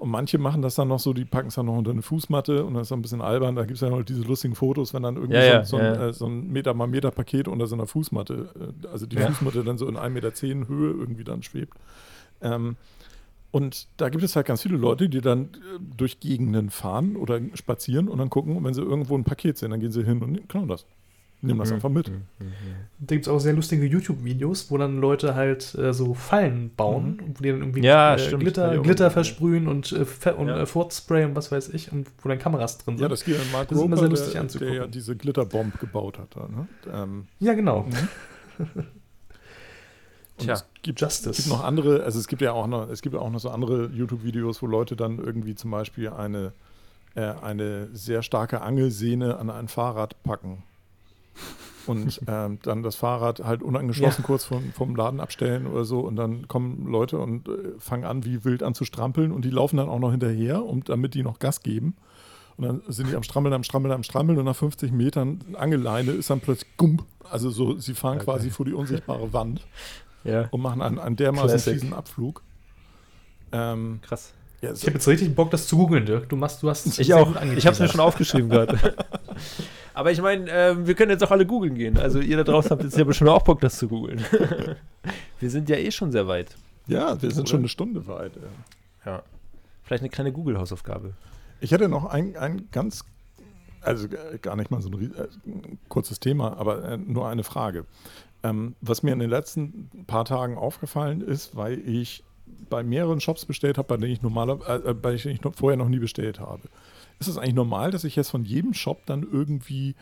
Und 0.00 0.08
manche 0.08 0.38
machen 0.38 0.62
das 0.62 0.76
dann 0.76 0.88
noch 0.88 0.98
so, 0.98 1.12
die 1.12 1.26
packen 1.26 1.48
es 1.48 1.56
dann 1.56 1.66
noch 1.66 1.76
unter 1.76 1.90
eine 1.90 2.00
Fußmatte 2.00 2.64
und 2.64 2.72
das 2.72 2.84
ist 2.84 2.90
dann 2.90 3.00
ein 3.00 3.02
bisschen 3.02 3.20
albern. 3.20 3.54
Da 3.54 3.66
gibt 3.66 3.74
es 3.74 3.82
ja 3.82 3.90
noch 3.90 4.02
diese 4.02 4.22
lustigen 4.22 4.54
Fotos, 4.54 4.94
wenn 4.94 5.02
dann 5.02 5.16
irgendwie 5.16 5.34
Ja, 5.34 5.44
ja, 5.44 5.64
so, 5.64 5.76
so, 5.76 5.82
ja, 5.82 5.92
ein, 5.92 6.00
ja. 6.00 6.08
äh, 6.08 6.12
so 6.14 6.26
ein 6.26 6.50
Meter 6.50 6.72
mal 6.72 6.86
Meter 6.86 7.10
Paket 7.10 7.48
unter 7.48 7.66
so 7.66 7.74
einer 7.74 7.86
Fußmatte, 7.86 8.72
äh, 8.82 8.86
also 8.88 9.04
die. 9.04 9.18
Fußmatte 9.18 9.62
dann 9.62 9.76
so 9.76 9.86
in 9.86 9.98
1,10 9.98 10.08
Meter 10.08 10.68
Höhe 10.68 10.92
irgendwie 10.92 11.24
dann 11.24 11.42
schwebt. 11.42 11.76
Ähm, 12.40 12.76
und 13.50 13.88
da 13.98 14.08
gibt 14.08 14.24
es 14.24 14.36
halt 14.36 14.46
ganz 14.46 14.62
viele 14.62 14.78
Leute, 14.78 15.10
die 15.10 15.20
dann 15.20 15.44
äh, 15.44 15.48
durch 15.98 16.18
Gegenden 16.18 16.70
fahren 16.70 17.16
oder 17.16 17.38
spazieren 17.52 18.08
und 18.08 18.16
dann 18.16 18.30
gucken, 18.30 18.56
und 18.56 18.64
wenn 18.64 18.72
sie 18.72 18.80
irgendwo 18.80 19.18
ein 19.18 19.24
Paket 19.24 19.58
sehen, 19.58 19.70
dann 19.70 19.80
gehen 19.80 19.92
sie 19.92 20.02
hin 20.02 20.22
und 20.22 20.48
klauen 20.48 20.68
das. 20.68 20.86
Nehmen 21.42 21.58
das 21.58 21.70
Mhm. 21.70 21.74
einfach 21.76 21.88
mit. 21.88 22.08
Mhm, 22.10 22.14
mhm. 22.38 22.52
Da 22.98 23.14
gibt 23.14 23.26
es 23.26 23.32
auch 23.32 23.38
sehr 23.38 23.54
lustige 23.54 23.86
YouTube-Videos, 23.86 24.70
wo 24.70 24.76
dann 24.76 24.98
Leute 24.98 25.34
halt 25.34 25.74
äh, 25.74 25.94
so 25.94 26.12
Fallen 26.14 26.70
bauen, 26.76 27.18
wo 27.34 27.42
die 27.42 27.50
dann 27.50 27.60
irgendwie 27.60 27.80
Ja, 27.82 28.14
äh, 28.14 28.18
stimmt. 28.18 28.42
Glitter, 28.42 28.76
Glitter 28.78 29.10
versprühen 29.10 29.66
und, 29.68 29.90
äh, 29.92 30.30
und 30.32 30.48
Ja. 30.48 30.58
äh, 30.60 30.66
Furzspray 30.66 31.24
und 31.24 31.34
was 31.36 31.50
weiß 31.50 31.70
ich, 31.70 31.90
und 31.92 32.08
wo 32.22 32.28
dann 32.28 32.38
Kameras 32.38 32.76
drin 32.78 32.96
sind. 32.98 33.02
Ja, 33.02 33.08
das 33.08 33.24
geht 33.24 33.36
an 33.40 33.50
Mark 33.52 33.68
Das 33.68 33.78
ist 33.78 33.84
immer 33.84 33.96
Roper, 33.96 34.00
sehr 34.02 34.10
lustig 34.10 34.32
der, 34.32 34.40
anzugucken. 34.42 34.74
der 34.74 34.82
ja 34.82 34.86
diese 34.88 35.16
Glitterbomb 35.16 35.80
gebaut 35.80 36.18
hat. 36.18 36.36
Da, 36.36 36.48
ne? 36.48 36.68
ähm, 36.92 37.26
Ja, 37.38 37.54
genau. 37.54 37.86
und 38.58 40.44
Tja, 40.46 40.54
es 40.54 40.66
gibt 40.82 41.00
Justice. 41.00 41.30
Es 41.30 41.36
gibt 41.38 41.48
noch 41.48 41.64
andere, 41.64 42.02
also 42.02 42.18
es 42.18 42.26
gibt 42.28 42.42
ja 42.42 42.52
auch 42.52 42.66
noch, 42.66 42.88
es 42.90 43.02
gibt 43.02 43.14
ja 43.14 43.20
auch 43.20 43.30
noch 43.30 43.40
so 43.40 43.50
andere 43.50 43.86
YouTube-Videos, 43.92 44.62
wo 44.62 44.66
Leute 44.66 44.96
dann 44.96 45.18
irgendwie 45.18 45.54
zum 45.54 45.70
Beispiel 45.70 46.08
eine, 46.10 46.52
äh, 47.14 47.22
eine 47.42 47.88
sehr 47.92 48.22
starke 48.22 48.60
Angelsehne 48.62 49.38
an 49.38 49.50
ein 49.50 49.68
Fahrrad 49.68 50.22
packen. 50.22 50.62
Und 51.86 52.20
ähm, 52.26 52.58
dann 52.62 52.82
das 52.82 52.96
Fahrrad 52.96 53.40
halt 53.40 53.62
unangeschlossen 53.62 54.22
Ja. 54.22 54.26
kurz 54.26 54.44
vom, 54.44 54.72
vom 54.72 54.94
Laden 54.94 55.18
abstellen 55.20 55.66
oder 55.66 55.84
so. 55.84 56.00
Und 56.00 56.16
dann 56.16 56.46
kommen 56.48 56.86
Leute 56.86 57.18
und 57.18 57.48
äh, 57.48 57.52
fangen 57.78 58.04
an, 58.04 58.24
wie 58.24 58.44
wild 58.44 58.62
an 58.62 58.74
zu 58.74 58.84
strampeln. 58.84 59.32
Und 59.32 59.44
die 59.44 59.50
laufen 59.50 59.76
dann 59.78 59.88
auch 59.88 59.98
noch 59.98 60.10
hinterher, 60.10 60.64
um, 60.64 60.84
damit 60.84 61.14
die 61.14 61.22
noch 61.22 61.38
Gas 61.38 61.62
geben. 61.62 61.96
Und 62.56 62.64
dann 62.66 62.82
sind 62.88 63.08
die 63.08 63.16
am 63.16 63.22
Strampeln, 63.22 63.54
am 63.54 63.64
Strampeln, 63.64 63.92
am 63.92 64.02
Strampeln. 64.02 64.38
Und 64.38 64.44
nach 64.44 64.56
50 64.56 64.92
Metern 64.92 65.40
Angelleine 65.56 66.12
ist 66.12 66.28
dann 66.30 66.40
plötzlich 66.40 66.76
gump. 66.76 67.04
Also 67.30 67.48
so, 67.50 67.78
sie 67.78 67.94
fahren 67.94 68.16
Okay. 68.16 68.24
quasi 68.26 68.50
vor 68.50 68.66
die 68.66 68.74
unsichtbare 68.74 69.32
Wand 69.32 69.66
Ja, 70.24 70.48
und 70.50 70.60
machen 70.60 70.82
einen, 70.82 70.98
einen 70.98 71.16
dermaßen 71.16 71.48
Classic. 71.48 71.72
fiesen 71.74 71.94
Abflug. 71.94 72.42
Ähm, 73.52 74.00
krass. 74.02 74.34
Ja, 74.60 74.72
Ich 74.72 74.82
habe 74.82 74.92
jetzt 74.92 75.08
richtig 75.08 75.34
Bock, 75.34 75.50
das 75.50 75.66
zu 75.66 75.76
googeln, 75.76 76.06
Dirk. 76.06 76.28
Du 76.28 76.36
machst, 76.36 76.62
du 76.62 76.68
hast 76.70 76.86
es 76.86 76.98
Ich 76.98 77.06
sehr 77.08 77.16
auch. 77.16 77.26
gut 77.26 77.36
Ich 77.56 77.66
habe 77.66 77.74
es 77.74 77.80
mir 77.80 77.88
schon 77.88 78.00
aufgeschrieben 78.00 78.48
gerade. 78.50 78.78
Aber 79.94 80.12
ich 80.12 80.20
meine, 80.22 80.48
ähm, 80.50 80.86
wir 80.86 80.94
können 80.94 81.10
jetzt 81.10 81.22
auch 81.24 81.30
alle 81.30 81.46
googeln 81.46 81.74
gehen. 81.74 81.98
Also 81.98 82.20
ihr 82.20 82.36
da 82.36 82.44
draußen 82.44 82.70
habt 82.70 82.82
jetzt 82.84 82.96
ja 82.96 83.04
bestimmt 83.04 83.30
auch 83.30 83.42
Bock, 83.42 83.60
das 83.60 83.76
zu 83.78 83.88
googeln. 83.88 84.24
wir 85.40 85.50
sind 85.50 85.68
ja 85.68 85.76
eh 85.76 85.90
schon 85.90 86.12
sehr 86.12 86.26
weit. 86.28 86.54
ja, 86.86 87.20
wir 87.20 87.30
sind 87.30 87.40
Oder? 87.42 87.48
schon 87.50 87.58
eine 87.60 87.68
Stunde 87.68 88.06
weit. 88.06 88.32
ja. 88.36 89.12
Ja. 89.12 89.22
Vielleicht 89.82 90.02
eine 90.02 90.10
kleine 90.10 90.30
Google-Hausaufgabe. 90.32 91.14
Ich 91.60 91.72
hätte 91.72 91.88
noch 91.88 92.04
ein, 92.04 92.36
ein 92.36 92.68
ganz, 92.70 93.04
also 93.80 94.06
äh, 94.06 94.38
gar 94.40 94.54
nicht 94.56 94.70
mal 94.70 94.80
so 94.80 94.88
ein, 94.90 95.12
äh, 95.14 95.26
ein 95.46 95.78
kurzes 95.88 96.20
Thema, 96.20 96.56
aber 96.58 96.84
äh, 96.84 96.96
nur 96.96 97.28
eine 97.28 97.42
Frage. 97.42 97.86
Ähm, 98.42 98.76
was 98.80 99.02
mir 99.02 99.12
in 99.12 99.18
den 99.18 99.30
letzten 99.30 99.90
paar 100.06 100.24
Tagen 100.24 100.56
aufgefallen 100.56 101.20
ist, 101.22 101.56
weil 101.56 101.78
ich 101.88 102.22
bei 102.68 102.82
mehreren 102.82 103.20
Shops 103.20 103.44
bestellt 103.44 103.78
habe, 103.78 103.88
bei 103.88 103.96
denen 103.96 104.12
ich 104.12 104.22
normaler, 104.22 104.58
äh, 104.68 104.90
äh, 104.90 104.94
bei 104.94 105.16
denen 105.16 105.34
ich 105.34 105.42
noch, 105.42 105.54
vorher 105.54 105.76
noch 105.76 105.88
nie 105.88 105.98
bestellt 105.98 106.40
habe. 106.40 106.68
Ist 107.18 107.28
es 107.28 107.36
eigentlich 107.36 107.54
normal, 107.54 107.90
dass 107.90 108.04
ich 108.04 108.16
jetzt 108.16 108.30
von 108.30 108.44
jedem 108.44 108.74
Shop 108.74 109.04
dann 109.06 109.26
irgendwie 109.30 109.94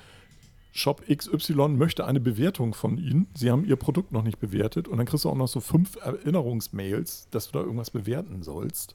Shop 0.72 1.02
XY 1.08 1.68
möchte 1.70 2.06
eine 2.06 2.20
Bewertung 2.20 2.74
von 2.74 2.98
Ihnen. 2.98 3.26
Sie 3.34 3.50
haben 3.50 3.64
Ihr 3.64 3.76
Produkt 3.76 4.12
noch 4.12 4.22
nicht 4.22 4.38
bewertet 4.38 4.86
und 4.86 4.98
dann 4.98 5.06
kriegst 5.06 5.24
du 5.24 5.30
auch 5.30 5.34
noch 5.34 5.48
so 5.48 5.60
fünf 5.60 5.96
Erinnerungsmails, 5.96 7.28
dass 7.30 7.50
du 7.50 7.58
da 7.58 7.64
irgendwas 7.64 7.90
bewerten 7.90 8.42
sollst. 8.42 8.94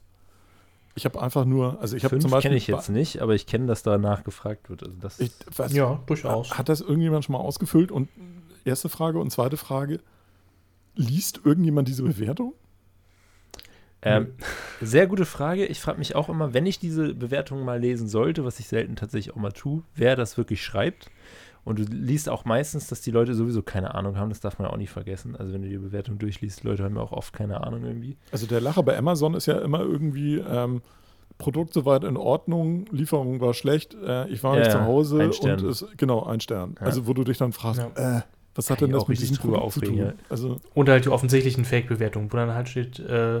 Ich 0.96 1.04
habe 1.04 1.20
einfach 1.20 1.44
nur, 1.44 1.80
also 1.80 1.96
ich 1.96 2.04
habe 2.04 2.18
zum 2.20 2.30
Beispiel 2.30 2.50
kenne 2.50 2.56
ich 2.56 2.68
jetzt 2.68 2.88
nicht, 2.88 3.20
aber 3.20 3.34
ich 3.34 3.46
kenne, 3.46 3.66
dass 3.66 3.82
da 3.82 3.98
nachgefragt 3.98 4.70
wird. 4.70 4.84
Also 4.84 4.94
das 5.00 5.18
ich 5.18 5.32
weiß, 5.54 5.72
Ja, 5.72 6.00
durchaus. 6.06 6.56
Hat 6.56 6.68
das 6.68 6.80
irgendjemand 6.80 7.24
schon 7.24 7.32
mal 7.32 7.40
ausgefüllt? 7.40 7.90
Und 7.90 8.08
erste 8.64 8.88
Frage 8.88 9.18
und 9.18 9.30
zweite 9.30 9.56
Frage: 9.56 10.00
Liest 10.94 11.40
irgendjemand 11.44 11.88
diese 11.88 12.04
Bewertung? 12.04 12.54
Ähm, 14.04 14.28
sehr 14.80 15.06
gute 15.06 15.24
Frage. 15.24 15.66
Ich 15.66 15.80
frage 15.80 15.98
mich 15.98 16.14
auch 16.14 16.28
immer, 16.28 16.52
wenn 16.54 16.66
ich 16.66 16.78
diese 16.78 17.14
Bewertung 17.14 17.64
mal 17.64 17.80
lesen 17.80 18.06
sollte, 18.08 18.44
was 18.44 18.60
ich 18.60 18.68
selten 18.68 18.96
tatsächlich 18.96 19.34
auch 19.34 19.40
mal 19.40 19.52
tue, 19.52 19.82
wer 19.94 20.16
das 20.16 20.36
wirklich 20.36 20.62
schreibt. 20.62 21.10
Und 21.64 21.78
du 21.78 21.84
liest 21.84 22.28
auch 22.28 22.44
meistens, 22.44 22.88
dass 22.88 23.00
die 23.00 23.10
Leute 23.10 23.32
sowieso 23.34 23.62
keine 23.62 23.94
Ahnung 23.94 24.18
haben. 24.18 24.28
Das 24.28 24.40
darf 24.40 24.58
man 24.58 24.68
auch 24.68 24.76
nicht 24.76 24.90
vergessen. 24.90 25.34
Also 25.34 25.54
wenn 25.54 25.62
du 25.62 25.68
die 25.70 25.78
Bewertung 25.78 26.18
durchliest, 26.18 26.62
Leute 26.62 26.84
haben 26.84 26.96
ja 26.96 27.00
auch 27.02 27.12
oft 27.12 27.32
keine 27.32 27.64
Ahnung 27.64 27.84
irgendwie. 27.84 28.18
Also 28.32 28.46
der 28.46 28.60
Lacher 28.60 28.82
bei 28.82 28.98
Amazon 28.98 29.32
ist 29.32 29.46
ja 29.46 29.58
immer 29.60 29.80
irgendwie 29.80 30.36
ähm, 30.36 30.82
Produkt 31.38 31.72
soweit 31.72 32.04
in 32.04 32.16
Ordnung, 32.18 32.84
Lieferung 32.92 33.40
war 33.40 33.54
schlecht, 33.54 33.94
äh, 33.94 34.28
ich 34.28 34.44
war 34.44 34.52
Ja, 34.54 34.58
nicht 34.60 34.68
ja, 34.72 34.78
zu 34.78 34.84
Hause 34.84 35.20
ein 35.22 35.32
Stern. 35.32 35.60
und 35.60 35.66
es, 35.70 35.86
genau 35.96 36.24
ein 36.24 36.40
Stern. 36.40 36.74
Ja. 36.78 36.86
Also 36.86 37.06
wo 37.06 37.14
du 37.14 37.24
dich 37.24 37.38
dann 37.38 37.52
fragst, 37.52 37.80
äh, 37.80 38.20
was 38.54 38.70
hat 38.70 38.78
Kann 38.78 38.86
denn 38.88 38.92
das 38.92 39.02
auch 39.02 39.08
mit 39.08 39.16
richtig 39.18 39.30
diesem 39.30 39.42
drüber 39.42 39.58
Produkt 39.58 39.72
zu 39.74 39.80
aufregen, 39.80 39.96
tun? 39.96 40.06
ja. 40.18 40.24
Also 40.28 40.60
Oder 40.74 40.92
halt 40.92 41.06
die 41.06 41.08
offensichtlichen 41.08 41.64
Fake-Bewertungen, 41.64 42.30
wo 42.32 42.36
dann 42.36 42.52
halt 42.54 42.68
steht, 42.68 43.00
äh, 43.00 43.40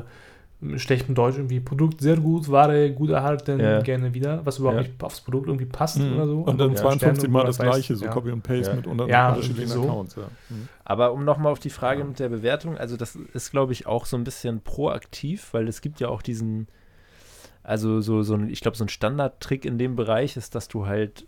im 0.72 0.78
schlechten 0.78 1.14
Deutsch 1.14 1.36
irgendwie 1.36 1.60
Produkt 1.60 2.00
sehr 2.00 2.16
gut, 2.16 2.50
Ware 2.50 2.90
gut 2.92 3.10
erhalten, 3.10 3.60
Ja. 3.60 3.80
gerne 3.82 4.14
wieder, 4.14 4.44
was 4.44 4.58
überhaupt 4.58 4.80
Ja. 4.82 4.88
nicht 4.88 5.02
aufs 5.02 5.20
Produkt 5.20 5.46
irgendwie 5.46 5.66
passt 5.66 5.98
Mhm. 5.98 6.14
oder 6.14 6.26
so. 6.26 6.38
und 6.40 6.58
dann 6.58 6.70
ja, 6.70 6.76
52 6.76 7.18
Sterne, 7.20 7.32
Mal 7.32 7.44
das 7.46 7.58
gleiche, 7.58 7.96
so 7.96 8.04
ja. 8.06 8.10
Copy 8.10 8.30
und 8.30 8.42
Paste 8.42 8.70
Ja. 8.70 8.76
mit 8.76 8.86
unter 8.86 9.06
Ja, 9.06 9.28
unterschiedlichen 9.30 9.68
so. 9.70 9.82
Accounts. 9.82 10.16
Ja. 10.16 10.22
Mhm. 10.48 10.68
Aber 10.84 11.12
um 11.12 11.24
nochmal 11.24 11.52
auf 11.52 11.58
die 11.58 11.70
Frage 11.70 12.00
Ja. 12.00 12.06
mit 12.06 12.18
der 12.18 12.28
Bewertung, 12.28 12.76
also 12.78 12.96
das 12.96 13.16
ist, 13.16 13.50
glaube 13.50 13.72
ich, 13.72 13.86
auch 13.86 14.06
so 14.06 14.16
ein 14.16 14.24
bisschen 14.24 14.60
proaktiv, 14.60 15.48
weil 15.52 15.68
es 15.68 15.80
gibt 15.80 16.00
ja 16.00 16.08
auch 16.08 16.22
diesen, 16.22 16.66
also 17.62 18.00
so, 18.00 18.22
so 18.22 18.34
ein, 18.34 18.48
ich 18.50 18.60
glaube, 18.60 18.76
so 18.76 18.84
ein 18.84 18.88
Standardtrick 18.88 19.64
in 19.64 19.78
dem 19.78 19.96
Bereich 19.96 20.36
ist, 20.36 20.54
dass 20.54 20.68
du 20.68 20.86
halt 20.86 21.26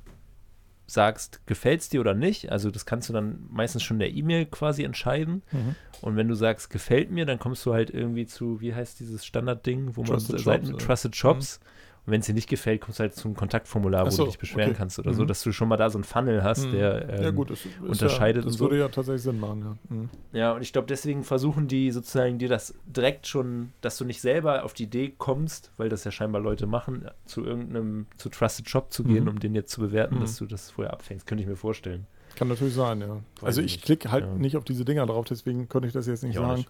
sagst, 0.86 1.46
gefällt 1.46 1.80
es 1.80 1.88
dir 1.88 2.00
oder 2.00 2.14
nicht. 2.14 2.52
Also 2.52 2.70
das 2.70 2.86
kannst 2.86 3.08
du 3.08 3.12
dann 3.12 3.40
meistens 3.50 3.82
schon 3.82 3.96
in 3.96 4.00
der 4.00 4.14
E-Mail 4.14 4.46
quasi 4.46 4.84
entscheiden. 4.84 5.42
Mhm. 5.50 5.74
Und 6.00 6.16
wenn 6.16 6.28
du 6.28 6.34
sagst, 6.34 6.70
gefällt 6.70 7.10
mir, 7.10 7.26
dann 7.26 7.38
kommst 7.38 7.66
du 7.66 7.72
halt 7.72 7.90
irgendwie 7.90 8.26
zu, 8.26 8.60
wie 8.60 8.74
heißt 8.74 9.00
dieses 9.00 9.26
Standardding, 9.26 9.96
wo 9.96 10.02
man 10.02 10.12
Trusted 10.12 10.40
Seiten 10.40 10.66
Shops, 10.66 10.66
mit 10.66 10.74
oder? 10.76 10.86
Trusted 10.86 11.16
Shops. 11.16 11.60
Und 12.06 12.12
wenn 12.12 12.20
es 12.20 12.26
dir 12.26 12.34
nicht 12.34 12.48
gefällt, 12.48 12.80
kommst 12.82 13.00
du 13.00 13.02
halt 13.02 13.14
zum 13.14 13.34
Kontaktformular, 13.34 14.06
wo 14.06 14.10
so, 14.10 14.22
du 14.24 14.30
dich 14.30 14.38
beschweren 14.38 14.70
okay. 14.70 14.78
kannst 14.78 14.98
oder 15.00 15.12
so, 15.12 15.22
Mhm. 15.24 15.26
dass 15.26 15.42
du 15.42 15.50
schon 15.52 15.66
mal 15.68 15.76
da 15.76 15.90
so 15.90 15.98
einen 15.98 16.04
Funnel 16.04 16.44
hast, 16.44 16.66
Mhm. 16.68 16.70
der 16.72 17.08
ähm, 17.08 17.22
ja, 17.24 17.30
gut, 17.30 17.50
das 17.50 17.58
unterscheidet 17.82 18.44
Ja, 18.44 18.46
das 18.46 18.52
und 18.54 18.58
so. 18.58 18.64
würde 18.66 18.78
ja 18.78 18.88
tatsächlich 18.88 19.22
Sinn 19.22 19.40
machen, 19.40 19.60
ja. 19.90 19.94
Mhm. 19.96 20.08
Ja, 20.32 20.52
und 20.52 20.62
ich 20.62 20.72
glaube, 20.72 20.86
deswegen 20.86 21.24
versuchen 21.24 21.66
die 21.66 21.90
sozusagen 21.90 22.38
dir 22.38 22.48
das 22.48 22.74
direkt 22.86 23.26
schon, 23.26 23.72
dass 23.80 23.98
du 23.98 24.04
nicht 24.04 24.20
selber 24.20 24.64
auf 24.64 24.72
die 24.72 24.84
Idee 24.84 25.12
kommst, 25.18 25.72
weil 25.78 25.88
das 25.88 26.04
ja 26.04 26.12
scheinbar 26.12 26.40
Leute 26.40 26.66
machen, 26.68 27.08
zu 27.24 27.44
irgendeinem, 27.44 28.06
zu 28.18 28.28
Trusted 28.28 28.68
Shop 28.68 28.92
zu 28.92 29.02
gehen, 29.02 29.24
Mhm. 29.24 29.30
um 29.30 29.38
den 29.40 29.54
jetzt 29.56 29.72
zu 29.72 29.80
bewerten, 29.80 30.16
Mhm. 30.16 30.20
dass 30.20 30.36
du 30.36 30.46
das 30.46 30.70
vorher 30.70 30.92
abfängst. 30.92 31.26
Könnte 31.26 31.42
ich 31.42 31.48
mir 31.48 31.56
vorstellen. 31.56 32.06
Kann 32.36 32.48
natürlich 32.48 32.74
sein, 32.74 33.00
ja. 33.00 33.18
also 33.42 33.60
ich 33.62 33.72
nicht. 33.76 33.84
klicke 33.84 34.12
halt 34.12 34.24
Ja. 34.26 34.32
nicht 34.34 34.56
auf 34.56 34.64
diese 34.64 34.84
Dinger 34.84 35.06
drauf, 35.06 35.24
deswegen 35.28 35.68
könnte 35.68 35.88
ich 35.88 35.94
das 35.94 36.06
jetzt 36.06 36.22
nicht 36.22 36.34
Ich 36.34 36.38
sagen. 36.38 36.56
nicht. 36.58 36.68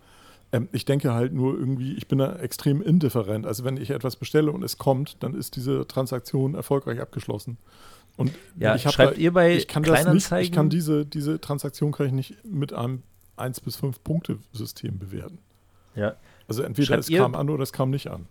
Ähm, 0.56 0.68
ich 0.72 0.84
denke 0.84 1.12
halt 1.14 1.32
nur 1.32 1.58
irgendwie, 1.58 1.94
ich 1.94 2.08
bin 2.08 2.18
da 2.18 2.36
extrem 2.36 2.82
indifferent. 2.82 3.46
Also 3.46 3.64
wenn 3.64 3.76
ich 3.76 3.90
etwas 3.90 4.16
bestelle 4.16 4.50
und 4.52 4.62
es 4.62 4.78
kommt, 4.78 5.22
dann 5.22 5.34
ist 5.34 5.56
diese 5.56 5.86
Transaktion 5.86 6.54
erfolgreich 6.54 7.00
abgeschlossen. 7.00 7.58
Und 8.16 8.32
Ja, 8.58 8.74
ich 8.74 8.82
schreibt 8.82 9.16
da, 9.16 9.20
ihr 9.20 9.32
bei 9.32 9.54
ich 9.56 9.68
kann 9.68 9.82
das 9.82 9.92
nicht, 9.92 10.02
Kleinanzeigen? 10.02 10.44
ich 10.44 10.52
kann 10.52 10.70
diese, 10.70 11.04
diese 11.04 11.40
Transaktion 11.40 11.92
kann 11.92 12.06
ich 12.06 12.12
nicht 12.12 12.44
mit 12.44 12.72
einem 12.72 13.02
1 13.36 13.60
bis 13.60 13.76
5 13.76 14.02
Punkte 14.02 14.38
System 14.52 14.98
bewerten. 14.98 15.38
ja, 15.94 16.16
Also 16.48 16.62
entweder 16.62 16.86
Schreibt 16.86 17.00
es 17.04 17.10
ihr- 17.10 17.18
kam 17.20 17.34
an 17.34 17.50
oder 17.50 17.62
es 17.62 17.72
kam 17.72 17.90
nicht 17.90 18.08
an. 18.08 18.26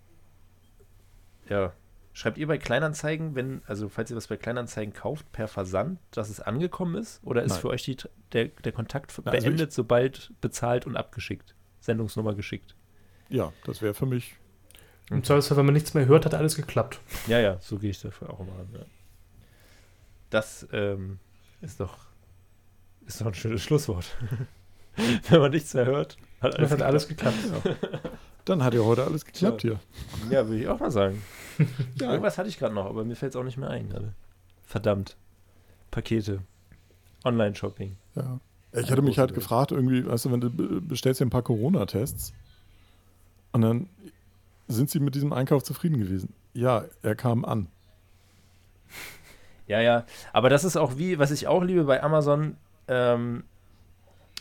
ja. 1.49 1.73
Schreibt 2.17 2.37
ihr 2.37 2.47
bei 2.47 2.57
Kleinanzeigen, 2.57 3.35
wenn, 3.35 3.61
also 3.67 3.89
falls 3.89 4.09
ihr 4.09 4.15
was 4.15 4.27
bei 4.27 4.37
Kleinanzeigen 4.37 4.93
kauft, 4.93 5.29
per 5.33 5.49
Versand, 5.49 5.99
dass 6.11 6.29
es 6.29 6.39
angekommen 6.39 6.95
ist? 6.95 7.19
Oder 7.25 7.43
ist 7.43 7.51
Nein. 7.51 7.59
für 7.59 7.67
euch 7.67 7.83
die, 7.83 7.97
der, 8.31 8.45
der 8.45 8.71
Kontakt 8.71 9.11
Na, 9.25 9.31
also 9.33 9.45
beendet, 9.45 9.73
sobald 9.73 10.31
bezahlt 10.39 10.87
und 10.87 10.95
abgeschickt? 10.95 11.55
Sendungsnummer 11.85 12.33
geschickt. 12.33 12.75
Ja, 13.29 13.53
das 13.65 13.81
wäre 13.81 13.93
für 13.93 14.05
mich. 14.05 14.35
Im 15.11 15.23
Zweifelsfall, 15.23 15.57
wenn 15.57 15.65
man 15.65 15.73
nichts 15.73 15.93
mehr 15.93 16.07
hört, 16.07 16.25
hat 16.25 16.33
alles 16.33 16.55
geklappt. 16.55 16.99
Ja, 17.27 17.39
ja, 17.39 17.57
so 17.61 17.77
gehe 17.77 17.91
ich 17.91 18.01
dafür 18.01 18.31
auch 18.31 18.39
immer 18.39 18.53
an. 18.53 18.67
Ja. 18.73 18.85
Das 20.31 20.67
ähm, 20.73 21.19
ist 21.61 21.79
doch 21.79 21.97
ist 23.05 23.21
doch 23.21 23.27
ein 23.27 23.33
schönes 23.35 23.61
Schlusswort. 23.61 24.17
Wenn 25.29 25.39
man 25.41 25.51
nichts 25.51 25.73
mehr 25.73 25.85
hört, 25.85 26.17
hat 26.41 26.55
alles. 26.55 26.71
hat 26.71 26.81
alles 26.81 27.07
geklappt. 27.07 27.37
Dann 28.45 28.63
hat 28.63 28.73
ja 28.73 28.81
heute 28.81 29.03
alles 29.03 29.25
geklappt 29.25 29.61
hier. 29.61 29.71
geklappt. 29.71 30.31
Ja, 30.31 30.47
würde 30.47 30.61
ich 30.61 30.67
auch 30.67 30.79
mal 30.79 30.91
sagen. 30.91 31.21
Ja, 32.01 32.09
Irgendwas 32.09 32.37
hatte 32.37 32.49
ich 32.49 32.59
gerade 32.59 32.73
noch, 32.75 32.85
aber 32.85 33.05
mir 33.05 33.15
fällt 33.15 33.31
es 33.31 33.35
auch 33.37 33.43
nicht 33.43 33.55
mehr 33.55 33.69
ein 33.69 33.87
gerade. 33.87 34.13
Verdammt. 34.63 35.15
Pakete. 35.89 36.41
Online-Shopping. 37.23 37.95
Ja. 38.15 38.41
Ich 38.81 38.91
hatte 38.91 39.01
mich 39.01 39.19
halt 39.19 39.33
gefragt, 39.33 39.71
irgendwie, 39.71 40.05
weißt 40.05 40.25
du, 40.25 40.31
wenn 40.31 40.41
du 40.41 40.49
be- 40.49 40.81
bestellst 40.81 41.21
dir 41.21 41.25
ein 41.25 41.29
paar 41.29 41.43
Corona-Tests 41.43 42.33
und 43.51 43.61
dann 43.61 43.89
sind 44.67 44.89
sie 44.89 44.99
mit 44.99 45.15
diesem 45.15 45.33
Einkauf 45.33 45.63
zufrieden 45.63 45.97
gewesen. 45.97 46.33
Ja, 46.53 46.85
er 47.01 47.15
kam 47.15 47.45
an. 47.45 47.67
Ja, 49.67 49.81
ja. 49.81 50.05
Aber 50.33 50.49
das 50.49 50.63
ist 50.63 50.77
auch 50.77 50.97
wie, 50.97 51.19
was 51.19 51.31
ich 51.31 51.47
auch 51.47 51.63
liebe 51.63 51.83
bei 51.85 52.01
Amazon, 52.03 52.57
ähm, 52.87 53.43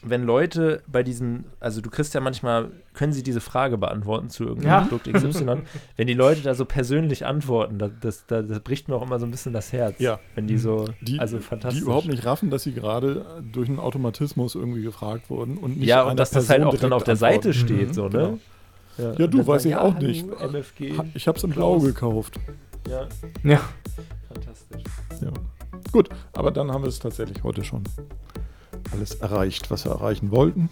wenn 0.07 0.23
Leute 0.25 0.83
bei 0.87 1.03
diesen, 1.03 1.45
also 1.61 1.81
du 1.81 1.91
kriegst 1.91 2.15
ja 2.15 2.21
manchmal, 2.21 2.71
können 2.93 3.13
sie 3.13 3.23
diese 3.23 3.41
Frage 3.41 3.79
beantworten 3.79 4.29
zu 4.31 4.45
irgendeinem 4.45 4.69
Ja. 4.73 4.81
Produkt 4.83 5.13
XY, 5.13 5.63
wenn 5.97 6.07
die 6.07 6.15
Leute 6.15 6.43
da 6.43 6.55
so 6.55 6.65
persönlich 6.65 7.27
antworten, 7.27 7.79
da- 7.79 7.89
das, 7.89 8.27
das, 8.27 8.47
das 8.47 8.61
bricht 8.61 8.89
mir 8.89 8.95
auch 8.97 9.03
immer 9.03 9.19
so 9.19 9.27
ein 9.27 9.31
bisschen 9.31 9.53
das 9.53 9.73
Herz. 9.73 9.99
Ja. 9.99 10.21
Wenn 10.35 10.47
die 10.47 10.59
so, 10.59 10.89
Die, 11.01 11.19
also 11.19 11.39
die 11.39 11.43
fantastisch. 11.43 11.83
überhaupt 11.83 12.07
nicht 12.07 12.25
raffen, 12.27 12.51
dass 12.51 12.63
sie 12.65 12.73
gerade 12.73 13.25
durch 13.53 13.69
einen 13.69 13.79
Automatismus 13.81 14.55
irgendwie 14.55 14.83
gefragt 14.83 15.31
wurden 15.31 15.57
und 15.59 15.79
nicht 15.79 15.89
ja, 15.89 16.03
und 16.03 16.19
dass 16.19 16.31
das 16.31 16.49
halt 16.51 16.61
Person 16.63 16.77
auch 16.77 16.81
dann 16.81 16.93
auf 16.93 17.05
der 17.05 17.17
Seite 17.17 17.49
antworten. 17.51 17.59
steht, 17.59 17.89
Mhm, 17.89 17.93
so, 17.95 18.09
genau. 18.09 18.31
ne? 18.33 18.39
Ja, 18.97 19.11
und 19.25 19.35
du, 19.35 19.45
weiß 19.47 19.65
ich 19.65 19.75
auch 19.75 19.95
hallo, 19.95 20.07
nicht. 20.07 20.25
MFG. 20.41 20.93
Ich 21.15 21.27
habe 21.27 21.37
es 21.37 21.43
im 21.45 21.51
Blau 21.51 21.79
gekauft. 21.81 22.39
Ja, 22.89 23.09
Ja. 23.43 23.61
fantastisch. 24.33 24.83
Ja. 25.21 25.31
Gut, 25.91 26.09
aber 26.33 26.51
dann 26.51 26.71
haben 26.71 26.83
wir 26.85 26.89
es 26.89 26.99
tatsächlich 27.01 27.43
heute 27.43 27.65
schon 27.65 27.83
alles 28.93 29.17
erreicht, 29.17 29.71
was 29.71 29.85
wir 29.85 29.93
erreichen 29.93 30.31
wollten. 30.31 30.69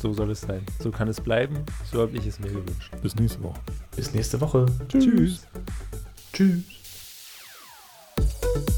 So 0.00 0.12
soll 0.12 0.30
es 0.30 0.42
sein. 0.42 0.64
So 0.80 0.90
kann 0.90 1.08
es 1.08 1.20
bleiben. 1.20 1.64
So 1.90 2.00
habe 2.00 2.16
ich 2.16 2.26
es 2.26 2.38
mir 2.38 2.48
gewünscht. 2.48 2.92
Bis 3.02 3.14
nächste 3.16 3.42
Woche. 3.42 3.60
Bis 3.96 4.12
nächste 4.12 4.40
Woche. 4.40 4.66
Tschüss. 4.88 5.46
Tschüss. 6.32 6.62
Tschüss. 8.54 8.76